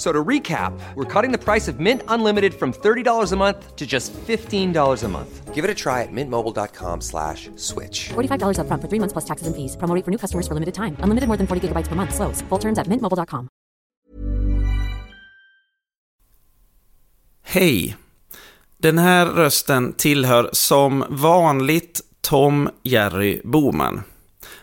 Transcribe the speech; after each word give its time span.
F- 0.00 0.06
So 0.06 0.12
to 0.12 0.28
recap, 0.28 0.72
we're 0.96 1.22
cutting 1.22 1.38
the 1.38 1.44
price 1.52 1.72
of 1.72 1.78
Mint 1.78 2.02
Unlimited 2.08 2.54
from 2.54 2.72
$30 2.72 3.32
a 3.32 3.36
month 3.36 3.76
to 3.76 3.86
just 3.86 4.12
$15 4.26 5.04
a 5.04 5.08
month. 5.08 5.54
Give 5.54 5.62
it 5.64 5.70
a 5.70 5.74
try 5.74 6.02
at 6.02 6.08
mintmobile.com 6.12 7.00
slash 7.02 7.50
switch. 7.56 8.08
$45 8.14 8.58
upfront 8.58 8.80
for 8.82 8.88
three 8.88 8.98
months 8.98 9.12
plus 9.12 9.24
taxes 9.26 9.46
and 9.46 9.54
fees. 9.56 9.76
Promo 9.76 9.94
rate 9.94 10.04
for 10.04 10.10
new 10.10 10.18
customers 10.18 10.46
for 10.48 10.54
limited 10.54 10.74
time. 10.74 10.96
Unlimited 11.04 11.28
more 11.28 11.36
than 11.36 11.46
40 11.46 11.60
gigabytes 11.68 11.88
per 11.88 11.96
month. 11.96 12.14
Slows. 12.14 12.42
Full 12.48 12.58
terms 12.60 12.78
at 12.78 12.86
mintmobile.com. 12.88 13.48
Hej! 17.42 17.96
Den 18.78 18.98
här 18.98 19.26
rösten 19.26 19.92
tillhör 19.92 20.50
som 20.52 21.04
vanligt 21.10 22.00
Tom 22.20 22.68
Jerry 22.82 23.40
Boman. 23.44 24.02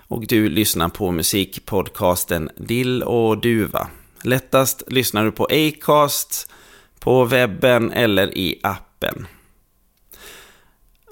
Och 0.07 0.27
du 0.27 0.49
lyssnar 0.49 0.89
på 0.89 1.11
musikpodcasten 1.11 2.49
Dill 2.57 3.03
och 3.03 3.41
Duva. 3.41 3.87
Lättast 4.23 4.83
lyssnar 4.87 5.25
du 5.25 5.31
på 5.31 5.47
Acast, 5.51 6.51
på 6.99 7.25
webben 7.25 7.91
eller 7.91 8.37
i 8.37 8.59
appen. 8.63 9.27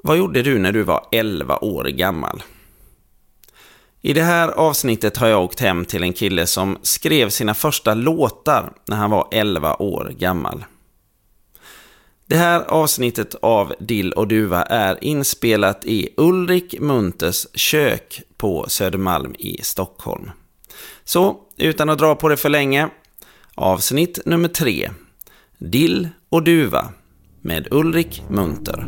Vad 0.04 0.18
gjorde 0.18 0.42
du 0.42 0.60
när 0.60 0.72
du 0.72 0.84
var 0.84 1.08
11 1.12 1.58
år 1.58 1.84
gammal? 1.84 2.44
I 4.02 4.14
det 4.14 4.22
här 4.22 4.48
avsnittet 4.50 5.18
har 5.18 5.28
jag 5.28 5.44
åkt 5.44 5.60
hem 5.60 5.86
till 5.86 6.04
en 6.04 6.14
kille 6.14 6.48
som 6.48 6.78
skrev 6.82 7.30
sina 7.30 7.54
första 7.54 7.94
låtar 7.94 8.74
när 8.88 8.98
han 8.98 9.12
var 9.12 9.28
11 9.32 9.76
år 9.76 10.14
gammal. 10.18 10.66
Det 12.28 12.38
här 12.38 12.62
avsnittet 12.62 13.36
av 13.36 13.74
Dill 13.80 14.12
och 14.12 14.28
Duva 14.28 14.64
är 14.64 15.04
inspelat 15.04 15.86
i 15.86 16.10
Ulrik 16.18 16.80
Munters 16.80 17.48
kök 17.54 18.22
på 18.38 18.66
Södermalm 18.70 19.36
i 19.40 19.60
Stockholm. 19.64 20.32
Så, 21.04 21.40
utan 21.58 21.90
att 21.90 22.00
dra 22.00 22.16
på 22.16 22.30
det 22.30 22.38
för 22.38 22.50
länge, 22.50 22.90
avsnitt 23.56 24.20
nummer 24.26 24.48
tre. 24.48 24.90
Dill 25.58 26.10
och 26.30 26.44
Duva 26.44 26.90
med 27.42 27.68
Ulrik 27.72 28.24
Munter. 28.30 28.88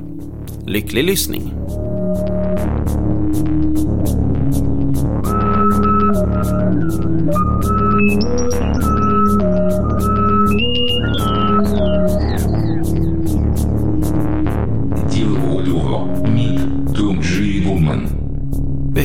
Lycklig 0.66 1.04
lyssning! 1.04 1.54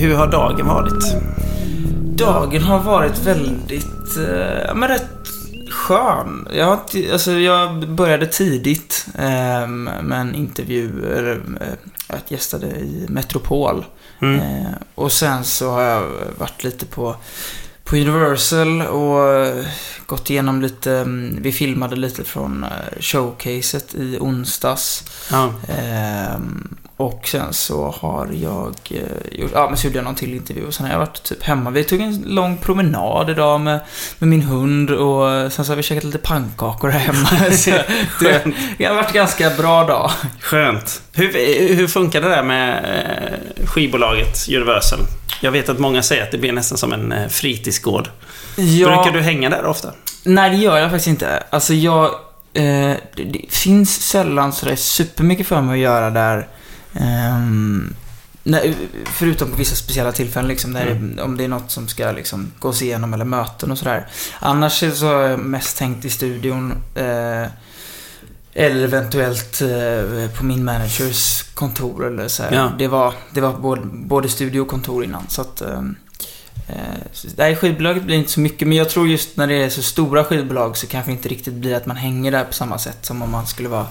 Hur 0.03 0.15
har 0.15 0.27
dagen 0.27 0.67
varit? 0.67 1.17
Dagen 2.17 2.63
har 2.63 2.79
varit 2.79 3.19
väldigt, 3.19 4.17
eh, 4.17 4.65
ja 4.67 4.75
men 4.75 4.89
rätt 4.89 5.09
skön. 5.71 6.49
Jag, 6.53 6.79
alltså, 7.13 7.33
jag 7.33 7.89
började 7.89 8.27
tidigt 8.27 9.07
eh, 9.15 9.67
med 9.67 10.13
en 10.21 10.35
intervju, 10.35 11.13
eller, 11.19 11.35
eh, 11.61 11.75
jag 12.09 12.19
gästade 12.29 12.67
i 12.67 13.07
Metropol. 13.09 13.85
Eh, 14.21 14.73
och 14.95 15.13
sen 15.13 15.45
så 15.45 15.71
har 15.71 15.83
jag 15.83 16.11
varit 16.39 16.65
lite 16.65 16.87
på, 16.87 17.17
på 17.85 17.97
Universal 17.97 18.83
och 18.83 19.29
eh, 19.35 19.65
gått 20.07 20.31
igenom 20.31 20.63
lite, 20.63 20.93
mm, 20.93 21.39
vi 21.43 21.53
filmade 21.53 21.97
lite 21.97 22.25
från 22.25 22.65
eh, 22.65 23.01
showcaset 23.01 23.95
i 23.95 24.19
onsdags. 24.21 25.05
Ja. 25.31 25.53
Ehm, 25.69 26.77
och 27.03 27.29
sen 27.29 27.53
så 27.53 27.95
har 28.01 28.29
jag 28.33 28.75
eh, 28.91 29.39
gjort, 29.41 29.51
ja 29.55 29.69
men 29.69 29.77
så 29.77 29.87
gjorde 29.87 29.99
jag 29.99 30.05
någon 30.05 30.15
till 30.15 30.35
intervju 30.35 30.67
och 30.67 30.75
sen 30.75 30.87
har 30.87 30.93
jag 30.93 30.99
varit 30.99 31.23
typ 31.23 31.43
hemma. 31.43 31.71
Vi 31.71 31.85
tog 31.85 32.01
en 32.01 32.23
lång 32.27 32.57
promenad 32.57 33.31
idag 33.31 33.61
med, 33.61 33.81
med 34.19 34.29
min 34.29 34.43
hund 34.43 34.91
och 34.91 35.53
sen 35.53 35.65
så 35.65 35.73
har 35.73 35.77
vi 35.77 35.83
käkat 35.83 36.05
lite 36.05 36.19
pannkakor 36.19 36.89
här 36.89 36.99
hemma. 36.99 37.51
så 37.57 37.71
det, 38.21 38.45
det 38.79 38.85
har 38.85 38.95
varit 38.95 39.09
en 39.09 39.15
ganska 39.15 39.51
bra 39.51 39.85
dag. 39.85 40.11
Skönt. 40.41 41.03
Hur, 41.13 41.33
hur 41.75 41.89
funkar 41.89 42.21
det 42.21 42.29
där 42.29 42.43
med 42.43 42.85
eh, 42.85 43.67
skivbolaget 43.67 44.49
Universal? 44.49 45.01
Jag 45.41 45.53
vet 45.53 45.69
att 45.69 45.79
många 45.79 46.03
säger 46.03 46.23
att 46.23 46.31
det 46.31 46.39
blir 46.39 46.53
nästan 46.53 46.79
som 46.79 46.93
en 46.93 47.13
eh, 47.13 47.29
fritidsgård. 47.29 48.09
Brukar 48.57 49.13
du 49.13 49.21
hänga 49.21 49.51
där 49.51 49.65
ofta? 49.65 49.93
Nej, 50.25 50.51
det 50.51 50.57
gör 50.57 50.79
jag 50.79 50.91
faktiskt 50.91 51.09
inte. 51.09 51.43
Alltså 51.51 51.75
jag... 51.75 52.05
Eh, 52.55 52.97
det, 53.17 53.25
det 53.25 53.45
finns 53.49 54.03
sällan 54.03 54.53
sådär 54.53 54.77
supermycket 54.77 55.47
för 55.47 55.61
mig 55.61 55.75
att 55.75 55.81
göra 55.81 56.11
där. 56.11 56.49
Ehm, 56.95 57.95
när, 58.43 58.75
förutom 59.07 59.51
på 59.51 59.57
vissa 59.57 59.77
speciella 59.77 60.13
tillfällen 60.13 60.49
liksom, 60.49 60.73
där 60.73 60.85
det, 60.85 61.23
om 61.23 61.37
det 61.37 61.45
är 61.45 61.49
något 61.49 61.71
som 61.71 61.89
ska 61.89 62.13
liksom, 62.13 62.53
gås 62.59 62.83
igenom 62.83 63.15
eller 63.15 63.25
möten 63.25 63.71
och 63.71 63.79
sådär. 63.79 64.07
Annars 64.41 64.83
är 64.83 64.91
så 64.91 65.07
har 65.07 65.21
jag 65.23 65.39
mest 65.39 65.79
tänkt 65.79 66.05
i 66.05 66.11
studion. 66.11 66.73
Eh, 66.95 67.47
eller 68.55 68.85
eventuellt 68.85 69.61
eh, 69.61 70.31
på 70.39 70.45
min 70.45 70.65
managers 70.65 71.43
kontor 71.55 72.07
eller 72.07 72.29
så 72.29 72.43
här. 72.43 72.53
Ja. 72.53 72.73
Det 72.79 72.89
var, 72.89 73.15
det 73.35 73.41
var 73.41 73.53
både, 73.53 73.83
både 73.85 74.29
studio 74.29 74.61
och 74.61 74.69
kontor 74.69 75.05
innan. 75.05 75.29
Så 75.29 75.41
att... 75.41 75.61
ehm, 75.61 75.97
Eh, 76.67 76.77
Nej, 77.37 77.57
skivbolaget 77.57 78.03
blir 78.03 78.17
inte 78.17 78.31
så 78.31 78.41
mycket, 78.41 78.69
men 78.69 78.77
jag 78.77 78.89
tror 78.91 79.09
just 79.09 79.37
när 79.37 79.47
det 79.47 79.55
är 79.55 79.69
så 79.69 79.83
stora 79.83 80.25
skivbolag 80.25 80.77
så 80.77 80.87
kanske 80.87 81.13
inte 81.13 81.29
riktigt 81.29 81.55
blir 81.55 81.75
att 81.75 81.87
man 81.87 81.97
hänger 81.97 82.33
där 82.33 82.45
på 82.45 82.53
samma 82.53 82.79
sätt 82.79 82.99
som 83.07 83.23
om 83.23 83.31
man 83.31 83.47
skulle 83.47 83.69
vara 83.69 83.87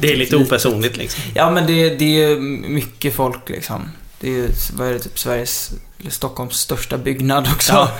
Det 0.00 0.12
är 0.12 0.16
lite 0.16 0.36
opersonligt 0.36 0.96
liksom. 0.96 1.22
Ja, 1.34 1.50
men 1.50 1.66
det, 1.66 1.90
det 1.90 2.22
är 2.24 2.36
mycket 2.68 3.14
folk 3.14 3.48
liksom. 3.48 3.90
Det 4.20 4.26
är 4.28 4.32
ju, 4.32 4.48
vad 4.72 4.88
är 4.88 4.92
det, 4.92 4.98
typ 4.98 5.18
Sveriges, 5.18 5.70
eller 6.00 6.10
Stockholms 6.10 6.54
största 6.54 6.98
byggnad 6.98 7.48
också. 7.52 7.72
Ja, 7.72 7.92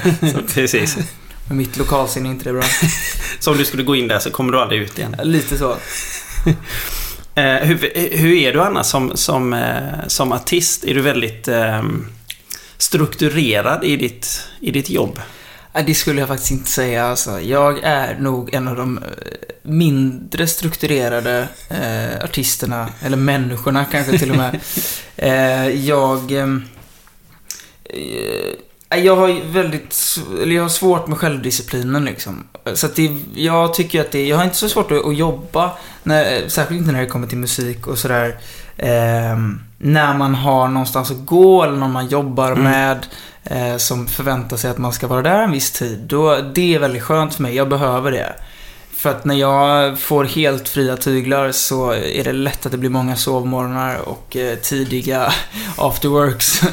precis. 0.55 0.97
Med 1.49 1.57
mitt 1.57 1.77
lokalsinne 1.77 2.29
är 2.29 2.31
inte 2.31 2.45
det 2.45 2.53
bra. 2.53 2.63
Så 3.41 3.51
om 3.51 3.59
du 3.59 3.65
skulle 3.65 3.83
gå 3.83 3.97
in 3.97 4.09
där 4.09 4.19
så 4.19 4.31
kommer 4.31 4.53
du 4.53 4.61
aldrig 4.61 4.81
ut 4.83 4.99
igen. 4.99 5.17
Lite 5.23 5.59
så. 5.59 5.77
Eh, 7.35 7.57
hur, 7.57 7.93
hur 8.17 8.35
är 8.35 8.53
du 8.53 8.63
annars 8.63 8.87
som, 8.87 9.17
som, 9.17 9.53
eh, 9.53 10.07
som 10.07 10.33
artist? 10.33 10.85
Är 10.85 10.95
du 10.95 11.01
väldigt 11.01 11.49
eh, 11.49 11.83
strukturerad 12.79 13.85
i 13.85 13.97
ditt, 13.97 14.43
i 14.61 14.71
ditt 14.71 14.91
jobb? 14.91 15.21
Nej, 15.75 15.85
det 15.87 15.95
skulle 15.95 16.21
jag 16.21 16.29
faktiskt 16.29 16.51
inte 16.51 16.71
säga 16.71 17.07
alltså. 17.07 17.41
Jag 17.41 17.79
är 17.83 18.19
nog 18.19 18.55
en 18.55 18.69
av 18.69 18.77
de 18.77 18.99
eh, 18.99 19.05
mindre 19.63 20.47
strukturerade 20.47 21.49
eh, 21.69 22.25
artisterna, 22.25 22.89
eller 23.03 23.17
människorna 23.17 23.85
kanske 23.85 24.19
till 24.19 24.31
och 24.31 24.37
med. 24.37 24.61
eh, 25.17 25.69
jag... 25.69 26.33
ehm, 26.33 26.65
Eh, 27.93 28.99
jag 28.99 29.17
har 29.17 29.53
väldigt, 29.53 30.19
eller 30.43 30.55
jag 30.55 30.63
har 30.63 30.69
svårt 30.69 31.07
med 31.07 31.19
självdisciplinen 31.19 32.05
liksom. 32.05 32.47
Så 32.75 32.87
att 32.87 32.97
det, 32.97 33.17
jag 33.35 33.75
tycker 33.75 34.01
att 34.01 34.11
det, 34.11 34.27
jag 34.27 34.37
har 34.37 34.45
inte 34.45 34.57
så 34.57 34.69
svårt 34.69 34.91
att, 34.91 35.07
att 35.07 35.17
jobba, 35.17 35.73
när, 36.03 36.49
särskilt 36.49 36.81
inte 36.81 36.93
när 36.93 37.01
det 37.01 37.07
kommer 37.07 37.27
till 37.27 37.39
musik 37.39 37.87
och 37.87 37.99
sådär. 37.99 38.39
ehm, 38.77 39.61
när 39.83 40.15
man 40.15 40.35
har 40.35 40.69
någonstans 40.69 41.11
att 41.11 41.27
gå 41.27 41.63
eller 41.63 41.77
någon 41.77 41.93
man 41.93 42.07
jobbar 42.09 42.53
Mm. 42.53 42.63
med 42.65 43.07
eh, 43.45 43.77
som 43.77 44.07
förväntar 44.07 44.57
sig 44.57 44.71
att 44.71 44.79
man 44.79 44.93
ska 44.93 45.07
vara 45.07 45.23
där 45.23 45.43
en 45.43 45.51
viss 45.53 45.71
tid. 45.71 45.99
Då, 45.99 46.37
det 46.55 46.75
är 46.75 46.79
väldigt 46.79 47.03
skönt 47.03 47.35
för 47.35 47.43
mig. 47.43 47.55
Jag 47.55 47.69
behöver 47.69 48.13
det. 48.13 48.33
För 48.93 49.11
att 49.11 49.25
när 49.25 49.35
jag 49.35 49.99
får 49.99 50.25
helt 50.25 50.69
fria 50.69 50.97
tyglar 50.97 51.53
så 51.53 51.91
är 51.93 52.25
det 52.25 52.33
lätt 52.33 52.67
att 52.67 52.73
det 52.73 52.79
blir 52.79 52.91
många 52.91 53.17
sovmorgnar 53.17 53.97
och 54.09 54.37
eh, 54.37 54.57
tidiga 54.59 55.33
afterworks. 55.77 56.61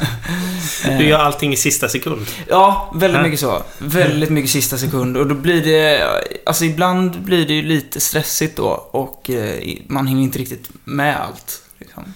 Du 0.98 1.04
gör 1.08 1.18
allting 1.18 1.52
i 1.52 1.56
sista 1.56 1.88
sekund. 1.88 2.26
Ja, 2.48 2.92
väldigt 2.94 3.22
mycket 3.22 3.40
så. 3.40 3.62
Väldigt 3.78 4.30
mycket 4.30 4.50
sista 4.50 4.78
sekund. 4.78 5.16
Och 5.16 5.26
då 5.26 5.34
blir 5.34 5.64
det... 5.64 6.06
Alltså 6.46 6.64
ibland 6.64 7.20
blir 7.22 7.46
det 7.46 7.54
ju 7.54 7.62
lite 7.62 8.00
stressigt 8.00 8.56
då 8.56 8.88
och 8.90 9.30
eh, 9.30 9.54
man 9.86 10.06
hinner 10.06 10.22
inte 10.22 10.38
riktigt 10.38 10.68
med 10.84 11.16
allt. 11.20 11.62
Liksom. 11.78 12.14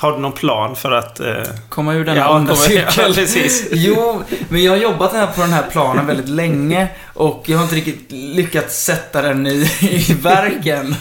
Har 0.00 0.12
du 0.12 0.18
någon 0.18 0.32
plan 0.32 0.76
för 0.76 0.92
att... 0.92 1.20
Eh, 1.20 1.34
Komma 1.68 1.94
ur 1.94 2.04
den 2.04 2.16
Ja, 2.16 2.22
här 2.22 2.34
onda 2.34 2.54
komma- 2.54 2.72
ja, 2.96 3.12
precis. 3.14 3.68
Jo, 3.72 4.22
men 4.48 4.62
jag 4.62 4.72
har 4.72 4.78
jobbat 4.78 5.12
här 5.12 5.26
på 5.26 5.40
den 5.40 5.52
här 5.52 5.64
planen 5.70 6.06
väldigt 6.06 6.28
länge 6.28 6.88
och 7.14 7.42
jag 7.46 7.56
har 7.58 7.62
inte 7.64 7.76
riktigt 7.76 8.12
lyckats 8.12 8.84
sätta 8.84 9.22
den 9.22 9.46
i, 9.46 9.68
i 9.80 10.14
verken. 10.14 10.94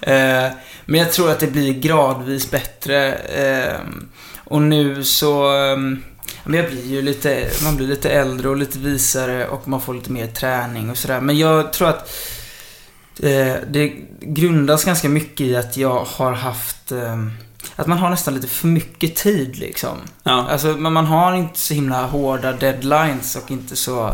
Eh, 0.00 0.52
men 0.84 1.00
jag 1.00 1.12
tror 1.12 1.30
att 1.30 1.40
det 1.40 1.46
blir 1.46 1.72
gradvis 1.72 2.50
bättre. 2.50 3.12
Eh, 3.14 3.80
och 4.44 4.62
nu 4.62 5.04
så... 5.04 5.54
eh, 5.56 5.76
men 6.44 6.60
jag 6.60 6.70
blir 6.70 6.86
ju 6.86 7.02
lite, 7.02 7.48
man 7.64 7.76
blir 7.76 7.86
lite 7.86 8.10
äldre 8.10 8.48
och 8.48 8.56
lite 8.56 8.78
visare 8.78 9.46
och 9.48 9.68
man 9.68 9.80
får 9.80 9.94
lite 9.94 10.12
mer 10.12 10.26
träning 10.26 10.90
och 10.90 10.96
sådär. 10.98 11.20
Men 11.20 11.38
jag 11.38 11.72
tror 11.72 11.88
att 11.88 12.12
eh, 13.22 13.54
det 13.70 13.92
grundas 14.20 14.84
ganska 14.84 15.08
mycket 15.08 15.40
i 15.46 15.56
att 15.56 15.76
jag 15.76 16.04
har 16.04 16.32
haft 16.32 16.92
eh, 16.92 17.26
att 17.76 17.86
man 17.86 17.98
har 17.98 18.10
nästan 18.10 18.34
lite 18.34 18.46
för 18.48 18.66
mycket 18.66 19.16
tid 19.16 19.56
liksom. 19.58 19.98
ja. 20.22 20.46
Alltså, 20.50 20.66
men 20.66 20.92
man 20.92 21.06
har 21.06 21.34
inte 21.34 21.58
så 21.58 21.74
himla 21.74 22.06
hårda 22.06 22.52
deadlines 22.52 23.36
och 23.36 23.50
inte 23.50 23.76
så... 23.76 24.06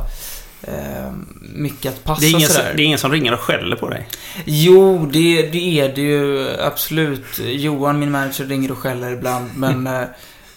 eh, 0.63 1.13
mycket 1.55 1.93
att 1.93 2.05
passa 2.05 2.21
Det 2.21 2.27
är, 2.27 2.31
ingen, 2.31 2.49
som- 2.49 2.57
sådär. 2.57 2.73
det 2.77 2.83
är 2.83 2.85
ingen 2.85 2.99
som 2.99 3.13
ringer 3.13 3.33
och 3.33 3.41
skäller 3.41 3.77
på 3.77 3.89
dig. 3.89 4.09
Jo, 4.45 5.09
det, 5.13 5.43
det 5.43 5.81
är 5.81 5.95
det 5.95 6.01
ju 6.01 6.49
absolut. 6.61 7.25
Johan, 7.45 7.99
min 7.99 8.11
manager, 8.11 8.45
ringer 8.45 8.71
och 8.73 8.79
skäller 8.79 9.11
ibland, 9.13 9.51
men 9.57 9.87
eh, 9.87 10.01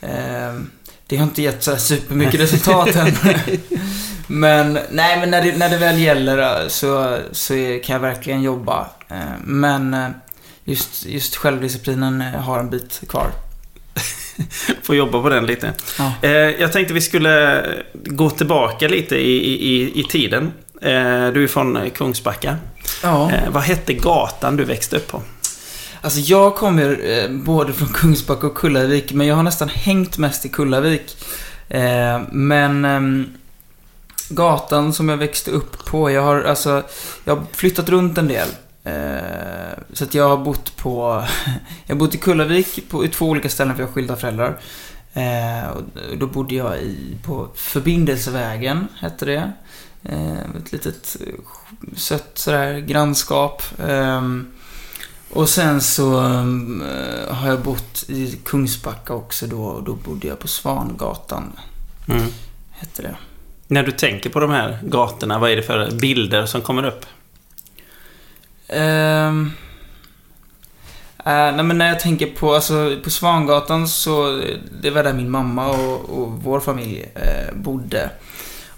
eh, 0.01 0.53
det 1.07 1.17
har 1.17 1.23
inte 1.23 1.41
gett 1.41 1.63
så 1.63 1.71
här 1.71 1.77
supermycket 1.77 2.39
resultat 2.39 2.95
än. 2.95 3.07
men, 4.27 4.79
nej, 4.91 5.19
men 5.19 5.31
när 5.31 5.41
det, 5.43 5.57
när 5.57 5.69
det 5.69 5.77
väl 5.77 5.99
gäller 5.99 6.61
eh, 6.63 6.67
så, 6.67 7.17
så 7.31 7.53
kan 7.83 7.93
jag 7.93 7.99
verkligen 7.99 8.41
jobba. 8.41 8.87
Eh, 9.09 9.17
men 9.43 9.93
eh, 9.93 10.07
just, 10.65 11.05
just 11.05 11.35
självdisciplinen 11.35 12.21
eh, 12.21 12.41
har 12.41 12.59
en 12.59 12.69
bit 12.69 13.01
kvar. 13.09 13.31
Får 14.83 14.95
jobba 14.95 15.21
på 15.21 15.29
den 15.29 15.45
lite. 15.45 15.73
Ja. 15.97 16.13
Eh, 16.21 16.31
jag 16.31 16.71
tänkte 16.73 16.93
vi 16.93 17.01
skulle 17.01 17.65
gå 17.93 18.29
tillbaka 18.29 18.87
lite 18.87 19.15
i, 19.15 19.37
i, 19.53 19.99
i 19.99 20.03
tiden. 20.03 20.51
Eh, 20.81 21.27
du 21.27 21.43
är 21.43 21.47
från 21.47 21.89
Kungsbacka. 21.89 22.57
Ja. 23.03 23.31
Eh, 23.31 23.49
vad 23.49 23.63
hette 23.63 23.93
gatan 23.93 24.57
du 24.57 24.63
växte 24.63 24.95
upp 24.95 25.11
på? 25.11 25.21
Alltså 26.01 26.19
jag 26.19 26.55
kommer 26.55 27.27
både 27.29 27.73
från 27.73 27.87
Kungsbacka 27.87 28.47
och 28.47 28.55
Kullavik, 28.55 29.13
men 29.13 29.27
jag 29.27 29.35
har 29.35 29.43
nästan 29.43 29.69
hängt 29.69 30.17
mest 30.17 30.45
i 30.45 30.49
Kullavik. 30.49 31.17
Men 32.29 32.85
ehm, 32.85 33.33
gatan 34.29 34.93
som 34.93 35.09
jag 35.09 35.17
växte 35.17 35.51
upp 35.51 35.85
på, 35.85 36.11
jag 36.11 36.21
har 36.21 36.43
alltså, 36.43 36.83
jag 37.23 37.35
har 37.35 37.43
flyttat 37.53 37.89
runt 37.89 38.17
en 38.17 38.27
del. 38.27 38.47
Eh, 38.85 39.83
så 39.93 40.03
att 40.03 40.13
jag 40.13 40.29
har 40.29 40.37
bott 40.37 40.77
på, 40.77 41.23
jag 41.85 41.95
har 41.95 41.99
bott 41.99 42.15
i 42.15 42.17
Kullavik 42.17 42.89
på, 42.89 43.05
i 43.05 43.07
två 43.07 43.25
olika 43.25 43.49
ställen 43.49 43.75
för 43.75 43.83
jag 43.83 43.87
har 43.87 43.93
skilda 43.93 44.15
föräldrar. 44.15 44.59
Eh, 45.13 45.69
och 45.69 45.81
då 46.17 46.27
bodde 46.27 46.55
jag 46.55 46.77
i, 46.77 47.17
på 47.23 47.47
Förbindelsevägen, 47.55 48.87
hette 48.99 49.25
det. 49.25 49.51
Eh, 50.03 50.39
ett 50.57 50.71
litet 50.71 51.17
sött 51.95 52.31
sådär 52.33 52.79
grannskap. 52.79 53.63
Ehm, 53.87 54.47
och 55.29 55.49
sen 55.49 55.81
så 55.81 56.19
har 57.29 57.47
jag 57.47 57.61
bott 57.61 58.05
i 58.07 58.39
Kungsbacka 58.45 59.13
också 59.13 59.47
då. 59.47 59.63
Och 59.63 59.83
då 59.83 59.93
bodde 59.93 60.27
jag 60.27 60.39
på 60.39 60.47
Svangatan, 60.47 61.51
Mm. 62.07 62.25
hette 62.71 63.01
det. 63.01 63.15
När 63.67 63.83
du 63.83 63.91
tänker 63.91 64.29
på 64.29 64.39
de 64.39 64.49
här 64.51 64.79
gatorna, 64.83 65.39
vad 65.39 65.51
är 65.51 65.55
det 65.55 65.63
för 65.63 65.91
bilder 65.91 66.45
som 66.45 66.61
kommer 66.61 66.85
upp? 66.85 67.05
Eh, 68.67 69.31
nej 71.25 71.63
men 71.63 71.77
när 71.77 71.87
jag 71.87 71.99
tänker 71.99 72.27
på, 72.27 72.55
alltså 72.55 72.95
på 73.03 73.09
Svangatan 73.09 73.87
så, 73.87 74.41
det 74.81 74.89
var 74.89 75.03
där 75.03 75.13
min 75.13 75.29
mamma 75.29 75.67
och, 75.67 76.09
och 76.09 76.31
vår 76.31 76.59
familj 76.59 77.05
eh, 77.15 77.55
bodde. 77.55 78.09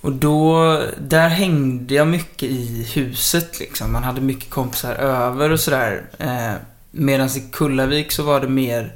Och 0.02 0.12
då, 0.12 0.82
där 0.98 1.30
hängde 1.30 1.94
jag 1.94 2.08
mycket 2.08 2.50
i 2.50 2.90
huset 2.94 3.60
liksom. 3.60 3.92
Man 3.92 4.04
hade 4.04 4.22
mycket 4.22 4.50
kompisar 4.50 4.94
över 4.94 5.52
och 5.52 5.60
sådär. 5.60 6.04
Eh, 6.18 6.54
Medan 6.92 7.28
i 7.28 7.50
Kullavik 7.52 8.12
så 8.12 8.24
var 8.24 8.40
det 8.40 8.48
mer, 8.48 8.94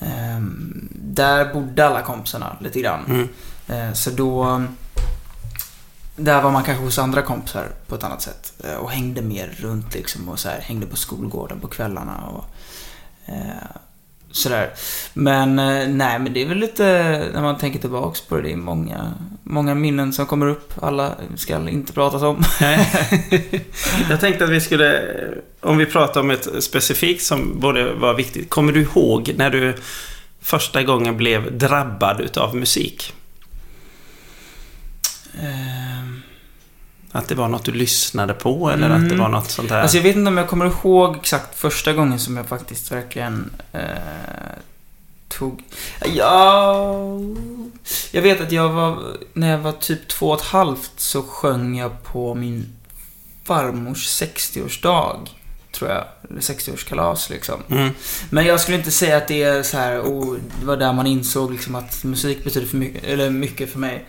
ehm, 0.00 0.88
där 0.92 1.54
bodde 1.54 1.86
alla 1.86 2.02
kompisarna 2.02 2.56
lite 2.60 2.80
grann. 2.80 3.04
Mm. 3.08 3.28
Eh, 3.88 3.92
Så 3.92 4.10
då... 4.10 4.62
Där 6.16 6.42
var 6.42 6.50
man 6.50 6.64
kanske 6.64 6.84
hos 6.84 6.98
andra 6.98 7.22
kompisar 7.22 7.68
på 7.86 7.94
ett 7.94 8.04
annat 8.04 8.22
sätt. 8.22 8.52
eh, 8.64 8.74
Och 8.74 8.90
hängde 8.90 9.22
mer 9.22 9.54
runt 9.58 9.94
liksom 9.94 10.28
och 10.28 10.38
så 10.38 10.48
här, 10.48 10.60
hängde 10.60 10.86
på 10.86 10.96
skolgården 10.96 11.60
på 11.60 11.68
kvällarna 11.68 12.16
och 12.26 12.44
eh, 13.26 13.66
sådär. 14.30 14.70
Men 15.14 15.58
eh, 15.58 15.88
nej, 15.88 16.18
men 16.18 16.32
det 16.32 16.42
är 16.42 16.46
väl 16.46 16.58
lite, 16.58 16.84
när 17.34 17.42
man 17.42 17.58
tänker 17.58 17.78
tillbaks 17.78 18.20
på 18.20 18.36
det, 18.36 18.42
det 18.42 18.52
är 18.52 18.56
många, 18.56 19.14
många 19.42 19.74
minnen 19.74 20.12
som 20.12 20.26
kommer 20.26 20.46
upp. 20.46 20.72
Alla 20.82 21.14
ska 21.36 21.68
inte 21.68 21.92
pratas 21.92 22.22
om. 22.22 22.44
Jag 24.10 24.20
tänkte 24.20 24.44
att 24.44 24.50
vi 24.50 24.60
skulle, 24.60 25.02
om 25.60 25.76
vi 25.78 25.86
pratar 25.86 26.20
om 26.20 26.30
ett 26.30 26.48
specifikt 26.64 27.22
som 27.24 27.60
både 27.60 27.94
var 27.94 28.14
viktigt. 28.14 28.50
Kommer 28.50 28.72
du 28.72 28.82
ihåg 28.82 29.34
när 29.36 29.50
du 29.50 29.74
första 30.40 30.82
gången 30.82 31.16
blev 31.16 31.58
drabbad 31.58 32.20
utav 32.20 32.56
musik? 32.56 33.12
Ehm, 35.42 35.85
Att 37.16 37.28
det 37.28 37.34
var 37.34 37.48
något 37.48 37.64
du 37.64 37.72
lyssnade 37.72 38.34
på 38.34 38.70
eller 38.70 38.90
att 38.90 39.00
det 39.00 39.06
Mm. 39.06 39.18
var 39.18 39.28
något 39.28 39.50
sånt 39.50 39.70
här? 39.70 39.82
Alltså 39.82 39.96
jag 39.96 40.02
vet 40.04 40.16
inte 40.16 40.28
om 40.28 40.36
jag 40.36 40.48
kommer 40.48 40.66
ihåg 40.66 41.16
exakt 41.16 41.58
första 41.58 41.92
gången 41.92 42.18
som 42.18 42.36
jag 42.36 42.46
faktiskt 42.46 42.92
verkligen 42.92 43.50
eh, 43.72 43.80
tog... 45.28 45.62
Ja... 46.14 47.08
Jag 48.10 48.22
vet 48.22 48.40
att 48.40 48.52
jag 48.52 48.68
var... 48.68 48.98
När 49.32 49.50
jag 49.50 49.58
var 49.58 49.72
typ 49.72 50.08
två 50.08 50.30
och 50.30 50.40
ett 50.40 50.46
halvt 50.46 50.92
så 50.96 51.22
sjöng 51.22 51.78
jag 51.78 52.02
på 52.04 52.34
min 52.34 52.66
farmors 53.44 54.22
60-årsdag. 54.22 55.16
Tror 55.72 55.90
jag. 55.90 56.04
Eller 56.30 56.40
60-årskalas 56.40 57.30
liksom. 57.30 57.54
Mm. 57.70 57.90
Men 58.30 58.46
jag 58.46 58.60
skulle 58.60 58.76
inte 58.76 58.90
säga 58.90 59.16
att 59.16 59.28
det 59.28 59.42
är 59.42 59.62
så 59.62 59.76
här, 59.76 60.00
oh, 60.00 60.36
det 60.60 60.66
var 60.66 60.76
där 60.76 60.92
man 60.92 61.06
insåg 61.06 61.52
liksom 61.52 61.74
att 61.74 62.04
musik 62.04 62.44
betyder 62.44 62.66
för 62.66 62.76
mycket, 62.76 63.04
eller 63.04 63.30
mycket 63.30 63.72
för 63.72 63.78
mig. 63.78 64.06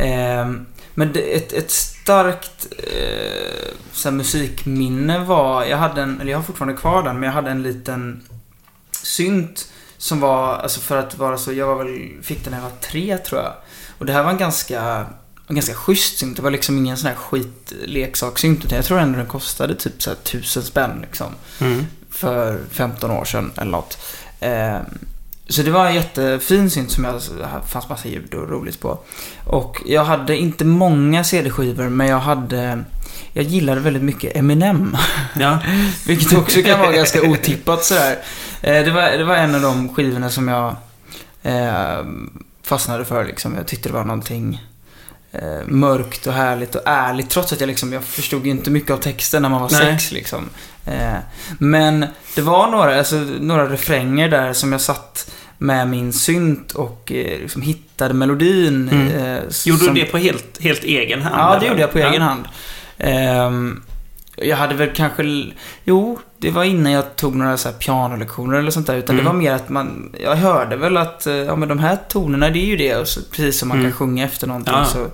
Ehm, 0.00 0.66
men 0.94 1.12
det, 1.12 1.20
ett, 1.36 1.52
ett 1.52 1.70
starkt 1.70 2.66
eh, 2.78 3.74
så 3.92 4.08
här, 4.08 4.16
musikminne 4.16 5.18
var, 5.18 5.64
jag 5.64 5.76
hade 5.78 6.02
en, 6.02 6.20
eller 6.20 6.30
jag 6.30 6.38
har 6.38 6.44
fortfarande 6.44 6.76
kvar 6.80 7.02
den, 7.02 7.14
men 7.20 7.22
jag 7.26 7.32
hade 7.34 7.50
en 7.50 7.62
liten 7.62 8.22
synt 9.02 9.68
som 9.96 10.20
var, 10.20 10.54
alltså 10.56 10.80
för 10.80 10.96
att 10.96 11.18
vara 11.18 11.38
så, 11.38 11.52
jag 11.52 11.66
var 11.66 11.84
väl, 11.84 12.10
fick 12.22 12.44
den 12.44 12.50
när 12.52 12.58
jag 12.58 12.64
var 12.70 12.76
tre 12.80 13.18
tror 13.18 13.40
jag. 13.40 13.52
Och 13.98 14.06
det 14.06 14.12
här 14.12 14.22
var 14.22 14.30
en 14.30 14.38
ganska, 14.38 15.06
en 15.46 15.54
ganska 15.54 15.74
schysst 15.74 16.18
synt. 16.18 16.36
Det 16.36 16.42
var 16.42 16.50
liksom 16.50 16.78
ingen 16.78 16.96
sån 16.96 17.08
här 17.08 17.16
skitleksakssynt, 17.16 18.64
utan 18.64 18.76
jag 18.76 18.84
tror 18.84 18.98
ändå 18.98 19.18
den 19.18 19.26
kostade 19.26 19.74
typ 19.74 20.02
så 20.02 20.10
här 20.10 20.16
tusen 20.16 20.62
spänn 20.62 20.98
liksom 21.00 21.26
Mm. 21.60 21.86
för 22.10 22.60
15 22.70 23.10
år 23.10 23.24
sedan 23.24 23.52
eller 23.56 23.70
något. 23.70 23.98
Eh, 24.40 24.78
så 25.48 25.62
det 25.62 25.70
var 25.70 25.86
en 25.86 25.94
jättefin 25.94 26.70
synt 26.70 26.90
som 26.90 27.04
jag, 27.04 27.22
fanns 27.68 27.88
massa 27.88 28.08
ljud 28.08 28.34
och 28.34 28.50
roligt 28.50 28.80
på. 28.80 28.98
Och 29.46 29.82
jag 29.86 30.04
hade 30.04 30.36
inte 30.36 30.64
många 30.64 31.24
CD-skivor, 31.24 31.88
men 31.88 32.06
jag 32.06 32.18
hade, 32.18 32.84
jag 33.32 33.44
gillade 33.44 33.80
väldigt 33.80 34.02
mycket 34.02 34.36
Eminem. 34.36 34.96
Ja. 35.40 35.58
Vilket 36.06 36.38
också 36.38 36.62
kan 36.62 36.80
vara 36.80 36.92
ganska 36.92 37.22
otippat 37.22 37.84
sådär. 37.84 38.18
Eh, 38.62 38.84
det, 38.84 38.90
var, 38.90 39.10
det 39.18 39.24
var 39.24 39.36
en 39.36 39.54
av 39.54 39.60
de 39.60 39.94
skivorna 39.94 40.30
som 40.30 40.48
jag 40.48 40.76
eh, 41.42 42.04
fastnade 42.62 43.04
för 43.04 43.24
liksom. 43.24 43.54
Jag 43.54 43.66
tyckte 43.66 43.88
det 43.88 43.92
var 43.92 44.04
någonting 44.04 44.62
eh, 45.32 45.66
mörkt 45.66 46.26
och 46.26 46.32
härligt 46.32 46.74
och 46.74 46.82
ärligt. 46.84 47.30
Trots 47.30 47.52
att 47.52 47.60
jag 47.60 47.66
liksom, 47.66 47.92
jag 47.92 48.04
förstod 48.04 48.44
ju 48.44 48.50
inte 48.50 48.70
mycket 48.70 48.90
av 48.90 48.96
texten 48.96 49.42
när 49.42 49.48
man 49.48 49.62
var 49.62 49.70
Nej. 49.72 49.80
sex 49.80 50.12
liksom. 50.12 50.48
Eh, 50.86 51.18
men 51.58 52.06
det 52.34 52.42
var 52.42 52.70
några, 52.70 52.98
alltså, 52.98 53.16
några 53.40 53.68
refränger 53.68 54.28
där 54.28 54.52
som 54.52 54.72
jag 54.72 54.80
satt 54.80 55.30
med 55.58 55.88
min 55.88 56.12
synt 56.12 56.72
och 56.72 57.12
eh, 57.12 57.38
liksom 57.40 57.62
hittade 57.62 58.14
melodin. 58.14 58.88
Mm. 58.88 59.08
Eh, 59.08 59.42
Gjorde 59.64 59.84
som- 59.84 59.94
du 59.94 60.00
det 60.00 60.06
på 60.06 60.18
helt, 60.18 60.62
helt 60.62 60.84
egen 60.84 61.22
hand? 61.22 61.34
Ja, 61.38 61.50
det 61.50 61.56
eller? 61.56 61.68
gjorde 61.68 61.80
jag 61.80 61.92
på 61.92 61.98
Ja. 61.98 62.10
egen 62.10 62.22
hand. 62.22 62.44
Ehm, 62.98 63.82
jag 64.36 64.56
hade 64.56 64.74
väl 64.74 64.90
kanske... 64.94 65.22
Jo, 65.84 66.18
det 66.38 66.50
var 66.50 66.64
innan 66.64 66.92
jag 66.92 67.16
tog 67.16 67.34
några 67.36 67.56
så 67.56 67.68
här 67.68 67.76
pianolektioner 67.76 68.58
eller 68.58 68.70
sånt 68.70 68.86
där. 68.86 68.94
Utan 68.96 69.14
Mm. 69.14 69.24
det 69.24 69.30
var 69.30 69.38
mer 69.38 69.52
att 69.52 69.68
man... 69.68 70.14
Jag 70.22 70.36
hörde 70.36 70.76
väl 70.76 70.96
att, 70.96 71.26
eh, 71.26 71.34
ja 71.34 71.56
men 71.56 71.68
de 71.68 71.78
här 71.78 71.98
tonerna, 72.08 72.50
det 72.50 72.58
är 72.58 72.66
ju 72.66 72.76
det. 72.76 72.96
Och 72.96 73.08
så, 73.08 73.20
precis 73.30 73.58
som 73.58 73.68
man 73.68 73.78
Mm. 73.78 73.90
kan 73.90 73.98
sjunga 73.98 74.24
efter 74.24 74.46
någonting 74.46 74.74
Ja. 74.74 74.84
så... 74.84 75.06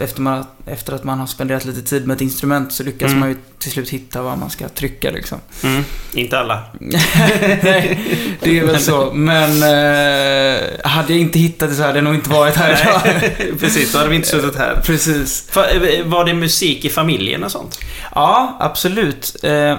Efter, 0.00 0.20
man, 0.20 0.44
efter 0.66 0.92
att 0.92 1.04
man 1.04 1.18
har 1.20 1.26
spenderat 1.26 1.64
lite 1.64 1.82
tid 1.82 2.06
med 2.06 2.14
ett 2.14 2.20
instrument 2.20 2.72
så 2.72 2.82
lyckas 2.82 3.08
Mm. 3.08 3.20
man 3.20 3.28
ju 3.28 3.36
till 3.58 3.72
slut 3.72 3.90
hitta 3.90 4.22
vad 4.22 4.38
man 4.38 4.50
ska 4.50 4.68
trycka 4.68 5.10
liksom. 5.10 5.38
Mm. 5.62 5.84
Inte 6.12 6.38
alla. 6.38 6.62
Nej, 6.80 7.98
det 8.40 8.58
är 8.58 8.66
väl 8.66 8.80
så. 8.80 9.10
Men 9.14 9.50
eh, 9.50 10.62
hade 10.90 11.12
jag 11.12 11.20
inte 11.20 11.38
hittat 11.38 11.68
det 11.70 11.74
så 11.74 11.82
hade 11.82 11.98
jag 11.98 12.04
nog 12.04 12.14
inte 12.14 12.30
varit 12.30 12.56
här 12.56 12.80
idag. 12.82 13.30
Precis, 13.60 13.92
då 13.92 13.98
hade 13.98 14.10
vi 14.10 14.16
inte 14.16 14.28
suttit 14.28 14.56
här. 14.56 14.80
Precis. 14.84 15.48
Fa- 15.52 16.04
Var 16.08 16.24
det 16.24 16.34
musik 16.34 16.84
i 16.84 16.88
familjen 16.88 17.44
och 17.44 17.50
sånt? 17.52 17.78
Ja, 18.14 18.56
absolut. 18.60 19.36
Eh, 19.44 19.76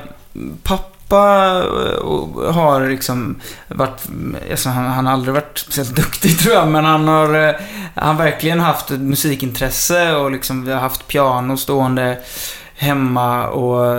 pappa 0.64 0.95
eh, 1.12 2.54
har 2.54 2.90
liksom 2.90 3.36
varit, 3.68 4.02
alltså 4.52 4.70
han, 4.70 4.86
han 4.86 5.06
har 5.06 5.14
aldrig 5.14 5.34
varit 5.34 5.58
speciellt 5.58 5.96
duktig 5.96 6.40
tror 6.40 6.54
jag, 6.54 6.68
men 6.68 6.86
han 6.86 7.08
har, 7.08 7.48
eh, 7.48 7.56
han 7.96 8.18
verkligen 8.18 8.60
haft 8.60 8.92
ett 8.92 9.00
musikintresse 9.00 10.16
och 10.16 10.32
liksom 10.32 10.66
vi 10.66 10.72
har 10.72 10.80
haft 10.80 11.08
piano 11.08 11.58
stående 11.58 12.18
hemma 12.78 13.48
och 13.48 13.98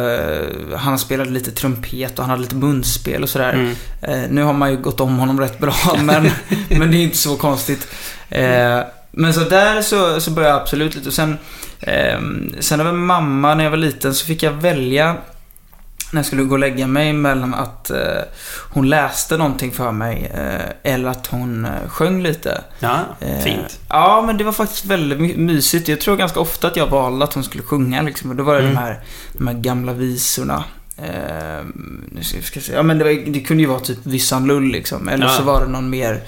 han 0.78 0.98
spelade 0.98 1.30
lite 1.30 1.50
trumpet 1.50 2.18
och 2.18 2.24
han 2.24 2.30
hade 2.30 2.42
lite 2.42 2.54
munspel 2.54 3.22
och 3.22 3.28
sådär. 3.28 3.52
Mm. 3.52 4.30
Nu 4.30 4.42
har 4.42 4.52
man 4.52 4.70
ju 4.70 4.76
gått 4.76 5.00
om 5.00 5.18
honom 5.18 5.40
rätt 5.40 5.58
bra, 5.58 5.74
men, 6.02 6.30
men 6.68 6.90
det 6.90 6.96
är 6.96 7.02
inte 7.02 7.16
så 7.16 7.36
konstigt. 7.36 7.88
Men 9.18 9.34
så 9.34 9.40
där 9.40 9.82
så, 9.82 10.20
så 10.20 10.30
började 10.30 10.54
jag 10.54 10.62
absolut 10.62 10.94
lite. 10.94 11.08
Och 11.08 11.14
sen, 11.14 11.38
eh, 11.80 12.20
sen 12.60 12.80
av 12.80 12.88
en 12.88 12.96
mamma 12.96 13.54
när 13.54 13.64
jag 13.64 13.70
var 13.70 13.76
liten 13.76 14.14
så 14.14 14.26
fick 14.26 14.42
jag 14.42 14.52
välja 14.52 15.16
när 16.12 16.18
jag 16.18 16.26
skulle 16.26 16.42
gå 16.42 16.52
och 16.52 16.58
lägga 16.58 16.86
mig 16.86 17.12
mellan 17.12 17.54
att 17.54 17.90
eh, 17.90 17.98
hon 18.72 18.88
läste 18.88 19.36
någonting 19.36 19.72
för 19.72 19.92
mig 19.92 20.32
eh, 20.34 20.92
eller 20.92 21.08
att 21.10 21.26
hon 21.26 21.64
eh, 21.64 21.88
sjöng 21.88 22.22
lite. 22.22 22.60
Ja, 22.78 22.98
Eh, 23.20 23.38
fint. 23.38 23.80
Ja, 23.88 24.22
men 24.26 24.36
det 24.36 24.44
var 24.44 24.52
faktiskt 24.52 24.84
väldigt 24.84 25.20
my- 25.20 25.36
mysigt. 25.36 25.88
Jag 25.88 26.00
tror 26.00 26.16
ganska 26.16 26.40
ofta 26.40 26.66
att 26.66 26.76
jag 26.76 26.86
valde 26.86 27.24
att 27.24 27.34
hon 27.34 27.44
skulle 27.44 27.62
sjunga 27.62 28.02
liksom. 28.02 28.30
Och 28.30 28.36
då 28.36 28.42
var 28.44 28.54
det 28.54 28.60
Mm. 28.60 28.74
de, 28.74 28.80
här, 28.80 29.00
de 29.32 29.46
här 29.46 29.54
gamla 29.54 29.92
visorna. 29.92 30.64
Eh, 30.98 31.64
nu 32.12 32.22
ska, 32.22 32.42
ska 32.42 32.56
jag 32.58 32.64
se. 32.64 32.72
Ja, 32.72 32.82
men 32.82 32.98
det, 32.98 33.04
var, 33.04 33.32
det 33.32 33.40
kunde 33.40 33.62
ju 33.62 33.68
vara 33.68 33.80
typ 33.80 33.98
Vissan 34.02 34.46
Lull 34.46 34.64
liksom. 34.72 35.08
Eller 35.08 35.26
Ja. 35.26 35.32
så 35.32 35.42
var 35.42 35.60
det 35.60 35.66
någon 35.72 35.90
mer... 35.90 36.20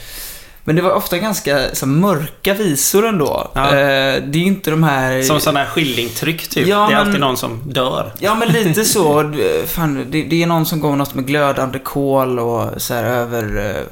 Men 0.68 0.76
det 0.76 0.82
var 0.82 0.90
ofta 0.92 1.18
ganska 1.18 1.74
så 1.74 1.86
mörka 1.86 2.54
visor 2.54 3.06
ändå. 3.06 3.50
Ja. 3.54 3.66
Eh, 3.66 4.22
det 4.22 4.38
är 4.38 4.42
inte 4.42 4.70
de 4.70 4.82
här... 4.82 5.22
Som 5.22 5.40
sådana 5.40 5.58
här 5.60 5.66
skillingtryck 5.66 6.48
typ. 6.48 6.66
Ja, 6.66 6.76
det 6.76 6.82
är 6.82 6.88
men- 6.88 7.06
alltid 7.06 7.20
någon 7.20 7.36
som 7.36 7.60
dör. 7.72 8.12
Ja, 8.18 8.34
men 8.34 8.48
lite 8.48 8.84
så. 8.84 9.22
Du, 9.22 9.62
Fan, 9.66 10.06
det, 10.10 10.22
det 10.22 10.42
är 10.42 10.46
någon 10.46 10.66
som 10.66 10.80
går 10.80 10.96
något 10.96 11.14
med 11.14 11.26
glödande 11.26 11.78
kol 11.78 12.38
och 12.38 12.82
så 12.82 12.94
här 12.94 13.04
över... 13.04 13.70
eh, 13.76 13.82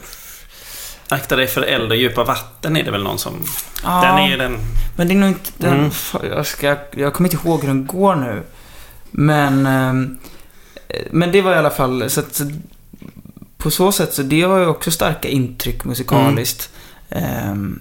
Akta 1.08 1.36
dig 1.36 1.46
för 1.46 1.62
eld 1.62 1.90
och 1.90 1.96
djupa 1.96 2.24
vatten 2.24 2.76
är 2.76 2.82
det 2.84 2.90
väl 2.90 3.02
någon 3.02 3.18
som... 3.18 3.32
Ja. 3.84 4.02
Den 4.04 4.18
är 4.18 4.28
ju 4.28 4.36
den... 4.36 4.58
Men 4.96 5.08
det 5.08 5.14
är 5.14 5.18
nog 5.18 5.28
inte 5.28 5.50
den... 5.58 5.72
Mm. 5.78 5.90
Jag, 6.36 6.46
ska, 6.46 6.76
jag 6.90 7.14
kommer 7.14 7.30
inte 7.32 7.48
ihåg 7.48 7.60
hur 7.60 7.68
den 7.68 7.86
går 7.86 8.14
nu. 8.14 8.42
Men... 9.10 9.66
ehm, 9.66 10.18
Men 11.10 11.32
det 11.32 11.42
var 11.42 11.52
i 11.52 11.58
alla 11.58 11.70
fall... 11.70 12.10
Så 12.10 12.20
att, 12.20 12.40
på 13.66 13.70
så 13.70 13.92
sätt 13.92 14.14
så 14.14 14.22
det 14.22 14.46
var 14.46 14.58
ju 14.58 14.66
också 14.66 14.90
starka 14.90 15.28
intryck 15.28 15.84
musikaliskt. 15.84 16.70
Ehm, 17.10 17.80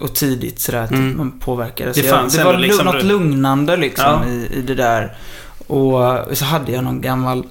och 0.00 0.14
tidigt 0.14 0.60
sådär 0.60 0.78
att 0.82 0.90
Mm. 0.90 1.16
man 1.16 1.38
påverkades. 1.40 1.96
Det 1.96 2.06
Jag- 2.06 2.30
det 2.32 2.44
var 2.44 2.58
liksom 2.58 2.84
något 2.86 3.02
lugnande 3.04 3.76
liksom 3.76 4.04
Ja. 4.04 4.26
i, 4.28 4.48
i 4.58 4.62
det 4.62 4.74
där. 4.74 5.16
Och 5.66 6.36
så 6.38 6.44
hade 6.44 6.72
jag 6.72 6.84
någon 6.84 7.00
gammal 7.00 7.44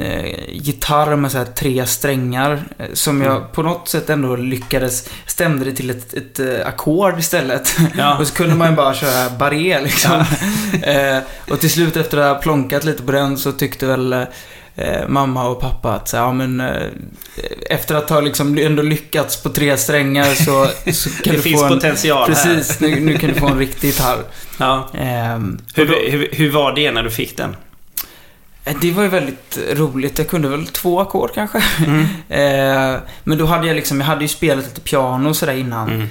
eh, 0.00 0.34
gitarr 0.48 1.16
med 1.16 1.32
så 1.32 1.38
här 1.38 1.44
tre 1.44 1.86
strängar. 1.86 2.62
eh, 2.78 2.86
Som 2.92 3.20
jag 3.20 3.36
Mm. 3.36 3.48
på 3.52 3.62
något 3.62 3.88
sätt 3.88 4.10
ändå 4.10 4.36
lyckades 4.36 5.08
stämde 5.26 5.64
det 5.64 5.72
till 5.72 5.90
ett, 5.90 6.14
ett 6.14 6.38
eh, 6.40 6.66
ackord 6.66 7.18
istället. 7.18 7.76
Ja. 7.98 8.18
och 8.20 8.26
så 8.26 8.34
kunde 8.34 8.54
man 8.54 8.70
ju 8.70 8.76
bara 8.76 8.94
köra 8.94 9.30
barré 9.38 9.80
liksom. 9.82 10.24
eh, 10.82 11.18
och 11.50 11.60
till 11.60 11.70
slut 11.70 11.96
efter 11.96 12.18
att 12.18 12.34
ha 12.36 12.42
plonkat 12.42 12.84
lite 12.84 13.02
på 13.02 13.12
den 13.12 13.36
så 13.38 13.52
tyckte 13.52 13.86
väl 13.86 14.26
eh, 14.80 15.08
mamma 15.08 15.48
och 15.48 15.60
pappa 15.60 15.92
att 15.94 16.08
så, 16.08 16.16
här, 16.16 16.24
ja 16.24 16.32
men 16.32 16.60
eh, 16.60 16.86
efter 17.70 17.94
att 17.94 18.10
ha 18.10 18.20
liksom 18.20 18.58
ändå 18.58 18.82
lyckats 18.82 19.42
på 19.42 19.48
tre 19.48 19.76
strängar 19.76 20.24
så, 20.24 20.66
så 20.92 21.10
kan 21.10 21.20
Det 21.24 21.30
du 21.36 21.42
finns 21.42 21.60
få 21.60 21.66
en... 21.66 21.72
potential 21.74 22.26
Precis, 22.28 22.80
nu, 22.80 23.00
nu 23.00 23.18
kan 23.18 23.28
du 23.30 23.34
få 23.40 23.46
en 23.48 23.58
riktig 23.58 23.86
gitarr. 23.88 24.16
här. 24.16 24.24
Ja. 24.58 24.88
Ehm, 24.98 25.58
Hur, 25.74 25.86
då- 25.86 26.10
hur, 26.10 26.28
hur 26.32 26.50
var 26.52 26.72
det 26.72 26.92
när 26.92 27.02
du 27.02 27.10
fick 27.10 27.36
den? 27.36 27.56
Eh, 28.64 28.76
Det 28.80 28.92
var 28.92 29.02
ju 29.02 29.08
väldigt 29.08 29.58
roligt. 29.72 30.18
Jag 30.18 30.28
kunde 30.28 30.48
väl 30.48 30.66
två 30.66 31.00
ackord 31.00 31.30
kanske. 31.34 31.62
Mm. 31.86 32.06
Eh, 32.28 33.00
men 33.24 33.38
då 33.38 33.46
hade 33.46 33.66
jag 33.66 33.76
liksom, 33.76 34.00
jag 34.00 34.06
hade 34.06 34.22
ju 34.22 34.28
spelat 34.28 34.64
lite 34.64 34.80
piano 34.80 35.34
sådär 35.34 35.52
innan. 35.54 35.90
Mm. 35.90 36.08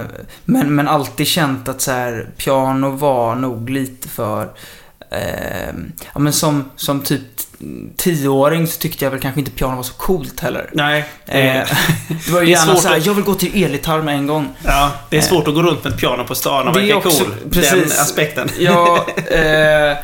Eh, 0.00 0.06
men, 0.44 0.74
men 0.74 0.88
alltid 0.88 1.26
känt 1.26 1.68
att 1.68 1.80
så 1.80 1.90
här, 1.90 2.28
piano 2.36 2.90
var 2.90 3.34
nog 3.34 3.70
lite 3.70 4.08
för... 4.08 4.48
Eh, 5.12 5.74
ja 6.14 6.18
men 6.20 6.32
som, 6.32 6.64
som 6.76 7.00
typ 7.02 7.20
tioåring 7.96 8.66
så 8.66 8.78
tyckte 8.78 9.04
jag 9.04 9.10
väl 9.10 9.20
kanske 9.20 9.40
inte 9.40 9.50
piano 9.52 9.76
var 9.76 9.82
så 9.82 9.92
coolt 9.92 10.40
heller. 10.40 10.70
Nej. 10.72 11.04
Eh, 11.26 11.56
Eh, 11.56 11.66
det 12.26 12.32
var 12.32 12.40
ju 12.40 12.46
det 12.46 12.52
är 12.52 12.56
gärna 12.56 12.72
svårt 12.72 12.82
så 12.82 12.88
här, 12.88 12.96
att- 12.96 13.06
jag 13.06 13.14
vill 13.14 13.24
gå 13.24 13.34
till 13.34 13.64
elgitarr 13.64 14.02
med 14.02 14.14
en 14.14 14.26
gång. 14.26 14.48
ja, 14.64 14.92
det 15.10 15.16
är 15.16 15.20
svårt 15.20 15.48
att 15.48 15.54
gå 15.54 15.62
runt 15.62 15.84
med 15.84 15.92
ett 15.92 15.98
piano 15.98 16.24
på 16.24 16.34
stan 16.34 16.68
och 16.68 16.76
verka 16.76 17.00
cool. 17.00 17.12
precis. 17.50 17.70
Den 17.72 17.82
aspekten. 18.00 18.48
Ja, 18.58 19.06
eh, 19.30 19.96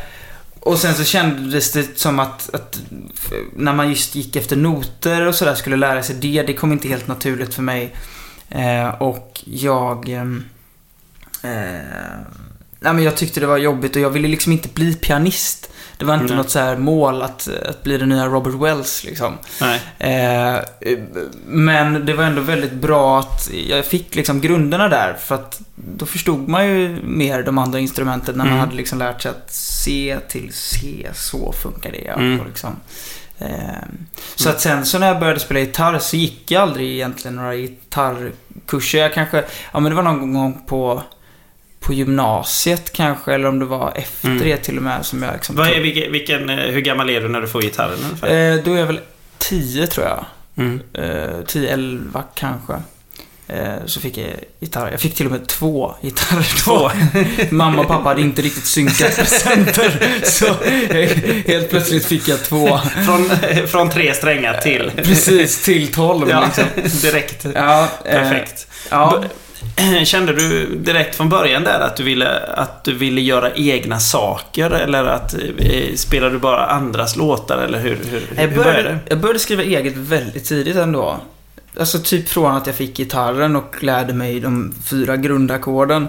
och 0.59 0.77
sen 0.77 0.93
så 0.95 1.03
kändes 1.03 1.71
det 1.71 1.99
som 1.99 2.19
att, 2.19 2.49
att 2.53 2.79
när 3.55 3.73
man 3.73 3.89
just 3.89 4.15
gick 4.15 4.35
efter 4.35 4.55
noter 4.55 5.25
och 5.27 5.35
sådär 5.35 5.55
skulle 5.55 5.75
lära 5.75 6.03
sig 6.03 6.15
det, 6.15 6.43
det 6.47 6.53
kom 6.53 6.71
inte 6.71 6.87
helt 6.87 7.07
naturligt 7.07 7.53
för 7.53 7.61
mig. 7.61 7.95
Eh, 8.49 8.87
och 8.89 9.41
jag... 9.45 10.09
nej 12.79 12.93
men 12.93 13.03
jag 13.03 13.17
tyckte 13.17 13.39
det 13.39 13.47
var 13.47 13.57
jobbigt 13.57 13.95
och 13.95 14.01
jag 14.01 14.09
ville 14.09 14.27
liksom 14.27 14.51
inte 14.51 14.69
bli 14.69 14.95
pianist. 14.95 15.69
Det 15.97 16.05
var 16.05 16.13
inte 16.13 16.25
Nej. 16.25 16.35
något 16.37 16.49
så 16.49 16.59
här 16.59 16.77
mål 16.77 17.21
att, 17.21 17.49
att 17.65 17.83
bli 17.83 17.97
den 17.97 18.09
nya 18.09 18.25
Robert 18.27 18.53
Wells 18.53 19.03
liksom. 19.03 19.37
Eh, 19.99 20.55
men 21.45 22.05
det 22.05 22.13
var 22.13 22.23
ändå 22.23 22.41
väldigt 22.41 22.73
bra 22.73 23.19
att 23.19 23.49
jag 23.67 23.85
fick 23.85 24.15
liksom 24.15 24.41
grunderna 24.41 24.87
där. 24.87 25.13
För 25.13 25.35
att 25.35 25.61
då 25.75 26.05
förstod 26.05 26.47
man 26.47 26.67
ju 26.67 27.01
mer 27.03 27.43
de 27.43 27.57
andra 27.57 27.79
instrumenten 27.79 28.35
när 28.35 28.43
man 28.45 28.53
Mm. 28.53 28.59
hade 28.59 28.75
liksom 28.75 28.99
lärt 28.99 29.21
sig 29.21 29.31
att 29.31 29.53
C 29.53 30.17
till 30.29 30.53
C, 30.53 31.07
så 31.15 31.51
funkar 31.63 31.91
det. 31.91 32.07
Mm. 32.07 32.39
och 32.39 32.45
liksom. 32.47 32.75
eh, 33.39 33.47
så 34.35 34.49
att 34.49 34.61
sen 34.61 34.85
så 34.85 34.99
när 34.99 35.07
jag 35.07 35.19
började 35.19 35.39
spela 35.39 35.59
gitarr 35.59 35.99
så 35.99 36.15
gick 36.17 36.51
jag 36.51 36.61
aldrig 36.61 36.91
egentligen 36.91 37.35
några 37.35 37.55
gitarrkurser. 37.55 38.99
Jag 38.99 39.13
kanske, 39.13 39.43
ja 39.73 39.79
men 39.79 39.89
det 39.91 39.95
var 39.95 40.03
någon 40.03 40.33
gång 40.33 40.61
på 40.67 41.03
på 41.89 41.93
gymnasiet 41.93 42.93
kanske, 42.93 43.33
eller 43.33 43.47
om 43.47 43.59
det 43.59 43.65
var 43.65 43.93
efter 43.95 44.27
Mm. 44.27 44.43
det 44.43 44.57
till 44.57 44.77
och 44.77 44.83
med 44.83 45.05
som 45.05 45.23
jag 45.23 45.33
liksom 45.33 45.55
Vad 45.55 45.67
är, 45.67 45.79
vilken, 45.79 46.11
vilken, 46.11 46.49
eh, 46.49 46.55
hur 46.57 46.81
gammal 46.81 47.09
är 47.09 47.21
du 47.21 47.27
när 47.29 47.41
du 47.41 47.47
får 47.47 47.61
gitarren 47.61 47.97
ungefär? 48.05 48.27
eh, 48.57 48.63
Då 48.63 48.73
är 48.73 48.79
jag 48.79 48.85
väl 48.87 48.99
10 49.37 49.87
tror 49.87 50.05
jag. 50.07 50.25
Mm. 50.57 50.81
eh, 50.93 51.43
10-11 51.45 52.23
kanske. 52.35 52.73
Eh, 53.47 53.85
så 53.85 53.99
fick 54.01 54.17
jag 54.17 54.27
gitarr. 54.59 54.91
Jag 54.91 54.99
fick 54.99 55.15
till 55.15 55.25
och 55.25 55.31
med 55.31 55.47
två 55.47 55.93
gitarrer 56.01 56.65
då. 56.65 56.91
Mamma 57.55 57.81
och 57.81 57.87
pappa 57.87 58.09
hade 58.09 58.21
inte 58.21 58.41
riktigt 58.41 58.65
synkat 58.65 59.15
presenter. 59.15 59.91
Så 60.23 60.45
helt 61.51 61.69
plötsligt 61.69 62.05
fick 62.05 62.27
jag 62.27 62.43
två. 62.43 62.79
Från, 63.05 63.29
från 63.67 63.89
tre 63.89 64.13
strängar 64.13 64.53
till... 64.61 64.91
Precis 64.95 65.63
till 65.63 65.91
12 65.93 66.29
Ja, 66.29 66.45
liksom. 66.45 66.63
direkt. 67.01 67.45
Ja, 67.55 67.87
eh, 68.05 68.13
Perfekt. 68.15 68.67
Ja. 68.89 69.23
Kände 70.03 70.33
du 70.33 70.75
direkt 70.75 71.15
från 71.15 71.29
början 71.29 71.63
där 71.63 71.79
att 71.79 71.95
du 71.95 72.03
ville, 72.03 72.39
att 72.39 72.83
du 72.83 72.93
ville 72.93 73.21
göra 73.21 73.51
egna 73.53 73.99
saker? 73.99 74.71
Eller 74.71 75.05
att 75.05 75.33
eh, 75.57 75.95
spelade 75.95 76.35
du 76.35 76.39
bara 76.39 76.65
andras 76.65 77.15
låtar? 77.15 77.57
Eller 77.57 77.79
hur, 77.79 77.97
hur, 78.09 78.23
Jag 78.35 78.47
hur 78.47 78.55
började 78.55 78.73
började, 78.73 78.89
det? 78.89 78.99
jag 79.09 79.19
började 79.19 79.39
skriva 79.39 79.63
eget 79.63 79.97
väldigt 79.97 80.45
tidigt 80.45 80.75
ändå. 80.75 81.19
Alltså 81.79 81.99
typ 81.99 82.29
från 82.29 82.55
att 82.55 82.67
jag 82.67 82.75
fick 82.75 82.97
gitarren 82.97 83.55
och 83.55 83.83
lärde 83.83 84.13
mig 84.13 84.39
de 84.39 84.75
fyra 84.85 85.17
grundackorden. 85.17 86.07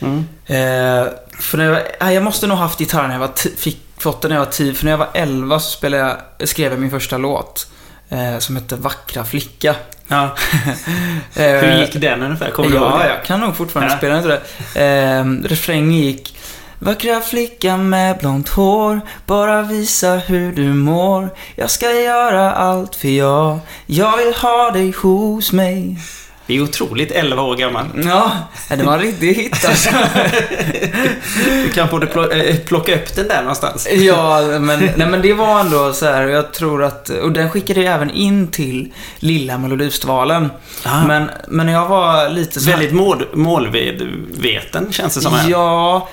Mm. 0.00 0.18
Eh, 0.46 1.08
för 1.38 1.58
när 1.58 1.64
jag, 1.64 1.72
var, 2.00 2.10
jag 2.10 2.22
måste 2.22 2.46
nog 2.46 2.58
haft 2.58 2.80
gitarr 2.80 3.06
när 3.06 3.14
jag 3.14 3.20
var 3.20 3.56
fick 3.56 3.78
fått 3.98 4.22
den 4.22 4.28
när 4.28 4.36
jag 4.36 4.44
var 4.44 4.52
10. 4.52 4.74
För 4.74 4.84
när 4.84 4.92
jag 4.92 4.98
var 4.98 5.08
11 5.14 5.60
så 5.60 5.70
spelade 5.70 6.16
jag, 6.38 6.48
skrev 6.48 6.72
jag 6.72 6.80
min 6.80 6.90
första 6.90 7.18
låt. 7.18 7.68
Eh, 8.08 8.38
som 8.38 8.56
hette 8.56 8.76
Vackra 8.76 9.24
flicka. 9.24 9.74
Ja. 10.08 10.36
Eh, 11.36 11.42
Hur 11.42 11.80
gick 11.80 11.92
den 12.00 12.22
ungefär? 12.22 12.50
Kommer 12.50 12.70
du 12.70 12.76
ihåg 12.76 12.98
det? 12.98 13.08
jag 13.08 13.24
kan 13.24 13.40
nog 13.40 13.56
fortfarande 13.56 13.92
Ja. 13.92 13.98
spela 13.98 14.16
inte 14.16 14.40
det. 14.74 14.84
Eh, 14.84 15.24
refrängen 15.50 15.92
gick 15.92 16.36
Vackra 16.78 17.20
flicka 17.20 17.76
med 17.76 18.18
blont 18.18 18.48
hår 18.48 19.00
Bara 19.26 19.62
visa 19.62 20.16
hur 20.16 20.52
du 20.52 20.62
mår 20.74 21.28
Jag 21.54 21.70
ska 21.70 21.92
göra 21.92 22.52
allt 22.52 22.96
för 22.96 23.08
jag 23.08 23.58
Jag 23.86 24.16
vill 24.16 24.34
ha 24.34 24.70
dig 24.70 24.90
hos 24.92 25.52
mig 25.52 25.98
Det 26.46 26.56
är 26.56 26.60
otroligt 26.62 27.10
11 27.10 27.42
år 27.42 27.56
gammal. 27.56 27.86
Ja, 28.04 28.30
det 28.68 28.82
var 28.82 28.92
en 28.94 29.00
riktig 29.00 29.34
hit 29.34 29.64
alltså. 29.68 29.90
Du 31.44 31.68
kan 31.74 31.88
plo- 31.88 32.48
eh, 32.50 32.56
plocka 32.56 32.94
upp 32.94 33.14
den 33.16 33.28
där 33.28 33.40
någonstans. 33.40 33.88
Ja, 33.92 34.40
men, 34.60 34.90
nej, 34.96 35.06
men 35.08 35.22
det 35.22 35.34
var 35.34 35.60
ändå 35.60 35.92
så 35.92 36.06
här, 36.06 36.22
jag 36.26 36.52
tror 36.52 36.84
att, 36.84 37.08
och 37.08 37.32
den 37.32 37.50
skickade 37.50 37.82
jag 37.82 37.94
även 37.94 38.10
in 38.10 38.48
till 38.48 38.92
Lilla 39.18 39.58
Melodifestivalen. 39.58 40.50
Ah. 40.84 41.04
Men, 41.06 41.30
men 41.48 41.68
jag 41.68 41.88
var 41.88 42.28
lite 42.28 42.60
så 42.60 42.70
här, 42.70 42.76
Väldigt 42.76 42.94
mål, 42.94 43.26
målvedveten 43.34 44.92
känns 44.92 45.14
det 45.14 45.20
som 45.20 45.34
här. 45.34 45.50
Ja, 45.50 46.08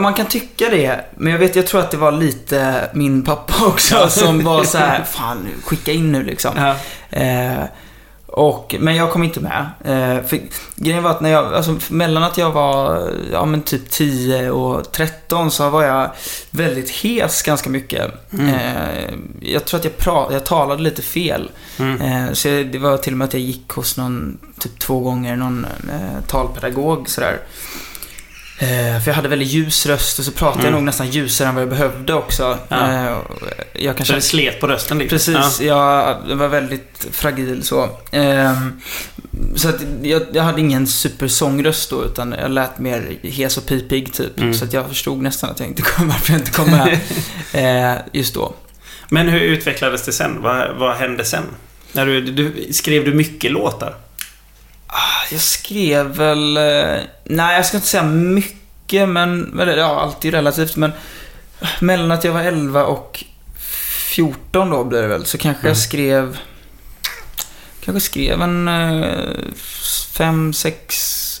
man 0.00 0.14
kan 0.14 0.26
tycka 0.26 0.68
det. 0.70 1.00
Men 1.16 1.32
jag 1.32 1.38
vet, 1.38 1.56
jag 1.56 1.66
tror 1.66 1.80
att 1.80 1.90
det 1.90 1.96
var 1.96 2.12
lite 2.12 2.90
min 2.92 3.22
pappa 3.22 3.66
också 3.66 4.08
som 4.08 4.44
var 4.44 4.64
så 4.64 4.78
här, 4.78 5.04
fan 5.04 5.48
skicka 5.64 5.92
in 5.92 6.12
nu 6.12 6.22
liksom. 6.22 6.50
Ja. 6.56 6.74
Eh, 7.18 7.64
och, 8.32 8.74
men 8.80 8.96
jag 8.96 9.10
kom 9.10 9.22
inte 9.22 9.40
med. 9.40 9.70
Eh, 9.84 10.24
för 10.26 10.40
grejen 10.76 11.02
var 11.02 11.10
att 11.10 11.20
när 11.20 11.30
jag, 11.30 11.54
alltså 11.54 11.76
mellan 11.88 12.22
att 12.22 12.38
jag 12.38 12.50
var, 12.50 13.10
ja 13.32 13.44
men 13.44 13.62
typ 13.62 13.90
10 13.90 14.50
och 14.50 14.92
13 14.92 15.50
så 15.50 15.70
var 15.70 15.82
jag 15.82 16.10
väldigt 16.50 16.90
hes 16.90 17.42
ganska 17.42 17.70
mycket. 17.70 18.32
Mm. 18.32 18.48
Eh, 18.48 19.14
jag 19.40 19.64
tror 19.64 19.78
att 19.78 19.84
jag, 19.84 19.96
pra, 19.96 20.32
jag 20.32 20.46
talade 20.46 20.82
lite 20.82 21.02
fel. 21.02 21.50
Mm. 21.78 22.00
Eh, 22.00 22.32
så 22.32 22.48
det 22.48 22.78
var 22.78 22.96
till 22.96 23.12
och 23.12 23.18
med 23.18 23.24
att 23.24 23.34
jag 23.34 23.42
gick 23.42 23.70
hos 23.70 23.96
någon, 23.96 24.38
typ 24.58 24.78
två 24.78 25.00
gånger, 25.00 25.36
någon 25.36 25.64
eh, 25.64 26.24
talpedagog 26.26 27.08
sådär. 27.08 27.38
Eh, 28.58 29.00
för 29.00 29.10
jag 29.10 29.14
hade 29.14 29.28
väldigt 29.28 29.48
ljus 29.48 29.86
röst 29.86 30.18
och 30.18 30.24
så 30.24 30.32
pratade 30.32 30.60
Mm. 30.60 30.72
jag 30.72 30.78
nog 30.78 30.82
nästan 30.86 31.10
ljusare 31.10 31.48
än 31.48 31.54
vad 31.54 31.62
jag 31.62 31.70
behövde 31.70 32.14
också. 32.14 32.58
Ja. 32.68 32.92
Eh, 32.92 33.16
jag 33.72 33.92
Så 33.94 33.96
kanske... 33.96 34.14
det 34.14 34.20
slet 34.20 34.60
på 34.60 34.66
rösten 34.66 34.98
lite. 34.98 35.10
Precis, 35.10 35.60
jag 35.60 36.16
var 36.34 36.48
väldigt 36.48 37.06
fragil 37.12 37.62
så. 37.62 37.88
Ehm, 38.10 38.80
så 39.56 39.68
att 39.68 39.80
jag, 40.02 40.22
jag 40.32 40.42
hade 40.42 40.60
ingen 40.60 40.86
supersångröst 40.86 41.90
då, 41.90 42.04
utan 42.04 42.34
jag 42.40 42.50
lät 42.50 42.78
mer 42.78 43.16
hes 43.22 43.56
och 43.56 43.66
pipig 43.66 44.12
typ. 44.12 44.38
Mm. 44.40 44.54
Så 44.54 44.64
att 44.64 44.72
jag 44.72 44.88
förstod 44.88 45.22
nästan 45.22 45.50
att 45.50 45.60
jag 45.60 45.68
inte 45.68 45.82
kom, 45.82 46.08
varför 46.08 46.32
jag 46.32 46.40
inte 46.40 46.50
kom 46.50 46.70
med 46.70 46.98
eh, 47.94 48.00
just 48.12 48.34
då. 48.34 48.54
Men 49.08 49.28
hur 49.28 49.40
utvecklades 49.40 50.02
det 50.04 50.12
sen? 50.12 50.42
Vad, 50.42 50.76
vad 50.76 50.96
hände 50.96 51.24
sen? 51.24 51.44
När 51.92 52.06
du, 52.06 52.20
du, 52.20 52.72
skrev 52.72 53.04
du 53.04 53.14
mycket 53.14 53.52
låtar? 53.52 53.94
Jag 55.30 55.40
skrev 55.40 56.06
väl... 56.06 56.56
eh, 56.56 57.00
Nej, 57.24 57.56
jag 57.56 57.66
ska 57.66 57.76
inte 57.76 57.86
säga 57.88 58.02
mycket, 58.02 59.08
men... 59.08 59.60
Ja, 59.76 60.00
allt 60.00 60.20
är 60.20 60.24
ju 60.24 60.30
relativt, 60.30 60.76
men... 60.76 60.92
Mellan 61.80 62.10
att 62.12 62.24
jag 62.24 62.32
var 62.32 62.40
11 62.42 62.84
och 62.84 63.24
14 64.14 64.70
då 64.70 64.84
blir 64.84 65.02
det 65.02 65.08
väl, 65.08 65.24
så 65.26 65.38
kanske 65.38 65.68
jag 65.68 65.76
skrev... 65.76 66.38
Kanske 67.84 68.00
skrev 68.00 68.42
en 68.42 68.68
eh, 68.68 69.34
fem, 70.12 70.52
sex 70.52 70.94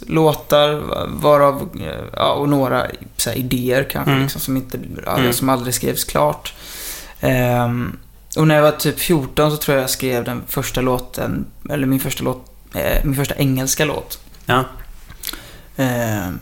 låtar, 0.06 0.82
varav... 1.06 1.68
eh, 1.80 2.04
Ja, 2.16 2.32
och 2.32 2.48
några 2.48 2.76
här, 3.26 3.34
idéer 3.36 3.84
kanske, 3.90 4.10
Mm. 4.10 4.22
liksom, 4.22 4.40
som, 4.40 4.56
inte, 4.56 4.78
Mm. 5.06 5.32
som 5.32 5.48
aldrig 5.48 5.74
skrevs 5.74 6.04
klart. 6.04 6.54
Ehm, 7.20 7.96
och 8.36 8.46
när 8.46 8.54
jag 8.54 8.62
var 8.62 8.70
typ 8.70 8.98
14 9.00 9.50
så 9.50 9.56
tror 9.56 9.76
jag 9.76 9.82
jag 9.82 9.90
skrev 9.90 10.24
den 10.24 10.42
första 10.48 10.80
låten, 10.80 11.44
eller 11.70 11.86
min 11.86 12.00
första 12.00 12.24
låt, 12.24 12.51
eh, 12.74 13.04
min 13.04 13.14
första 13.16 13.34
engelska 13.34 13.84
låt. 13.84 14.18
Ja. 14.46 14.64
Ehm, 15.76 16.38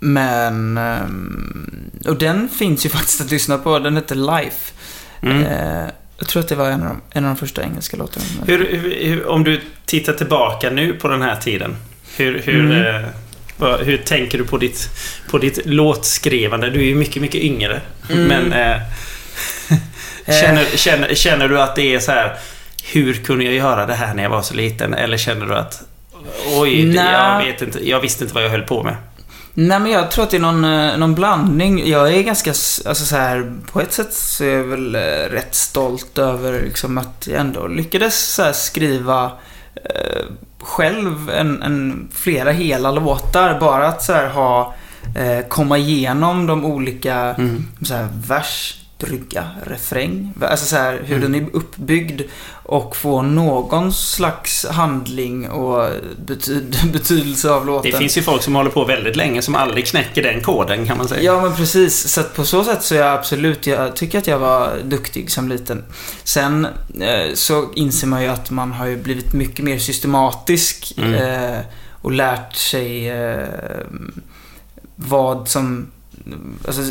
men, 0.00 0.78
ehm, 0.78 1.90
och 2.06 2.18
den 2.18 2.48
finns 2.48 2.86
ju 2.86 2.90
faktiskt 2.98 3.20
att 3.20 3.30
lyssna 3.30 3.58
på, 3.58 3.78
den 3.78 3.96
heter 3.96 4.14
Life. 4.14 4.72
Mm. 5.22 5.44
Ehm, 5.44 5.90
jag 6.18 6.28
tror 6.28 6.40
att 6.42 6.48
det 6.48 6.54
var 6.54 6.70
en 6.70 6.82
av 6.82 6.88
de, 6.88 7.00
en 7.18 7.24
av 7.24 7.30
de 7.34 7.36
första 7.36 7.62
engelska 7.62 7.96
låtarna. 7.96 8.26
Hur, 8.46 8.76
hur, 9.02 9.26
om 9.26 9.44
du 9.44 9.60
tittar 9.84 10.12
tillbaka 10.12 10.70
nu 10.70 10.92
på 10.92 11.08
den 11.08 11.22
här 11.22 11.36
tiden. 11.36 11.76
Hur, 12.16 12.42
hur, 12.44 12.60
Mm. 12.60 13.04
eh, 13.60 13.76
hur 13.78 13.96
tänker 13.96 14.38
du 14.38 14.44
på 14.44 14.58
ditt, 14.58 14.88
på 15.30 15.38
ditt 15.38 15.66
låtskrivande? 15.66 16.70
Du 16.70 16.78
är 16.80 16.84
ju 16.84 16.94
mycket, 16.94 17.22
mycket 17.22 17.40
yngre. 17.40 17.80
Mm. 18.10 18.24
Men 18.24 18.52
eh, 18.52 18.80
känner, 20.40 20.64
känner, 20.76 21.14
känner 21.14 21.48
du 21.48 21.60
att 21.60 21.76
det 21.76 21.94
är 21.94 22.00
så 22.00 22.12
här 22.12 22.36
Hur 22.92 23.14
kunde 23.14 23.44
jag 23.44 23.54
göra 23.54 23.86
det 23.86 23.94
här 23.94 24.14
när 24.14 24.22
jag 24.22 24.30
var 24.30 24.42
så 24.42 24.54
liten? 24.54 24.94
Eller 24.94 25.16
känner 25.16 25.46
du 25.46 25.54
att 25.54 25.82
Oj, 26.56 26.84
Nej. 26.84 27.12
jag, 27.12 27.44
vet 27.44 27.62
inte, 27.62 27.88
jag 27.88 28.00
visste 28.00 28.24
inte 28.24 28.34
vad 28.34 28.44
jag 28.44 28.50
höll 28.50 28.62
på 28.62 28.82
med. 28.82 28.96
Nej 29.54 29.80
men 29.80 29.92
jag 29.92 30.10
tror 30.10 30.24
att 30.24 30.30
det 30.30 30.36
är 30.36 30.40
någon, 30.40 30.64
eh, 30.64 30.96
någon 30.96 31.14
blandning. 31.14 31.88
Jag 31.88 32.14
är 32.14 32.22
ganska, 32.22 32.50
alltså 32.50 33.04
så 33.04 33.16
här, 33.16 33.52
på 33.72 33.80
ett 33.80 33.92
sätt 33.92 34.12
så 34.12 34.44
är 34.44 34.48
jag 34.48 34.64
väl 34.64 34.94
eh, 34.94 35.00
rätt 35.30 35.54
stolt 35.54 36.18
över 36.18 36.62
liksom 36.62 36.98
att 36.98 37.26
jag 37.30 37.40
ändå 37.40 37.66
lyckades 37.66 38.34
så 38.34 38.52
skriva 38.52 39.32
eh, 39.74 40.24
själv 40.60 41.30
en, 41.30 41.62
en, 41.62 42.08
flera 42.14 42.50
hela 42.50 42.90
låtar. 42.90 43.60
Bara 43.60 43.88
att 43.88 44.02
så 44.02 44.12
här, 44.12 44.28
ha, 44.28 44.74
eh, 45.16 45.46
komma 45.48 45.78
igenom 45.78 46.46
de 46.46 46.64
olika, 46.64 47.34
så 47.82 47.94
här, 47.94 48.08
vers, 48.26 48.77
brygga, 48.98 49.50
refräng. 49.66 50.32
Alltså 50.40 50.66
så 50.66 50.76
här, 50.76 51.00
hur 51.04 51.20
den 51.20 51.34
är 51.34 51.46
uppbyggd 51.52 52.22
och 52.62 52.96
få 52.96 53.22
någon 53.22 53.92
slags 53.92 54.66
handling 54.66 55.50
och 55.50 55.90
betyd, 56.26 56.76
betydelse 56.92 57.50
av 57.50 57.66
låten. 57.66 57.90
Det 57.90 57.98
finns 57.98 58.18
ju 58.18 58.22
folk 58.22 58.42
som 58.42 58.54
håller 58.54 58.70
på 58.70 58.84
väldigt 58.84 59.16
länge 59.16 59.42
som 59.42 59.54
aldrig 59.54 59.86
knäcker 59.86 60.22
den 60.22 60.40
koden 60.40 60.86
kan 60.86 60.98
man 60.98 61.08
säga. 61.08 61.22
Ja, 61.22 61.40
men 61.40 61.56
precis. 61.56 62.08
Så 62.12 62.20
att 62.20 62.34
på 62.34 62.44
så 62.44 62.64
sätt 62.64 62.82
så 62.82 62.94
är 62.94 62.98
jag 62.98 63.14
absolut, 63.14 63.66
jag 63.66 63.96
tycker 63.96 64.18
att 64.18 64.26
jag 64.26 64.38
var 64.38 64.72
duktig 64.84 65.30
som 65.30 65.48
liten. 65.48 65.84
Sen 66.24 66.64
eh, 67.00 67.34
så 67.34 67.72
inser 67.74 68.06
man 68.06 68.22
ju 68.22 68.28
att 68.28 68.50
man 68.50 68.72
har 68.72 68.86
ju 68.86 68.96
blivit 68.96 69.32
mycket 69.32 69.64
mer 69.64 69.78
systematisk 69.78 70.94
Mm. 70.98 71.14
eh, 71.14 71.60
och 72.02 72.12
lärt 72.12 72.56
sig 72.56 73.08
eh, 73.10 73.46
vad 74.96 75.48
som 75.48 75.86
Alltså, 76.66 76.82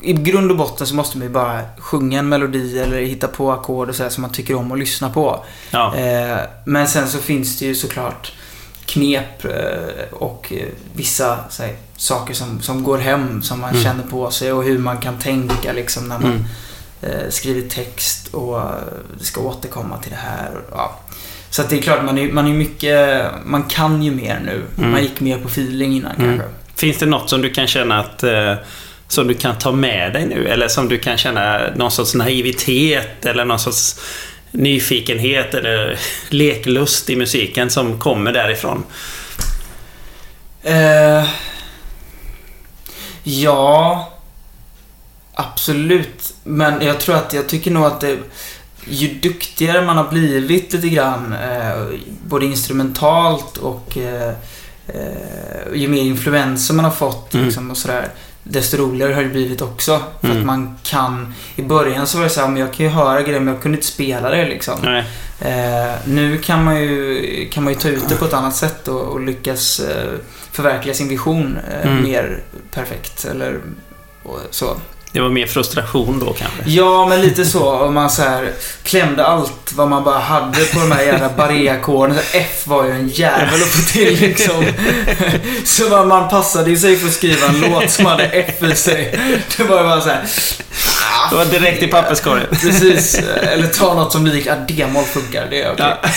I 0.00 0.12
grund 0.12 0.50
och 0.50 0.56
botten 0.56 0.86
så 0.86 0.94
måste 0.94 1.18
man 1.18 1.26
ju 1.26 1.32
bara 1.32 1.60
sjunga 1.78 2.18
en 2.18 2.28
melodi 2.28 2.78
eller 2.78 2.96
hitta 3.00 3.28
på 3.28 3.52
ackord 3.52 3.88
och 3.88 3.94
sådär 3.94 4.10
som 4.10 4.22
man 4.22 4.32
tycker 4.32 4.54
om 4.54 4.72
att 4.72 4.78
lyssna 4.78 5.10
på. 5.10 5.44
Ja. 5.70 5.94
Eh, 5.96 6.38
men 6.66 6.88
sen 6.88 7.08
så 7.08 7.18
finns 7.18 7.58
det 7.58 7.64
ju 7.66 7.74
såklart 7.74 8.32
knep 8.86 9.44
eh, 9.44 10.12
och 10.12 10.52
eh, 10.52 10.66
vissa 10.94 11.38
här, 11.58 11.76
saker 11.96 12.34
som, 12.34 12.60
som 12.60 12.82
går 12.84 12.98
hem 12.98 13.42
som 13.42 13.60
man 13.60 13.70
Mm. 13.70 13.82
känner 13.82 14.02
på 14.04 14.30
sig 14.30 14.52
och 14.52 14.64
hur 14.64 14.78
man 14.78 14.98
kan 14.98 15.18
tänka 15.18 15.72
liksom 15.72 16.08
när 16.08 16.18
man 16.18 16.30
Mm. 16.30 16.44
eh, 17.02 17.30
skriver 17.30 17.68
text 17.68 18.34
och 18.34 18.58
eh, 18.58 18.64
ska 19.20 19.40
återkomma 19.40 19.98
till 19.98 20.10
det 20.10 20.16
här. 20.16 20.50
Och, 20.54 20.72
ja. 20.76 20.98
Så 21.50 21.62
det 21.62 21.78
är 21.78 21.82
klart, 21.82 22.04
man 22.04 22.18
är, 22.18 22.32
man 22.32 22.46
är 22.46 22.54
mycket, 22.54 23.24
man 23.44 23.62
kan 23.62 24.02
ju 24.02 24.10
mer 24.10 24.42
nu. 24.46 24.62
Mm. 24.78 24.90
Man 24.90 25.02
gick 25.02 25.20
mer 25.20 25.38
på 25.38 25.48
feeling 25.48 25.96
innan 25.96 26.12
kanske. 26.16 26.48
Finns 26.76 26.98
det 26.98 27.06
något 27.06 27.30
som 27.30 27.42
du 27.42 27.50
kan 27.50 27.66
känna 27.66 28.00
att 28.00 28.22
eh, 28.22 28.54
som 29.08 29.28
du 29.28 29.34
kan 29.34 29.58
ta 29.58 29.72
med 29.72 30.12
dig 30.12 30.26
nu? 30.26 30.48
Eller 30.48 30.68
som 30.68 30.88
du 30.88 30.98
kan 30.98 31.18
känna 31.18 31.60
någon 31.74 31.90
sorts 31.90 32.14
naivitet 32.14 33.26
eller 33.26 33.44
någon 33.44 33.58
sorts 33.58 34.00
nyfikenhet 34.50 35.54
eller 35.54 35.98
leklust 36.28 37.10
i 37.10 37.16
musiken 37.16 37.70
som 37.70 37.98
kommer 37.98 38.32
därifrån? 38.32 38.84
Eh, 40.62 41.24
ja, 43.22 44.08
absolut. 45.34 46.34
Men 46.44 46.86
jag 46.86 47.00
tror 47.00 47.16
att, 47.16 47.32
jag 47.32 47.48
tycker 47.48 47.70
nog 47.70 47.84
att 47.84 48.00
det, 48.00 48.18
ju 48.86 49.08
duktigare 49.08 49.86
man 49.86 49.96
har 49.96 50.10
blivit 50.10 50.72
lite 50.72 50.88
grann, 50.88 51.32
eh, 51.32 51.98
både 52.26 52.46
instrumentalt 52.46 53.56
och 53.56 53.98
eh, 53.98 54.32
eh, 54.88 55.74
ju 55.74 55.88
mer 55.88 56.02
influenser 56.02 56.74
man 56.74 56.84
har 56.84 56.92
fått 56.92 57.34
Mm. 57.34 57.46
liksom, 57.46 57.70
och 57.70 57.76
sådär, 57.76 58.08
desto 58.42 58.76
roligare 58.76 59.12
har 59.14 59.22
det 59.22 59.28
blivit 59.28 59.62
också. 59.62 60.02
För 60.20 60.28
Mm. 60.28 60.38
att 60.40 60.46
man 60.46 60.78
kan, 60.82 61.34
i 61.56 61.62
början 61.62 62.06
så 62.06 62.16
var 62.18 62.24
det 62.24 62.30
så 62.30 62.40
här, 62.40 62.48
men 62.48 62.56
jag 62.60 62.72
kan 62.72 62.86
ju 62.86 62.92
höra 62.92 63.22
grejer 63.22 63.40
men 63.40 63.54
jag 63.54 63.62
kunde 63.62 63.78
inte 63.78 63.86
spela 63.88 64.30
det 64.30 64.44
liksom. 64.48 64.84
Eh, 65.40 65.94
nu 66.06 66.38
kan 66.38 66.64
man, 66.64 66.82
ju, 66.82 67.48
kan 67.52 67.64
man 67.64 67.72
ju 67.72 67.78
ta 67.78 67.88
ut 67.88 68.08
det 68.08 68.16
på 68.16 68.24
ett 68.24 68.32
annat 68.32 68.56
sätt 68.56 68.88
och, 68.88 69.00
och 69.00 69.20
lyckas 69.20 69.80
eh, 69.80 70.12
förverkliga 70.52 70.94
sin 70.94 71.08
vision 71.08 71.58
eh, 71.70 71.90
Mm. 71.90 72.02
mer 72.02 72.42
perfekt. 72.70 73.24
Eller 73.24 73.60
så. 74.50 74.76
Det 75.14 75.20
var 75.20 75.28
mer 75.28 75.46
frustration 75.46 76.18
då 76.18 76.26
kanske? 76.32 76.62
Ja, 76.66 77.06
men 77.06 77.20
lite 77.20 77.44
så. 77.44 77.70
Om 77.70 77.94
man 77.94 78.10
så 78.10 78.22
här 78.22 78.52
klämde 78.82 79.26
allt 79.26 79.72
vad 79.74 79.88
man 79.88 80.04
bara 80.04 80.18
hade 80.18 80.64
på 80.64 80.78
de 80.80 80.92
här 80.92 81.02
jävla 81.02 81.28
barré-ackorden. 81.36 82.18
F 82.32 82.62
var 82.66 82.84
ju 82.84 82.90
en 82.90 83.08
jävel 83.08 83.62
att 83.62 83.68
få 83.68 83.92
till 83.92 84.18
liksom. 84.20 84.64
Så 85.64 85.88
man- 85.88 86.08
man 86.08 86.28
passade 86.28 86.76
sig 86.76 86.96
för 86.96 87.08
att 87.08 87.14
skriva 87.14 87.46
en 87.46 87.60
låt 87.60 87.90
som 87.90 88.06
hade 88.06 88.24
F 88.24 88.62
i 88.62 88.74
sig. 88.74 89.18
Det 89.56 89.64
var 89.64 89.78
ju 89.78 89.84
bara 89.88 90.00
så 90.00 90.08
här. 90.08 90.22
Det 91.30 91.36
var 91.36 91.44
direkt 91.44 91.82
i 91.82 91.86
papperskorgen. 91.86 92.46
Precis. 92.50 93.14
Eller 93.42 93.66
ta 93.66 93.94
något 93.94 94.12
som 94.12 94.26
lik, 94.26 94.46
ja, 94.46 94.54
D-moll 94.68 95.04
funkar. 95.04 95.46
Det 95.50 95.62
är 95.62 95.72
okej. 95.72 95.94
Ja. 96.02 96.08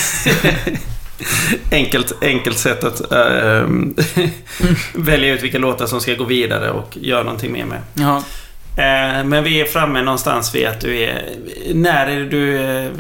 enkelt, 1.72 2.12
enkelt 2.24 2.58
sätt 2.58 2.84
att 2.84 3.12
eh, 3.12 3.64
välja 4.94 5.34
ut 5.34 5.44
vilka 5.44 5.58
låtar 5.58 5.86
som 5.86 6.02
ska 6.02 6.14
gå 6.14 6.24
vidare 6.24 6.72
och 6.72 6.98
göra 7.02 7.24
någonting 7.24 7.52
mer 7.52 7.66
med. 7.66 7.80
Ja. 7.94 8.24
Eh, 8.78 9.24
men 9.24 9.44
vi 9.44 9.62
är 9.62 9.66
framme 9.66 10.02
någonstans 10.02 10.56
vid 10.56 10.68
att 10.68 10.82
du 10.82 11.00
är... 11.00 11.36
När 11.74 12.08
är 12.08 12.20
du... 12.26 12.58
Eh, 12.62 12.92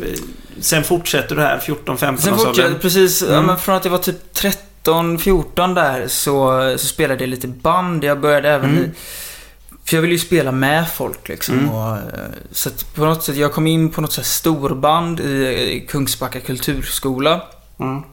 sen 0.59 0.83
fortsätter 0.83 1.35
du 1.35 1.41
här, 1.41 1.57
14-15 1.59 1.97
Sen 1.97 2.09
års 2.13 2.17
fortsatte 2.23 2.47
åldern. 2.49 2.79
precis, 2.79 3.21
ja, 3.21 3.27
Mm. 3.33 3.45
men 3.45 3.57
från 3.57 3.75
att 3.75 3.85
jag 3.85 3.91
var 3.91 3.97
typ 3.97 4.33
13, 4.33 5.19
14 5.19 5.73
där 5.73 6.07
så, 6.07 6.73
så 6.77 6.87
spelade 6.87 7.23
jag 7.23 7.29
lite 7.29 7.47
band. 7.47 8.03
Jag 8.03 8.19
började 8.19 8.49
även 8.49 8.69
Mm. 8.77 8.91
För 9.85 9.95
jag 9.97 10.01
ville 10.01 10.13
ju 10.13 10.19
spela 10.19 10.51
med 10.51 10.87
folk 10.91 11.27
liksom. 11.29 11.59
Mm. 11.59 11.69
Och, 11.71 11.97
eh, 11.97 12.01
så 12.51 12.69
att 12.69 12.95
på 12.95 13.05
något 13.05 13.23
sätt, 13.23 13.35
jag 13.35 13.53
kom 13.53 13.67
in 13.67 13.89
på 13.89 14.01
något 14.01 14.13
så 14.13 14.21
här 14.21 14.25
storband 14.25 15.19
i, 15.19 15.23
i 15.73 15.85
Kungsbacka 15.89 16.39
kulturskola. 16.39 17.41
Mm. 17.79 18.03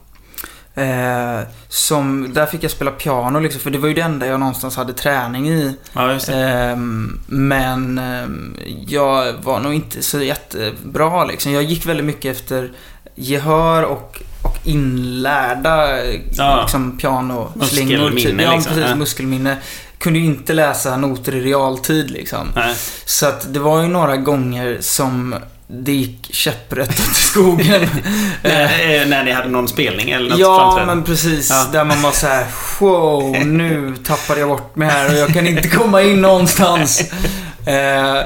Eh, 0.75 1.39
som, 1.67 2.33
där 2.33 2.45
fick 2.45 2.63
jag 2.63 2.71
spela 2.71 2.91
piano 2.91 3.39
liksom, 3.39 3.61
för 3.61 3.69
det 3.71 3.77
var 3.77 3.87
ju 3.87 3.93
det 3.93 4.01
enda 4.01 4.27
jag 4.27 4.39
någonstans 4.39 4.75
hade 4.75 4.93
träning 4.93 5.49
i. 5.49 5.75
Ja. 5.93 6.19
Ehm, 6.31 7.19
men 7.27 7.97
ehm, 7.97 8.55
jag 8.87 9.33
var 9.43 9.59
nog 9.59 9.73
inte 9.73 10.01
så 10.01 10.21
jättebra 10.21 11.25
liksom. 11.25 11.51
Jag 11.51 11.63
gick 11.63 11.85
väldigt 11.85 12.05
mycket 12.05 12.35
efter 12.37 12.71
gehör 13.15 13.83
och, 13.83 14.21
och 14.43 14.57
inlärda 14.63 15.87
Ja. 16.31 16.61
liksom, 16.61 16.97
pianoslingor. 16.97 18.09
Muskelminne, 18.09 18.43
ja, 18.43 18.55
liksom. 18.55 18.73
precis. 18.73 18.89
Ja. 18.89 18.95
Muskelminne. 18.95 19.57
Kunde 19.97 20.19
ju 20.19 20.25
inte 20.25 20.53
läsa 20.53 20.97
noter 20.97 21.35
i 21.35 21.41
realtid 21.41 22.11
liksom. 22.11 22.47
Nej. 22.55 22.75
Så 23.05 23.25
att 23.27 23.53
det 23.53 23.59
var 23.59 23.81
ju 23.81 23.87
några 23.87 24.17
gånger 24.17 24.77
som 24.81 25.35
det 25.67 25.91
gick 25.91 26.33
käpprätt 26.33 26.89
åt 26.89 27.15
skogen. 27.15 27.89
När, 28.43 28.63
eh, 29.01 29.07
när 29.07 29.23
ni 29.23 29.31
hade 29.31 29.49
någon 29.49 29.67
spelning 29.67 30.09
eller 30.09 30.29
något 30.29 30.39
Ja, 30.39 30.57
framträdande? 30.57 30.95
men 30.95 31.03
precis. 31.03 31.49
Ja. 31.49 31.67
Där 31.71 31.85
man 31.85 32.01
var 32.01 32.11
så 32.11 32.27
här: 32.27 32.45
wow, 32.79 33.31
nu 33.45 33.95
tappade 34.03 34.39
jag 34.39 34.49
bort 34.49 34.75
mig 34.75 34.87
här 34.89 35.09
och 35.11 35.17
jag 35.17 35.33
kan 35.33 35.47
inte 35.47 35.67
komma 35.67 36.01
in 36.01 36.21
någonstans. 36.21 37.03
Eh, 37.67 38.21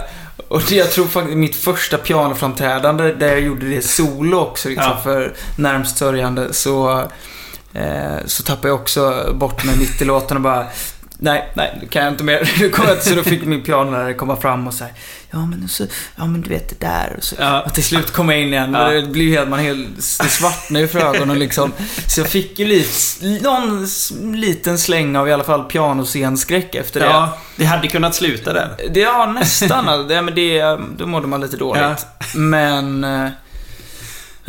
och 0.48 0.62
det, 0.70 0.76
jag 0.76 0.92
tror 0.92 1.08
faktiskt 1.08 1.38
mitt 1.38 1.56
första 1.56 1.98
pianoframträdande 1.98 3.14
där 3.14 3.28
jag 3.28 3.40
gjorde 3.42 3.70
det 3.70 3.82
solo 3.82 4.38
också 4.40 4.70
liksom, 4.70 4.92
Ja. 4.96 5.00
för 5.04 5.34
närmst 5.56 5.98
sörjande 5.98 6.54
så 6.54 7.04
Eh, 7.74 8.26
så 8.26 8.44
tappade 8.44 8.68
jag 8.68 8.76
också 8.80 9.32
bort 9.34 9.64
mig 9.64 9.78
mitt 9.78 10.02
i 10.02 10.06
låten 10.06 10.38
och 10.38 10.44
bara 10.44 10.66
Nej, 11.22 11.52
nej, 11.54 11.78
det 11.82 11.88
kan 11.88 12.04
jag 12.04 12.14
inte 12.14 12.24
mer. 12.24 12.52
Nu 12.60 12.70
kom 12.70 12.86
jag 12.86 12.94
inte, 12.94 13.10
så 13.10 13.16
då 13.16 13.24
fick 13.24 13.46
min 13.46 13.64
pianolärare 13.64 14.14
komma 14.14 14.36
fram 14.36 14.68
och 14.68 14.74
säga 14.74 14.90
Ja 15.32 15.46
men 15.46 15.68
så, 15.68 15.86
ja 16.16 16.26
men 16.26 16.42
du 16.42 16.50
vet 16.50 16.70
det 16.70 16.86
där 16.86 17.16
och 17.18 17.24
så. 17.24 17.36
Ja. 17.40 17.62
Och 17.62 17.74
till 17.74 17.84
slut 17.84 18.12
kom 18.12 18.30
jag 18.30 18.42
in 18.42 18.48
igen 18.48 18.76
och 18.76 18.92
det 18.92 19.02
blir 19.02 19.26
ju 19.26 19.32
helt, 19.32 19.50
man 19.50 19.60
helt, 19.60 19.96
det 19.96 20.30
svartnar 20.30 20.80
ju 20.80 20.88
för 20.88 21.00
ögonen 21.00 21.40
liksom. 21.40 21.72
Så 22.08 22.20
jag 22.20 22.28
fick 22.28 22.60
ju 22.60 22.66
lite, 22.66 23.26
någon 23.42 23.88
liten 24.36 24.78
släng 24.78 25.16
av 25.16 25.28
i 25.30 25.34
alla 25.34 25.44
fall 25.44 25.64
pianoscenskräck 25.64 26.76
efter 26.76 27.00
det. 27.00 27.06
Ja, 27.06 27.38
det 27.56 27.66
hade 27.66 27.88
kunnat 27.88 28.16
sluta 28.16 28.54
där. 28.54 28.76
Det, 28.90 29.00
ja, 29.00 29.26
nästan. 29.26 30.08
det, 30.08 30.22
men 30.22 30.36
det, 30.36 30.78
då 30.98 31.06
mådde 31.06 31.28
man 31.28 31.42
lite 31.42 31.58
dåligt. 31.58 32.06
Men... 32.36 33.06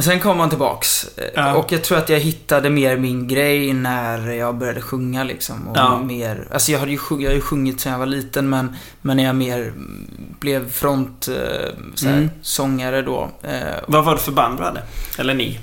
men 0.01 0.05
sen 0.05 0.21
kom 0.21 0.37
man 0.37 0.49
tillbaks. 0.49 1.05
Eh, 1.19 1.25
Ja. 1.35 1.55
Och 1.55 1.73
jag 1.73 1.85
tror 1.85 1.99
att 1.99 2.09
jag 2.09 2.21
hittade 2.21 2.71
mer 2.71 2.97
min 2.97 3.29
grej 3.29 3.73
när 3.73 4.31
jag 4.33 4.55
började 4.55 4.81
sjunga 4.81 5.25
liksom. 5.25 5.69
Och 5.69 5.77
Ja. 5.77 6.03
mer, 6.03 6.49
alltså 6.53 6.73
jag, 6.73 6.79
hade 6.79 6.91
ju 6.91 6.99
sjung, 6.99 7.21
jag 7.23 7.31
har 7.31 7.35
ju 7.35 7.41
sjungit 7.41 7.81
sedan 7.81 7.93
jag 7.93 7.99
var 7.99 8.07
liten 8.07 8.49
men, 8.49 8.77
men 9.03 9.17
när 9.17 9.25
jag 9.25 9.35
mer 9.37 9.73
blev 10.41 10.71
front 10.71 11.29
eh, 11.29 11.35
såhär, 11.95 12.15
Mm. 12.17 12.31
sångare 12.43 13.03
då. 13.03 13.31
Eh, 13.43 13.77
Vad 13.87 14.05
var 14.05 14.15
det 14.15 14.21
för 14.21 14.33
band 14.33 14.59
du 14.59 14.65
hade? 14.65 14.83
Eller 15.19 15.35
ni? 15.35 15.59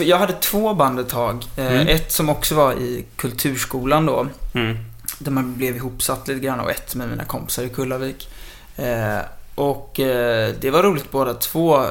jag 0.00 0.18
hade 0.18 0.32
två 0.32 0.74
band 0.74 1.00
ett 1.00 1.08
tag. 1.08 1.44
Mm. 1.56 1.88
Ett 1.88 2.12
som 2.12 2.28
också 2.28 2.54
var 2.54 2.72
i 2.72 3.04
kulturskolan 3.16 4.06
då. 4.06 4.26
Mm. 4.54 4.76
Där 5.18 5.30
man 5.32 5.54
blev 5.56 5.76
ihopsatt 5.76 6.28
lite 6.28 6.40
grann 6.40 6.60
och 6.60 6.70
ett 6.70 6.94
med 6.94 7.08
mina 7.08 7.24
kompisar 7.24 7.62
i 7.62 7.68
Kullavik. 7.68 8.28
Och 9.54 9.92
det 10.60 10.70
var 10.72 10.82
roligt 10.82 11.10
båda 11.10 11.34
två. 11.34 11.84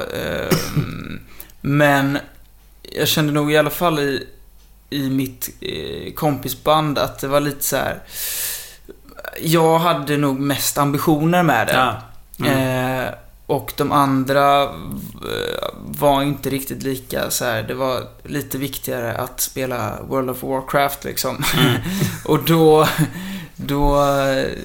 Men 1.66 2.18
jag 2.82 3.08
kände 3.08 3.32
nog 3.32 3.52
i 3.52 3.56
alla 3.56 3.70
fall 3.70 3.98
i, 3.98 4.26
i 4.90 5.10
mitt 5.10 5.50
eh, 5.60 6.12
kompisband 6.12 6.98
att 6.98 7.18
det 7.18 7.28
var 7.28 7.40
lite 7.40 7.64
så 7.64 7.76
här. 7.76 8.00
Jag 9.40 9.78
hade 9.78 10.16
nog 10.16 10.40
mest 10.40 10.78
ambitioner 10.78 11.42
med 11.42 11.66
det. 11.66 11.72
Ja. 11.72 12.02
Mm. 12.46 13.00
Eh, 13.00 13.10
och 13.46 13.72
de 13.76 13.92
andra 13.92 14.62
eh, 14.62 15.68
var 15.84 16.22
inte 16.22 16.50
riktigt 16.50 16.82
lika 16.82 17.30
så 17.30 17.44
här. 17.44 17.62
Det 17.62 17.74
var 17.74 18.02
lite 18.24 18.58
viktigare 18.58 19.16
att 19.16 19.40
spela 19.40 19.98
World 20.08 20.30
of 20.30 20.42
Warcraft 20.42 21.04
liksom. 21.04 21.44
och 22.24 22.44
då, 22.44 22.88
då... 23.56 24.06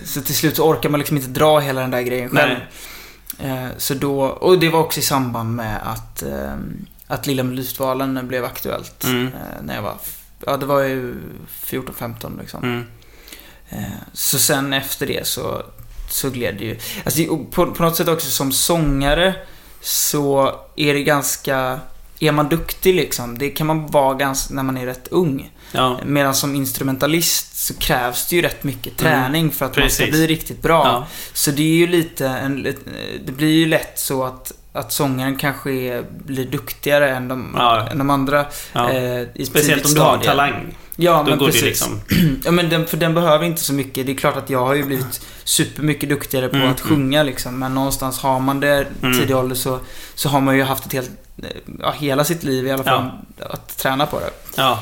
Så 0.06 0.22
till 0.22 0.36
slut 0.36 0.56
så 0.56 0.64
orkar 0.64 0.90
man 0.90 1.00
liksom 1.00 1.18
inte 1.18 1.30
dra 1.30 1.60
hela 1.60 1.82
den 1.82 1.92
där 1.92 2.02
grejen 2.02 2.30
själv. 2.30 2.56
Eh, 3.44 3.68
så 3.78 3.94
då... 3.94 4.22
Och 4.22 4.60
det 4.60 4.70
var 4.70 4.80
också 4.80 5.00
i 5.00 5.04
samband 5.04 5.56
med 5.56 5.80
att, 5.84 6.24
eh, 6.24 6.56
att 7.14 7.28
Lilla 7.28 7.44
Melodifestivalen 7.44 8.28
blev 8.28 8.46
aktuellt. 8.46 9.04
Mm. 9.04 9.28
Eh, 9.28 9.64
när 9.64 9.76
jag 9.76 9.82
var... 9.82 9.96
Ja, 10.46 10.58
det 10.58 10.66
var 10.66 10.82
ju 10.82 11.16
14-15 11.66 12.40
liksom. 12.42 12.64
Mm. 12.64 12.86
Eh, 13.70 13.84
Så 14.14 14.40
sen 14.40 14.74
efter 14.74 15.08
det 15.08 15.28
så, 15.28 15.64
så 16.10 16.30
gled 16.30 16.56
det 16.56 16.66
ju. 16.66 16.78
Alltså 17.06 17.38
på, 17.52 17.72
på 17.72 17.84
något 17.84 17.96
sätt 17.96 18.08
också 18.08 18.30
som 18.30 18.52
sångare 18.52 19.36
så 19.82 20.56
är 20.76 20.94
det 20.94 21.04
ganska... 21.04 21.80
Är 22.20 22.32
man 22.32 22.50
duktig 22.50 22.96
liksom, 22.96 23.38
det 23.38 23.50
kan 23.50 23.68
man 23.68 23.88
vara 23.88 24.14
ganska 24.14 24.54
när 24.54 24.64
man 24.64 24.78
är 24.78 24.86
rätt 24.86 25.08
ung. 25.08 25.52
Ja. 25.72 26.00
Medan 26.06 26.36
som 26.36 26.56
instrumentalist 26.56 27.58
så 27.58 27.74
krävs 27.74 28.28
det 28.28 28.36
ju 28.36 28.42
rätt 28.42 28.64
mycket 28.64 28.98
träning 28.98 29.52
för 29.52 29.66
att 29.66 29.78
man 29.78 29.90
ska 29.90 30.04
Mm. 30.04 30.12
Precis. 30.12 30.28
bli 30.28 30.36
riktigt 30.36 30.62
bra. 30.62 30.86
Ja. 30.86 31.08
Så 31.34 31.52
det 31.52 31.62
är 31.62 31.76
ju 31.76 31.88
lite 31.88 32.28
en, 32.28 32.58
lit- 32.64 32.86
det 33.26 33.32
blir 33.32 33.50
ju 33.52 33.66
lätt 33.66 34.00
så 34.00 34.24
att, 34.24 34.52
att 34.74 34.94
sångaren 34.94 35.36
kanske 35.38 35.72
är, 35.72 36.06
blir 36.26 36.46
duktigare 36.46 37.10
än 37.10 37.28
de, 37.28 37.56
Ja. 37.58 37.88
än 37.92 37.98
de 37.98 38.10
andra. 38.10 38.46
Ja. 38.74 38.90
eh, 38.92 39.22
i 39.36 39.46
Speciellt 39.46 39.86
om 39.86 39.94
du 39.94 40.02
har 40.02 40.14
en 40.14 40.22
talang. 40.22 40.78
Ja, 40.96 41.18
Då 41.24 41.30
men 41.30 41.38
går 41.40 41.46
precis. 41.46 41.64
liksom... 41.64 42.00
Ja, 42.46 42.52
men 42.52 42.70
den, 42.70 42.88
för 42.88 42.98
den 42.98 43.14
behöver 43.14 43.46
inte 43.46 43.62
så 43.62 43.74
mycket. 43.74 44.06
Det 44.06 44.12
är 44.12 44.16
klart 44.16 44.38
att 44.38 44.50
jag 44.50 44.66
har 44.66 44.74
ju 44.74 44.84
blivit 44.84 45.22
supermycket 45.44 46.10
duktigare 46.10 46.48
på 46.50 46.56
Mm, 46.56 46.72
att 46.72 46.82
sjunga 46.82 47.24
liksom. 47.24 47.60
Men 47.60 47.74
någonstans 47.76 48.20
har 48.20 48.40
man 48.40 48.60
det 48.60 48.88
Mm. 49.02 49.20
tidig 49.20 49.36
ålder 49.36 49.56
så, 49.56 49.80
så 50.16 50.30
har 50.30 50.42
man 50.42 50.56
ju 50.58 50.64
haft 50.64 50.86
ett 50.86 50.94
helt, 50.94 51.12
ja, 51.80 51.92
hela 51.92 52.24
sitt 52.24 52.44
liv 52.44 52.68
i 52.68 52.72
alla 52.72 52.84
fall 52.84 53.12
att 53.40 53.78
träna 53.78 54.06
på 54.06 54.20
det. 54.20 54.30
Ja. 54.58 54.80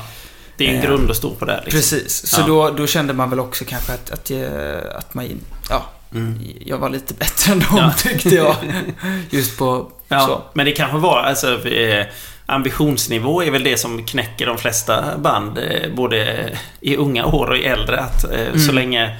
Det 0.56 0.66
är 0.66 0.70
en 0.70 0.76
Eh, 0.76 0.82
grund 0.86 1.10
att 1.10 1.16
stå 1.16 1.34
på 1.34 1.44
där. 1.44 1.60
Liksom. 1.64 1.78
Precis. 1.78 2.26
Så 2.26 2.40
Ja. 2.40 2.46
då, 2.46 2.70
då 2.70 2.86
kände 2.86 3.12
man 3.12 3.30
väl 3.30 3.40
också 3.40 3.64
kanske 3.68 3.92
att, 3.92 4.10
att, 4.10 4.30
jag, 4.30 4.50
att 4.94 5.14
man, 5.14 5.40
ja, 5.70 5.84
Mm. 6.14 6.38
jag 6.66 6.78
var 6.78 6.88
lite 6.90 7.14
bättre 7.14 7.52
än 7.52 7.58
dem 7.58 7.68
Ja. 7.76 7.92
tyckte 7.98 8.28
jag. 8.28 8.56
Just 9.30 9.58
på 9.58 9.90
Ja, 10.08 10.26
så. 10.26 10.42
men 10.54 10.66
det 10.66 10.72
kanske 10.72 10.96
var, 10.98 11.18
alltså, 11.18 11.68
eh, 11.68 12.06
ambitionsnivå 12.46 13.42
är 13.42 13.50
väl 13.50 13.62
det 13.64 13.76
som 13.76 14.04
knäcker 14.06 14.46
de 14.46 14.58
flesta 14.58 15.18
band, 15.18 15.58
eh, 15.58 15.90
både 15.94 16.48
i 16.80 16.96
unga 16.96 17.24
år 17.26 17.46
och 17.46 17.56
i 17.56 17.64
äldre. 17.64 18.00
Att 18.00 18.24
eh, 18.32 18.40
Mm. 18.40 18.58
så 18.58 18.72
länge 18.72 19.16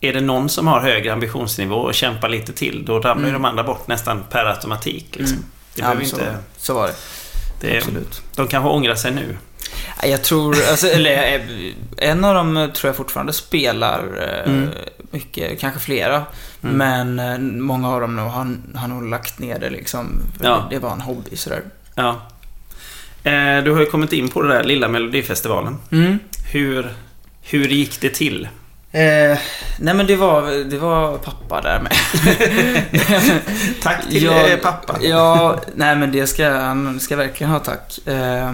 är 0.00 0.12
det 0.12 0.20
någon 0.20 0.48
som 0.48 0.66
har 0.66 0.80
högre 0.80 1.12
ambitionsnivå 1.12 1.76
och 1.76 1.94
kämpar 1.94 2.28
lite 2.28 2.52
till, 2.52 2.84
då 2.84 3.00
ramlar 3.00 3.28
Mm. 3.28 3.32
de 3.42 3.44
andra 3.44 3.62
bort 3.62 3.88
nästan 3.88 4.24
per 4.30 4.44
automatik. 4.44 5.06
Liksom. 5.16 5.36
Mm. 5.36 5.48
Det 5.74 5.82
Ja, 5.82 5.94
men 5.94 6.06
så, 6.06 6.16
inte... 6.16 6.36
så 6.56 6.74
var 6.74 6.86
det. 6.86 6.94
Det, 7.60 7.76
Absolut. 7.78 8.22
de 8.36 8.48
kanske 8.48 8.68
ångrar 8.70 8.94
sig 8.94 9.10
nu. 9.12 9.36
Jag 10.02 10.22
tror, 10.24 10.56
alltså, 10.70 10.86
eller 10.86 11.40
en 11.96 12.24
av 12.24 12.34
dem 12.34 12.70
tror 12.74 12.88
jag 12.88 12.96
fortfarande 12.96 13.32
spelar 13.32 14.02
Mm. 14.46 14.68
Mycket, 15.14 15.60
kanske 15.60 15.80
flera. 15.80 16.22
Mm. 16.62 16.76
Men 16.76 17.18
eh, 17.18 17.38
många 17.62 17.88
av 17.90 18.00
dem 18.00 18.16
nu 18.16 18.22
har, 18.22 18.56
har 18.74 18.88
nog 18.88 19.08
lagt 19.10 19.38
ner 19.38 19.58
det 19.58 19.70
liksom. 19.70 20.22
Ja. 20.42 20.66
Det 20.70 20.78
var 20.78 20.92
en 20.92 21.00
hobby 21.00 21.36
sådär. 21.36 21.62
Ja. 21.94 22.10
Eh, 23.24 23.64
du 23.64 23.70
har 23.72 23.80
ju 23.80 23.86
kommit 23.86 24.12
in 24.12 24.28
på 24.28 24.42
det 24.42 24.48
där 24.48 24.64
lilla 24.64 24.88
Melodifestivalen. 24.88 25.76
Mm. 25.92 26.18
Hur, 26.52 26.94
hur 27.42 27.68
gick 27.68 28.00
det 28.00 28.10
till? 28.10 28.48
Eh, 28.92 29.38
nej 29.78 29.94
men 29.94 30.06
det 30.06 30.16
var, 30.16 30.64
det 30.70 30.78
var 30.78 31.18
pappa 31.18 31.60
där 31.60 31.80
med. 31.80 31.92
Tack 33.82 34.08
till 34.08 34.22
Jag- 34.22 34.52
eh, 34.52 34.58
pappa. 34.58 34.96
Ja, 35.02 35.60
nej 35.74 35.96
men 35.96 36.12
det 36.12 36.26
ska 36.26 36.50
han 36.50 37.00
ska 37.00 37.16
verkligen 37.16 37.52
ha 37.52 37.58
tack. 37.58 37.98
Eh, 38.06 38.52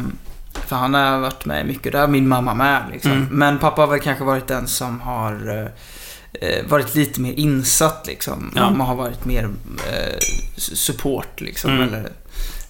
för 0.66 0.76
han 0.76 0.94
har 0.94 1.18
varit 1.18 1.44
med 1.44 1.66
mycket, 1.66 1.92
där 1.92 2.06
min 2.06 2.28
mamma 2.28 2.54
med 2.54 2.82
liksom. 2.92 3.12
Mm. 3.12 3.28
Men 3.30 3.58
pappa 3.58 3.82
har 3.82 3.86
väl 3.86 4.00
kanske 4.00 4.24
varit 4.24 4.46
den 4.46 4.66
som 4.66 5.00
har 5.00 5.70
varit 6.64 6.94
lite 6.94 7.20
mer 7.20 7.32
insatt 7.32 8.06
liksom. 8.06 8.52
Ja. 8.56 8.70
Mamma 8.70 8.84
har 8.84 8.94
varit 8.94 9.24
mer 9.24 9.50
eh, 9.92 10.18
support 10.56 11.40
liksom. 11.40 11.70
Mm. 11.70 11.88
Eller 11.88 12.12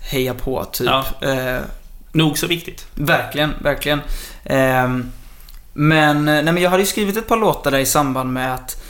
heja 0.01 0.35
på 0.35 0.65
typ. 0.65 0.87
Ja. 0.87 1.05
Eh, 1.29 1.61
Nog 2.13 2.39
så 2.39 2.47
viktigt. 2.47 2.87
Verkligen, 2.95 3.55
verkligen. 3.63 4.01
Ehm, 4.45 5.11
men, 5.73 6.17
eh, 6.17 6.35
nej, 6.35 6.45
men 6.45 6.63
jag 6.63 6.71
hade 6.71 6.83
ju 6.83 6.87
skrivit 6.87 7.17
ett 7.17 7.29
par 7.29 7.37
låtar 7.37 7.71
där 7.71 7.79
i 7.79 7.87
samband 7.87 8.33
med 8.33 8.55
att, 8.55 8.83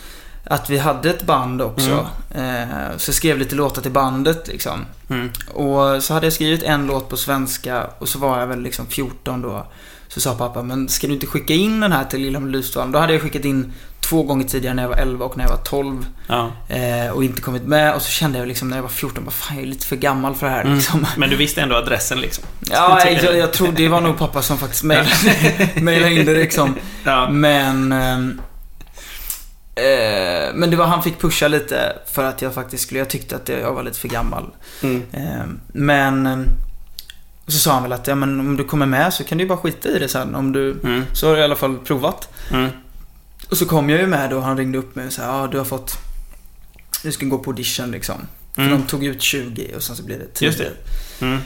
att 0.45 0.71
vi 0.71 0.79
hade 0.79 1.11
ett 1.11 1.23
band 1.23 1.63
också. 1.63 2.09
Ehm, 2.35 2.69
så 2.99 3.09
jag 3.09 3.15
skrev 3.15 3.39
lite 3.39 3.55
låtar 3.55 3.83
till 3.83 3.91
bandet 3.93 4.49
liksom. 4.49 4.87
Mm. 5.11 5.31
Och 5.55 6.03
så 6.03 6.15
hade 6.15 6.27
jag 6.27 6.33
skrivit 6.33 6.63
en 6.63 6.87
låt 6.87 7.09
på 7.09 7.17
svenska 7.17 7.87
och 7.99 8.09
så 8.09 8.19
var 8.19 8.41
jag 8.41 8.47
väl 8.47 8.63
liksom 8.63 8.87
14 8.87 9.43
då. 9.43 9.67
Så 10.09 10.21
sa 10.21 10.35
pappa, 10.35 10.63
men 10.63 10.89
ska 10.89 11.07
du 11.07 11.13
inte 11.13 11.27
skicka 11.27 11.55
in 11.55 11.81
den 11.81 11.93
här 11.93 12.05
till 12.05 12.21
Lilla 12.21 12.41
Melodifestivalen? 12.41 12.93
Då 12.93 12.99
hade 12.99 13.13
jag 13.13 13.23
skickat 13.23 13.45
in 13.45 13.73
två 14.01 14.23
gånger 14.23 14.45
tidigare 14.45 14.75
när 14.75 14.83
jag 14.83 14.89
var 14.91 14.97
11 14.97 15.25
och 15.25 15.37
när 15.37 15.45
jag 15.45 15.51
var 15.51 15.57
12. 15.65 16.07
Ja. 16.27 16.53
Eh, 16.69 17.11
och 17.11 17.25
inte 17.25 17.43
kommit 17.43 17.63
med. 17.63 17.95
Och 17.95 18.03
så 18.03 18.11
kände 18.11 18.39
jag 18.39 18.49
liksom 18.49 18.69
när 18.69 18.77
jag 18.77 18.83
var 18.83 18.89
14, 18.91 19.25
bara 19.25 19.31
fan 19.31 19.57
jag 19.57 19.63
är 19.67 19.69
lite 19.69 19.87
för 19.87 19.97
gammal 19.97 20.35
för 20.35 20.47
det 20.47 20.53
här 20.53 20.61
Mm. 20.65 20.75
liksom. 20.77 21.07
Men 21.17 21.31
du 21.31 21.37
visste 21.37 21.61
ändå 21.61 21.77
adressen 21.77 22.21
liksom? 22.21 22.45
Ja, 22.71 23.01
jag, 23.11 23.37
jag 23.39 23.53
tror 23.53 23.69
det 23.73 23.89
var 23.89 24.01
nog 24.01 24.19
pappa 24.19 24.43
som 24.43 24.59
faktiskt 24.59 24.83
mejlade, 24.83 25.11
mejlade 25.81 26.15
in 26.15 26.27
det 26.27 26.35
liksom. 26.35 26.75
Ja. 27.05 27.29
Men... 27.31 27.93
ehm, 27.93 28.41
eh, 29.75 30.55
men 30.55 30.71
det 30.71 30.77
var, 30.77 30.87
han 30.87 31.03
fick 31.03 31.19
pusha 31.21 31.49
lite 31.49 31.93
för 32.13 32.25
att 32.25 32.43
jag 32.43 32.55
faktiskt 32.55 32.83
skulle, 32.83 32.99
jag 33.01 33.09
tyckte 33.11 33.37
att 33.37 33.49
jag 33.49 33.73
var 33.75 33.83
lite 33.83 33.99
för 33.99 34.09
gammal. 34.09 34.45
Mm. 34.83 35.03
Eh, 35.13 35.45
men... 35.73 36.27
ehm, 36.27 36.45
så 37.47 37.59
sa 37.59 37.73
han 37.73 37.83
väl 37.83 37.93
att 37.93 38.07
ja, 38.07 38.15
men 38.15 38.41
om 38.41 38.57
du 38.57 38.65
kommer 38.65 38.87
med 38.87 39.15
så 39.15 39.25
kan 39.25 39.39
du 39.39 39.45
ju 39.45 39.49
bara 39.49 39.59
skita 39.59 39.89
i 39.89 39.99
det 39.99 40.09
sen. 40.09 40.35
Om 40.35 40.53
du, 40.53 40.81
Mm. 40.85 41.05
så 41.13 41.29
har 41.29 41.35
du 41.35 41.41
i 41.41 41.45
alla 41.45 41.57
fall 41.57 41.79
provat. 41.79 42.29
Och 43.51 43.57
så 43.57 43.67
kom 43.67 43.91
jag 43.91 44.01
ju 44.01 44.07
med 44.07 44.31
då 44.31 44.37
och 44.37 44.43
han 44.43 44.57
ringde 44.57 44.79
upp 44.79 44.95
mig 44.95 45.07
och 45.07 45.13
sa 45.13 45.23
ja 45.23 45.49
du 45.53 45.59
har 45.59 45.65
fått... 45.65 45.99
Du 47.03 47.13
ska 47.13 47.27
gå 47.27 47.39
på 47.39 47.51
audition 47.51 47.91
liksom. 47.91 48.17
För 48.55 48.63
Mm. 48.63 48.73
de 48.81 48.87
tog 48.87 49.05
ut 49.05 49.23
20 49.23 49.71
och 49.77 49.83
sen 49.83 49.97
så 49.97 50.03
blev 50.03 50.19
det 50.19 50.35
10. 50.35 50.47
Just 50.47 50.59
det. 50.59 50.71
Mm. 51.27 51.41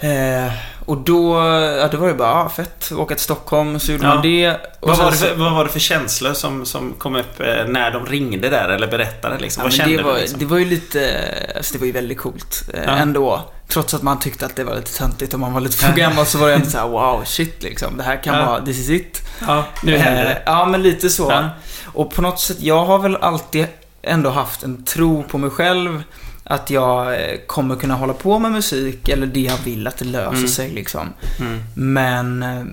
Eh, 0.00 0.52
och 0.84 0.96
då, 0.96 1.34
ja, 1.80 1.88
då 1.92 1.98
var 1.98 2.08
det 2.08 2.14
bara, 2.14 2.34
ah, 2.34 2.48
fett, 2.48 2.92
åka 2.92 3.14
till 3.14 3.24
Stockholm, 3.24 3.78
så 3.80 3.92
gjorde 3.92 4.04
Ja. 4.04 4.14
man 4.14 4.22
det. 4.22 4.56
Vad 4.80 4.98
var, 4.98 5.10
det 5.10 5.16
för, 5.16 5.34
vad 5.34 5.52
var 5.52 5.64
det 5.64 5.70
för 5.70 5.80
känslor 5.80 6.32
som, 6.32 6.66
som 6.66 6.92
kom 6.98 7.16
upp 7.16 7.40
eh, 7.40 7.64
när 7.68 7.90
de 7.90 8.06
ringde 8.06 8.48
där 8.48 8.68
eller 8.68 8.86
berättade 8.86 9.38
liksom? 9.38 9.60
Ja, 9.60 9.64
vad 9.64 9.72
kände 9.72 9.96
det, 9.96 10.02
var, 10.02 10.14
du 10.14 10.20
liksom? 10.20 10.38
det 10.38 10.44
var 10.46 10.58
ju 10.58 10.64
lite, 10.64 11.24
alltså 11.56 11.72
det 11.72 11.78
var 11.78 11.86
ju 11.86 11.92
väldigt 11.92 12.18
coolt 12.18 12.62
eh, 12.74 12.80
Ja. 12.84 12.90
ändå. 12.90 13.52
Trots 13.68 13.94
att 13.94 14.02
man 14.02 14.18
tyckte 14.18 14.46
att 14.46 14.56
det 14.56 14.64
var 14.64 14.74
lite 14.76 14.98
töntigt 14.98 15.34
och 15.34 15.40
man 15.40 15.52
var 15.52 15.60
lite 15.60 15.76
för 15.76 15.92
gammal 15.92 16.26
så 16.26 16.38
var 16.38 16.48
det 16.48 16.54
ändå 16.54 16.66
såhär, 16.70 16.88
wow, 16.88 17.24
shit 17.24 17.62
liksom. 17.62 17.96
Det 17.96 18.02
här 18.02 18.22
kan 18.22 18.38
Ja. 18.38 18.46
vara, 18.46 18.64
this 18.64 18.78
is 18.78 18.90
it. 18.90 19.22
Ja, 19.46 19.64
nu 19.82 19.96
händer 19.96 20.22
Eh, 20.24 20.28
det. 20.28 20.42
Ja, 20.46 20.64
men 20.66 20.82
lite 20.82 21.10
så. 21.10 21.30
Ja. 21.30 21.48
Och 21.86 22.14
på 22.14 22.22
något 22.22 22.40
sätt, 22.40 22.56
jag 22.60 22.84
har 22.84 22.98
väl 22.98 23.16
alltid 23.16 23.66
ändå 24.02 24.30
haft 24.30 24.62
en 24.62 24.84
tro 24.84 25.22
på 25.22 25.38
mig 25.38 25.50
själv. 25.50 26.02
Att 26.44 26.70
jag 26.70 27.14
eh, 27.14 27.36
kommer 27.46 27.76
kunna 27.76 27.94
hålla 27.94 28.12
på 28.12 28.38
med 28.38 28.52
musik, 28.52 29.08
eller 29.08 29.26
det 29.26 29.40
jag 29.40 29.56
vill 29.64 29.86
att 29.86 29.96
det 29.96 30.04
löser 30.04 30.36
Mm. 30.36 30.48
sig 30.48 30.70
liksom. 30.70 31.08
Mm. 31.40 31.62
Men 31.74 32.42
eh, 32.42 32.64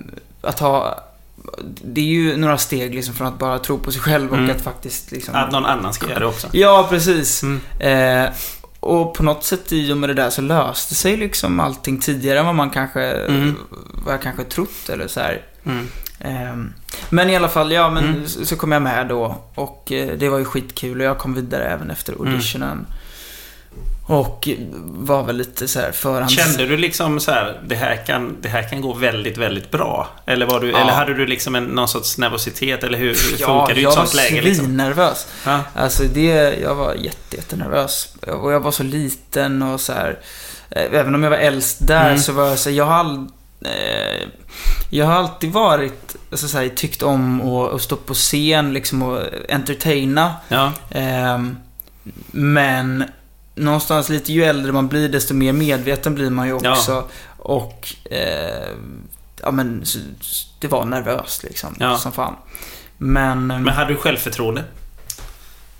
att 0.50 0.60
ha... 0.60 1.00
Det 1.84 2.00
är 2.00 2.04
ju 2.04 2.36
några 2.36 2.58
steg 2.58 2.94
liksom 2.94 3.14
från 3.14 3.26
att 3.26 3.38
bara 3.38 3.58
tro 3.58 3.78
på 3.78 3.92
sig 3.92 4.00
själv 4.00 4.30
och 4.30 4.38
Mm. 4.38 4.50
att 4.56 4.62
faktiskt 4.62 5.10
liksom... 5.12 5.34
Att 5.34 5.52
någon 5.52 5.66
annan 5.66 5.92
ska 5.94 6.08
göra 6.08 6.18
det 6.18 6.26
också. 6.26 6.48
Ja, 6.52 6.86
precis. 6.90 7.42
Mm. 7.42 7.60
Eh, 7.78 8.30
och 8.84 9.14
på 9.14 9.22
något 9.22 9.44
sätt 9.44 9.72
i 9.72 9.92
och 9.92 9.96
med 9.96 10.08
det 10.10 10.14
där 10.14 10.30
så 10.30 10.42
löste 10.42 10.94
sig 10.94 11.16
liksom 11.16 11.60
allting 11.60 12.00
tidigare 12.00 12.38
än 12.38 12.46
vad 12.46 12.54
man 12.54 12.70
kanske, 12.70 13.02
Mm. 13.02 13.54
vad 14.04 14.14
jag 14.14 14.22
kanske 14.22 14.44
trott 14.44 14.88
eller 14.88 15.06
så 15.08 15.20
här. 15.20 15.42
Mm. 15.64 15.88
Ehm, 16.20 16.72
men 17.10 17.30
i 17.30 17.36
alla 17.36 17.48
fall, 17.48 17.72
ja 17.72 17.90
men 17.90 18.04
Mm. 18.04 18.28
så, 18.28 18.46
så 18.46 18.56
kom 18.56 18.72
jag 18.72 18.82
med 18.82 19.08
då 19.08 19.36
och 19.54 19.92
eh, 19.92 20.18
det 20.18 20.28
var 20.28 20.38
ju 20.38 20.44
skitkul 20.44 21.00
och 21.00 21.06
jag 21.06 21.18
kom 21.18 21.34
vidare 21.34 21.64
även 21.64 21.90
efter 21.90 22.12
Mm. 22.12 22.26
auditionen. 22.28 22.86
Och 24.06 24.48
var 24.84 25.22
väl 25.22 25.36
lite 25.36 25.68
så 25.68 25.80
här 25.80 25.92
förhands... 25.92 26.34
Kände 26.34 26.66
du 26.66 26.76
liksom 26.76 27.20
så 27.20 27.30
här, 27.30 27.60
det 27.66 27.74
här 27.74 28.06
kan, 28.06 28.36
det 28.40 28.48
här 28.48 28.68
kan 28.68 28.80
gå 28.80 28.92
väldigt, 28.92 29.38
väldigt 29.38 29.70
bra? 29.70 30.08
Eller, 30.26 30.46
var 30.46 30.60
du, 30.60 30.70
Ja. 30.70 30.78
eller 30.78 30.92
hade 30.92 31.14
du 31.14 31.26
liksom 31.26 31.54
en, 31.54 31.64
någon 31.64 31.88
sorts 31.88 32.18
nervositet? 32.18 32.84
Eller 32.84 32.98
hur, 32.98 33.06
hur 33.06 33.36
Ja, 33.38 33.46
funkar 33.46 33.74
det 33.74 33.80
i 33.80 33.82
jag 33.82 33.92
ett 33.92 33.98
var 33.98 34.04
sånt 34.06 34.14
läge? 34.16 34.42
Liksom? 34.42 34.64
svinnervös. 34.66 35.26
Ja. 35.46 35.60
Alltså 35.74 36.02
det, 36.14 36.58
jag 36.62 36.74
var 36.74 36.94
jätte, 36.94 37.36
jättenervös. 37.36 38.14
Och 38.26 38.52
jag 38.52 38.60
var 38.60 38.70
så 38.70 38.82
liten 38.82 39.62
och 39.62 39.80
så 39.80 39.92
här. 39.92 40.18
eh, 40.70 40.82
Även 41.00 41.14
om 41.14 41.22
jag 41.22 41.30
var 41.30 41.36
äldst 41.38 41.86
där 41.86 42.06
Mm. 42.10 42.18
så 42.18 42.32
var 42.32 42.46
jag 42.48 42.58
så 42.58 42.70
här, 42.70 42.76
jag 42.76 42.84
har 42.84 42.94
all, 42.94 43.26
eh, 43.64 44.28
Jag 44.90 45.06
har 45.06 45.14
alltid 45.14 45.52
varit, 45.52 46.16
alltså 46.30 46.48
så 46.48 46.58
här, 46.58 46.68
tyckt 46.68 47.02
om 47.02 47.40
att, 47.48 47.74
att 47.74 47.82
stå 47.82 47.96
på 47.96 48.14
scen 48.14 48.72
liksom 48.72 49.02
och 49.02 49.20
entertaina. 49.48 50.34
Ja. 50.48 50.72
Ehm, 50.90 51.56
men 52.30 53.04
någonstans 53.54 54.08
lite 54.08 54.32
ju 54.32 54.44
äldre 54.44 54.72
man 54.72 54.88
blir 54.88 55.08
desto 55.08 55.34
mer 55.34 55.52
medveten 55.52 56.14
blir 56.14 56.30
man 56.30 56.46
ju 56.48 56.58
Ja. 56.62 56.70
också. 56.72 57.08
Och 57.38 57.94
eh, 58.10 58.68
ja 59.42 59.50
men 59.50 59.84
det 60.60 60.68
var 60.68 60.84
nervöst 60.84 61.42
liksom. 61.42 61.74
Ja. 61.78 61.96
Som 61.98 62.12
fan. 62.12 62.34
Men, 62.98 63.50
ehm, 63.50 63.62
Men 63.62 63.74
hade 63.74 63.92
du 63.92 63.96
självförtroende? 63.96 64.64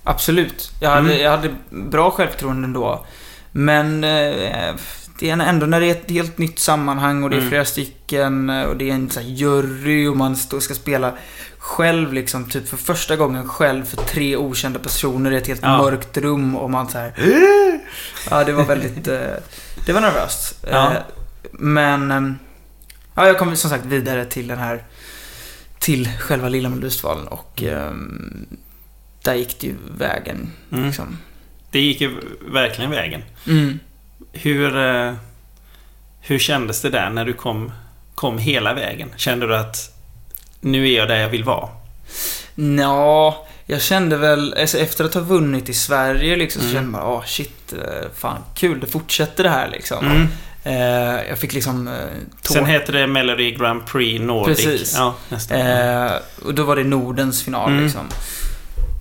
absolut. 0.05 0.73
Jag 0.81 0.91
hade, 0.91 1.01
Mm. 1.01 1.23
jag 1.23 1.31
hade 1.31 1.55
bra 1.71 2.11
självförtroende 2.11 2.65
ändå. 2.67 3.07
Men 3.53 4.05
eh, 4.05 4.75
det 5.19 5.31
är 5.31 5.39
ändå 5.41 5.67
när 5.67 5.81
det 5.81 5.87
är 5.87 5.91
ett 5.91 6.11
helt 6.11 6.39
nytt 6.39 6.59
sammanhang 6.59 7.23
och 7.25 7.31
det 7.31 7.37
är 7.37 7.39
Mm. 7.39 7.51
flera 7.51 7.65
stycken 7.65 8.51
eh, 8.51 8.63
och 8.63 8.77
det 8.77 8.91
är 8.91 8.95
en 8.95 9.11
så 9.11 9.21
här, 9.21 9.27
jury 9.29 10.07
och 10.07 10.17
man 10.17 10.37
ska 10.37 10.61
spela 10.61 11.13
själv 11.59 12.13
liksom, 12.13 12.45
typ 12.51 12.69
för 12.69 12.77
första 12.77 13.17
gången 13.17 13.49
själv 13.49 13.85
för 13.85 13.97
tre 13.97 14.37
okända 14.37 14.79
personer 14.79 15.31
i 15.31 15.37
ett 15.37 15.47
helt 15.47 15.63
Ja. 15.63 15.79
mörkt 15.79 16.17
rum 16.17 16.57
och 16.57 16.71
man 16.71 16.89
så 16.89 16.99
här. 16.99 17.13
Ja, 18.31 18.45
det 18.45 18.53
var 18.53 18.65
väldigt... 18.65 19.09
eh, 19.09 19.21
det 19.87 19.93
var 19.93 20.01
nervöst. 20.01 20.65
Ja. 20.71 20.93
Eh, 20.93 20.99
men... 21.53 22.11
ehm, 22.11 22.39
ja, 23.15 23.27
jag 23.27 23.39
kom 23.39 23.57
som 23.57 23.71
sagt 23.71 23.85
vidare 23.87 24.25
till 24.25 24.47
den 24.49 24.59
här... 24.59 24.85
Till 25.79 26.09
själva 26.19 26.49
Lilla 26.49 26.69
Melodifestivalen 26.69 27.27
och... 27.29 27.63
ehm, 27.63 28.47
där 29.23 29.35
gick 29.35 29.61
det 29.61 29.67
ju 29.67 29.75
vägen. 29.99 30.51
Mm. 30.73 30.85
Liksom. 30.87 31.19
Det 31.71 31.81
gick 31.81 32.01
ju 32.01 32.11
verkligen 32.53 32.91
vägen. 32.91 33.23
Mm. 33.47 33.79
Hur, 34.35 34.77
eh, 34.77 35.13
hur 36.21 36.39
kändes 36.39 36.81
det 36.83 36.91
där 36.91 37.11
när 37.11 37.25
du 37.25 37.33
kom, 37.33 37.73
kom 38.15 38.39
hela 38.39 38.75
vägen? 38.75 39.09
Kände 39.17 39.47
du 39.47 39.57
att 39.57 39.91
nu 40.61 40.89
är 40.93 40.97
jag 40.99 41.09
där 41.09 41.17
jag 41.17 41.29
vill 41.29 41.45
vara? 41.45 41.69
Ja, 42.79 43.47
jag 43.67 43.83
kände 43.83 44.17
väl, 44.17 44.55
alltså 44.61 44.79
efter 44.79 45.05
att 45.05 45.15
ha 45.15 45.21
vunnit 45.21 45.69
i 45.69 45.75
Sverige 45.75 46.37
liksom, 46.37 46.63
så 46.63 46.69
Mm. 46.69 46.77
kände 46.77 46.91
man, 46.99 47.03
åh 47.03 47.25
shit, 47.27 47.73
eh, 47.73 48.09
fan 48.17 48.39
kul, 48.55 48.81
det 48.81 48.87
fortsätter 48.87 49.45
det 49.45 49.51
här 49.51 49.69
liksom. 49.69 50.07
Mm. 50.07 50.29
Eh, 50.65 51.29
jag 51.29 51.39
fick 51.39 51.53
liksom... 51.53 51.89
Eh, 51.89 51.95
Sen 52.43 52.67
heter 52.67 52.93
det 52.93 53.07
Melody 53.07 53.51
Grand 53.51 53.87
Prix 53.87 54.21
Nordic. 54.23 54.57
Precis. 54.65 54.97
Ja. 54.97 55.15
Eh, 55.57 56.13
och 56.45 56.55
då 56.55 56.63
var 56.65 56.77
det 56.77 56.85
Nordens 56.85 57.43
final 57.43 57.71
Mm. 57.71 57.85
liksom. 57.85 58.07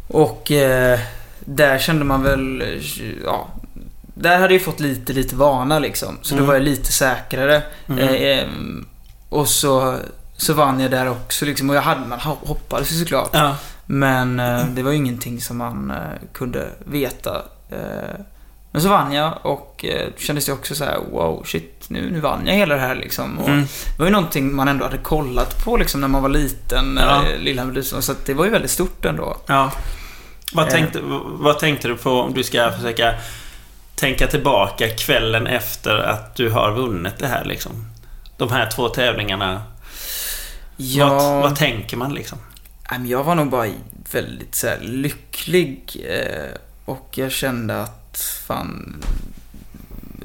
Och 0.08 0.52
eh, 0.52 1.00
där 1.40 1.80
kände 1.80 2.06
man 2.06 2.24
väl, 2.24 2.64
ja. 3.26 3.48
Där 4.14 4.40
hade 4.40 4.54
jag 4.54 4.64
fått 4.64 4.80
lite, 4.80 5.14
lite 5.14 5.36
vana 5.36 5.80
liksom. 5.80 6.18
Så 6.22 6.34
Mm. 6.34 6.44
då 6.46 6.48
var 6.48 6.54
jag 6.56 6.64
lite 6.64 6.92
säkrare. 6.92 7.62
Mm. 7.88 8.00
Eh, 8.00 8.40
ehm, 8.40 8.86
och 9.30 9.48
så, 9.48 9.98
så 10.38 10.54
vann 10.54 10.80
jag 10.80 10.92
där 10.92 11.10
också 11.10 11.46
liksom. 11.46 11.70
Och 11.70 11.76
jag 11.76 11.82
hade, 11.82 12.08
man 12.08 12.20
ho- 12.20 12.48
hoppades 12.48 12.92
ju 12.92 12.96
såklart. 13.00 13.30
ja. 13.34 13.56
Men 13.86 14.40
eh, 14.40 14.66
det 14.66 14.84
var 14.84 14.92
ju 14.92 14.98
ingenting 14.98 15.42
som 15.42 15.58
man 15.58 15.92
eh, 15.92 15.98
kunde 16.34 16.68
veta. 16.86 17.42
Eh, 17.72 18.20
men 18.72 18.82
så 18.82 18.90
vann 18.90 19.14
jag 19.14 19.40
och 19.42 19.86
eh, 19.86 20.08
kändes 20.18 20.46
det 20.46 20.52
också 20.54 20.76
så 20.76 20.84
här: 20.84 20.98
wow, 21.12 21.44
shit, 21.46 21.86
nu, 21.88 22.10
nu 22.12 22.20
vann 22.20 22.42
jag 22.48 22.54
hela 22.54 22.76
det 22.76 22.82
här 22.82 22.96
liksom. 22.96 23.40
Och 23.40 23.50
Mm. 23.50 23.62
Det 23.62 24.00
var 24.00 24.06
ju 24.06 24.12
någonting 24.12 24.56
man 24.56 24.68
ändå 24.68 24.86
hade 24.86 24.98
kollat 24.98 25.66
på 25.66 25.78
liksom 25.78 26.02
när 26.02 26.08
man 26.08 26.22
var 26.22 26.30
liten, 26.30 26.98
Ja. 27.02 27.24
ja. 27.32 27.38
Lilla 27.40 27.62
Melodifestivalen. 27.66 28.04
Så 28.04 28.14
det 28.26 28.34
var 28.34 28.46
ju 28.46 28.52
väldigt 28.52 28.72
stort 28.72 29.06
ändå. 29.06 29.38
ja. 29.48 29.72
Vad, 30.54 30.66
Eh. 30.68 30.72
tänkte, 30.72 31.00
vad 31.26 31.60
tänkte 31.60 31.88
du 31.88 31.96
på 31.98 32.10
om 32.12 32.34
du 32.34 32.44
ska 32.44 32.72
försöka 32.72 33.14
tänka 34.04 34.28
tillbaka 34.28 34.90
kvällen 34.90 35.48
efter 35.48 35.98
att 35.98 36.36
du 36.36 36.50
har 36.50 36.72
vunnit 36.72 37.14
det 37.18 37.28
här 37.28 37.46
liksom? 37.46 37.72
De 38.38 38.52
här 38.52 38.70
två 38.72 38.90
tävlingarna. 38.90 39.64
Ja, 40.78 41.10
Vad, 41.10 41.42
vad 41.42 41.56
tänker 41.56 41.98
man 41.98 42.14
liksom? 42.14 42.38
jag 43.06 43.24
var 43.24 43.36
nog 43.36 43.50
bara 43.50 43.68
väldigt 44.12 44.56
så 44.56 44.68
lycklig. 44.82 46.06
Eh, 46.10 46.58
och 46.86 47.10
jag 47.12 47.32
kände 47.32 47.82
att 47.82 48.42
fan, 48.48 49.04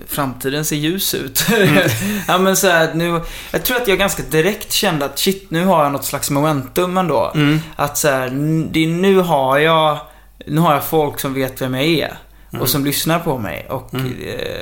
framtiden 0.07 0.65
ser 0.65 0.77
ljus 0.77 1.15
ut. 1.15 1.47
ja 2.29 2.39
men 2.39 2.57
så 2.57 2.69
här, 2.69 2.95
nu, 2.95 3.21
jag 3.51 3.65
tror 3.65 3.77
att 3.77 3.89
jag 3.89 3.99
ganska 3.99 4.23
direkt 4.23 4.73
kände 4.73 5.05
att 5.05 5.19
shit, 5.19 5.51
nu 5.51 5.65
har 5.65 5.83
jag 5.83 5.93
något 5.93 6.05
slags 6.05 6.31
momentum 6.31 6.99
ändå. 6.99 7.33
Mm. 7.35 7.61
Att 7.77 7.99
så 7.99 8.09
här, 8.09 8.29
det, 8.73 8.87
nu 8.87 9.17
har 9.21 9.59
jag, 9.59 9.99
nu 10.47 10.61
har 10.61 10.75
jag 10.75 10.85
folk 10.85 11.21
som 11.21 11.35
vet 11.35 11.63
vem 11.63 11.75
jag 11.75 11.85
är. 11.85 12.19
Och 12.51 12.69
som 12.69 12.85
lyssnar 12.85 13.19
på 13.21 13.39
mig. 13.39 13.67
Och, 13.71 13.95
Mm. 13.95 14.13
eh, 14.23 14.61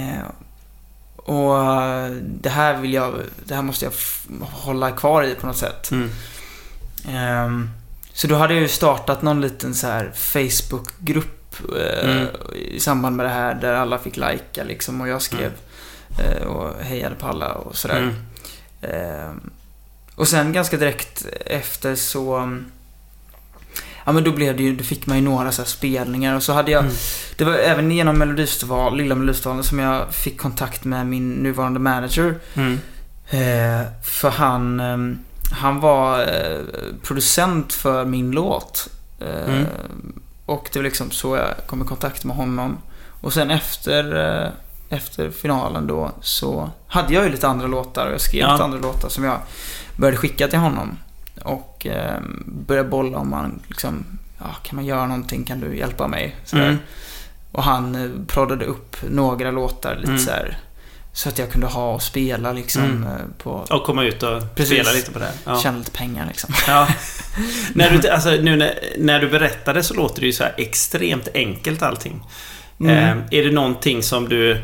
eh, 0.00 0.24
och 1.16 1.58
eh, 1.58 2.10
det 2.20 2.48
här 2.50 2.76
vill 2.80 2.94
jag, 2.94 3.14
det 3.44 3.54
här 3.54 3.62
måste 3.62 3.84
jag 3.84 3.92
hålla 4.42 4.90
kvar 4.90 5.22
i 5.22 5.34
på 5.34 5.46
något 5.46 5.56
sätt. 5.56 5.90
Mm. 5.90 6.10
Ehm, 7.08 7.70
så 8.12 8.26
då 8.26 8.34
hade 8.34 8.54
jag 8.54 8.62
ju 8.62 8.68
startat 8.68 9.22
någon 9.22 9.40
liten 9.40 9.74
så 9.74 9.86
här 9.86 10.12
Facebook-grupp 10.14 11.56
eh, 11.78 12.10
Mm. 12.10 12.26
i 12.54 12.80
samband 12.80 13.16
med 13.16 13.26
det 13.26 13.30
här 13.30 13.54
där 13.54 13.72
alla 13.74 13.98
fick 13.98 14.16
lajka 14.16 14.64
liksom 14.64 15.00
och 15.00 15.08
jag 15.08 15.22
skrev 15.22 15.52
eh, 16.18 16.46
och 16.46 16.82
hejade 16.84 17.14
på 17.14 17.26
alla 17.26 17.52
och 17.52 17.76
sådär. 17.76 17.98
Mm. 17.98 18.14
Ehm, 18.82 19.50
och 20.14 20.28
sen 20.28 20.52
ganska 20.52 20.76
direkt 20.76 21.26
efter 21.46 21.94
så... 21.94 22.58
Ja 24.08 24.12
men 24.12 24.24
då 24.24 24.32
blev 24.32 24.56
det 24.56 24.62
ju, 24.62 24.76
då 24.76 24.84
fick 24.84 25.06
man 25.06 25.16
ju 25.16 25.22
några 25.24 25.52
så 25.52 25.62
här 25.62 25.68
spelningar 25.68 26.36
och 26.36 26.42
så 26.42 26.52
hade 26.52 26.70
jag... 26.70 26.82
Mm. 26.84 26.94
Det 27.36 27.44
var 27.44 27.52
även 27.52 27.90
genom 27.90 28.18
Melodifestival, 28.18 28.96
Lilla 28.96 29.14
Melodifestivalen 29.14 29.64
som 29.64 29.78
jag 29.78 30.14
fick 30.14 30.38
kontakt 30.40 30.84
med 30.84 31.06
min 31.06 31.30
nuvarande 31.32 31.80
manager. 31.80 32.38
Mm. 32.54 32.78
Eh, 33.30 33.86
för 34.04 34.30
han, 34.30 34.80
ehm, 34.80 35.18
han 35.52 35.80
var 35.80 36.20
eh, 36.20 36.58
producent 37.02 37.72
för 37.72 38.04
min 38.04 38.30
låt. 38.30 38.88
Eh, 39.20 39.54
Mm. 39.54 39.66
Och 40.46 40.68
det 40.72 40.78
var 40.78 40.84
liksom 40.84 41.10
så 41.10 41.36
jag 41.36 41.48
kom 41.66 41.82
i 41.82 41.84
kontakt 41.84 42.24
med 42.24 42.36
honom. 42.36 42.78
Och 43.20 43.32
sen 43.32 43.50
efter, 43.50 44.16
eh, 44.44 44.48
efter 44.96 45.30
finalen 45.30 45.86
då 45.86 46.10
så 46.20 46.70
hade 46.86 47.14
jag 47.14 47.24
ju 47.24 47.30
lite 47.30 47.48
andra 47.48 47.66
låtar 47.66 48.06
och 48.06 48.12
jag 48.12 48.20
skrev 48.20 48.40
Ja. 48.40 48.52
lite 48.52 48.64
andra 48.64 48.78
låtar 48.78 49.08
som 49.08 49.24
jag 49.24 49.38
började 49.96 50.16
skicka 50.16 50.48
till 50.48 50.58
honom. 50.58 50.98
Och 51.42 51.75
eh, 51.88 52.20
började 52.46 52.88
bolla 52.88 53.18
om 53.18 53.30
man 53.30 53.60
liksom, 53.68 54.04
ja 54.38 54.46
kan 54.62 54.76
man 54.76 54.84
göra 54.84 55.06
någonting, 55.06 55.44
kan 55.44 55.60
du 55.60 55.76
hjälpa 55.76 56.08
mig? 56.08 56.36
Mm. 56.52 56.78
Och 57.52 57.62
han 57.62 57.94
eh, 57.94 58.10
proddade 58.26 58.64
upp 58.64 58.96
några 59.10 59.50
låtar 59.50 59.96
lite 59.96 60.08
Mm. 60.10 60.18
så 60.22 60.30
här 60.30 60.58
Så 61.12 61.28
att 61.28 61.38
jag 61.38 61.50
kunde 61.50 61.66
ha 61.66 61.94
och 61.94 62.02
spela 62.02 62.52
liksom 62.52 62.82
Mm. 62.84 63.02
eh, 63.02 63.10
på... 63.42 63.50
Och 63.70 63.84
komma 63.84 64.04
ut 64.04 64.22
och 64.22 64.54
Precis. 64.54 64.74
spela 64.78 64.92
lite 64.92 65.10
på 65.12 65.18
det. 65.18 65.32
Ja. 65.44 65.60
Tjäna 65.60 65.78
lite 65.78 65.90
pengar 65.90 66.26
liksom. 66.26 66.54
Ja. 66.66 66.88
när 67.74 67.90
du, 67.90 68.08
alltså, 68.08 68.30
nu 68.30 68.56
när, 68.56 68.78
när 68.98 69.20
du 69.20 69.28
berättade 69.28 69.82
så 69.82 69.94
låter 69.94 70.20
det 70.20 70.26
ju 70.26 70.32
så 70.32 70.42
här 70.44 70.54
extremt 70.56 71.28
enkelt 71.34 71.82
allting. 71.82 72.22
Mm. 72.80 73.18
Eh, 73.18 73.24
är 73.30 73.44
det 73.44 73.50
någonting 73.50 74.02
som 74.02 74.28
du... 74.28 74.62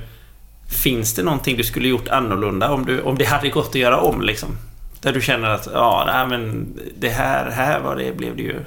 Finns 0.69 1.15
det 1.15 1.23
någonting 1.23 1.57
du 1.57 1.65
skulle 1.65 1.89
gjort 1.89 2.09
annorlunda 2.09 2.71
om, 2.73 2.87
du, 2.87 3.01
om 3.03 3.19
det 3.19 3.25
hade 3.25 3.49
gått 3.49 3.69
att 3.69 3.75
göra 3.75 4.01
om 4.01 4.21
liksom? 4.23 4.59
Där 5.03 5.13
du 5.13 5.21
känner 5.21 5.49
att, 5.49 5.69
ja, 5.73 6.05
nej, 6.07 6.27
men 6.39 6.73
det 6.99 7.09
här, 7.09 7.51
här 7.51 7.81
var 7.81 7.97
det, 7.97 8.13
blev 8.17 8.37
det 8.37 8.43
ju... 8.43 8.65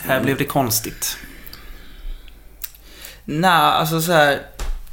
Här 0.00 0.14
Mm. 0.14 0.24
blev 0.24 0.36
det 0.38 0.44
konstigt. 0.44 1.16
Nej, 3.24 3.50
alltså 3.50 4.00
så 4.00 4.12
här. 4.12 4.40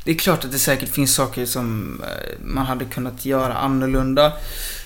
Det 0.03 0.11
är 0.11 0.15
klart 0.15 0.45
att 0.45 0.51
det 0.51 0.59
säkert 0.59 0.89
finns 0.89 1.15
saker 1.15 1.45
som 1.45 2.01
eh, 2.03 2.39
man 2.45 2.65
hade 2.65 2.85
kunnat 2.85 3.25
göra 3.25 3.53
annorlunda. 3.53 4.33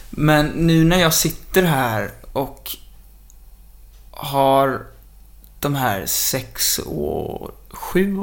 Men 0.10 0.46
nu 0.48 0.84
när 0.84 0.98
jag 1.00 1.14
sitter 1.14 1.64
här 1.64 2.12
och 2.32 2.72
har 4.12 4.86
de 5.60 5.76
här 5.76 6.06
sex 6.06 6.80
år, 6.86 7.52
sju, 7.70 8.18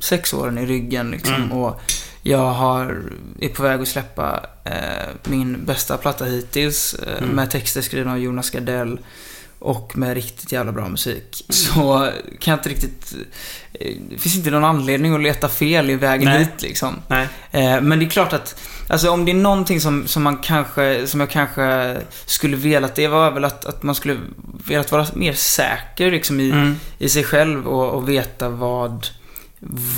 sex 0.00 0.32
åren 0.34 0.58
i 0.58 0.66
ryggen 0.66 1.10
liksom 1.10 1.34
Mm. 1.34 1.52
och 1.52 1.80
jag 2.22 2.50
har, 2.52 3.02
är 3.40 3.48
på 3.48 3.62
väg 3.62 3.80
att 3.80 3.88
släppa 3.88 4.46
eh, 4.64 4.72
min 5.24 5.64
bästa 5.64 5.96
platta 5.96 6.24
hittills. 6.24 6.94
Eh, 6.94 7.22
Mm. 7.22 7.30
Med 7.36 7.50
texter 7.50 7.80
skrivna 7.82 8.12
av 8.12 8.18
Jonas 8.18 8.50
Gardell. 8.50 8.98
Och 9.60 9.98
med 9.98 10.14
riktigt 10.14 10.52
jävla 10.52 10.72
bra 10.72 10.88
musik. 10.88 11.44
Mm. 11.48 11.52
Så 11.52 12.10
kan 12.40 12.52
jag 12.52 12.58
inte 12.58 12.68
riktigt... 12.68 13.14
eh, 13.72 13.96
Det 14.10 14.18
finns 14.18 14.36
inte 14.36 14.50
någon 14.50 14.64
anledning 14.64 15.14
att 15.14 15.20
leta 15.22 15.48
fel 15.48 15.90
i 15.90 15.94
vägen 15.96 16.24
Nej. 16.24 16.38
hit 16.38 16.62
liksom. 16.62 16.94
Nej. 17.08 17.28
Eh, 17.50 17.80
men 17.80 17.98
det 17.98 18.04
är 18.04 18.10
klart 18.10 18.32
att, 18.32 18.60
alltså 18.88 19.10
om 19.10 19.24
det 19.24 19.32
är 19.32 19.34
någonting 19.34 19.80
som, 19.80 20.06
som 20.06 20.22
man 20.22 20.36
kanske, 20.36 21.06
som 21.06 21.20
jag 21.20 21.30
kanske 21.30 21.96
skulle 22.26 22.56
velat, 22.56 22.94
det 22.94 23.08
var 23.08 23.30
väl 23.30 23.44
att, 23.44 23.64
att 23.64 23.82
man 23.82 23.94
skulle 23.94 24.16
velat 24.66 24.92
vara 24.92 25.06
mer 25.14 25.32
säker 25.32 26.10
liksom 26.10 26.40
i, 26.40 26.50
Mm. 26.50 26.76
i 26.98 27.08
sig 27.08 27.24
själv 27.24 27.66
och, 27.68 27.90
och 27.90 28.08
veta 28.08 28.48
vad, 28.48 29.06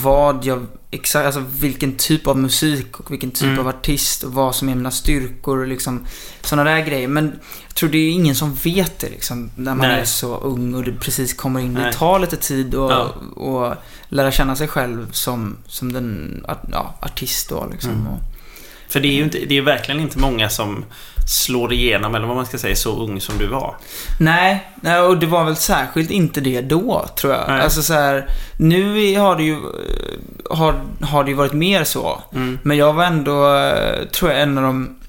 vad 0.03 0.45
jag, 0.45 0.67
exakt, 0.91 1.27
alltså 1.27 1.45
vilken 1.61 1.97
typ 1.97 2.27
av 2.27 2.39
musik 2.39 3.01
och 3.01 3.11
vilken 3.13 3.31
typ 3.31 3.43
Mm. 3.43 3.59
av 3.59 3.69
artist 3.69 4.23
och 4.23 4.33
vad 4.33 4.55
som 4.55 4.69
är 4.69 4.75
mina 4.75 4.91
styrkor 4.91 5.59
och 5.59 5.67
liksom 5.69 6.07
sådana 6.43 6.71
där 6.71 6.81
grejer. 6.87 7.09
Men 7.09 7.39
jag 7.67 7.75
tror 7.75 7.91
det 7.91 7.99
är 7.99 8.11
ingen 8.11 8.35
som 8.35 8.55
vet 8.55 8.99
det 8.99 9.09
liksom 9.11 9.51
när 9.57 9.75
man 9.75 9.89
Nej. 9.89 10.01
är 10.01 10.05
så 10.05 10.37
ung 10.37 10.75
och 10.75 10.85
det 10.85 10.93
precis 10.93 11.35
kommer 11.35 11.61
in. 11.61 11.73
Nej. 11.75 11.85
Det 11.85 11.93
tar 11.93 12.19
lite 12.19 12.37
tid 12.37 12.75
och, 12.75 12.91
Ja. 12.93 13.05
och 13.37 13.75
lära 14.09 14.33
känna 14.33 14.57
sig 14.57 14.69
själv 14.69 15.11
som, 15.13 15.57
som 15.67 15.93
den 15.93 16.45
ja, 16.73 16.95
artist 17.01 17.49
då 17.49 17.69
liksom. 17.73 17.91
Mm. 17.91 18.07
Och, 18.07 18.19
För 18.89 19.01
det 19.01 19.09
är 19.09 19.13
ju 19.13 19.23
inte, 19.25 19.39
det 19.49 19.59
är 19.59 19.63
verkligen 19.63 20.01
inte 20.01 20.19
många 20.19 20.49
som 20.49 20.85
slår 21.31 21.73
igenom, 21.73 22.15
eller 22.15 22.27
vad 22.27 22.37
man 22.37 22.47
ska 22.47 22.59
säga, 22.59 22.77
så 22.77 23.03
ung 23.03 23.21
som 23.21 23.39
du 23.39 23.47
var. 23.47 23.77
Nej, 24.19 25.01
och 25.09 25.19
det 25.19 25.27
var 25.27 25.45
väl 25.45 25.57
särskilt 25.57 26.11
inte 26.11 26.41
det 26.41 26.61
då, 26.61 27.07
tror 27.17 27.33
jag. 27.33 27.45
Nej. 27.49 27.61
Alltså 27.61 27.83
så 27.83 27.95
här, 27.95 28.27
nu 28.57 29.19
har 29.19 29.37
det 29.37 29.43
ju, 29.43 29.53
eh, 29.53 30.57
har, 30.57 30.75
har 31.01 31.25
det 31.25 31.31
ju 31.31 31.37
varit 31.37 31.53
mer 31.53 31.85
så. 31.85 32.23
Mm. 32.33 32.59
Men 32.63 32.77
jag 32.77 32.93
var 32.93 33.05
ändå, 33.05 33.57
eh, 33.57 34.05
tror 34.05 34.31
jag, 34.31 34.41
en 34.41 34.59
av 34.59 34.65
de 34.65 35.00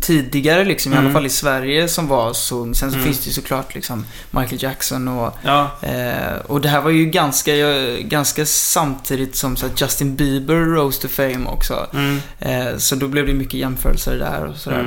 tidigare 0.00 0.64
liksom, 0.64 0.92
i 0.92 0.94
Mm. 0.96 1.06
alla 1.06 1.14
fall 1.14 1.26
i 1.26 1.30
Sverige, 1.30 1.88
som 1.88 2.08
var 2.08 2.32
så 2.32 2.56
ung. 2.58 2.74
Sen 2.74 2.90
så 2.90 2.96
Mm. 2.96 3.06
finns 3.06 3.18
det 3.20 3.26
ju 3.26 3.32
såklart 3.32 3.74
liksom 3.74 4.04
Michael 4.30 4.62
Jackson 4.62 5.08
och 5.08 5.36
Ja, 5.44 5.70
Eh, 5.82 6.36
och 6.46 6.60
det 6.60 6.68
här 6.68 6.80
var 6.80 6.90
ju 6.90 7.04
ganska, 7.06 7.56
eh, 7.56 7.98
ganska 7.98 8.46
samtidigt 8.46 9.36
som 9.36 9.56
så 9.56 9.66
att 9.66 9.80
Justin 9.80 10.16
Bieber 10.16 10.54
rose 10.56 11.02
to 11.02 11.08
fame 11.08 11.46
också. 11.46 11.86
mm. 11.92 12.18
Eh, 12.38 12.76
så 12.78 12.94
då 12.96 13.08
blev 13.08 13.26
det 13.26 13.34
mycket 13.34 13.54
jämförelser 13.54 14.18
där 14.18 14.44
och 14.46 14.56
sådär. 14.56 14.80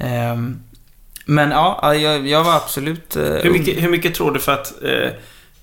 Mm. 0.00 0.30
Ehm, 0.32 0.58
men 1.26 1.50
ja, 1.50 1.94
jag, 1.94 2.26
jag 2.28 2.44
var 2.44 2.54
absolut... 2.56 3.16
eh, 3.16 3.22
Hur, 3.22 3.50
mycket, 3.50 3.82
hur 3.82 3.88
mycket 3.88 4.14
tror 4.14 4.32
du 4.32 4.40
för 4.40 4.52
att... 4.52 4.82
Eh, 4.82 5.10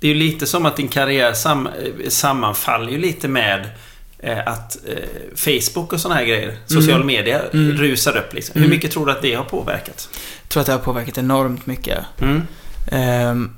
det 0.02 0.08
är 0.08 0.14
ju 0.14 0.20
lite 0.20 0.46
som 0.48 0.66
att 0.66 0.78
din 0.78 0.88
karriär 0.88 1.34
sam, 1.34 1.68
eh, 1.68 2.10
sammanfaller 2.10 2.92
ju 2.92 2.98
lite 2.98 3.28
med 3.28 3.60
eh, 3.60 3.68
att 4.24 4.78
eh, 4.88 4.96
Facebook 5.36 5.94
och 5.94 6.00
sådana 6.02 6.20
här 6.20 6.26
grejer, 6.28 6.58
sociala 6.66 7.04
medier, 7.06 7.50
Mm. 7.54 7.78
rusar 7.78 8.18
upp 8.18 8.34
liksom. 8.34 8.54
Mm. 8.58 8.64
Hur 8.70 8.76
mycket 8.76 8.92
tror 8.92 9.06
du 9.06 9.12
att 9.12 9.22
det 9.22 9.34
har 9.34 9.44
påverkat? 9.44 10.10
Jag 10.42 10.50
tror 10.50 10.62
att 10.62 10.68
det 10.68 10.72
har 10.74 10.80
påverkat 10.80 11.18
enormt 11.18 11.66
mycket. 11.66 12.00
Mm. 12.22 12.42
Ehm, 12.92 13.56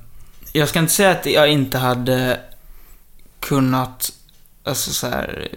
jag 0.53 0.69
ska 0.69 0.79
inte 0.79 0.93
säga 0.93 1.11
att 1.11 1.25
jag 1.25 1.51
inte 1.51 1.77
hade 1.77 2.39
kunnat, 3.39 4.11
alltså 4.63 4.91
så 4.91 5.07
här, 5.07 5.47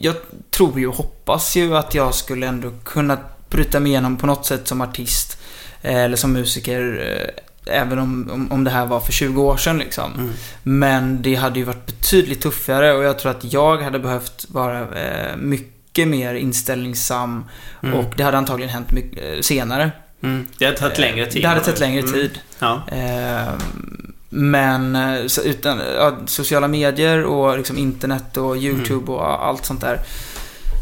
jag 0.00 0.14
tror 0.50 0.80
ju 0.80 0.86
och 0.86 0.94
hoppas 0.96 1.56
ju 1.56 1.76
att 1.76 1.94
jag 1.94 2.14
skulle 2.14 2.46
ändå 2.46 2.70
kunna 2.84 3.18
bryta 3.50 3.80
mig 3.80 3.92
igenom 3.92 4.16
på 4.16 4.26
något 4.26 4.46
sätt 4.46 4.68
som 4.68 4.80
artist 4.80 5.38
eh, 5.82 5.96
eller 5.96 6.16
som 6.16 6.32
musiker. 6.32 7.30
Eh, 7.68 7.80
Även 7.82 7.98
om, 7.98 8.30
om, 8.32 8.52
om 8.52 8.64
det 8.64 8.70
här 8.70 8.86
var 8.86 9.00
för 9.00 9.12
20 9.12 9.42
år 9.42 9.56
sedan 9.56 9.78
liksom. 9.78 10.12
Mm. 10.14 10.30
Men 10.62 11.22
det 11.22 11.34
hade 11.34 11.58
ju 11.58 11.64
varit 11.64 11.86
betydligt 11.86 12.40
tuffare 12.42 12.92
och 12.92 13.04
jag 13.04 13.18
tror 13.18 13.30
att 13.30 13.52
jag 13.52 13.82
hade 13.82 13.98
behövt 13.98 14.46
vara 14.48 14.80
eh, 14.80 15.36
mycket 15.36 16.08
mer 16.08 16.34
inställningssam 16.34 17.44
Mm. 17.82 17.94
och 17.98 18.12
det 18.16 18.22
hade 18.22 18.38
antagligen 18.38 18.72
hänt 18.72 18.92
mycket, 18.92 19.34
eh, 19.34 19.40
senare. 19.40 19.90
Mm. 20.22 20.46
Det 20.58 20.64
hade 20.64 20.76
tagit 20.76 20.98
längre 20.98 21.26
tid. 21.26 21.42
Det 21.42 21.48
hade 21.48 21.60
tagit 21.60 21.80
längre 21.80 22.00
Mm. 22.00 22.12
tid. 22.12 22.38
Ja. 22.58 22.82
Ehm, 22.92 24.12
Men 24.30 24.96
eh, 24.96 25.20
utan, 25.44 25.80
ja, 25.96 26.16
sociala 26.26 26.68
medier 26.68 27.24
och 27.24 27.56
liksom 27.58 27.78
internet 27.78 28.36
och 28.36 28.56
YouTube 28.56 29.12
och 29.12 29.46
allt 29.46 29.64
sånt 29.64 29.80
där. 29.80 30.00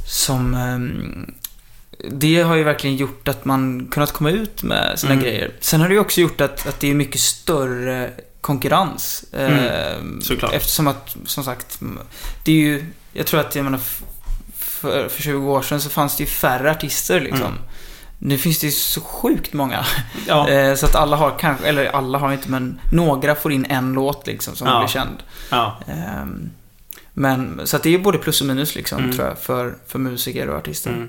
Som... 0.09 0.55
Det 2.11 2.43
har 2.43 2.55
ju 2.57 2.65
verkligen 2.65 2.97
gjort 2.97 3.29
att 3.29 3.45
man 3.45 3.89
kunnat 3.91 4.13
komma 4.13 4.31
ut 4.31 4.63
med 4.63 4.99
sina 4.99 5.13
Mm. 5.13 5.25
grejer. 5.25 5.53
Sen 5.61 5.81
har 5.81 5.89
det 5.89 5.95
ju 5.95 6.01
också 6.01 6.21
gjort 6.21 6.41
att, 6.41 6.67
att 6.67 6.81
det 6.81 6.91
är 6.91 6.95
mycket 6.95 7.21
större 7.21 8.11
konkurrens. 8.41 9.25
Mm, 9.33 10.21
såklart. 10.23 10.53
Eftersom 10.53 10.87
att, 10.87 11.17
som 11.27 11.45
sagt, 11.45 11.81
det 12.45 12.53
är 12.53 12.57
ju... 12.57 12.85
Jag 13.13 13.27
tror 13.27 13.41
att, 13.41 13.55
jag 13.57 13.65
menar, 13.65 13.81
för, 14.57 15.09
för 15.09 15.23
20 15.23 15.51
år 15.53 15.63
sedan 15.63 15.81
så 15.81 15.91
fanns 15.91 16.17
det 16.17 16.23
ju 16.23 16.27
färre 16.31 16.71
artister 16.71 17.21
liksom. 17.21 17.41
Mm. 17.47 17.59
Nu 18.19 18.39
finns 18.39 18.59
det 18.59 18.67
ju 18.67 18.73
så 18.73 19.01
sjukt 19.01 19.53
många. 19.53 19.85
Ja. 20.27 20.49
Eh, 20.51 20.75
Så 20.75 20.87
att 20.87 20.95
alla 20.95 21.17
har 21.17 21.39
kanske, 21.39 21.67
eller 21.67 21.87
alla 21.87 22.19
har 22.19 22.33
inte, 22.33 22.49
men 22.51 22.81
några 22.93 23.35
får 23.35 23.53
in 23.53 23.65
en 23.65 23.93
låt 23.93 24.27
liksom 24.27 24.57
som 24.57 24.69
Ja. 24.69 24.79
blir 24.79 24.89
känd. 24.89 25.23
ja. 25.51 25.79
Ehm, 25.89 26.51
Men, 27.19 27.61
så 27.65 27.77
att 27.77 27.83
det 27.83 27.95
är 27.95 27.99
både 27.99 28.19
plus 28.19 28.41
och 28.41 28.47
minus 28.47 28.75
liksom, 28.75 28.99
Mm. 28.99 29.13
tror 29.17 29.27
jag, 29.29 29.39
för, 29.39 29.75
för 29.87 29.99
musiker 29.99 30.49
och 30.49 30.57
artister. 30.59 31.09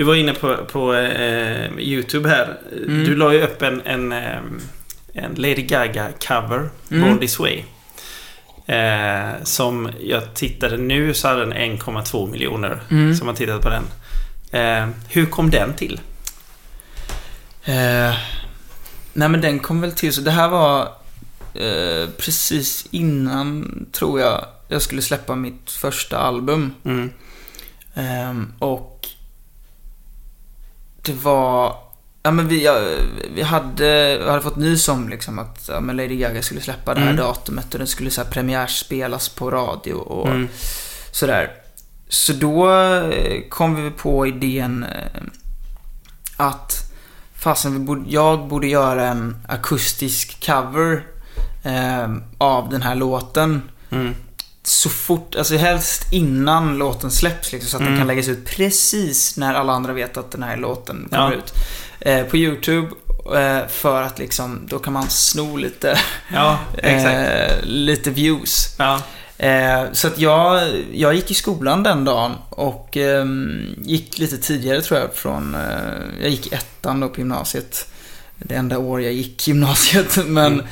Du 0.00 0.04
var 0.04 0.14
inne 0.14 0.34
på, 0.34 0.56
på 0.56 0.94
eh, 0.94 1.78
YouTube 1.78 2.28
här. 2.28 2.58
Mm. 2.86 3.04
Du 3.04 3.16
la 3.16 3.32
ju 3.32 3.42
upp 3.42 3.62
en, 3.62 3.80
en, 3.84 4.12
eh, 4.12 4.38
en 5.14 5.34
Lady 5.34 5.62
Gaga-cover, 5.66 6.68
Mm. 6.90 7.02
Born 7.08 7.18
This 7.18 7.38
Way. 7.38 7.64
Eh, 8.66 9.30
som 9.42 9.88
jag 10.00 10.34
tittade 10.34 10.76
nu 10.76 11.14
så 11.14 11.28
hade 11.28 11.40
den 11.40 11.52
1,2 11.52 12.30
miljoner 12.30 12.80
Mm. 12.90 13.14
som 13.14 13.26
har 13.28 13.34
tittat 13.34 13.62
på 13.62 13.68
den. 13.68 13.82
Eh, 14.60 14.88
hur 15.08 15.26
kom 15.26 15.50
den 15.50 15.74
till? 15.74 16.00
Eh, 17.64 18.14
nej 19.12 19.28
men 19.28 19.40
den 19.40 19.58
kom 19.58 19.80
väl 19.80 19.92
till 19.92 20.12
så 20.12 20.20
det 20.20 20.30
här 20.30 20.48
var 20.48 20.80
eh, 21.54 22.08
precis 22.18 22.86
innan, 22.90 23.86
tror 23.92 24.20
jag, 24.20 24.44
jag 24.68 24.82
skulle 24.82 25.02
släppa 25.02 25.34
mitt 25.34 25.70
första 25.70 26.18
album. 26.18 26.74
Mm. 26.84 27.10
Ehm, 27.94 28.52
och 28.58 28.99
det 31.02 31.12
var... 31.12 31.76
Ja 32.22 32.30
men 32.30 32.48
vi, 32.48 32.64
ja, 32.64 32.80
vi 33.34 33.42
hade, 33.42 34.18
vi 34.18 34.28
hade 34.30 34.42
fått 34.42 34.56
nys 34.56 34.88
om 34.88 35.08
liksom 35.08 35.38
att 35.38 35.68
ja, 35.68 35.80
men 35.80 35.96
Lady 35.96 36.16
Gaga 36.16 36.42
skulle 36.42 36.60
släppa 36.60 36.94
det 36.94 37.00
här 37.00 37.10
Mm. 37.10 37.16
datumet 37.24 37.72
och 37.72 37.78
den 37.78 37.86
skulle 37.88 38.10
så 38.10 38.22
här 38.22 38.30
premiärspelas 38.30 39.28
på 39.28 39.50
radio 39.50 39.94
och 39.94 40.28
Mm. 40.28 40.48
sådär. 41.12 41.50
Så 42.08 42.32
då 42.32 42.70
eh, 43.02 43.40
kom 43.48 43.84
vi 43.84 43.90
på 43.90 44.26
idén 44.26 44.84
eh, 44.84 45.22
att 46.36 46.92
fasen, 47.34 47.72
vi 47.72 47.78
borde, 47.78 48.10
jag 48.10 48.48
borde 48.48 48.66
göra 48.66 49.06
en 49.06 49.36
akustisk 49.48 50.46
cover 50.46 51.06
eh, 51.64 52.16
av 52.38 52.68
den 52.70 52.82
här 52.82 52.94
låten 52.94 53.62
Mm. 53.92 54.14
Så 54.70 54.88
fort, 54.88 55.34
alltså 55.36 55.56
helst 55.56 56.12
innan 56.12 56.78
låten 56.78 57.10
släpps 57.10 57.52
liksom, 57.52 57.70
så 57.70 57.76
att 57.76 57.80
Mm. 57.80 57.92
den 57.92 58.00
kan 58.00 58.06
läggas 58.06 58.28
ut 58.28 58.44
precis 58.46 59.36
när 59.36 59.54
alla 59.54 59.72
andra 59.72 59.92
vet 59.92 60.16
att 60.16 60.30
den 60.32 60.42
här 60.42 60.56
låten 60.56 61.08
kommer 61.10 61.32
Ja. 61.32 61.36
ut. 61.38 61.52
Eh, 62.00 62.22
på 62.26 62.36
YouTube. 62.36 62.88
Eh, 63.36 63.68
för 63.68 64.02
att 64.02 64.18
liksom, 64.18 64.60
då 64.68 64.78
kan 64.78 64.92
man 64.92 65.10
sno 65.10 65.56
lite, 65.56 65.98
Ja, 66.34 66.58
eh, 66.78 67.52
lite 67.62 68.10
views. 68.10 68.74
Ja. 68.78 69.02
Eh, 69.38 69.82
så 69.92 70.06
att 70.06 70.18
jag, 70.18 70.62
jag 70.92 71.14
gick 71.14 71.30
i 71.30 71.34
skolan 71.34 71.82
den 71.82 72.04
dagen 72.04 72.32
och 72.50 72.96
ehm, 72.96 73.74
gick 73.84 74.18
lite 74.18 74.38
tidigare 74.38 74.80
tror 74.82 75.00
jag 75.00 75.14
från, 75.14 75.54
eh, 75.54 75.60
jag 76.20 76.30
gick 76.30 76.52
ettan 76.52 77.00
då 77.00 77.08
på 77.08 77.18
gymnasiet. 77.20 77.86
Det 78.38 78.54
enda 78.54 78.78
år 78.78 79.02
jag 79.02 79.12
gick 79.12 79.48
gymnasiet, 79.48 80.18
men 80.26 80.62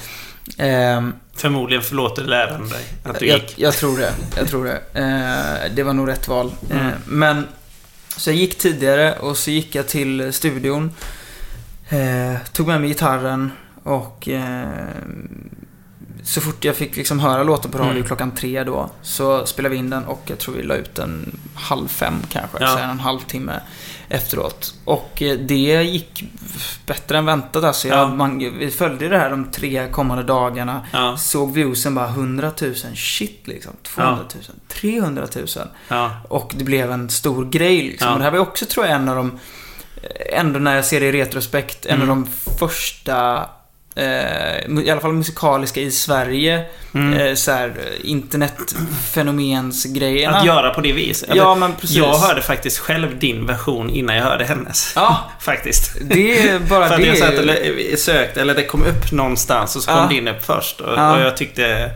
Mm. 0.59 1.13
Förmodligen 1.39 1.83
förlåter 1.83 2.25
läraren 2.25 2.69
dig 2.69 2.85
att 3.05 3.19
du 3.19 3.27
jag, 3.27 3.39
gick. 3.39 3.55
jag 3.59 3.75
tror 3.75 3.99
det. 3.99 4.13
Jag 4.37 4.49
tror 4.49 4.65
det. 4.65 4.81
Eh, 5.01 5.75
det 5.75 5.83
var 5.83 5.93
nog 5.93 6.09
rätt 6.09 6.29
val. 6.29 6.53
Mm. 6.71 6.87
Eh, 6.87 6.93
men, 7.07 7.47
så 8.17 8.31
jag 8.31 8.37
gick 8.37 8.59
tidigare 8.59 9.19
och 9.19 9.37
så 9.37 9.51
gick 9.51 9.75
jag 9.75 9.89
till 9.89 10.33
studion. 10.33 10.93
Eh, 11.89 12.35
tog 12.53 12.67
med 12.67 12.81
mig 12.81 12.89
gitarren 12.89 13.53
och 13.83 14.29
så 16.29 16.41
fort 16.41 16.65
jag 16.65 16.77
fick 16.77 16.97
liksom 16.97 17.21
höra 17.21 17.43
låten 17.43 17.71
på 17.71 17.79
radio 17.79 17.91
Mm. 17.91 18.05
klockan 18.07 18.31
tre 18.35 18.65
då, 18.65 18.91
så 19.03 19.47
spelade 19.47 19.73
vi 19.73 19.79
in 19.79 19.91
den 19.91 20.05
och 20.05 20.23
jag 20.27 20.39
tror 20.39 20.55
vi 20.55 20.63
la 20.63 20.75
ut 20.75 20.95
den 20.95 21.39
halv 21.55 21.89
fem 21.89 22.15
kanske, 22.31 22.57
Ja. 22.61 22.67
så 22.69 22.79
en 22.79 23.01
halvtimme 23.01 23.61
efteråt. 24.09 24.75
Och 24.85 25.23
eh, 25.23 25.39
det 25.39 25.83
gick 25.83 26.25
bättre 26.87 27.19
än 27.19 27.25
väntat 27.27 27.65
alltså. 27.65 27.89
Jag, 27.89 27.99
Ja. 27.99 28.15
man, 28.15 28.39
vi 28.59 28.71
följde 28.71 29.09
det 29.09 29.19
här 29.19 29.31
de 29.31 29.45
tre 29.51 29.89
kommande 29.89 30.23
dagarna. 30.25 30.87
Ja. 30.93 31.17
Såg 31.17 31.53
viewsen 31.55 31.95
bara 31.95 32.09
100 32.09 32.53
000, 32.63 32.75
shit 32.97 33.43
liksom. 33.47 33.73
200 33.83 34.25
000, 34.35 34.43
300 34.69 35.27
000. 35.37 35.47
Ja. 35.89 36.11
Och 36.29 36.53
det 36.57 36.65
blev 36.65 36.93
en 36.93 37.11
stor 37.11 37.45
grej 37.45 37.83
liksom. 37.83 38.13
Och 38.13 38.19
det 38.19 38.25
här 38.25 38.31
var 38.33 38.39
också, 38.39 38.67
tror 38.67 38.87
jag, 38.87 38.95
en 38.95 39.09
av 39.09 39.17
de... 39.17 39.39
Ändå 40.33 40.59
när 40.59 40.75
jag 40.77 40.85
ser 40.85 41.01
det 41.01 41.07
i 41.07 41.13
retrospekt, 41.13 41.87
en 41.87 41.95
Mm. 42.03 42.11
av 42.11 42.17
de 42.17 42.27
första... 42.59 43.49
Eh, 43.99 44.83
I 44.85 44.91
alla 44.91 45.01
fall 45.01 45.13
musikaliska 45.13 45.81
i 45.81 45.91
Sverige. 45.91 46.65
Eh, 47.19 47.35
så 47.35 47.51
här, 47.53 47.73
internetfenomensgrejerna. 48.05 50.39
Att 50.39 50.47
göra 50.47 50.71
på 50.75 50.81
det 50.81 50.93
viset. 50.93 51.31
Ja, 51.35 51.55
men 51.55 51.75
precis. 51.75 51.97
Jag 51.97 52.15
hörde 52.19 52.43
faktiskt 52.43 52.79
själv 52.79 53.19
din 53.19 53.47
version 53.47 53.91
innan 53.91 54.17
jag 54.17 54.25
hörde 54.25 54.45
hennes. 54.45 54.93
Ja. 54.97 55.31
faktiskt. 55.41 55.97
Det 56.01 56.49
är 56.49 56.59
bara 56.59 56.89
För 56.89 56.95
att 56.95 57.01
det. 57.01 57.07
jag 57.07 57.19
satt 57.19 57.29
är 57.29 57.33
ju- 57.33 57.39
eller 57.39 57.97
sökte, 57.97 58.41
eller 58.41 58.55
det 58.55 58.65
kom 58.65 58.83
upp 58.83 59.13
någonstans 59.13 59.77
och 59.77 59.83
så 59.83 59.91
kom 59.91 60.01
Ja. 60.01 60.07
din 60.09 60.29
upp 60.29 60.45
först. 60.45 60.81
Och, 60.81 60.99
Ja. 60.99 61.15
och 61.17 61.21
jag 61.21 61.37
tyckte, 61.37 61.91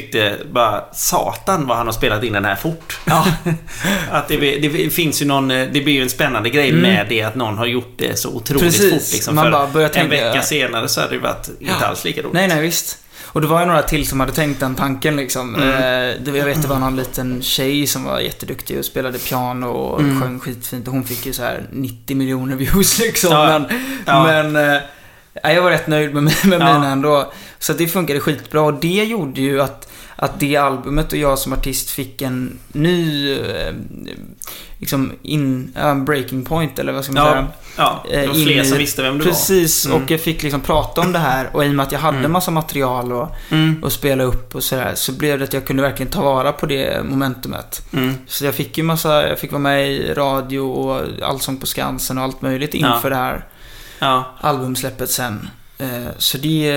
tyckte 0.00 0.36
bara 0.52 0.84
satan 0.92 1.66
vad 1.66 1.76
han 1.76 1.86
har 1.86 1.92
spelat 1.92 2.24
in 2.24 2.32
den 2.32 2.44
här 2.44 2.54
fort. 2.56 2.98
Ja. 3.04 3.26
att 4.10 4.28
det, 4.28 4.36
det 4.36 4.90
finns 4.90 5.22
ju 5.22 5.26
någon, 5.26 5.48
det 5.48 5.84
blir 5.84 5.92
ju 5.92 6.02
en 6.02 6.10
spännande 6.10 6.50
grej 6.50 6.72
med 6.72 7.06
det 7.08 7.22
att 7.22 7.34
någon 7.34 7.58
har 7.58 7.66
gjort 7.66 7.94
det 7.98 8.18
så 8.18 8.28
otroligt 8.30 8.62
Mm. 8.62 8.72
Precis. 8.72 9.06
fort. 9.08 9.14
Liksom, 9.14 9.34
Man 9.34 9.50
bara 9.50 9.66
börjar 9.66 9.88
en 9.88 9.94
tänka- 9.94 10.08
vecka 10.30 10.42
senare 10.42 10.88
så 10.88 11.00
hade 11.00 11.12
det 11.14 11.18
varit 11.18 11.48
inte 11.60 11.74
Ja. 11.80 11.86
alls 11.86 12.04
lika 12.04 12.20
roligt. 12.22 12.32
Nej, 12.34 12.48
nej, 12.48 12.62
visst. 12.62 12.98
Och 13.24 13.40
det 13.40 13.46
var 13.46 13.60
ju 13.60 13.66
några 13.66 13.82
till 13.82 14.06
som 14.08 14.20
hade 14.20 14.32
tänkt 14.32 14.60
den 14.60 14.74
tanken 14.74 15.16
liksom. 15.16 15.54
Mm. 15.54 15.68
Eh, 15.68 16.36
jag 16.38 16.44
vet 16.44 16.62
det 16.62 16.68
var 16.68 16.78
någon 16.78 16.96
liten 16.96 17.42
tjej 17.42 17.86
som 17.86 18.04
var 18.04 18.20
jätteduktig 18.20 18.78
och 18.78 18.84
spelade 18.84 19.18
piano 19.18 19.66
och 19.66 20.00
Mm. 20.00 20.22
sjöng 20.22 20.40
skitfint. 20.40 20.86
Och 20.88 20.94
hon 20.94 21.04
fick 21.04 21.26
ju 21.26 21.32
så 21.32 21.42
här 21.42 21.62
90 21.72 22.16
miljoner 22.16 22.56
views 22.56 22.98
liksom. 23.06 23.32
Ja. 23.32 23.46
Men, 23.58 23.80
Ja. 24.06 24.24
men 24.24 24.56
eh, 24.74 24.80
jag 25.42 25.62
var 25.62 25.70
rätt 25.70 25.86
nöjd 25.86 26.14
med, 26.14 26.22
med 26.22 26.32
Ja. 26.44 26.58
mina 26.58 26.88
ändå. 26.92 27.32
Så 27.58 27.72
det 27.72 27.86
funkade 27.86 28.20
skitbra. 28.20 28.60
Och 28.62 28.74
det 28.74 29.04
gjorde 29.04 29.40
ju 29.40 29.60
att, 29.62 29.92
att 30.16 30.40
det 30.40 30.56
albumet 30.56 31.12
och 31.12 31.18
jag 31.18 31.38
som 31.38 31.52
artist 31.52 31.90
fick 31.90 32.22
en 32.22 32.58
ny 32.72 33.32
eh, 33.32 33.74
liksom 34.78 35.12
in, 35.22 35.72
ja, 35.74 35.80
en 35.90 36.04
breaking 36.04 36.44
point 36.44 36.78
eller 36.78 36.92
vad 36.92 37.04
ska 37.04 37.12
man 37.12 37.24
säga. 37.24 37.46
Ja, 37.76 38.02
ja, 38.04 38.10
det 38.20 38.26
var 38.26 38.34
Eh, 38.34 38.44
fler 38.44 38.64
som 38.64 38.78
visste 38.78 39.02
vem 39.02 39.18
du 39.18 39.24
Precis, 39.24 39.86
var. 39.86 39.92
Mm. 39.94 40.04
och 40.04 40.10
jag 40.10 40.20
fick 40.20 40.42
liksom 40.42 40.60
prata 40.60 41.00
om 41.00 41.12
det 41.12 41.18
här 41.18 41.50
och 41.52 41.64
i 41.64 41.68
och 41.68 41.74
med 41.74 41.86
att 41.86 41.92
jag 41.92 41.98
hade 41.98 42.28
massa 42.28 42.50
material 42.50 43.12
och, 43.12 43.28
Mm. 43.50 43.82
och 43.84 43.92
spela 43.92 44.24
upp 44.24 44.54
och 44.54 44.62
sådär 44.64 44.92
så 44.94 45.12
blev 45.12 45.38
det 45.38 45.44
att 45.44 45.52
jag 45.52 45.66
kunde 45.66 45.82
verkligen 45.82 46.12
ta 46.12 46.22
vara 46.22 46.52
på 46.52 46.66
det 46.66 47.04
momentumet. 47.04 47.82
Mm. 47.92 48.14
Så 48.26 48.44
jag 48.44 48.54
fick 48.54 48.78
ju 48.78 48.84
massa, 48.84 49.28
jag 49.28 49.38
fick 49.38 49.52
vara 49.52 49.62
med 49.62 49.92
i 49.92 50.14
radio 50.14 50.60
och 50.60 51.02
Allsång 51.22 51.56
på 51.56 51.66
Skansen 51.66 52.18
och 52.18 52.24
allt 52.24 52.42
möjligt 52.42 52.74
inför 52.74 53.00
Ja. 53.02 53.08
det 53.08 53.16
här 53.16 53.44
Ja, 54.04 54.34
albumsläppet 54.40 55.10
sen. 55.10 55.48
Eh, 55.78 56.06
Så 56.18 56.38
det, 56.38 56.72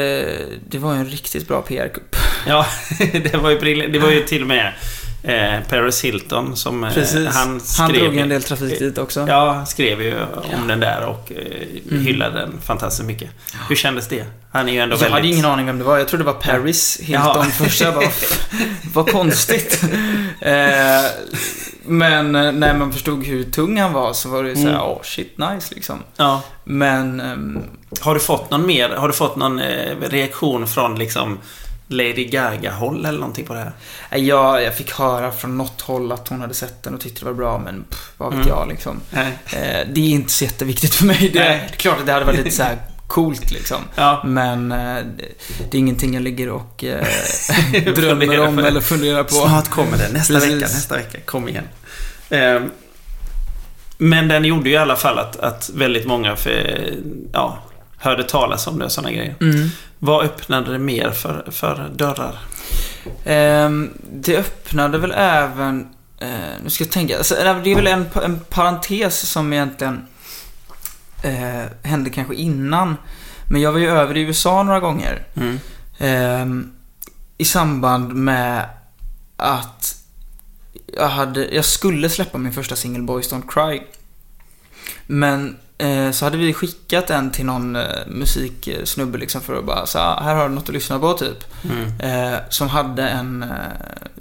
det 0.67 0.77
var 0.77 0.93
ju 0.93 0.99
en 0.99 1.05
riktigt 1.09 1.47
bra 1.47 1.61
PR-kupp. 1.61 2.15
ja 2.47 2.65
det, 3.13 3.35
var 3.37 3.49
ju 3.49 3.87
det 3.87 3.99
var 3.99 4.09
ju 4.11 4.23
till 4.23 4.41
och 4.41 4.47
med 4.47 4.73
eh, 5.27 5.59
Paris 5.69 6.03
Hilton 6.03 6.55
som 6.55 6.83
eh, 6.83 6.93
Precis. 6.93 7.27
han 7.35 7.59
skrev 7.59 7.85
Han 7.85 7.93
drog 7.93 8.17
en 8.17 8.29
del 8.29 8.43
trafik 8.43 8.79
dit 8.79 8.97
också. 8.97 9.25
Ja, 9.27 9.65
skrev 9.65 10.01
ju 10.01 10.15
om 10.61 10.67
den 10.67 10.79
där 10.79 11.05
och 11.05 11.31
eh, 11.31 11.97
hyllade 11.99 12.39
den 12.39 12.53
fantastiskt 12.65 13.07
mycket. 13.07 13.29
Hur 13.69 13.75
kändes 13.75 14.07
det? 14.07 14.25
Han 14.51 14.69
är 14.69 14.73
ju 14.73 14.79
ändå 14.79 14.93
Jag 14.95 14.99
väldigt... 14.99 15.13
hade 15.13 15.27
ingen 15.27 15.45
aning 15.45 15.65
vem 15.65 15.77
det 15.77 15.83
var. 15.83 15.97
Jag 15.97 16.07
trodde 16.07 16.23
det 16.23 16.31
var 16.31 16.39
Paris 16.41 16.99
Hilton 17.03 17.23
Jaha. 17.35 17.43
först. 17.45 17.81
Jag 17.81 17.93
bara, 17.93 18.05
"F- 18.05 18.49
vad 18.93 19.11
konstigt. 19.11 19.83
eh, 20.41 20.51
men 21.85 22.35
eh, 22.35 22.51
när 22.51 22.73
man 22.77 22.93
förstod 22.93 23.23
hur 23.25 23.43
tung 23.43 23.79
han 23.79 23.93
var 23.93 24.13
så 24.13 24.29
var 24.29 24.43
det 24.43 24.49
ju 24.49 24.55
såhär, 24.55 24.69
Mm. 24.69 24.81
åh 24.81 25.01
shit 25.03 25.37
nice 25.37 25.75
liksom. 25.75 25.99
Ja. 26.17 26.41
Men, 26.63 27.19
ehm, 27.19 27.59
Har 28.01 28.13
du 28.13 28.19
fått 28.19 28.51
någon 28.51 28.65
mer? 28.67 28.89
Har 28.89 29.07
du 29.07 29.13
fått 29.13 29.35
någon 29.35 29.59
eh, 29.59 29.95
reaktion 30.09 30.67
från 30.67 30.99
liksom 30.99 31.37
Lady 31.87 32.25
Gaga-håll 32.25 33.05
eller 33.05 33.19
någonting 33.19 33.45
på 33.45 33.53
det 33.53 33.59
här? 33.59 33.71
eh, 34.11 34.23
jag, 34.23 34.75
fick 34.75 34.91
höra 34.91 35.31
från 35.31 35.57
något 35.57 35.81
håll 35.81 36.11
att 36.11 36.27
hon 36.27 36.41
hade 36.41 36.53
sett 36.53 36.83
den 36.83 36.93
och 36.93 37.01
tyckte 37.01 37.19
det 37.21 37.25
var 37.25 37.33
bra, 37.33 37.57
men 37.57 37.83
pff, 37.89 38.11
vad 38.17 38.29
vet 38.29 38.45
Mm. 38.45 38.47
jag 38.57 38.67
liksom. 38.67 38.99
Eh, 39.11 39.27
det 39.93 39.99
är 40.01 40.09
inte 40.09 40.31
så 40.31 40.43
jätteviktigt 40.43 40.95
för 40.95 41.05
mig. 41.05 41.29
Det, 41.33 41.39
Nej. 41.39 41.57
det 41.69 41.73
är 41.73 41.77
klart 41.77 41.99
att 41.99 42.05
det 42.05 42.11
hade 42.11 42.25
varit 42.25 42.37
lite 42.37 42.51
så 42.55 42.63
här 42.63 42.77
coolt 43.07 43.51
liksom. 43.51 43.77
Ja. 43.95 44.23
Men 44.25 44.71
eh, 44.71 44.77
det, 45.71 45.77
är 45.77 45.79
ingenting 45.79 46.13
jag 46.13 46.23
ligger 46.23 46.49
och 46.49 46.83
eh, 46.83 47.05
drömmer 47.95 48.39
om 48.47 48.59
eller 48.59 48.81
funderar 48.81 49.23
på. 49.23 49.29
Snart 49.33 49.69
kommer 49.69 49.97
det. 49.97 50.09
Nästa 50.13 50.33
Precis. 50.33 50.49
vecka, 50.53 50.65
nästa 50.65 50.95
vecka. 50.95 51.17
Kom 51.25 51.49
igen. 51.49 51.67
Eh, 52.29 52.61
men 53.97 54.27
den 54.27 54.45
gjorde 54.45 54.69
ju 54.69 54.75
i 54.75 54.77
alla 54.77 54.95
fall 54.95 55.19
att, 55.19 55.35
att 55.39 55.69
väldigt 55.73 56.05
många 56.07 56.35
för, 56.35 56.93
ja, 57.33 57.57
hörde 57.97 58.23
talas 58.23 58.67
om 58.67 58.79
det 58.79 58.85
och 58.85 58.91
sådana 58.91 59.11
grejer. 59.11 59.35
Mm. 59.41 59.69
Vad 59.99 60.25
öppnade 60.25 60.71
det 60.71 60.79
mer 60.79 61.11
för, 61.11 61.51
för 61.51 61.89
dörrar? 61.95 62.39
Ehm, 63.25 63.93
det 64.11 64.37
öppnade 64.37 64.97
väl 64.97 65.13
även... 65.15 65.87
Eh, 66.19 66.29
nu 66.63 66.69
ska 66.69 66.83
jag 66.83 66.91
tänka. 66.91 67.17
Alltså, 67.17 67.35
det 67.35 67.71
är 67.71 67.75
väl 67.75 67.87
en, 67.87 68.05
en 68.23 68.39
parentes 68.39 69.29
som 69.29 69.53
egentligen 69.53 70.07
eh, 71.23 71.63
hände 71.83 72.09
kanske 72.09 72.35
innan. 72.35 72.95
Men 73.49 73.61
jag 73.61 73.71
var 73.71 73.79
ju 73.79 73.89
över 73.89 74.17
i 74.17 74.21
USA 74.21 74.63
några 74.63 74.79
gånger. 74.79 75.25
Mm. 75.33 75.59
Ehm, 75.97 76.73
I 77.37 77.45
samband 77.45 78.13
med 78.13 78.69
att 79.37 79.97
jag, 80.95 81.09
hade, 81.09 81.45
jag 81.55 81.65
skulle 81.65 82.09
släppa 82.09 82.37
min 82.37 82.53
första 82.53 82.75
singel 82.75 83.01
Boys 83.01 83.33
Don't 83.33 83.47
Cry. 83.47 83.81
Men 85.07 85.47
eh, 85.49 85.53
så 86.11 86.25
hade 86.25 86.37
vi 86.37 86.53
skickat 86.53 87.09
en 87.09 87.31
till 87.31 87.45
någon 87.45 87.75
eh, 87.75 87.83
musiksnubbe 88.07 89.17
liksom 89.17 89.41
för 89.41 89.59
att 89.59 89.65
bara 89.65 89.85
så 89.85 89.99
här, 89.99 90.35
har 90.35 90.49
du 90.49 90.55
något 90.55 90.69
att 90.69 90.73
lyssna 90.73 90.99
på 90.99 91.13
typ. 91.13 91.43
Mm. 91.63 91.99
Eh, 91.99 92.39
som 92.49 92.69
hade 92.69 93.07
en 93.07 93.43
eh, 93.43 93.49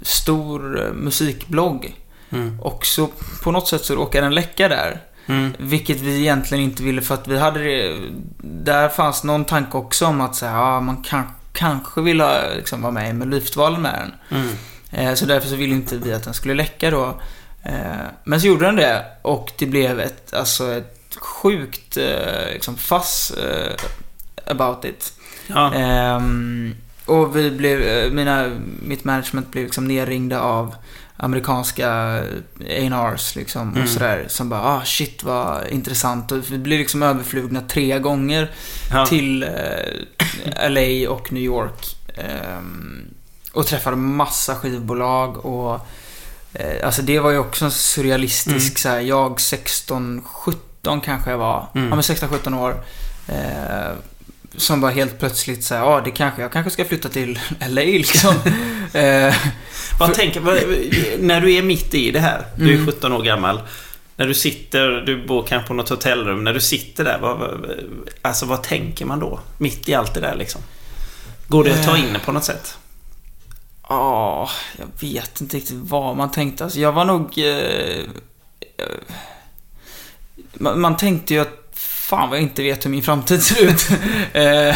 stor 0.01 0.85
eh, 0.85 0.93
musikblogg. 0.93 1.95
Mm. 2.29 2.59
Och 2.61 2.85
så 2.85 3.09
på 3.43 3.51
något 3.51 3.67
sätt 3.67 3.85
så 3.85 3.95
råkade 3.95 4.25
den 4.25 4.35
läcka 4.35 4.67
där. 4.67 5.01
Mm. 5.25 5.53
Vilket 5.57 5.99
vi 5.99 6.19
egentligen 6.19 6.63
inte 6.63 6.83
ville 6.83 7.01
för 7.01 7.13
att 7.13 7.27
vi 7.27 7.37
hade 7.37 7.59
det, 7.59 7.95
Där 8.41 8.89
fanns 8.89 9.23
någon 9.23 9.45
tanke 9.45 9.77
också 9.77 10.05
om 10.05 10.21
att 10.21 10.35
säga, 10.35 10.51
ja, 10.51 10.79
man 10.79 11.03
kan, 11.03 11.23
kanske 11.53 12.01
vill 12.01 12.21
ha, 12.21 12.41
liksom, 12.55 12.81
vara 12.81 12.91
med 12.91 13.09
i 13.09 13.13
Melodifestivalen 13.13 13.81
med 13.81 14.11
den. 14.29 14.39
Mm. 14.39 14.55
Eh, 14.91 15.13
så 15.13 15.25
därför 15.25 15.49
så 15.49 15.55
ville 15.55 15.75
inte 15.75 15.97
vi 15.97 16.13
att 16.13 16.23
den 16.23 16.33
skulle 16.33 16.53
läcka 16.53 16.91
då. 16.91 17.21
Eh, 17.63 18.07
men 18.23 18.41
så 18.41 18.47
gjorde 18.47 18.65
den 18.65 18.75
det 18.75 19.05
och 19.21 19.51
det 19.57 19.65
blev 19.65 19.99
ett, 19.99 20.33
alltså 20.33 20.71
ett 20.71 20.96
sjukt 21.19 21.97
eh, 21.97 22.53
liksom 22.53 22.77
fass 22.77 23.31
eh, 23.31 23.75
about 24.45 24.85
it. 24.85 25.13
Ja. 25.47 25.73
Ehm, 25.73 26.75
och 27.05 27.35
vi 27.35 27.51
blev, 27.51 27.81
eh, 27.81 28.11
mina, 28.11 28.51
mitt 28.81 29.03
management 29.03 29.51
blev 29.51 29.63
liksom 29.63 29.87
nerringda 29.87 30.41
av 30.41 30.75
amerikanska 31.17 31.89
A&Rs 32.59 33.35
liksom 33.35 33.69
Mm. 33.69 33.83
och 33.83 33.89
sådär. 33.89 34.25
Som 34.27 34.49
bara, 34.49 34.61
ah 34.61 34.81
shit 34.85 35.23
vad 35.23 35.67
intressant. 35.67 36.31
Och 36.31 36.51
vi 36.51 36.57
blev 36.57 36.79
liksom 36.79 37.03
överflugna 37.03 37.61
tre 37.61 37.99
gånger 37.99 38.51
Ja. 38.91 39.05
till 39.05 39.43
eh, 39.43 40.69
LA 40.69 41.09
och 41.09 41.31
New 41.33 41.43
York. 41.43 41.95
Ehm, 42.17 43.07
och 43.53 43.67
träffade 43.67 43.95
massa 43.97 44.55
skivbolag 44.55 45.45
och 45.45 45.79
eh, 46.53 46.85
Alltså 46.85 47.01
det 47.01 47.19
var 47.19 47.31
ju 47.31 47.37
också 47.37 47.65
en 47.65 47.71
surrealistisk 47.71 48.67
Mm. 48.67 48.75
så 48.75 48.89
här, 48.89 48.99
jag 48.99 49.41
16, 49.41 50.21
17 50.25 50.59
kanske 51.01 51.29
jag 51.31 51.37
var. 51.37 51.67
Mm. 51.75 51.89
Ja 51.89 51.95
men 51.95 52.01
16-17 52.01 52.59
år. 52.61 52.75
Eh, 53.27 53.91
som 54.57 54.81
bara 54.81 54.91
helt 54.91 55.19
plötsligt 55.19 55.63
säger 55.63 55.81
ja 55.81 56.01
det 56.05 56.11
kanske, 56.11 56.41
jag 56.41 56.51
kanske 56.51 56.71
ska 56.71 56.85
flytta 56.85 57.09
till 57.09 57.39
LA 57.69 57.81
liksom. 57.81 58.35
eh, 58.93 59.35
Vad 59.99 60.13
tänker, 60.13 60.39
vad, 60.39 60.55
när 61.19 61.41
du 61.41 61.53
är 61.53 61.61
mitt 61.61 61.93
i 61.93 62.11
det 62.11 62.19
här, 62.19 62.45
du 62.55 62.69
är 62.69 62.73
Mm. 62.73 62.85
17 62.85 63.13
år 63.13 63.23
gammal. 63.23 63.61
När 64.15 64.27
du 64.27 64.33
sitter, 64.33 64.89
du 64.89 65.25
bor 65.27 65.43
kanske 65.43 65.67
på 65.67 65.73
något 65.73 65.89
hotellrum, 65.89 66.43
när 66.43 66.53
du 66.53 66.59
sitter 66.59 67.03
där, 67.03 67.19
vad, 67.19 67.65
alltså 68.21 68.45
vad 68.45 68.63
tänker 68.63 69.05
man 69.05 69.19
då? 69.19 69.39
Mitt 69.57 69.89
i 69.89 69.93
allt 69.93 70.13
det 70.13 70.19
där 70.21 70.35
liksom. 70.35 70.61
Går 71.47 71.63
det 71.63 71.71
att 71.73 71.85
ta 71.85 71.97
in 71.97 72.17
på 72.25 72.31
något 72.31 72.43
sätt? 72.43 72.77
Ja, 73.89 74.49
jag 74.77 74.87
vet 75.09 75.41
inte 75.41 75.57
riktigt 75.57 75.75
vad 75.81 76.17
man 76.17 76.31
tänkte. 76.31 76.63
Alltså, 76.63 76.79
jag 76.79 76.91
var 76.91 77.05
nog... 77.05 77.37
Eh, 77.37 77.99
eh, 78.77 79.15
man, 80.59 80.81
man 80.81 80.97
tänkte 80.97 81.33
ju 81.33 81.39
att 81.39 81.67
fan 81.73 82.29
vad 82.29 82.37
jag 82.37 82.43
inte 82.43 82.63
vet 82.63 82.85
hur 82.85 82.89
min 82.89 83.03
framtid 83.03 83.43
ser 83.43 83.63
ut. 83.63 83.89
eh, 84.33 84.75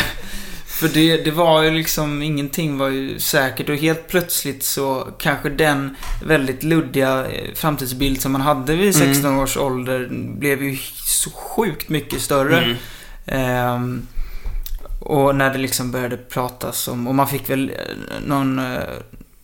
för 0.65 0.87
det, 0.87 1.17
det 1.17 1.31
var 1.31 1.61
ju 1.63 1.71
liksom, 1.71 2.21
ingenting 2.21 2.77
var 2.77 2.89
ju 2.89 3.19
säkert 3.19 3.69
och 3.69 3.75
helt 3.75 4.07
plötsligt 4.07 4.63
så 4.63 5.07
kanske 5.19 5.49
den 5.49 5.95
väldigt 6.25 6.63
luddiga 6.63 7.25
eh, 7.25 7.53
framtidsbild 7.55 8.21
som 8.21 8.31
man 8.31 8.41
hade 8.41 8.75
vid 8.75 8.95
16 8.95 9.39
års 9.39 9.57
ålder 9.57 10.07
blev 10.11 10.63
ju 10.63 10.77
så 11.05 11.31
sjukt 11.31 11.89
mycket 11.89 12.21
större. 12.21 12.57
Mm. 12.57 12.77
Ehm, 13.25 14.07
och 14.99 15.35
när 15.35 15.53
det 15.53 15.57
liksom 15.57 15.91
började 15.91 16.17
pratas 16.17 16.87
om, 16.87 17.07
och 17.07 17.15
man 17.15 17.27
fick 17.27 17.49
väl 17.49 17.69
eh, 17.69 17.75
någon, 18.25 18.59
eh, 18.59 18.81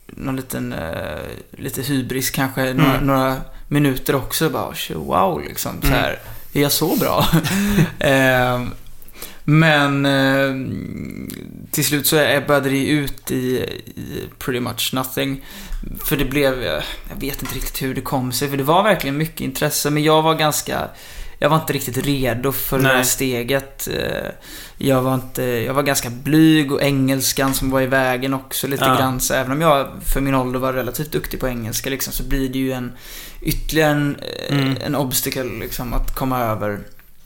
någon 0.05 0.35
liten, 0.35 0.73
eh, 0.73 1.19
lite 1.51 1.81
hybris 1.81 2.29
kanske, 2.29 2.73
några, 2.73 3.01
några 3.01 3.35
minuter 3.67 4.15
också. 4.15 4.49
Bara, 4.49 4.73
wow, 4.95 5.41
liksom. 5.47 5.71
Så 5.81 5.87
här, 5.87 6.19
är 6.53 6.61
jag 6.61 6.71
så 6.71 6.95
bra? 6.95 7.25
eh, 7.99 8.61
men 9.43 10.05
eh, 10.05 10.55
till 11.71 11.85
slut 11.85 12.07
så 12.07 12.17
ebbade 12.17 12.69
det 12.69 12.87
ut 12.87 13.31
i, 13.31 13.35
i 13.95 14.23
pretty 14.39 14.59
much 14.59 14.89
nothing. 14.93 15.45
För 16.05 16.17
det 16.17 16.25
blev, 16.25 16.63
eh, 16.63 16.83
jag 17.09 17.15
vet 17.19 17.41
inte 17.41 17.55
riktigt 17.55 17.81
hur 17.81 17.95
det 17.95 18.01
kom 18.01 18.31
sig, 18.31 18.49
för 18.49 18.57
det 18.57 18.63
var 18.63 18.83
verkligen 18.83 19.17
mycket 19.17 19.41
intresse, 19.41 19.89
men 19.89 20.03
jag 20.03 20.21
var 20.21 20.35
ganska, 20.35 20.87
jag 21.39 21.49
var 21.49 21.57
inte 21.57 21.73
riktigt 21.73 21.97
redo 21.97 22.51
för 22.51 22.77
det 22.77 22.83
Nej. 22.83 22.95
här 22.95 23.03
steget. 23.03 23.87
Eh, 23.87 24.31
Jag 24.79 25.01
var 25.01 25.13
inte, 25.15 25.43
jag 25.43 25.73
var 25.73 25.83
ganska 25.83 26.09
blyg 26.09 26.71
och 26.71 26.81
engelskan 26.81 27.53
som 27.53 27.69
var 27.69 27.81
i 27.81 27.87
vägen 27.87 28.33
också 28.33 28.67
lite 28.67 28.85
Ja. 28.85 28.95
grann. 28.95 29.19
Så 29.19 29.33
även 29.33 29.51
om 29.51 29.61
jag 29.61 29.87
för 30.05 30.21
min 30.21 30.35
ålder 30.35 30.59
var 30.59 30.73
relativt 30.73 31.11
duktig 31.11 31.39
på 31.39 31.47
engelska 31.47 31.89
liksom, 31.89 32.13
så 32.13 32.23
blir 32.23 32.49
det 32.49 32.59
ju 32.59 32.71
en 32.71 32.91
ytterligare 33.41 33.91
en, 33.91 34.15
eh, 34.49 34.57
Mm. 34.57 34.75
en 34.85 34.95
obstacle 34.95 35.43
liksom 35.43 35.93
att 35.93 36.15
komma 36.15 36.39
över. 36.43 36.79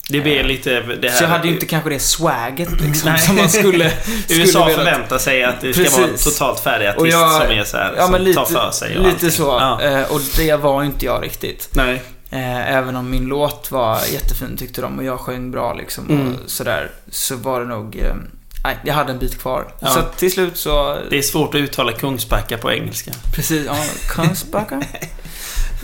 Det 0.09 0.21
blir 0.21 0.43
lite 0.43 0.79
det 0.81 1.09
här... 1.09 1.17
Så 1.17 1.23
jag 1.23 1.29
hade 1.29 1.47
ju 1.47 1.53
inte 1.53 1.65
kanske 1.65 1.89
det 1.89 1.99
swaget 1.99 2.69
liksom, 2.81 3.17
som 3.17 3.35
man 3.35 3.49
skulle, 3.49 3.91
skulle 4.25 4.41
USA 4.43 4.65
velat. 4.65 4.75
förväntar 4.79 5.17
sig 5.17 5.43
att 5.43 5.61
det 5.61 5.73
ska 5.73 5.83
Precis. 5.83 5.97
vara 5.99 6.09
en 6.09 6.17
totalt 6.17 6.59
färdig 6.59 6.87
artist 6.87 7.05
jag- 7.11 7.41
som 7.41 7.51
är 7.51 7.63
så 7.63 7.77
här, 7.77 7.93
Ja, 7.97 8.07
som 8.07 8.21
lite, 8.21 8.39
tar 8.39 8.45
för 8.45 8.71
sig 8.71 8.97
och 8.97 9.03
lite 9.03 9.13
allting. 9.15 9.31
så. 9.31 9.43
Ja. 9.43 9.81
Eh, 9.81 10.11
Och 10.11 10.21
det 10.37 10.55
var 10.55 10.81
ju 10.81 10.87
inte 10.87 11.05
jag 11.05 11.23
riktigt. 11.23 11.69
Nej. 11.73 12.01
Eh, 12.31 12.75
Även 12.77 12.95
om 12.95 13.09
min 13.09 13.25
låt 13.25 13.71
var 13.71 13.99
jättefin 14.13 14.57
tyckte 14.57 14.81
de 14.81 14.97
och 14.99 15.03
jag 15.05 15.19
sjöng 15.19 15.51
bra 15.51 15.73
liksom 15.73 16.09
Mm. 16.09 16.27
och 16.33 16.49
sådär. 16.49 16.91
Så 17.11 17.35
var 17.35 17.59
det 17.59 17.65
nog... 17.67 17.95
eh, 17.95 18.15
Nej, 18.63 18.77
jag 18.85 18.93
hade 18.93 19.11
en 19.11 19.19
bit 19.19 19.39
kvar. 19.41 19.73
Ja. 19.79 19.87
Så 19.87 20.01
till 20.17 20.31
slut 20.31 20.57
så... 20.57 20.97
Det 21.09 21.17
är 21.17 21.21
svårt 21.21 21.55
att 21.55 21.61
uttala 21.61 21.91
Kungsbacka 21.91 22.57
på 22.57 22.71
engelska. 22.71 23.11
Precis, 23.35 23.65
ja, 23.65 23.75
Kungsbacka. 24.09 24.81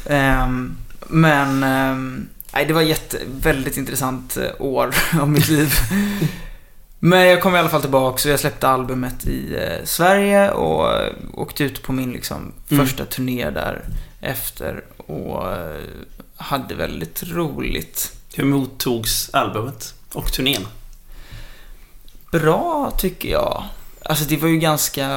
Ehm, 0.09 0.77
men... 1.07 1.63
ehm, 1.63 2.27
nej, 2.53 2.65
det 2.65 2.73
var 2.73 2.81
jätte, 2.81 3.17
väldigt 3.41 3.77
intressant 3.77 4.37
eh, 4.37 4.49
år 4.59 4.95
av 5.21 5.29
mitt 5.29 5.47
liv. 5.49 5.73
Men 6.99 7.27
jag 7.27 7.41
kom 7.41 7.55
i 7.55 7.59
alla 7.59 7.69
fall 7.69 7.81
tillbaka 7.81 8.17
så 8.17 8.29
jag 8.29 8.39
släppte 8.39 8.67
albumet 8.67 9.25
i 9.27 9.55
eh, 9.55 9.85
Sverige 9.85 10.51
och 10.51 10.93
eh, 10.93 11.13
åkte 11.33 11.63
ut 11.63 11.83
på 11.83 11.93
min 11.93 12.11
liksom, 12.11 12.53
Mm. 12.71 12.85
första 12.85 13.05
turné 13.05 13.49
där 13.49 13.83
efter 14.21 14.83
och 14.97 15.43
hade 16.35 16.75
väldigt 16.75 17.23
roligt. 17.23 18.11
Hur 18.35 18.45
mottogs 18.45 19.29
albumet? 19.33 19.93
Och 20.13 20.31
turnén? 20.33 20.67
Bra, 22.31 22.91
tycker 22.97 23.29
jag. 23.29 23.63
Alltså 24.09 24.25
det 24.25 24.37
var 24.37 24.47
ju 24.49 24.57
ganska, 24.57 25.07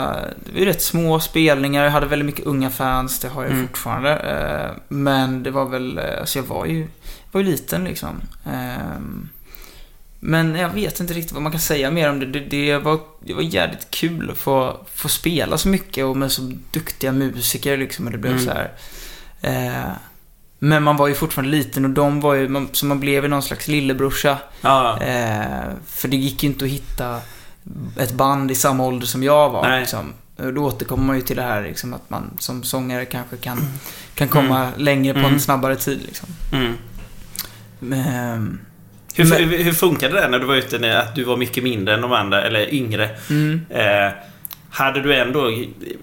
det 0.44 0.52
var 0.52 0.58
ju 0.58 0.64
rätt 0.64 0.82
små 0.82 1.20
spelningar, 1.20 1.84
jag 1.84 1.90
hade 1.90 2.06
väldigt 2.06 2.26
mycket 2.26 2.46
unga 2.46 2.70
fans, 2.70 3.18
det 3.18 3.28
har 3.28 3.42
jag 3.42 3.52
Mm. 3.52 3.66
fortfarande. 3.68 4.10
Eh, 4.16 4.76
Men 4.88 5.42
det 5.42 5.50
var 5.50 5.64
väl, 5.68 5.98
eh, 5.98 6.04
alltså 6.20 6.38
jag 6.38 6.46
var 6.46 6.66
ju, 6.66 6.88
var 7.32 7.40
ju 7.40 7.46
liten 7.46 7.84
liksom. 7.84 8.20
Ehm, 8.46 9.28
Men 10.22 10.54
jag 10.54 10.68
vet 10.70 11.00
inte 11.00 11.14
riktigt 11.14 11.32
vad 11.32 11.42
man 11.42 11.52
kan 11.52 11.60
säga 11.60 11.90
mer 11.90 12.10
om 12.10 12.20
det. 12.20 12.26
Det, 12.26 12.40
det, 12.40 12.78
var, 12.78 12.98
det 13.24 13.34
var 13.34 13.42
jävligt 13.42 13.90
kul 13.90 14.30
att 14.30 14.38
få, 14.38 14.80
få 14.94 15.08
spela 15.08 15.58
så 15.58 15.68
mycket 15.68 16.04
och 16.04 16.16
med 16.16 16.32
så 16.32 16.52
duktiga 16.70 17.12
musiker 17.12 17.76
liksom. 17.76 18.06
Och 18.06 18.12
det 18.12 18.18
blev 18.18 18.32
Mm. 18.32 18.44
så 18.44 18.50
här. 18.50 18.72
Eh, 19.40 19.90
Men 20.58 20.82
man 20.82 20.96
var 20.96 21.08
ju 21.08 21.14
fortfarande 21.14 21.56
liten 21.56 21.84
och 21.84 21.90
de 21.90 22.20
var 22.20 22.34
ju, 22.34 22.48
man, 22.48 22.68
så 22.72 22.86
man 22.86 23.00
blev 23.00 23.22
ju 23.22 23.28
någon 23.28 23.42
slags 23.42 23.68
lillebrorsa. 23.68 24.38
Ja. 24.60 25.00
Eh, 25.02 25.68
för 25.86 26.08
det 26.08 26.16
gick 26.16 26.42
ju 26.42 26.48
inte 26.48 26.64
att 26.64 26.70
hitta 26.70 27.20
ett 27.98 28.12
band 28.12 28.50
i 28.50 28.54
samma 28.54 28.86
ålder 28.86 29.06
som 29.06 29.22
jag 29.22 29.50
var. 29.50 29.68
Nej. 29.68 29.80
Liksom. 29.80 30.12
Då 30.54 30.60
återkommer 30.64 31.04
man 31.04 31.16
ju 31.16 31.22
till 31.22 31.36
det 31.36 31.42
här 31.42 31.62
liksom, 31.62 31.94
att 31.94 32.10
man 32.10 32.30
som 32.38 32.62
sångare 32.62 33.04
kanske 33.04 33.36
kan, 33.36 33.58
kan 34.14 34.28
komma 34.28 34.68
längre 34.76 35.12
på 35.12 35.18
Mm. 35.20 35.32
en 35.34 35.40
snabbare 35.40 35.76
tid. 35.76 36.00
Liksom. 36.06 36.28
Mm. 36.52 36.72
Men, 37.78 38.60
Hur, 39.14 39.24
Men- 39.24 39.48
hur, 39.50 39.58
hur 39.58 39.72
funkade 39.72 40.20
det 40.20 40.28
när 40.28 40.38
du 40.38 40.46
var 40.46 40.54
ute, 40.54 40.78
när, 40.78 40.96
att 40.96 41.14
du 41.14 41.24
var 41.24 41.36
mycket 41.36 41.64
mindre 41.64 41.94
än 41.94 42.00
de 42.00 42.12
andra, 42.12 42.42
eller 42.44 42.74
yngre? 42.74 43.10
mm, 43.30 43.66
Eh, 43.70 44.12
hade 44.70 45.02
du 45.02 45.14
ändå 45.14 45.50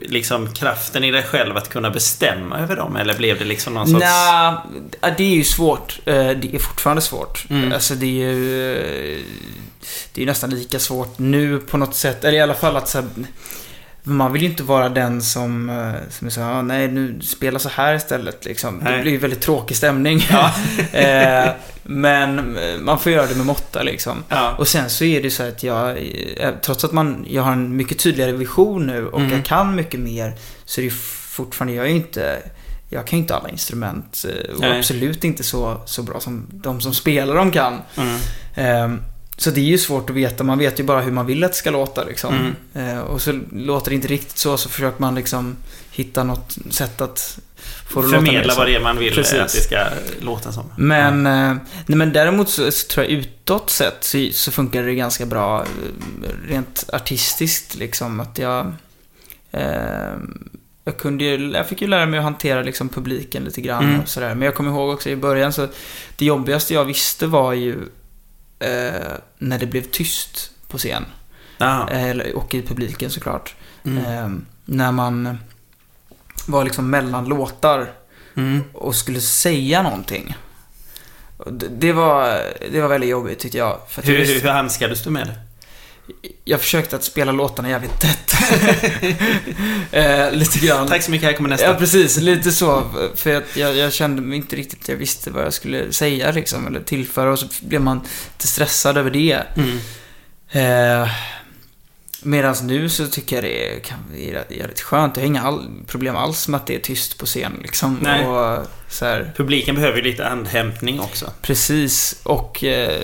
liksom 0.01 0.53
kraften 0.53 1.03
i 1.03 1.11
dig 1.11 1.23
själv 1.23 1.57
att 1.57 1.69
kunna 1.69 1.89
bestämma 1.89 2.59
över 2.59 2.75
dem? 2.75 2.95
Eller 2.95 3.17
blev 3.17 3.39
det 3.39 3.45
liksom 3.45 3.73
någon 3.73 3.87
sorts... 3.87 4.05
Ja, 4.05 4.65
det 5.17 5.23
är 5.23 5.35
ju 5.35 5.43
svårt. 5.43 5.99
Eh, 6.05 6.13
Det 6.13 6.55
är 6.55 6.59
fortfarande 6.59 7.01
svårt. 7.01 7.45
Mm. 7.49 7.71
Alltså 7.73 7.95
det 7.95 8.05
är 8.05 8.31
ju... 8.33 9.23
Det 10.13 10.21
är 10.21 10.25
ju 10.25 10.29
nästan 10.31 10.49
lika 10.49 10.79
svårt 10.79 11.19
nu 11.19 11.59
på 11.59 11.77
något 11.77 11.95
sätt. 11.95 12.23
Eller 12.23 12.37
i 12.37 12.41
alla 12.41 12.53
fall 12.53 12.75
att 12.77 12.87
så 12.89 12.97
här, 12.97 13.07
man 14.03 14.33
vill 14.33 14.41
ju 14.41 14.49
inte 14.49 14.63
vara 14.63 14.89
den 14.89 15.21
som, 15.21 15.69
eh, 15.69 15.93
som 16.29 16.43
här, 16.43 16.53
"Ah, 16.53 16.61
nej 16.61 16.87
nu 16.87 17.21
spela 17.21 17.59
så 17.59 17.69
här 17.69 17.93
istället 17.95 18.45
liksom. 18.45 18.79
Det 18.79 18.83
Nej. 18.91 19.01
blir 19.01 19.11
ju 19.11 19.17
väldigt 19.17 19.41
tråkig 19.41 19.77
stämning. 19.77 20.25
Ja. 20.29 20.53
Eh, 20.99 21.49
Men 21.83 22.57
eh, 22.57 22.77
man 22.79 22.99
får 22.99 23.11
göra 23.11 23.25
det 23.27 23.35
med 23.35 23.45
måtta 23.45 23.83
liksom. 23.83 24.23
Ja. 24.29 24.55
Och 24.57 24.67
sen 24.67 24.89
så 24.89 25.03
är 25.03 25.21
det 25.23 25.31
så 25.31 25.43
att 25.43 25.63
jag, 25.63 25.97
trots 26.61 26.83
att 26.83 26.91
man, 26.91 27.25
jag 27.29 27.41
har 27.43 27.51
en 27.51 27.75
mycket 27.75 27.99
tydligare 27.99 28.31
vision 28.31 28.87
nu 28.87 29.07
och 29.07 29.19
Mm. 29.19 29.31
jag 29.33 29.45
kan 29.45 29.75
mycket 29.75 29.99
mer, 29.99 30.33
så 30.65 30.81
är 30.81 30.83
det 30.83 30.89
ju 30.89 30.95
fortfarande, 31.35 31.73
jag 31.73 31.85
är 31.85 31.89
ju 31.89 31.95
inte, 31.95 32.39
jag 32.89 33.07
kan 33.07 33.17
ju 33.19 33.21
inte 33.21 33.35
alla 33.35 33.49
instrument 33.49 34.25
och 34.53 34.59
Nej. 34.61 34.77
absolut 34.79 35.23
inte 35.23 35.43
så, 35.43 35.81
så 35.85 36.03
bra 36.03 36.19
som 36.19 36.47
de 36.53 36.81
som 36.81 36.93
spelar 36.93 37.35
dem 37.35 37.51
kan. 37.51 37.81
Mm. 37.97 38.17
Ehm, 38.55 39.01
Så 39.39 39.51
det 39.51 39.59
är 39.59 39.63
ju 39.65 39.77
svårt 39.77 40.09
att 40.09 40.15
veta, 40.15 40.43
man 40.43 40.57
vet 40.57 40.79
ju 40.79 40.83
bara 40.83 41.01
hur 41.01 41.11
man 41.11 41.25
vill 41.25 41.43
att 41.43 41.51
det 41.51 41.57
ska 41.57 41.71
låta 41.71 42.03
liksom. 42.03 42.55
Mm. 42.73 42.89
Eh, 42.97 42.99
Och 42.99 43.21
så 43.21 43.39
låter 43.53 43.89
det 43.91 43.95
inte 43.95 44.07
riktigt 44.07 44.37
så, 44.37 44.57
så 44.57 44.69
försöker 44.69 45.01
man 45.01 45.15
liksom 45.15 45.55
hitta 45.91 46.23
något 46.23 46.57
sätt 46.69 47.01
att 47.01 47.39
få 47.89 48.01
det 48.01 48.07
att 48.07 48.11
låta 48.13 48.25
Förmedla 48.25 48.53
så. 48.53 48.59
vad 48.59 48.67
det 48.67 48.75
är 48.75 48.79
man 48.79 48.97
vill 48.97 49.13
Precis. 49.13 49.39
att 49.39 49.53
det 49.53 49.61
ska 49.61 49.83
låta 50.21 50.51
som. 50.51 50.71
Men, 50.77 51.25
eh, 51.25 51.55
nej, 51.85 51.97
men 51.97 52.13
däremot 52.13 52.49
så, 52.49 52.71
så 52.71 52.87
tror 52.87 53.05
jag 53.05 53.11
utåt 53.13 53.69
sett 53.69 54.03
så, 54.03 54.27
så 54.31 54.51
funkar 54.51 54.83
det 54.83 54.95
ganska 54.95 55.25
bra 55.25 55.61
eh, 55.61 56.49
rent 56.49 56.85
artistiskt 56.93 57.75
liksom. 57.75 58.19
Att 58.19 58.37
jag... 58.37 58.73
Eh, 59.51 59.61
jag, 60.83 60.97
kunde 60.97 61.23
ju, 61.23 61.51
jag 61.51 61.67
fick 61.67 61.81
ju 61.81 61.87
lära 61.87 62.05
mig 62.05 62.17
att 62.17 62.23
hantera 62.23 62.61
liksom 62.61 62.89
publiken 62.89 63.43
lite 63.43 63.61
grann 63.61 63.83
Mm. 63.83 63.99
och 63.99 64.09
sådär. 64.09 64.35
Men 64.35 64.41
jag 64.45 64.55
kommer 64.55 64.71
ihåg 64.71 64.89
också 64.89 65.09
i 65.09 65.15
början 65.15 65.53
så 65.53 65.67
det 66.17 66.25
jobbigaste 66.25 66.73
jag 66.73 66.85
visste 66.85 67.27
var 67.27 67.53
ju 67.53 67.75
eh, 68.59 69.11
när 69.37 69.59
det 69.59 69.65
blev 69.65 69.81
tyst 69.81 70.51
på 70.67 70.77
scen. 70.77 71.05
Ja. 71.57 71.89
Eh, 71.89 72.17
och 72.35 72.53
i 72.53 72.61
publiken 72.61 73.09
såklart. 73.09 73.55
Mm. 73.85 73.97
Eh, 74.05 74.29
när 74.65 74.91
man 74.91 75.37
var 76.47 76.63
liksom 76.63 76.89
mellan 76.89 77.25
låtar 77.25 77.91
Mm. 78.35 78.63
och 78.73 78.95
skulle 78.95 79.21
säga 79.21 79.81
någonting. 79.81 80.35
Det- 81.51 81.67
Det 81.67 81.93
var, 81.93 82.39
det 82.71 82.81
var 82.81 82.87
väldigt 82.87 83.09
jobbigt 83.09 83.39
tyckte 83.39 83.57
jag. 83.57 83.79
Hur, 84.03 84.41
hur 84.41 84.49
handskades 84.49 85.03
du 85.03 85.09
med 85.09 85.27
det? 85.27 85.35
Jag 86.45 86.61
försökte 86.61 86.95
att 86.95 87.03
spela 87.03 87.31
låtarna 87.31 87.69
jävligt 87.69 87.99
tätt. 87.99 88.33
eh, 89.91 90.31
lite 90.31 90.59
grann. 90.59 90.87
Tack 90.87 91.03
så 91.03 91.11
mycket, 91.11 91.27
här 91.29 91.33
kommer 91.33 91.49
nästa. 91.49 91.67
Ja, 91.67 91.73
precis. 91.73 92.17
Lite 92.17 92.51
så. 92.51 92.83
För 93.15 93.35
att 93.35 93.55
jag, 93.57 93.75
jag 93.75 93.93
kände 93.93 94.21
mig 94.21 94.37
inte 94.37 94.55
riktigt, 94.55 94.89
jag 94.89 94.95
visste 94.95 95.31
vad 95.31 95.45
jag 95.45 95.53
skulle 95.53 95.91
säga 95.91 96.31
liksom, 96.31 96.67
eller 96.67 96.79
tillföra. 96.79 97.31
Och 97.31 97.39
så 97.39 97.47
blev 97.61 97.81
man 97.81 97.97
lite 98.33 98.47
stressad 98.47 98.97
över 98.97 99.11
det. 99.11 99.43
Mm. 99.55 99.79
Eh, 101.03 101.09
Medan 102.21 102.55
nu 102.63 102.89
så 102.89 103.07
tycker 103.07 103.35
jag 103.35 103.43
det 103.43 103.75
är, 103.75 103.79
kan, 103.79 103.97
det 104.13 104.29
är 104.31 104.67
rätt- 104.67 104.81
skönt. 104.81 105.15
Jag 105.17 105.23
har 105.23 105.27
inga 105.27 105.41
all, 105.41 105.69
problem 105.87 106.15
alls 106.15 106.47
med 106.47 106.57
att 106.57 106.67
det 106.67 106.75
är 106.75 106.79
tyst 106.79 107.17
på 107.17 107.25
scen 107.25 107.59
liksom. 107.61 107.99
Nej. 108.01 108.25
Och 108.25 108.65
så 108.89 109.05
här, 109.05 109.33
Publiken 109.37 109.75
behöver 109.75 109.97
ju 109.97 110.03
lite 110.03 110.27
andhämtning 110.27 110.99
också. 110.99 111.31
Precis, 111.41 112.19
och 112.23 112.63
eh, 112.63 113.01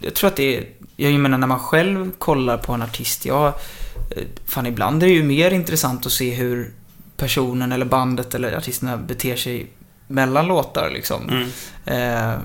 jag 0.00 0.14
tror 0.14 0.28
att 0.28 0.36
det 0.36 0.56
är... 0.56 0.64
Jag 0.96 1.12
menar 1.14 1.38
när 1.38 1.46
man 1.46 1.58
själv 1.58 2.10
kollar 2.18 2.56
på 2.58 2.72
en 2.72 2.82
artist, 2.82 3.24
jag... 3.26 3.46
eh, 3.46 4.22
Fan 4.46 4.66
ibland 4.66 5.02
är 5.02 5.06
det 5.06 5.12
ju 5.12 5.22
mer 5.22 5.50
intressant 5.50 6.06
att 6.06 6.12
se 6.12 6.34
hur 6.34 6.70
personen 7.16 7.72
eller 7.72 7.86
bandet 7.86 8.34
eller 8.34 8.56
artisterna 8.56 8.96
beter 8.96 9.36
sig 9.36 9.66
mellan 10.06 10.46
låtar 10.46 10.90
liksom. 10.90 11.28
Mm. 11.28 11.48
Eh, 11.84 12.38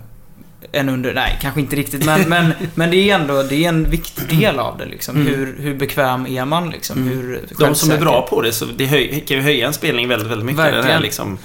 än 0.72 0.89
under, 0.89 1.14
nej 1.14 1.38
kanske 1.41 1.60
inte 1.62 1.76
riktigt 1.76 2.06
men, 2.06 2.30
men, 2.30 2.54
men 2.76 2.91
det 2.91 3.10
är 3.10 3.16
ändå, 3.20 3.43
det 3.43 3.66
är 3.66 3.70
en 3.70 3.89
viktig 3.89 4.39
del 4.39 4.60
av 4.60 4.78
det 4.78 4.86
liksom. 4.86 5.16
Mm. 5.16 5.28
Hur, 5.28 5.56
hur 5.60 5.76
bekväm 5.76 6.28
är 6.28 6.45
man 6.45 6.70
liksom? 6.70 6.97
Mm. 6.97 7.10
Hur 7.10 7.41
De 7.60 7.76
som 7.76 7.91
är 7.91 7.97
bra 7.99 8.28
på 8.30 8.41
det, 8.41 8.54
så 8.54 8.66
det 8.66 8.86
höj, 8.86 9.24
kan 9.28 9.38
ju 9.38 9.43
höja 9.43 9.68
en 9.68 9.74
spelning 9.74 10.08
väldigt, 10.08 10.32
väldigt 10.32 10.45
mycket. 10.45 10.58
Det 10.58 10.64
här 10.64 10.74
Verkligen. 10.78 11.02
liksom, 11.02 11.38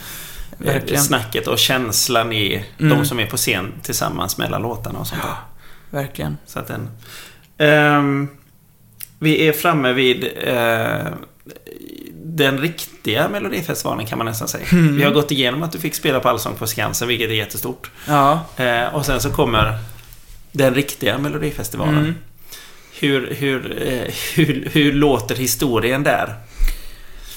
eh, 0.60 0.66
Verkligen. 0.72 1.02
snacket 1.02 1.46
och 1.46 1.58
känslan 1.58 2.32
i 2.32 2.64
Mm. 2.78 2.98
de 2.98 3.04
som 3.06 3.20
är 3.20 3.26
på 3.26 3.36
scen 3.36 3.72
tillsammans 3.82 4.38
mellan 4.38 4.62
låtarna 4.62 4.98
och 4.98 5.06
sånt 5.06 5.22
där. 5.22 5.30
Verkligen. 5.90 6.36
Så 6.46 6.58
att 6.58 6.66
den... 6.66 6.88
Ehm, 7.58 8.28
vi 9.18 9.48
är 9.48 9.52
framme 9.52 9.92
vid 9.92 10.28
eh, 10.36 11.06
den 12.12 12.58
riktiga 12.58 13.28
Melodifestivalen 13.28 14.06
kan 14.06 14.18
man 14.18 14.26
nästan 14.26 14.48
säga. 14.48 14.66
Mm. 14.72 14.96
Vi 14.96 15.04
har 15.04 15.10
gått 15.10 15.30
igenom 15.30 15.62
att 15.62 15.72
du 15.72 15.78
fick 15.78 15.94
spela 15.94 16.20
på 16.20 16.28
Allsång 16.28 16.54
på 16.54 16.66
Skansen, 16.66 17.08
vilket 17.08 17.30
är 17.30 17.34
jättestort. 17.34 17.90
Ja. 18.06 18.40
Eh, 18.56 18.94
och 18.94 19.06
sen 19.06 19.20
så 19.20 19.30
kommer 19.30 19.78
den 20.52 20.74
riktiga 20.74 21.18
Melodifestivalen. 21.18 21.98
Mm. 21.98 22.14
Hur, 22.98 23.34
hur, 23.34 23.82
eh, 23.82 24.14
hur, 24.34 24.68
hur 24.72 24.92
låter 24.92 25.34
historien 25.34 26.02
där? 26.02 26.34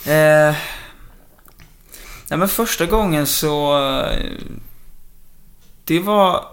Eh, 0.05 0.55
nej 2.27 2.39
men 2.39 2.49
första 2.49 2.85
gången 2.85 3.27
så... 3.27 3.79
Det 5.85 5.99
var... 5.99 6.45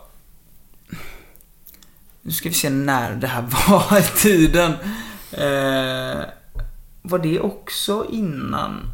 Nu 2.27 2.33
ska 2.33 2.49
vi 2.49 2.55
se 2.55 2.71
när 2.71 3.15
det 3.15 3.27
här 3.27 3.45
var 3.69 3.99
i 3.99 4.03
tiden. 4.03 4.73
Eh, 5.33 6.25
var 7.03 7.19
det 7.19 7.41
också 7.41 8.07
innan 8.11 8.91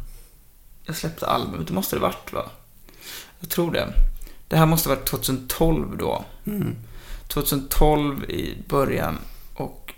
jag 0.85 0.95
släppte 0.95 1.27
albumet? 1.27 1.67
Det 1.67 1.73
måste 1.73 1.95
det 1.95 1.99
varit 1.99 2.33
va? 2.33 2.45
Jag 3.39 3.49
tror 3.49 3.71
det. 3.71 3.87
Det 4.47 4.57
här 4.57 4.65
måste 4.65 4.89
ha 4.89 4.95
varit 4.95 5.05
2012 5.05 5.97
då. 5.97 6.25
2012 7.27 8.23
i 8.23 8.57
början 8.67 9.17
och... 9.55 9.93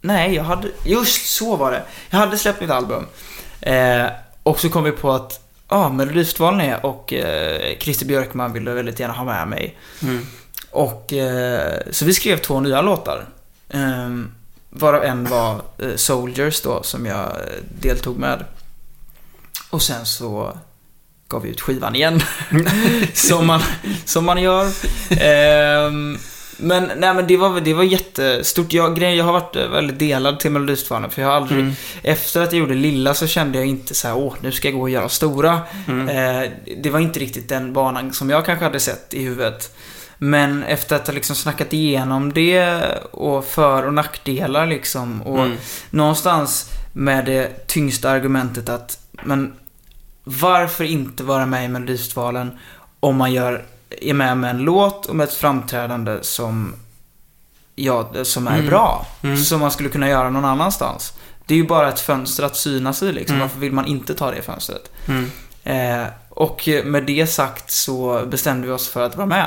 Nej, 0.00 0.34
jag 0.34 0.44
hade... 0.44 0.68
Just 0.84 1.26
så 1.26 1.56
var 1.56 1.70
det. 1.72 1.82
Jag 2.10 2.18
hade 2.18 2.38
släppt 2.38 2.60
mitt 2.60 2.70
album. 2.70 3.06
Eh, 3.60 4.06
och 4.42 4.60
så 4.60 4.68
kom 4.68 4.84
vi 4.84 4.92
på 4.92 5.12
att 5.12 5.48
Ja, 5.68 5.76
ah, 5.76 5.88
Melodifestivalen 5.88 6.60
är 6.60 6.86
och 6.86 7.12
eh, 7.12 7.78
Christer 7.78 8.06
Björkman 8.06 8.52
ville 8.52 8.70
väldigt 8.70 9.00
gärna 9.00 9.14
ha 9.14 9.24
med 9.24 9.48
mig. 9.48 9.78
Och 10.72 11.12
eh, 11.12 11.80
så 11.90 12.04
vi 12.04 12.14
skrev 12.14 12.36
två 12.36 12.60
nya 12.60 12.82
låtar. 12.82 13.26
Eh, 13.68 14.08
varav 14.70 15.04
en 15.04 15.24
var 15.24 15.54
eh, 15.78 15.96
Soldiers 15.96 16.60
då, 16.60 16.82
som 16.82 17.06
jag 17.06 17.26
eh, 17.26 17.62
deltog 17.80 18.18
med. 18.18 18.44
Och 19.70 19.82
sen 19.82 20.06
så 20.06 20.56
gav 21.28 21.42
vi 21.42 21.48
ut 21.48 21.60
skivan 21.60 21.94
igen. 21.94 22.20
som, 23.14 23.46
man, 23.46 23.60
som 24.04 24.24
man 24.24 24.42
gör. 24.42 24.66
Ehm, 25.10 26.18
men, 26.56 26.90
nej, 26.96 27.14
men 27.14 27.26
det 27.26 27.36
var, 27.36 27.60
det 27.60 27.74
var 27.74 27.82
jättestort. 27.82 28.72
Jag, 28.72 28.96
grejen, 28.96 29.16
jag 29.16 29.24
har 29.24 29.32
varit 29.32 29.56
eh, 29.56 29.68
väldigt 29.68 29.98
delad 29.98 30.40
till 30.40 30.50
Melodifestivalen. 30.50 31.10
För 31.10 31.22
jag 31.22 31.28
har 31.28 31.36
aldrig... 31.36 31.74
Efter 32.02 32.42
att 32.42 32.52
jag 32.52 32.60
gjorde 32.60 32.74
Lilla 32.74 33.14
så 33.14 33.26
kände 33.26 33.58
jag 33.58 33.66
inte 33.66 33.94
så 33.94 34.08
här, 34.08 34.16
åh, 34.16 34.34
nu 34.40 34.52
ska 34.52 34.68
jag 34.68 34.74
gå 34.74 34.82
och 34.82 34.90
göra 34.90 35.08
stora. 35.08 35.60
Eh, 35.88 36.50
det 36.82 36.90
var 36.90 37.00
inte 37.00 37.20
riktigt 37.20 37.48
den 37.48 37.72
banan 37.72 38.12
som 38.12 38.30
jag 38.30 38.46
kanske 38.46 38.64
hade 38.64 38.80
sett 38.80 39.14
i 39.14 39.22
huvudet. 39.22 39.74
Men 40.24 40.62
efter 40.62 40.96
att 40.96 41.06
ha 41.06 41.14
liksom 41.14 41.36
snackat 41.36 41.72
igenom 41.72 42.32
det 42.32 42.84
och 43.10 43.44
för 43.44 43.86
och 43.86 43.94
nackdelar 43.94 44.66
liksom. 44.66 45.22
Och 45.22 45.38
någonstans 45.90 46.70
med 46.92 47.24
det 47.24 47.66
tyngsta 47.66 48.10
argumentet 48.10 48.68
att, 48.68 48.98
men 49.24 49.52
varför 50.24 50.84
inte 50.84 51.24
vara 51.24 51.46
med 51.46 51.64
i 51.64 51.68
Melodifestivalen 51.68 52.58
om 53.00 53.16
man 53.16 53.32
gör, 53.32 53.64
är 54.00 54.14
med 54.14 54.36
med 54.36 54.50
en 54.50 54.58
låt 54.58 55.06
och 55.06 55.16
med 55.16 55.24
ett 55.24 55.34
framträdande 55.34 56.18
som, 56.22 56.74
ja, 57.74 58.10
som 58.24 58.48
är 58.48 58.62
bra. 58.62 59.06
Som 59.44 59.60
man 59.60 59.70
skulle 59.70 59.88
kunna 59.88 60.08
göra 60.08 60.30
någon 60.30 60.44
annanstans. 60.44 61.12
Det 61.46 61.54
är 61.54 61.58
ju 61.58 61.66
bara 61.66 61.88
ett 61.88 62.00
fönster 62.00 62.42
att 62.44 62.56
synas 62.56 63.02
i 63.02 63.12
liksom. 63.12 63.36
Varför 63.40 63.60
vill 63.60 63.72
man 63.72 63.86
inte 63.86 64.14
ta 64.14 64.30
det 64.30 64.42
fönstret? 64.42 64.92
Eh, 65.64 66.04
och 66.28 66.68
med 66.84 67.04
det 67.04 67.26
sagt 67.26 67.70
så 67.70 68.26
bestämde 68.26 68.66
vi 68.66 68.72
oss 68.72 68.88
för 68.88 69.02
att 69.02 69.16
vara 69.16 69.26
med. 69.26 69.46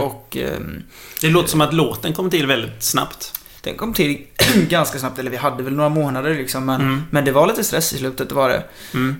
Och 0.00 0.36
ehm, 0.36 0.82
Det 1.20 1.28
låter 1.30 1.48
som 1.48 1.60
att 1.60 1.74
låten 1.74 2.12
kom 2.12 2.30
till 2.30 2.46
väldigt 2.46 2.82
snabbt. 2.82 3.40
den 3.62 3.76
kom 3.76 3.92
till 3.94 4.26
ganska 4.68 4.98
snabbt, 4.98 5.18
eller 5.18 5.30
vi 5.30 5.36
hade 5.36 5.62
väl 5.62 5.74
några 5.76 5.88
månader 5.88 6.34
liksom. 6.34 6.64
Men, 6.66 7.02
men 7.10 7.24
det 7.24 7.32
var 7.32 7.46
lite 7.46 7.64
stress 7.64 7.92
i 7.92 7.98
slutet, 7.98 8.28
det 8.28 8.34
var 8.34 8.48
det. 8.48 8.62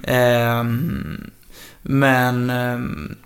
Ehm, 0.04 1.30
men, 1.82 2.50
ehm, 2.50 3.16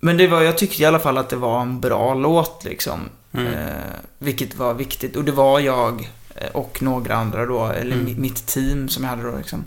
men 0.00 0.16
det 0.16 0.26
var, 0.26 0.42
jag 0.42 0.58
tyckte 0.58 0.82
i 0.82 0.84
alla 0.84 0.98
fall 0.98 1.18
att 1.18 1.28
det 1.28 1.36
var 1.36 1.60
en 1.62 1.80
bra 1.80 2.14
låt 2.14 2.64
liksom. 2.64 3.00
Eh, 3.46 3.94
vilket 4.18 4.54
var 4.56 4.74
viktigt. 4.74 5.16
Och 5.16 5.24
det 5.24 5.32
var 5.32 5.60
jag 5.60 6.10
eh, 6.36 6.48
och 6.50 6.82
några 6.82 7.14
andra 7.14 7.46
då, 7.46 7.66
eller 7.66 7.96
mi- 7.96 8.20
mitt 8.20 8.46
team 8.46 8.88
som 8.88 9.02
jag 9.04 9.10
hade 9.10 9.22
då 9.22 9.36
liksom. 9.36 9.64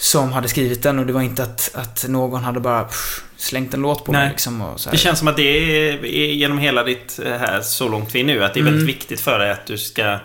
Som 0.00 0.32
hade 0.32 0.48
skrivit 0.48 0.82
den 0.82 0.98
och 0.98 1.06
det 1.06 1.12
var 1.12 1.22
inte 1.22 1.42
att, 1.42 1.70
att 1.74 2.04
någon 2.08 2.44
hade 2.44 2.60
bara 2.60 2.84
pff, 2.84 3.22
slängt 3.36 3.74
en 3.74 3.80
låt 3.82 4.04
på 4.04 4.12
Nej. 4.12 4.20
mig 4.20 4.30
liksom. 4.30 4.76
Det 4.90 4.96
känns 4.96 5.18
som 5.18 5.28
att 5.28 5.36
det 5.36 5.42
är, 5.42 6.04
är 6.04 6.32
genom 6.32 6.58
hela 6.58 6.84
ditt 6.84 7.20
eh, 7.24 7.32
här 7.32 7.60
så 7.60 7.88
långt 7.88 8.14
vi 8.14 8.20
är 8.20 8.24
nu, 8.24 8.44
att 8.44 8.54
det 8.54 8.60
är 8.60 8.64
väldigt 8.64 8.88
viktigt 8.88 9.20
för 9.20 9.38
dig 9.38 9.50
att 9.50 9.66
du 9.66 9.78
ska 9.78 10.18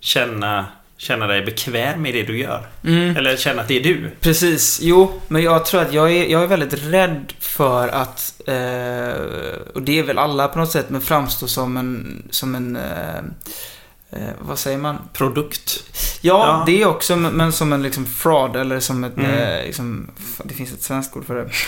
känna, 0.00 0.66
känna 0.96 1.26
dig 1.26 1.42
bekväm 1.44 2.06
i 2.06 2.12
det 2.12 2.22
du 2.22 2.38
gör. 2.38 2.66
Eller 3.16 3.36
känna 3.36 3.62
att 3.62 3.68
det 3.68 3.76
är 3.76 3.82
du. 3.82 4.10
Precis, 4.20 4.78
jo, 4.82 5.20
men 5.28 5.42
jag 5.42 5.64
tror 5.64 5.82
att 5.82 5.92
jag 5.92 6.12
är, 6.12 6.26
jag 6.26 6.42
är 6.42 6.46
väldigt 6.46 6.84
rädd 6.84 7.32
för 7.38 7.88
att, 7.88 8.40
eh, 8.46 9.22
och 9.74 9.82
det 9.82 9.98
är 9.98 10.02
väl 10.02 10.18
alla 10.18 10.48
på 10.48 10.58
något 10.58 10.70
sätt, 10.70 10.90
men 10.90 11.00
framstå 11.00 11.46
som 11.46 11.76
en, 11.76 12.22
som 12.30 12.54
en, 12.54 12.76
eh, 12.76 13.22
eh, 14.12 14.18
vad 14.38 14.58
säger 14.58 14.78
man? 14.78 14.98
Produkt. 15.12 15.82
Ja, 16.20 16.46
Ja. 16.46 16.62
det 16.66 16.82
är 16.82 16.86
också, 16.86 17.16
men 17.16 17.52
som 17.52 17.72
en 17.72 17.82
liksom 17.82 18.06
fraud 18.06 18.56
eller 18.56 18.80
som 18.80 19.04
ett, 19.04 19.16
Mm. 19.16 19.30
eh, 19.30 19.64
liksom, 19.64 20.10
det 20.44 20.54
finns 20.54 20.72
ett 20.72 20.82
svenskt 20.82 21.16
ord 21.16 21.26
för 21.26 21.34
det. 21.34 21.50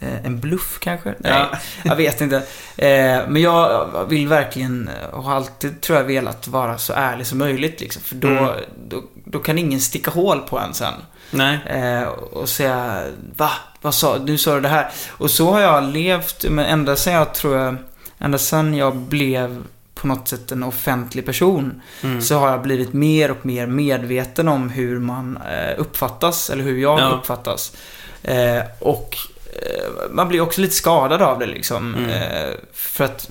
Eh, 0.00 0.24
En 0.26 0.40
bluff 0.40 0.78
kanske? 0.80 1.14
Nej, 1.18 1.32
Ja. 1.52 1.58
jag 1.82 1.96
vet 1.96 2.20
inte. 2.20 2.36
Eh, 2.76 3.28
Men 3.28 3.36
jag 3.42 3.90
vill 4.08 4.28
verkligen, 4.28 4.90
och 5.12 5.22
har 5.22 5.34
alltid 5.36 5.80
tror 5.80 5.98
jag 5.98 6.04
velat 6.04 6.48
vara 6.48 6.78
så 6.78 6.92
ärlig 6.92 7.26
som 7.26 7.38
möjligt 7.38 7.80
liksom. 7.80 8.02
För 8.02 8.14
då, 8.14 8.28
Mm. 8.28 8.48
då, 8.88 9.02
då 9.24 9.38
kan 9.38 9.58
ingen 9.58 9.80
sticka 9.80 10.10
hål 10.10 10.40
på 10.40 10.58
en 10.58 10.74
sen. 10.74 10.92
Nej. 11.30 11.58
Eh, 11.66 12.02
och 12.08 12.48
säga 12.48 13.02
Va? 13.36 13.50
Vad 13.80 13.94
sa 13.94 14.18
du? 14.18 14.38
sa 14.38 14.54
du 14.54 14.60
det 14.60 14.68
här. 14.68 14.90
Och 15.10 15.30
så 15.30 15.50
har 15.52 15.60
jag 15.60 15.84
levt, 15.84 16.44
men 16.50 16.64
ända 16.64 16.96
sedan 16.96 17.12
jag 17.14 17.34
tror 17.34 17.56
jag, 17.56 17.76
ända 18.18 18.38
sedan 18.38 18.74
jag 18.74 18.96
blev 18.96 19.62
på 20.04 20.08
något 20.08 20.28
sätt 20.28 20.52
en 20.52 20.62
offentlig 20.62 21.26
person 21.26 21.82
Mm. 22.02 22.22
så 22.22 22.38
har 22.38 22.48
jag 22.50 22.62
blivit 22.62 22.92
mer 22.92 23.30
och 23.30 23.46
mer 23.46 23.66
medveten 23.66 24.48
om 24.48 24.68
hur 24.70 24.98
man 24.98 25.36
eh, 25.36 25.80
uppfattas, 25.80 26.50
eller 26.50 26.64
hur 26.64 26.78
jag 26.78 27.00
Ja. 27.00 27.08
uppfattas. 27.10 27.76
Eh, 28.22 28.62
och 28.78 29.16
eh, 29.62 30.10
man 30.10 30.28
blir 30.28 30.40
också 30.40 30.60
lite 30.60 30.74
skadad 30.74 31.22
av 31.22 31.38
det 31.38 31.46
liksom. 31.46 31.94
Mm. 31.94 32.54
För 32.72 33.04
att 33.04 33.30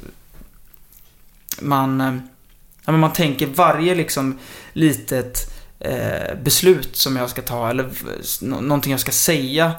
man, 1.62 2.00
ja, 2.86 2.92
men 2.92 3.00
man 3.02 3.14
tänker 3.14 3.48
varje 3.48 3.96
liksom 3.96 4.40
litet 4.74 5.50
beslut 6.44 6.96
som 6.98 7.16
jag 7.18 7.30
ska 7.30 7.42
ta 7.42 7.70
eller 7.70 7.90
någonting 8.42 8.92
jag 8.92 9.00
ska 9.00 9.12
säga 9.12 9.72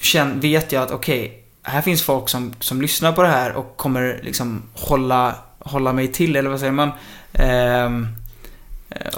känn, 0.00 0.40
vet 0.40 0.72
jag 0.72 0.82
att 0.82 0.90
okej, 0.90 1.42
här 1.62 1.82
finns 1.82 2.02
folk 2.02 2.28
som, 2.28 2.54
som 2.60 2.82
lyssnar 2.82 3.12
på 3.12 3.22
det 3.22 3.28
här 3.28 3.52
och 3.52 3.76
kommer 3.76 4.20
liksom 4.22 4.62
hålla, 4.74 5.34
hålla 5.66 5.92
mig 5.92 6.08
till, 6.12 6.36
eller 6.36 6.50
vad 6.50 6.60
säger 6.60 6.72
man? 6.72 6.90
Ehm, 7.32 8.06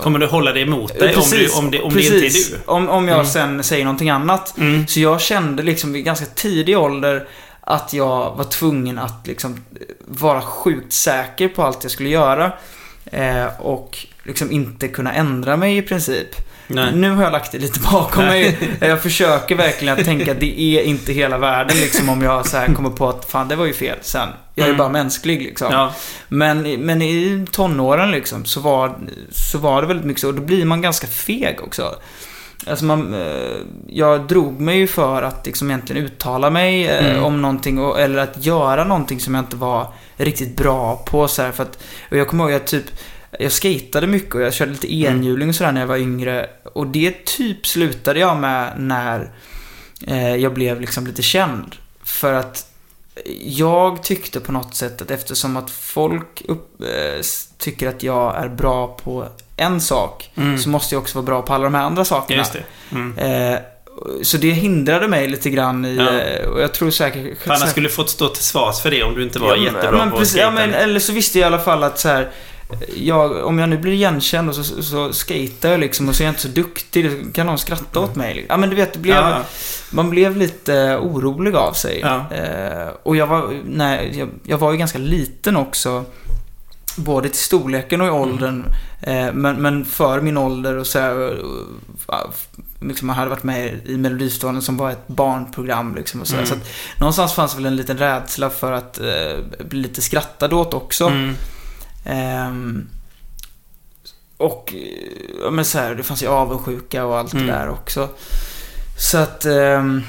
Kommer 0.02 0.18
du 0.18 0.26
hålla 0.26 0.52
det 0.52 0.60
emot 0.60 0.98
dig 0.98 1.16
om, 1.16 1.22
du, 1.30 1.50
om, 1.50 1.70
det, 1.70 1.80
om 1.80 1.94
det 1.94 2.02
inte 2.02 2.16
är 2.16 2.50
du? 2.50 2.58
Om, 2.66 2.88
om 2.88 3.08
jag 3.08 3.14
Mm. 3.18 3.26
sen 3.26 3.62
säger 3.64 3.84
någonting 3.84 4.10
annat. 4.10 4.58
Mm. 4.58 4.86
Så 4.86 5.00
jag 5.00 5.20
kände 5.20 5.62
liksom 5.62 5.92
vid 5.92 6.04
ganska 6.04 6.26
tidig 6.26 6.78
ålder 6.78 7.26
att 7.60 7.92
jag 7.92 8.34
var 8.36 8.44
tvungen 8.44 8.98
att 8.98 9.26
liksom 9.26 9.64
vara 10.06 10.40
sjukt 10.42 10.92
säker 10.92 11.48
på 11.48 11.62
allt 11.62 11.82
jag 11.82 11.90
skulle 11.92 12.08
göra. 12.08 12.52
Eh, 13.04 13.46
och 13.60 13.98
liksom 14.22 14.52
inte 14.52 14.88
kunna 14.88 15.12
ändra 15.12 15.56
mig 15.56 15.76
i 15.76 15.82
princip. 15.82 16.28
Nej. 16.70 16.94
Nu 16.94 17.10
har 17.10 17.22
jag 17.22 17.32
lagt 17.32 17.52
det 17.52 17.58
lite 17.58 17.80
bakom 17.80 18.24
mig. 18.24 18.58
Jag 18.80 19.02
försöker 19.02 19.54
verkligen 19.54 19.98
att 19.98 20.04
tänka 20.04 20.32
att 20.32 20.40
det 20.40 20.60
är 20.60 20.82
inte 20.82 21.12
hela 21.12 21.38
världen 21.38 21.76
liksom 21.76 22.08
om 22.08 22.22
jag 22.22 22.46
så 22.46 22.56
här 22.56 22.74
kommer 22.74 22.90
på 22.90 23.08
att 23.08 23.24
fan 23.30 23.48
det 23.48 23.56
var 23.56 23.66
ju 23.66 23.72
fel 23.72 23.98
sen. 24.00 24.28
Jag 24.54 24.64
är 24.64 24.68
Mm. 24.68 24.78
bara 24.78 24.88
mänsklig 24.88 25.42
liksom. 25.42 25.68
Ja. 25.72 25.92
Men, 26.28 26.62
men 26.80 27.02
i 27.02 27.46
tonåren 27.50 28.10
liksom 28.10 28.44
så 28.44 28.60
var, 28.60 28.98
så 29.30 29.58
var 29.58 29.82
det 29.82 29.88
väldigt 29.88 30.06
mycket 30.06 30.20
så. 30.20 30.28
Och 30.28 30.34
då 30.34 30.42
blir 30.42 30.64
man 30.64 30.82
ganska 30.82 31.06
feg 31.06 31.58
också. 31.62 31.94
Alltså 32.66 32.84
man, 32.84 33.14
eh, 33.14 33.56
jag 33.88 34.26
drog 34.26 34.60
mig 34.60 34.78
ju 34.78 34.86
för 34.86 35.22
att 35.22 35.46
liksom 35.46 35.70
egentligen 35.70 36.04
uttala 36.04 36.50
mig 36.50 36.88
eh, 36.88 37.06
Mm. 37.10 37.24
om 37.24 37.42
någonting 37.42 37.78
och, 37.78 38.00
eller 38.00 38.18
att 38.18 38.44
göra 38.44 38.84
någonting 38.84 39.20
som 39.20 39.34
jag 39.34 39.42
inte 39.44 39.56
var 39.56 39.86
riktigt 40.16 40.56
bra 40.56 40.96
på 41.06 41.28
så 41.28 41.42
här, 41.42 41.52
för 41.52 41.62
att, 41.62 41.78
och 42.10 42.16
jag 42.16 42.28
kommer 42.28 42.44
ihåg 42.44 42.52
att 42.52 42.66
typ 42.66 42.84
jag 43.38 43.52
skatade 43.52 44.06
mycket 44.06 44.34
och 44.34 44.40
jag 44.40 44.54
körde 44.54 44.70
lite 44.72 44.94
enhjuling 44.94 45.48
och 45.48 45.54
sådär 45.54 45.72
när 45.72 45.80
jag 45.80 45.88
var 45.88 45.96
yngre. 45.96 46.50
Och 46.72 46.86
det 46.86 47.24
typ 47.24 47.66
slutade 47.66 48.20
jag 48.20 48.36
med 48.36 48.72
när 48.78 49.30
eh, 50.06 50.36
jag 50.36 50.54
blev 50.54 50.80
liksom 50.80 51.06
lite 51.06 51.22
känd. 51.22 51.76
För 52.04 52.32
att 52.32 52.66
jag 53.44 54.02
tyckte 54.02 54.40
på 54.40 54.52
något 54.52 54.74
sätt 54.74 55.02
att 55.02 55.10
eftersom 55.10 55.56
att 55.56 55.70
folk 55.70 56.42
upp, 56.48 56.80
eh, 56.82 57.20
tycker 57.58 57.88
att 57.88 58.02
jag 58.02 58.36
är 58.36 58.48
bra 58.48 58.98
på 59.04 59.28
en 59.56 59.80
sak 59.80 60.30
Mm. 60.36 60.58
så 60.58 60.68
måste 60.68 60.94
jag 60.94 61.02
också 61.02 61.18
vara 61.18 61.26
bra 61.26 61.42
på 61.42 61.54
alla 61.54 61.64
de 61.64 61.74
här 61.74 61.82
andra 61.84 62.04
sakerna. 62.04 62.38
Just 62.38 62.52
det. 62.52 62.62
Mm. 62.92 63.18
Eh, 63.52 63.58
så 64.22 64.36
det 64.36 64.50
hindrade 64.50 65.08
mig 65.08 65.28
lite 65.28 65.50
grann 65.50 65.84
i, 65.84 65.96
Ja. 65.96 66.20
eh, 66.20 66.48
och 66.48 66.60
jag 66.60 66.74
tror 66.74 66.90
säkert... 66.90 67.38
För 67.42 67.50
annars 67.50 67.70
skulle 67.70 67.88
du 67.88 67.92
fått 67.94 68.10
stå 68.10 68.28
till 68.28 68.44
svars 68.44 68.80
för 68.80 68.90
det 68.90 69.02
om 69.02 69.14
du 69.14 69.22
inte 69.22 69.38
var 69.38 69.56
Ja, 69.56 69.62
jättebra 69.62 69.90
men 69.98 70.10
på 70.10 70.18
precis, 70.18 70.36
ja, 70.36 70.50
men, 70.50 70.74
Eller 70.74 71.00
så 71.00 71.12
visste 71.12 71.38
jag 71.38 71.46
i 71.46 71.54
alla 71.54 71.64
fall 71.64 71.82
att 71.84 71.98
så 71.98 72.08
här, 72.08 72.30
jag, 72.96 73.44
om 73.46 73.58
jag 73.58 73.68
nu 73.68 73.78
blir 73.78 73.92
igenkänd 73.92 74.48
och 74.48 74.54
så, 74.54 74.82
så 74.82 75.12
skater 75.12 75.70
jag 75.70 75.80
liksom 75.80 76.08
och 76.08 76.14
så 76.16 76.22
är 76.22 76.24
jag 76.24 76.30
inte 76.32 76.42
så 76.42 76.48
duktig, 76.48 77.10
då 77.10 77.32
kan 77.32 77.46
någon 77.46 77.58
skratta 77.58 78.00
åt 78.00 78.16
mig. 78.16 78.46
Ja 78.48 78.56
men 78.56 78.70
du 78.70 78.76
vet, 78.76 78.92
det 78.92 78.98
blev, 78.98 79.16
Ja. 79.16 79.42
man 79.90 80.10
blev 80.10 80.36
lite 80.36 80.96
orolig 81.02 81.54
av 81.54 81.72
sig. 81.72 82.00
Ja. 82.02 82.26
Eh, 82.36 82.88
och 83.02 83.16
jag 83.16 83.26
var, 83.26 83.60
nej, 83.64 84.18
jag, 84.18 84.28
jag 84.44 84.58
var 84.58 84.72
ju 84.72 84.78
ganska 84.78 84.98
liten 84.98 85.56
också 85.56 86.04
både 86.96 87.28
till 87.28 87.38
storleken 87.38 88.00
och 88.00 88.06
i 88.06 88.10
åldern. 88.10 88.64
Eh, 89.02 89.32
men, 89.32 89.62
men 89.62 89.84
för 89.84 90.20
min 90.20 90.36
ålder 90.36 90.76
och 90.76 90.86
så 90.86 90.98
här, 90.98 91.38
liksom 92.80 93.06
man 93.06 93.16
hade 93.16 93.30
varit 93.30 93.42
med 93.42 93.80
i 93.86 93.96
Melodifestivalen 93.96 94.62
som 94.62 94.76
var 94.76 94.90
ett 94.90 95.08
barnprogram 95.08 95.94
liksom 95.94 96.20
och 96.20 96.28
så, 96.28 96.36
där. 96.36 96.44
så 96.44 96.54
att, 96.54 96.68
Någonstans 97.00 97.32
fanns 97.32 97.56
väl 97.56 97.66
en 97.66 97.76
liten 97.76 97.98
rädsla 97.98 98.50
för 98.50 98.72
att 98.72 98.98
eh, 98.98 99.64
bli 99.68 99.80
lite 99.80 100.02
skrattad 100.02 100.52
åt 100.52 100.74
också. 100.74 101.06
Mm. 101.06 101.34
Ehm, 102.08 102.88
och, 104.36 104.74
ja 105.44 105.50
men 105.50 105.64
så 105.64 105.78
här, 105.78 105.94
det 105.94 106.02
fanns 106.02 106.22
ju 106.22 106.26
avundsjuka 106.28 107.04
och 107.04 107.18
allt 107.18 107.32
Mm. 107.32 107.46
det 107.46 107.52
där 107.52 107.68
också. 107.68 108.08
Så 108.98 109.18
att... 109.18 109.44
ehm, 109.44 110.02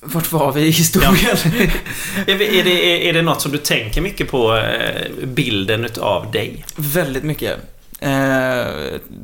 vart 0.00 0.32
var 0.32 0.52
vi 0.52 0.60
i 0.60 0.70
historien? 0.70 1.14
Är, 2.26 2.38
det- 2.38 2.58
är, 2.60 2.64
det, 2.64 2.70
är, 2.70 3.08
är 3.08 3.12
det 3.12 3.22
något 3.22 3.40
som 3.42 3.52
du 3.52 3.58
tänker 3.58 4.00
mycket 4.00 4.30
på, 4.30 4.56
eh, 4.56 5.26
bilden 5.26 5.84
utav 5.84 6.30
dig? 6.30 6.64
Väldigt 6.76 7.24
mycket. 7.24 7.56
Eh, 8.00 8.64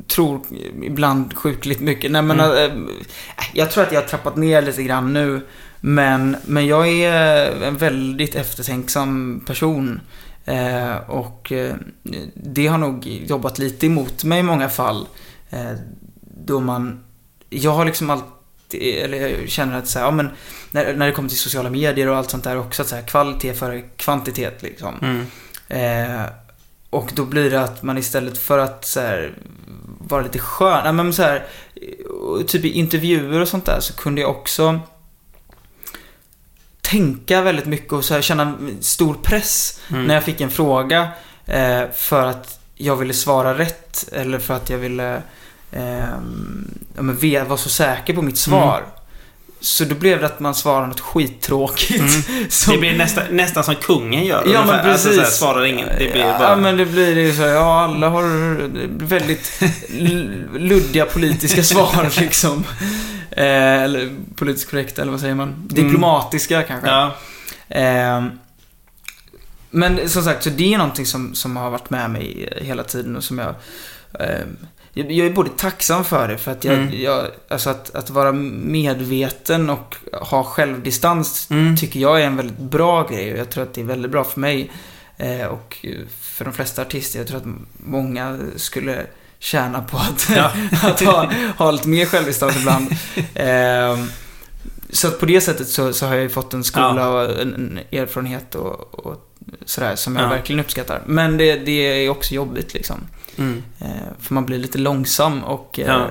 tror 0.07 0.41
ibland 0.83 1.33
sjukligt 1.37 1.79
mycket. 1.79 2.11
Nej 2.11 2.21
men, 2.21 2.39
Mm. 2.39 2.87
eh, 2.87 2.93
jag 3.53 3.71
tror 3.71 3.83
att 3.83 3.91
jag 3.91 4.01
har 4.01 4.07
trappat 4.07 4.35
ner 4.35 4.61
lite 4.61 4.83
grann 4.83 5.13
nu. 5.13 5.41
Men, 5.79 6.37
men 6.45 6.67
jag 6.67 6.87
är 6.87 7.51
en 7.63 7.77
väldigt 7.77 8.35
eftertänksam 8.35 9.43
person. 9.47 10.01
Eh, 10.47 10.95
och 11.07 11.51
eh, 11.51 11.75
det 12.35 12.67
har 12.67 12.77
nog 12.77 13.07
jobbat 13.07 13.59
lite 13.59 13.85
emot 13.85 14.23
mig 14.23 14.39
i 14.39 14.43
många 14.43 14.69
fall. 14.69 15.07
Eh, 15.49 15.71
då 16.21 16.59
man... 16.59 17.03
Jag 17.49 17.71
har 17.71 17.85
liksom 17.85 18.09
alltid, 18.09 18.97
eller 19.03 19.17
jag 19.17 19.49
känner 19.49 19.77
att 19.77 19.87
så 19.87 19.99
här, 19.99 20.05
ja 20.05 20.11
men 20.11 20.29
när, 20.71 20.93
när 20.93 21.05
det 21.05 21.11
kommer 21.11 21.29
till 21.29 21.37
sociala 21.37 21.69
medier 21.69 22.07
och 22.07 22.17
allt 22.17 22.29
sånt 22.29 22.43
där 22.43 22.59
också, 22.59 22.81
att 22.81 22.87
så 22.87 22.95
här, 22.95 23.03
kvalitet 23.03 23.53
före 23.53 23.81
kvantitet 23.81 24.63
liksom. 24.63 24.93
Mm. 25.01 25.25
Eh, 25.67 26.25
och 26.89 27.11
då 27.15 27.25
blir 27.25 27.49
det 27.49 27.61
att 27.61 27.83
man 27.83 27.97
istället 27.97 28.37
för 28.37 28.57
att 28.57 28.85
så 28.85 28.99
här, 28.99 29.33
vara 29.99 30.21
lite 30.21 30.39
skön, 30.39 30.95
men 30.95 31.13
så 31.13 31.23
här, 31.23 31.45
typ 32.47 32.65
i 32.65 32.69
intervjuer 32.69 33.41
och 33.41 33.47
sånt 33.47 33.65
där 33.65 33.79
så 33.79 33.93
kunde 33.93 34.21
jag 34.21 34.29
också 34.29 34.79
tänka 36.89 37.41
väldigt 37.41 37.65
mycket 37.65 37.93
och 37.93 38.05
så 38.05 38.13
här, 38.13 38.21
känna 38.21 38.53
stor 38.81 39.13
press 39.23 39.79
när 39.87 40.13
jag 40.13 40.23
fick 40.23 40.41
en 40.41 40.49
fråga 40.49 41.07
eh, 41.45 41.81
för 41.95 42.25
att 42.25 42.59
jag 42.75 42.95
ville 42.95 43.13
svara 43.13 43.57
rätt 43.57 44.05
eller 44.11 44.39
för 44.39 44.53
att 44.53 44.69
jag 44.69 44.77
ville 44.77 45.21
eh, 45.71 47.43
vara 47.47 47.57
så 47.57 47.69
säker 47.69 48.13
på 48.13 48.21
mitt 48.21 48.37
svar. 48.37 48.83
Så 49.59 49.83
då 49.85 49.95
blev 49.95 50.19
det 50.19 50.25
att 50.25 50.39
man 50.39 50.55
svarade 50.55 50.87
något 50.87 50.99
skittråkigt. 50.99 52.03
som- 52.53 52.73
Det 52.73 52.79
blir 52.79 52.97
nästa, 52.97 53.21
nästan 53.31 53.63
som 53.63 53.75
kungen 53.75 54.25
gör. 54.25 54.43
Ja, 54.45 54.51
men 54.51 54.69
ungefär. 54.69 54.83
precis. 54.83 55.05
Alltså, 55.07 55.19
så 55.19 55.21
här, 55.25 55.31
svarar 55.53 55.65
ingen. 55.65 55.87
Det 55.87 56.11
blir 56.11 56.23
bara... 56.23 56.49
Ja, 56.49 56.55
men 56.55 56.77
det 56.77 56.85
blir 56.85 57.33
så 57.33 57.41
här, 57.41 57.49
ja, 57.49 57.81
alla 57.83 58.09
har 58.09 58.23
väldigt 59.05 59.61
luddiga 60.59 61.05
politiska 61.05 61.63
svar 61.63 62.09
liksom. 62.19 62.63
Eh, 63.37 63.83
eller 63.83 64.15
politiskt 64.35 64.69
korrekta, 64.69 65.01
eller 65.01 65.11
vad 65.11 65.21
säger 65.21 65.35
man? 65.35 65.55
Diplomatiska 65.67 66.63
kanske. 66.63 66.87
Ja. 66.89 67.15
Ehm, 67.69 68.29
men 69.69 70.09
som 70.09 70.23
sagt, 70.23 70.43
så 70.43 70.49
det 70.49 70.73
är 70.73 70.77
någonting 70.77 71.05
som, 71.05 71.35
som 71.35 71.57
har 71.57 71.69
varit 71.69 71.89
med 71.89 72.09
mig 72.09 72.53
hela 72.61 72.83
tiden 72.83 73.15
och 73.15 73.23
som 73.23 73.37
jag... 73.39 73.55
jag 74.93 75.11
jag 75.11 75.27
är 75.27 75.33
både 75.33 75.49
tacksam 75.57 76.05
för 76.05 76.27
det, 76.27 76.37
för 76.37 76.51
att 76.51 76.63
jag, 76.63 76.73
Mm. 76.75 77.01
jag 77.01 77.25
alltså 77.47 77.69
att, 77.69 77.95
att 77.95 78.09
vara 78.09 78.31
medveten 78.31 79.69
och 79.69 79.95
ha 80.13 80.43
självdistans 80.43 81.47
Mm. 81.51 81.77
tycker 81.77 81.99
jag 81.99 82.21
är 82.21 82.25
en 82.25 82.37
väldigt 82.37 82.57
bra 82.57 83.07
grej 83.07 83.33
och 83.33 83.39
jag 83.39 83.49
tror 83.49 83.63
att 83.63 83.73
det 83.73 83.81
är 83.81 83.85
väldigt 83.85 84.11
bra 84.11 84.23
för 84.23 84.39
mig 84.39 84.71
eh, 85.17 85.45
och 85.45 85.85
för 86.21 86.45
de 86.45 86.53
flesta 86.53 86.81
artister. 86.81 87.19
Jag 87.19 87.27
tror 87.27 87.37
att 87.37 87.47
många 87.77 88.39
skulle 88.55 89.05
tjäna 89.39 89.81
på 89.81 89.97
att, 89.97 90.29
Ja. 90.35 90.51
att 90.83 91.01
ha, 91.01 91.31
ha 91.57 91.71
lite 91.71 91.87
mer 91.87 92.05
självdistans 92.05 92.57
ibland. 92.57 92.87
Ehm, 93.35 94.07
så 94.89 95.07
att 95.07 95.19
på 95.19 95.25
det 95.25 95.41
sättet 95.41 95.67
så, 95.67 95.93
så 95.93 96.05
har 96.05 96.13
jag 96.13 96.23
ju 96.23 96.29
fått 96.29 96.53
en 96.53 96.63
skola 96.63 96.95
Ja. 96.97 97.07
och 97.07 97.41
en, 97.41 97.53
en 97.53 97.79
erfarenhet 97.99 98.55
och, 98.55 99.05
och 99.05 99.31
sådär 99.65 99.95
som 99.95 100.15
jag 100.15 100.25
Ja. 100.25 100.29
verkligen 100.29 100.59
uppskattar. 100.59 101.01
Men 101.05 101.37
det, 101.37 101.55
det 101.55 101.71
är 102.05 102.09
också 102.09 102.33
jobbigt 102.33 102.73
liksom. 102.73 102.95
Mm. 103.37 103.63
Eh, 103.79 103.87
för 104.19 104.33
man 104.33 104.45
blir 104.45 104.57
lite 104.57 104.77
långsam 104.77 105.43
och 105.43 105.79
eh, 105.79 105.95
eh, 105.95 106.01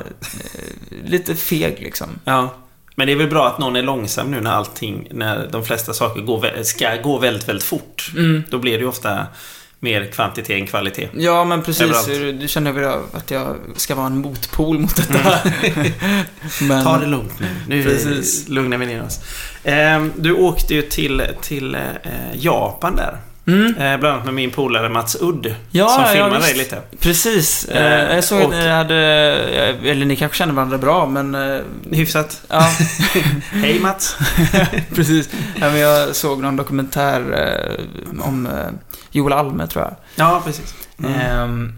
lite 1.04 1.34
feg 1.36 1.76
liksom. 1.80 2.08
ja. 2.24 2.54
Men 2.98 3.06
det 3.06 3.12
är 3.12 3.16
väl 3.16 3.28
bra 3.30 3.46
att 3.46 3.58
någon 3.58 3.76
är 3.76 3.82
långsam 3.82 4.30
nu 4.30 4.40
när 4.40 4.50
allting, 4.52 5.08
när 5.10 5.48
de 5.52 5.64
flesta 5.64 5.92
saker 5.92 6.20
går, 6.20 6.62
ska 6.62 6.96
gå 6.96 7.18
väldigt, 7.18 7.48
väldigt 7.48 7.64
fort. 7.64 8.12
Mm. 8.16 8.42
Då 8.50 8.58
blir 8.58 8.72
det 8.72 8.78
ju 8.78 8.88
ofta 8.88 9.26
mer 9.80 10.06
kvantitet 10.12 10.50
än 10.50 10.66
kvalitet. 10.66 11.08
Ja, 11.14 11.44
men 11.44 11.62
precis. 11.62 11.82
Överallt. 11.82 12.40
Du 12.40 12.48
känner 12.48 12.72
väl 12.72 13.00
att 13.12 13.30
jag 13.30 13.56
ska 13.76 13.94
vara 13.94 14.06
en 14.06 14.18
motpol 14.18 14.78
mot 14.78 14.96
detta. 14.96 15.38
men, 16.60 16.84
Ta 16.84 16.98
det 16.98 17.06
lugnt 17.06 17.40
nu. 17.40 17.46
Nu 17.68 17.82
Precis. 17.82 18.48
lugnar 18.48 18.78
vi 18.78 18.86
ner 18.86 19.02
oss. 19.02 19.20
Ehm, 19.64 20.12
du 20.16 20.32
åkte 20.32 20.74
ju 20.74 20.82
till, 20.82 21.22
till 21.42 21.74
eh, 21.74 21.80
Japan 22.34 22.96
där. 22.96 23.18
Mm. 23.47 23.66
Eh, 23.66 24.01
bland 24.01 24.07
annat 24.07 24.24
med 24.24 24.34
min 24.34 24.51
polare 24.51 24.88
Mats 24.88 25.16
Udd. 25.20 25.55
Ja, 25.70 25.88
som 25.88 26.05
filmade 26.07 26.38
dig 26.38 26.55
lite. 26.55 26.78
Precis. 27.01 27.64
Eh, 27.64 27.92
Eh, 28.09 28.14
jag 28.14 28.24
såg 28.24 28.38
och- 28.38 28.44
att 28.55 28.61
ni 28.61 28.68
hade, 28.68 28.97
eller 29.84 30.07
ni 30.07 30.16
kanske 30.16 30.38
känner 30.38 30.53
varandra 30.55 30.78
bra, 30.78 31.07
men 31.07 31.34
eh, 31.34 31.61
Hyfsat. 31.92 32.42
ja, 32.49 32.68
Hej 33.53 33.80
Mats. 33.80 34.16
precis. 34.94 35.28
Ja, 35.61 35.70
men 35.70 35.78
jag 35.78 36.16
såg 36.16 36.42
någon 36.42 36.57
dokumentär 36.57 37.20
eh, 37.20 38.26
om 38.28 38.47
eh, 38.47 38.53
Joel 39.11 39.32
Alme, 39.32 39.66
tror 39.66 39.84
jag. 39.84 39.94
Ja, 40.16 40.42
precis. 40.44 40.74
Ehm, 41.05 41.72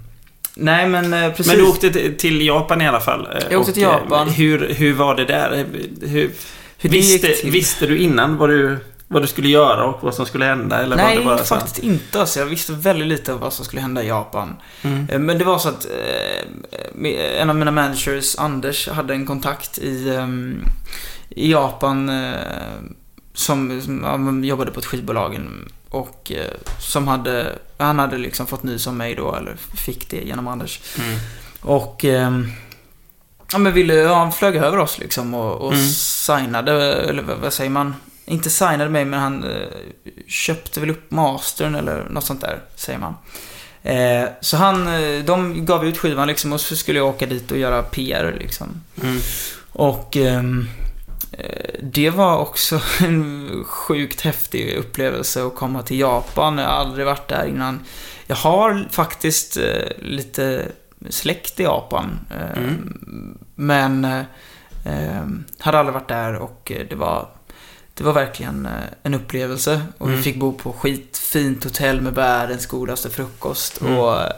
nej, 0.55 0.89
men 0.89 1.11
precis. 1.11 1.47
Men 1.47 1.57
du 1.57 1.63
åkte 1.67 1.91
till- 2.13 2.47
Japan 2.47 2.83
i 2.83 2.89
alla 2.89 3.01
fall. 3.01 3.29
Jag 3.51 3.61
åkte 3.61 3.73
till 3.73 3.83
Japan. 3.83 4.29
Hur, 4.29 4.75
hur 4.75 4.93
var 4.95 5.15
det 5.15 5.25
där? 5.25 5.65
Hur, 6.03 6.31
Hur 6.79 6.91
visste, 6.91 7.35
visste 7.45 7.87
du 7.87 7.99
innan 7.99 8.37
vad 8.37 8.49
du, 8.51 8.79
vad 9.09 9.23
du 9.23 9.27
skulle 9.27 9.49
göra 9.49 9.85
och 9.85 10.03
vad 10.03 10.15
som 10.15 10.27
skulle 10.27 10.45
hända? 10.45 10.79
Eller 10.83 10.97
var 10.97 11.05
Nej, 11.05 11.19
det 11.19 11.25
bara 11.25 11.39
faktiskt 11.39 11.79
inte. 11.79 12.21
Alltså, 12.21 12.39
jag 12.39 12.47
visste 12.47 12.73
väldigt 12.73 13.09
lite 13.09 13.33
om 13.33 13.41
vad 13.41 13.53
som 13.53 13.65
skulle 13.65 13.83
hända 13.83 14.03
i 14.03 14.09
Japan. 14.09 14.57
Mm. 14.83 15.09
Eh, 15.11 15.19
Men 15.19 15.39
det 15.39 15.45
var 15.45 15.59
så 15.59 15.69
att 15.69 15.85
eh, 15.85 16.49
med- 16.95 17.37
en 17.43 17.51
av 17.51 17.57
mina 17.57 17.71
managers, 17.71 18.37
Anders, 18.39 18.89
hade 18.89 19.15
en 19.15 19.27
kontakt 19.27 19.79
i, 19.79 20.15
ehm, 20.15 20.65
i 21.29 21.53
Japan 21.53 22.09
eh, 22.09 22.33
som, 23.35 23.81
som 23.83 24.03
ja, 24.43 24.47
jobbade 24.47 24.71
på 24.71 24.81
ett 24.81 24.87
skivbolag 24.87 25.41
och 25.91 26.33
eh, 26.35 26.55
som 26.81 27.09
hade, 27.09 27.59
han 27.79 27.99
hade 27.99 28.19
liksom 28.19 28.47
fått 28.47 28.63
nys 28.63 28.87
om 28.87 28.97
mig 28.97 29.15
då, 29.15 29.35
eller 29.35 29.57
fick 29.77 30.11
det 30.11 30.17
genom 30.17 30.49
Anders. 30.49 30.81
Mm. 30.99 31.19
Och 31.61 32.05
ehm, 32.05 32.53
ja, 33.53 33.59
men 33.59 33.73
ville, 33.73 33.95
ja, 33.95 34.15
han 34.15 34.33
flög 34.33 34.57
över 34.57 34.79
oss 34.79 34.99
liksom 34.99 35.35
och, 35.35 35.53
och 35.67 35.73
Mm. 35.73 35.85
signade, 35.89 36.73
eller 36.95 37.23
vad, 37.23 37.39
vad 37.39 37.53
säger 37.53 37.71
man? 37.71 37.95
Inte 38.29 38.51
signade 38.51 38.91
mig, 38.91 39.05
men 39.05 39.21
han 39.21 39.45
eh, 39.45 39.69
köpte 40.27 40.81
väl 40.81 40.91
upp 40.91 41.11
mastern 41.11 41.75
eller 41.75 42.07
något 42.11 42.25
sånt 42.25 42.41
där, 42.41 42.61
säger 42.75 42.99
man. 42.99 43.15
Eh, 43.83 44.29
så 44.41 44.57
han, 44.57 44.89
eh, 44.89 45.25
de 45.25 45.65
gav 45.65 45.87
ut 45.87 45.99
skivan 45.99 46.29
liksom 46.29 46.53
och 46.53 46.61
så 46.61 46.77
skulle 46.77 46.99
jag 46.99 47.09
åka 47.09 47.27
dit 47.27 47.51
och 47.51 47.59
göra 47.59 47.83
PR 47.83 48.37
liksom. 48.39 48.83
Mm. 49.03 49.21
Och 49.73 50.17
ehm, 50.17 50.69
eh, 51.33 51.75
det 51.83 52.11
var 52.11 52.39
också 52.39 52.81
en 53.01 53.51
sjukt 53.67 54.21
häftig 54.21 54.77
upplevelse 54.77 55.47
att 55.47 55.55
komma 55.55 55.83
till 55.83 55.99
Japan. 55.99 56.59
Jag 56.59 56.67
har 56.67 56.75
aldrig 56.75 57.07
varit 57.07 57.29
där 57.29 57.47
innan. 57.47 57.81
Jag 58.27 58.37
har 58.37 58.89
faktiskt 58.91 59.59
lite 59.99 60.67
släkt 61.11 61.61
i 61.61 61.63
Japan. 61.63 62.19
Mm. 62.57 63.39
Men 63.55 64.05
eh, 64.05 64.19
eh, 64.85 65.27
hade 65.59 65.79
aldrig 65.79 65.95
varit 65.95 66.09
där 66.09 66.35
och 66.35 66.73
det 66.91 66.95
var 66.95 67.29
det 67.99 68.05
var 68.05 68.13
verkligen 68.13 68.67
eh, 68.67 68.73
en 69.03 69.15
upplevelse. 69.15 69.83
Och 69.99 70.07
Mm. 70.07 70.17
vi 70.17 70.23
fick 70.23 70.37
bo 70.37 70.53
på 70.53 70.73
skitfint 70.73 71.65
hotell 71.65 72.01
med 72.01 72.15
världens 72.15 72.67
godaste 72.67 73.11
frukost. 73.11 73.81
Mm. 73.81 73.99
Och 73.99 74.21
eh, 74.23 74.31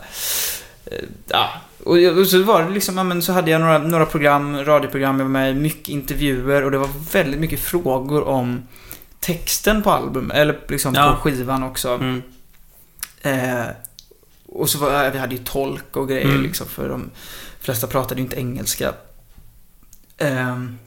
ja, 1.28 1.50
och, 1.84 1.96
och 2.18 2.26
så 2.26 2.42
var 2.42 2.62
det 2.62 2.70
liksom, 2.70 2.96
ja, 2.98 3.04
men 3.04 3.22
så 3.22 3.32
hade 3.32 3.50
jag 3.50 3.60
några, 3.60 3.78
några 3.78 4.06
program, 4.06 4.64
radioprogram 4.64 5.18
jag 5.18 5.24
var 5.24 5.30
med 5.32 5.56
mycket 5.56 5.88
intervjuer 5.88 6.64
och 6.64 6.70
det 6.70 6.78
var 6.78 6.90
väldigt 7.12 7.40
mycket 7.40 7.60
frågor 7.60 8.22
om 8.28 8.62
texten 9.20 9.82
på 9.82 9.90
album, 9.90 10.30
eller 10.30 10.60
liksom 10.68 10.94
Ja. 10.94 11.10
på 11.12 11.20
skivan 11.30 11.62
också. 11.62 11.88
Mm. 11.88 12.22
Eh, 13.22 13.66
och 14.46 14.68
så 14.70 14.78
var, 14.78 15.10
vi 15.10 15.18
hade 15.18 15.34
ju 15.34 15.42
tolk 15.44 15.96
och 15.96 16.08
grejer 16.08 16.24
Mm. 16.28 16.42
liksom, 16.42 16.66
för 16.66 16.88
de 16.88 17.10
flesta 17.60 17.86
pratade 17.86 18.14
ju 18.20 18.24
inte 18.24 18.36
engelska. 18.38 18.92
Ehm, 20.18 20.78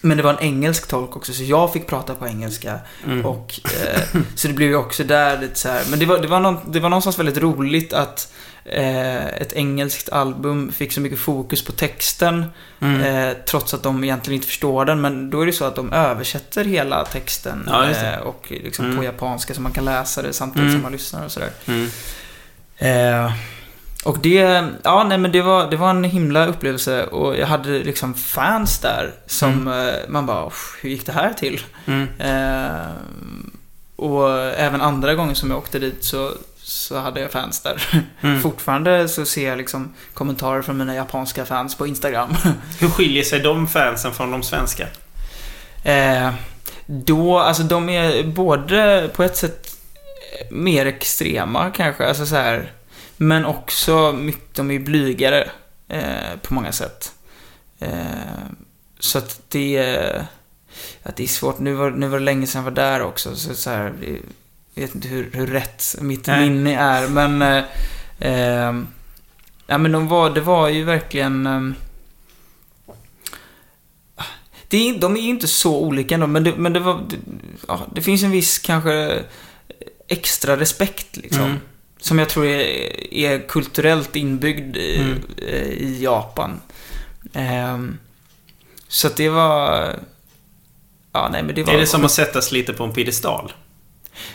men 0.00 0.16
det 0.16 0.22
var 0.22 0.30
en 0.30 0.38
engelsk 0.40 0.88
tolk 0.88 1.16
också, 1.16 1.32
så 1.32 1.42
jag 1.42 1.72
fick 1.72 1.86
prata 1.86 2.14
på 2.14 2.26
engelska. 2.26 2.78
Mm. 3.06 3.26
Och, 3.26 3.60
eh, 3.64 4.20
så 4.34 4.48
det 4.48 4.54
blev 4.54 4.68
ju 4.68 4.76
också 4.76 5.04
där 5.04 5.40
lite 5.40 5.58
så 5.58 5.68
här. 5.68 5.82
Men 5.90 5.98
det 5.98 6.06
var, 6.06 6.18
det 6.18 6.28
var, 6.28 6.40
någon, 6.40 6.72
det 6.72 6.80
var 6.80 6.88
någonstans 6.88 7.18
väldigt 7.18 7.38
roligt 7.38 7.92
att 7.92 8.32
eh, 8.64 9.26
ett 9.26 9.52
engelskt 9.52 10.08
album 10.08 10.72
fick 10.72 10.92
så 10.92 11.00
mycket 11.00 11.18
fokus 11.18 11.64
på 11.64 11.72
texten. 11.72 12.46
Mm. 12.80 13.00
Eh, 13.00 13.36
trots 13.48 13.74
att 13.74 13.82
de 13.82 14.04
egentligen 14.04 14.34
inte 14.34 14.46
förstår 14.46 14.84
den. 14.84 15.00
Men 15.00 15.30
då 15.30 15.40
är 15.40 15.46
det 15.46 15.52
så 15.52 15.64
att 15.64 15.76
de 15.76 15.92
översätter 15.92 16.64
hela 16.64 17.04
texten. 17.04 17.64
Ja, 17.66 17.90
eh, 17.90 18.18
och 18.18 18.46
liksom 18.50 18.84
Mm. 18.84 18.96
på 18.96 19.04
japanska 19.04 19.54
så 19.54 19.60
man 19.60 19.72
kan 19.72 19.84
läsa 19.84 20.22
det 20.22 20.32
samtidigt 20.32 20.62
Mm. 20.68 20.74
som 20.74 20.82
man 20.82 20.92
lyssnar 20.92 21.24
och 21.24 21.32
sådär. 21.32 21.50
Mm. 24.04 24.14
Och 24.14 24.18
det, 24.22 24.64
ja 24.82 25.04
nej 25.04 25.18
men 25.18 25.32
det 25.32 25.42
var, 25.42 25.70
det 25.70 25.76
var 25.76 25.90
en 25.90 26.04
himla 26.04 26.46
upplevelse 26.46 27.04
och 27.04 27.36
jag 27.36 27.46
hade 27.46 27.70
liksom 27.70 28.14
fans 28.14 28.78
där 28.78 29.12
som 29.26 29.68
eh, 29.68 29.94
man 30.08 30.26
bara, 30.26 30.46
"Uff, 30.46 30.78
hur 30.80 30.90
gick 30.90 31.06
det 31.06 31.12
här 31.12 31.32
till? 31.32 31.60
Mm. 31.86 32.08
Eh, 32.18 32.86
och 33.96 34.30
även 34.40 34.80
andra 34.80 35.14
gånger 35.14 35.34
som 35.34 35.50
jag 35.50 35.58
åkte 35.58 35.78
dit 35.78 36.04
så, 36.04 36.32
så 36.62 36.98
hade 36.98 37.20
jag 37.20 37.30
fans 37.32 37.60
där. 37.60 37.82
Mm. 38.20 38.40
Fortfarande 38.42 39.08
så 39.08 39.24
ser 39.24 39.48
jag 39.48 39.58
liksom 39.58 39.94
kommentarer 40.14 40.62
från 40.62 40.76
mina 40.78 40.94
japanska 40.94 41.44
fans 41.46 41.74
på 41.74 41.86
Instagram. 41.86 42.34
Hur 42.80 42.88
skiljer 42.88 43.22
sig 43.24 43.40
de 43.40 43.68
fansen 43.68 44.12
från 44.12 44.30
de 44.30 44.42
svenska? 44.42 44.86
Eh, 45.84 46.30
då, 46.86 47.38
alltså 47.38 47.62
de 47.62 47.88
är 47.88 48.22
både 48.24 49.10
på 49.14 49.22
ett 49.22 49.36
sätt 49.36 49.74
mer 50.50 50.86
extrema 50.86 51.70
kanske, 51.70 52.08
alltså 52.08 52.26
så 52.26 52.36
här. 52.36 52.72
Men 53.20 53.44
också 53.44 54.12
mycket, 54.12 54.54
de 54.54 54.70
är 54.70 54.78
blygare 54.78 55.50
eh, 55.88 56.36
på 56.42 56.54
många 56.54 56.72
sätt. 56.72 57.12
Eh, 57.78 57.90
så 58.98 59.18
att 59.18 59.40
det, 59.48 59.76
är- 59.76 60.26
att 61.02 61.16
det 61.16 61.22
är 61.22 61.26
svårt. 61.28 61.58
Nu 61.58 61.74
var, 61.74 61.90
nu 61.90 62.08
var 62.08 62.18
det 62.18 62.24
länge 62.24 62.46
sedan 62.46 62.58
jag 62.58 62.70
var 62.70 62.76
där 62.76 63.02
också, 63.02 63.36
så, 63.36 63.54
så 63.54 63.70
här, 63.70 63.92
jag 64.74 64.82
vet 64.82 64.94
inte 64.94 65.08
hur, 65.08 65.30
hur 65.32 65.46
rätt 65.46 65.84
mitt 66.00 66.26
Nej. 66.26 66.50
minne 66.50 66.74
är, 66.76 67.08
men... 67.08 67.42
Eh, 67.42 67.64
eh, 68.18 68.74
ja, 69.66 69.78
men 69.78 69.92
de 69.92 70.08
var, 70.08 70.30
det 70.30 70.40
var 70.40 70.68
ju 70.68 70.84
verkligen... 70.84 71.46
Eh, 71.46 71.70
det 74.68 74.88
är, 74.88 74.98
de 74.98 75.16
är 75.16 75.20
ju 75.20 75.28
inte 75.28 75.48
så 75.48 75.80
olika 75.80 76.14
ändå, 76.14 76.26
men 76.26 76.44
det, 76.44 76.54
men 76.56 76.72
det 76.72 76.80
var... 76.80 77.00
Det, 77.10 77.16
ja, 77.68 77.80
det 77.94 78.02
finns 78.02 78.22
en 78.22 78.30
viss 78.30 78.58
kanske 78.58 79.22
extra 80.08 80.56
respekt 80.56 81.16
liksom. 81.16 81.42
Mm. 81.44 81.58
Som 82.00 82.18
jag 82.18 82.28
tror 82.28 82.46
är, 82.46 83.14
är 83.14 83.48
kulturellt 83.48 84.16
inbyggd 84.16 84.76
i, 84.76 84.96
Mm. 85.00 85.22
eh, 85.48 85.62
i 85.68 85.98
Japan. 86.02 86.60
Ehm, 87.32 87.98
så 88.88 89.06
att 89.06 89.16
det 89.16 89.28
var... 89.28 89.88
Ja, 91.12 91.28
nej 91.32 91.42
men 91.42 91.54
det 91.54 91.62
var... 91.62 91.72
Är 91.72 91.78
det 91.78 91.86
som 91.86 92.04
att 92.04 92.10
sättas 92.10 92.52
lite 92.52 92.72
på 92.72 92.84
en 92.84 92.92
piedestal? 92.92 93.52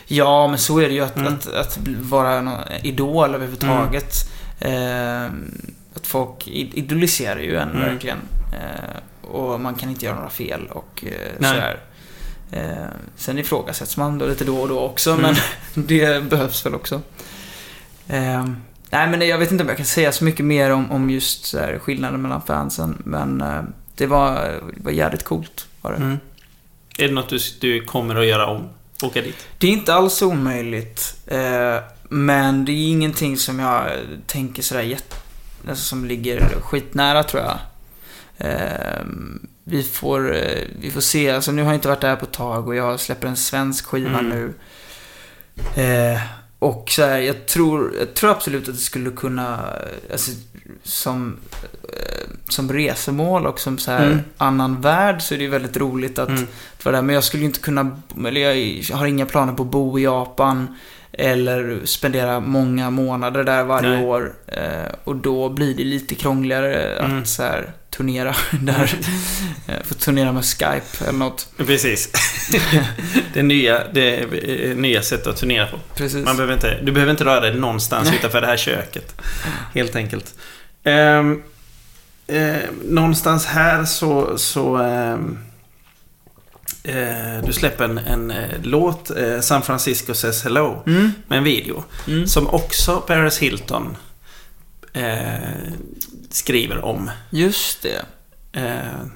Ja, 0.06 0.48
men 0.48 0.58
så 0.58 0.78
är 0.78 0.88
det 0.88 0.94
ju 0.94 1.00
att, 1.00 1.16
Mm. 1.16 1.34
att, 1.34 1.46
att 1.46 1.78
vara 2.00 2.32
en 2.34 2.50
idol 2.82 3.34
överhuvudtaget. 3.34 4.14
Ehm, 4.60 5.54
att 5.94 6.06
folk 6.06 6.48
idoliserar 6.48 7.40
ju 7.40 7.56
en 7.56 7.70
Mm. 7.70 7.80
verkligen. 7.82 8.18
Ehm, 8.52 9.30
och 9.30 9.60
man 9.60 9.74
kan 9.74 9.90
inte 9.90 10.04
göra 10.04 10.16
några 10.16 10.30
fel 10.30 10.66
och 10.70 11.04
eh, 11.06 11.12
Nej. 11.38 11.50
sådär. 11.50 11.80
Ehm, 12.52 12.88
sen 13.16 13.38
ifrågasätts 13.38 13.96
man 13.96 14.18
då 14.18 14.26
lite 14.26 14.44
då 14.44 14.56
och 14.60 14.68
då 14.68 14.78
också, 14.80 15.10
Mm. 15.10 15.22
men 15.22 15.34
det 15.86 16.24
behövs 16.24 16.66
väl 16.66 16.74
också. 16.74 17.00
Ehm, 18.08 18.56
nej, 18.90 19.08
men 19.08 19.28
jag 19.28 19.38
vet 19.38 19.52
inte 19.52 19.62
om 19.64 19.68
jag 19.68 19.76
kan 19.76 19.86
säga 19.86 20.12
så 20.12 20.24
mycket 20.24 20.44
mer 20.46 20.70
om, 20.70 20.92
om 20.92 21.10
just 21.10 21.44
så 21.44 21.58
här, 21.58 21.78
skillnaden 21.78 22.22
mellan 22.22 22.42
fansen, 22.42 23.02
men 23.04 23.40
eh, 23.40 23.62
det, 23.96 24.06
var, 24.06 24.34
det 24.76 24.84
var 24.84 24.92
jävligt 24.92 25.24
coolt. 25.24 25.66
Var 25.80 25.90
det. 25.92 25.96
Mm. 25.96 26.18
Är 26.98 27.08
det 27.08 27.14
något 27.14 27.28
du, 27.28 27.38
du 27.60 27.84
kommer 27.84 28.14
att 28.16 28.26
göra 28.26 28.46
om? 28.46 28.68
Åka 29.02 29.22
dit? 29.22 29.46
Det 29.58 29.66
är 29.66 29.70
inte 29.70 29.94
alls 29.94 30.22
omöjligt. 30.22 31.16
Eh, 31.26 31.76
men 32.08 32.64
det 32.64 32.72
är 32.72 32.88
ingenting 32.88 33.36
som 33.36 33.58
jag 33.58 33.90
tänker 34.26 34.62
sådär 34.62 34.82
jätte... 34.82 35.16
Alltså 35.68 35.84
som 35.84 36.04
ligger 36.04 36.40
skitnära 36.60 37.22
tror 37.22 37.42
jag. 37.42 37.58
Eh, 38.38 39.04
vi, 39.64 39.82
får, 39.82 40.36
eh, 40.36 40.64
vi 40.80 40.90
får 40.90 41.00
se. 41.00 41.30
Alltså 41.30 41.52
nu 41.52 41.62
har 41.62 41.68
jag 41.68 41.76
inte 41.76 41.88
varit 41.88 42.00
där 42.00 42.16
på 42.16 42.24
ett 42.24 42.32
tag 42.32 42.68
och 42.68 42.74
jag 42.74 43.00
släpper 43.00 43.28
en 43.28 43.36
svensk 43.36 43.84
skiva 43.86 44.18
Mm. 44.18 44.28
nu. 44.28 44.54
Eh, 45.82 46.20
och 46.64 46.84
så 46.90 47.02
här, 47.02 47.18
jag 47.18 47.46
tror, 47.46 47.92
jag 47.98 48.14
tror 48.14 48.30
absolut 48.30 48.68
att 48.68 48.74
det 48.74 48.80
skulle 48.80 49.10
kunna, 49.10 49.60
alltså, 50.12 50.30
som, 50.82 51.36
eh, 51.82 52.28
som 52.48 52.72
resemål 52.72 53.46
och 53.46 53.60
som 53.60 53.78
så 53.78 53.90
här 53.90 54.06
Mm. 54.06 54.18
annan 54.36 54.80
värld 54.80 55.22
så 55.22 55.34
är 55.34 55.38
det 55.38 55.44
ju 55.44 55.50
väldigt 55.50 55.76
roligt 55.76 56.18
att, 56.18 56.28
Mm. 56.28 56.46
att 56.78 56.84
vara 56.84 56.96
där. 56.96 57.02
Men 57.02 57.14
jag 57.14 57.24
skulle 57.24 57.40
ju 57.40 57.46
inte 57.46 57.60
kunna, 57.60 58.00
eller 58.26 58.40
jag 58.40 58.96
har 58.96 59.06
inga 59.06 59.26
planer 59.26 59.52
på 59.52 59.62
att 59.62 59.68
bo 59.70 59.98
i 59.98 60.02
Japan. 60.02 60.76
Eller 61.18 61.80
spendera 61.84 62.40
många 62.40 62.90
månader 62.90 63.44
där 63.44 63.64
varje 63.64 63.88
Nej. 63.96 64.04
år. 64.04 64.34
Eh, 64.46 64.92
och 65.04 65.16
då 65.16 65.48
blir 65.48 65.74
det 65.74 65.84
lite 65.84 66.14
krångligare 66.14 66.74
Mm. 66.76 67.18
att 67.18 67.28
så 67.28 67.42
här, 67.42 67.72
turnera 67.96 68.34
där. 68.60 68.94
Eh, 69.68 69.74
Få 69.84 69.94
turnera 69.94 70.32
med 70.32 70.44
Skype 70.44 71.04
eller 71.08 71.18
något. 71.18 71.48
Precis. 71.56 72.08
det, 73.32 73.38
är 73.38 73.42
nya, 73.42 73.88
det 73.92 74.16
eh, 74.70 74.76
nya 74.76 75.02
sätt 75.02 75.26
att 75.26 75.36
turnera 75.36 75.66
på. 75.66 75.78
Precis. 75.96 76.24
Man 76.24 76.36
behöver 76.36 76.54
inte, 76.54 76.80
du 76.82 76.92
behöver 76.92 77.10
inte 77.10 77.24
röra 77.24 77.40
dig 77.40 77.54
någonstans 77.54 78.12
utanför 78.18 78.40
det 78.40 78.46
här 78.46 78.56
köket. 78.56 79.20
Helt 79.74 79.96
enkelt. 79.96 80.34
Ehm, 80.84 81.42
eh, 82.26 82.56
någonstans 82.84 83.46
här 83.46 83.84
så... 83.84 84.38
så 84.38 84.76
ehm, 84.76 85.38
eh, 86.84 87.46
du 87.46 87.52
släpper 87.52 87.84
en, 87.84 87.98
en 87.98 88.30
eh, 88.30 88.48
låt, 88.62 89.10
eh, 89.10 89.40
San 89.40 89.62
Francisco 89.62 90.14
says 90.14 90.42
hello, 90.44 90.82
Mm. 90.86 91.12
med 91.28 91.38
en 91.38 91.44
video. 91.44 91.84
Mm. 92.06 92.26
Som 92.26 92.46
också 92.46 93.00
Paris 93.06 93.38
Hilton 93.38 93.96
eh, 94.94 95.72
skriver 96.30 96.84
om. 96.84 97.10
Just 97.30 97.82
det. 97.82 98.04
Eh, 98.52 99.06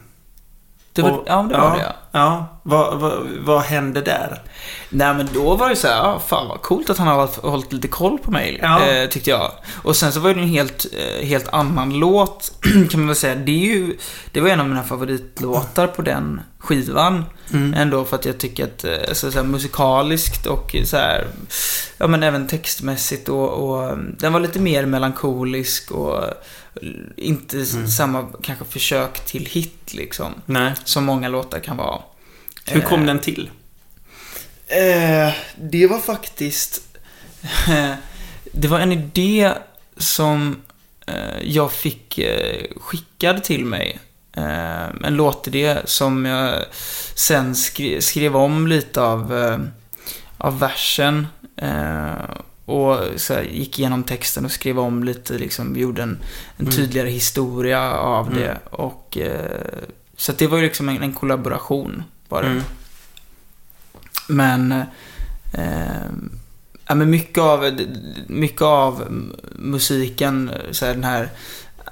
det 1.03 1.11
var, 1.11 1.18
och- 1.18 1.24
ja, 1.26 1.46
det 1.51 1.59
var 1.59 1.76
det 1.76 1.82
ja. 1.82 1.92
Ja, 2.12 2.61
vad, 2.62 2.99
vad, 3.01 3.22
vad 3.40 3.62
hände 3.62 4.01
där? 4.01 4.42
Nej 4.90 5.14
men 5.14 5.28
då 5.34 5.57
var 5.57 5.68
det 5.68 5.76
så 5.76 5.88
här, 5.88 5.96
ja, 5.96 6.22
fan 6.26 6.49
vad 6.49 6.62
coolt 6.62 6.90
att 6.90 6.99
han 6.99 7.07
har 7.09 7.51
hållit, 7.51 7.72
lite 7.72 7.88
koll 7.88 8.18
på 8.18 8.30
mig, 8.30 8.59
Ja. 8.62 8.86
eh, 8.86 9.09
tyckte 9.09 9.30
jag. 9.30 9.53
Och 9.82 9.96
sen 9.96 10.12
så 10.12 10.20
var 10.20 10.34
det 10.34 10.40
en 10.40 10.49
helt, 10.49 10.86
eh, 10.92 11.26
helt 11.26 11.49
annan 11.49 11.99
låt, 11.99 12.53
kan 12.90 13.01
man 13.01 13.07
väl 13.07 13.16
säga. 13.16 13.34
Det, 13.34 13.53
är 13.53 13.74
ju, 13.74 13.96
det 14.32 14.40
var 14.40 14.49
en 14.49 14.61
av 14.61 14.68
mina 14.68 14.82
favoritlåtar 14.82 15.86
på 15.86 16.03
den 16.03 16.40
skivan. 16.59 17.24
Mm. 17.53 17.74
Ändå 17.74 18.05
för 18.05 18.16
att 18.16 18.24
jag 18.24 18.38
tycker 18.38 18.64
att, 18.64 18.84
eh, 18.84 19.12
så, 19.12 19.30
här, 19.30 19.42
musikaliskt 19.42 20.46
och 20.46 20.76
så 20.84 20.96
här, 20.96 21.26
ja 21.99 22.07
men 22.07 22.22
även 22.22 22.46
textmässigt 22.46 23.28
och, 23.28 23.49
och 23.70 23.84
mm, 23.84 24.16
den 24.18 24.32
var 24.32 24.40
lite 24.40 24.61
mer 24.61 24.86
melankolisk 24.86 25.90
och 25.90 26.24
inte 27.16 27.57
Mm. 27.57 27.89
samma 27.89 28.29
kanske 28.43 28.64
försök 28.64 29.24
till 29.24 29.47
hit 29.47 29.95
liksom. 29.95 30.33
Nej. 30.47 30.72
Som 30.85 31.05
många 31.05 31.29
låtar 31.29 31.61
kan 31.61 31.76
vara. 31.76 32.03
Hur 32.66 32.81
kom 32.81 33.01
Eh, 33.01 33.07
den 33.07 33.18
till? 33.18 33.51
Eh, 34.66 35.35
det 35.57 35.87
var 35.87 35.99
faktiskt... 35.99 36.83
det 38.53 38.68
var 38.68 38.81
en 38.81 38.93
idé 38.93 39.53
som 39.97 40.57
eh, 41.07 41.43
jag 41.43 41.72
fick 41.72 42.18
eh, 42.18 42.66
skickad 42.81 43.45
till 43.45 43.64
mig. 43.64 43.99
Eh, 44.33 44.83
en 45.05 45.14
låtidé 45.14 45.76
som 45.85 46.24
jag 46.26 46.64
sen 47.14 47.55
skre- 47.55 48.01
skrev 48.01 48.37
om 48.37 48.66
lite 48.66 49.03
av, 49.03 49.33
av 50.39 50.59
versen. 50.59 51.26
Och 52.69 52.99
så 53.16 53.35
här, 53.35 53.43
gick 53.43 53.79
igenom 53.79 54.03
texten 54.05 54.45
och 54.45 54.51
skrev 54.53 54.79
om 54.79 55.05
lite, 55.05 55.33
liksom, 55.39 55.77
gjorde 55.77 56.03
en, 56.03 56.19
en 56.57 56.66
Mm. 56.66 56.73
tydligare 56.73 57.09
historia 57.11 57.93
av 57.93 58.27
Mm. 58.27 58.39
det. 58.39 58.59
Och, 58.71 59.19
eh, 59.19 59.83
så 60.16 60.33
det 60.33 60.47
var 60.47 60.59
ju 60.59 60.64
liksom 60.64 60.89
en, 60.89 61.03
en 61.03 61.12
kollaboration. 61.12 62.03
Var 62.29 62.43
det. 62.43 62.49
Mm. 62.49 62.62
Men, 64.29 64.73
eh, 65.55 66.11
ja, 66.87 66.95
men 66.95 67.11
mycket 67.11 67.39
av, 67.43 67.71
mycket 68.27 68.62
av 68.62 69.05
musiken, 69.55 70.51
så 70.71 70.87
här 70.87 70.95
den 70.95 71.05
här 71.05 71.29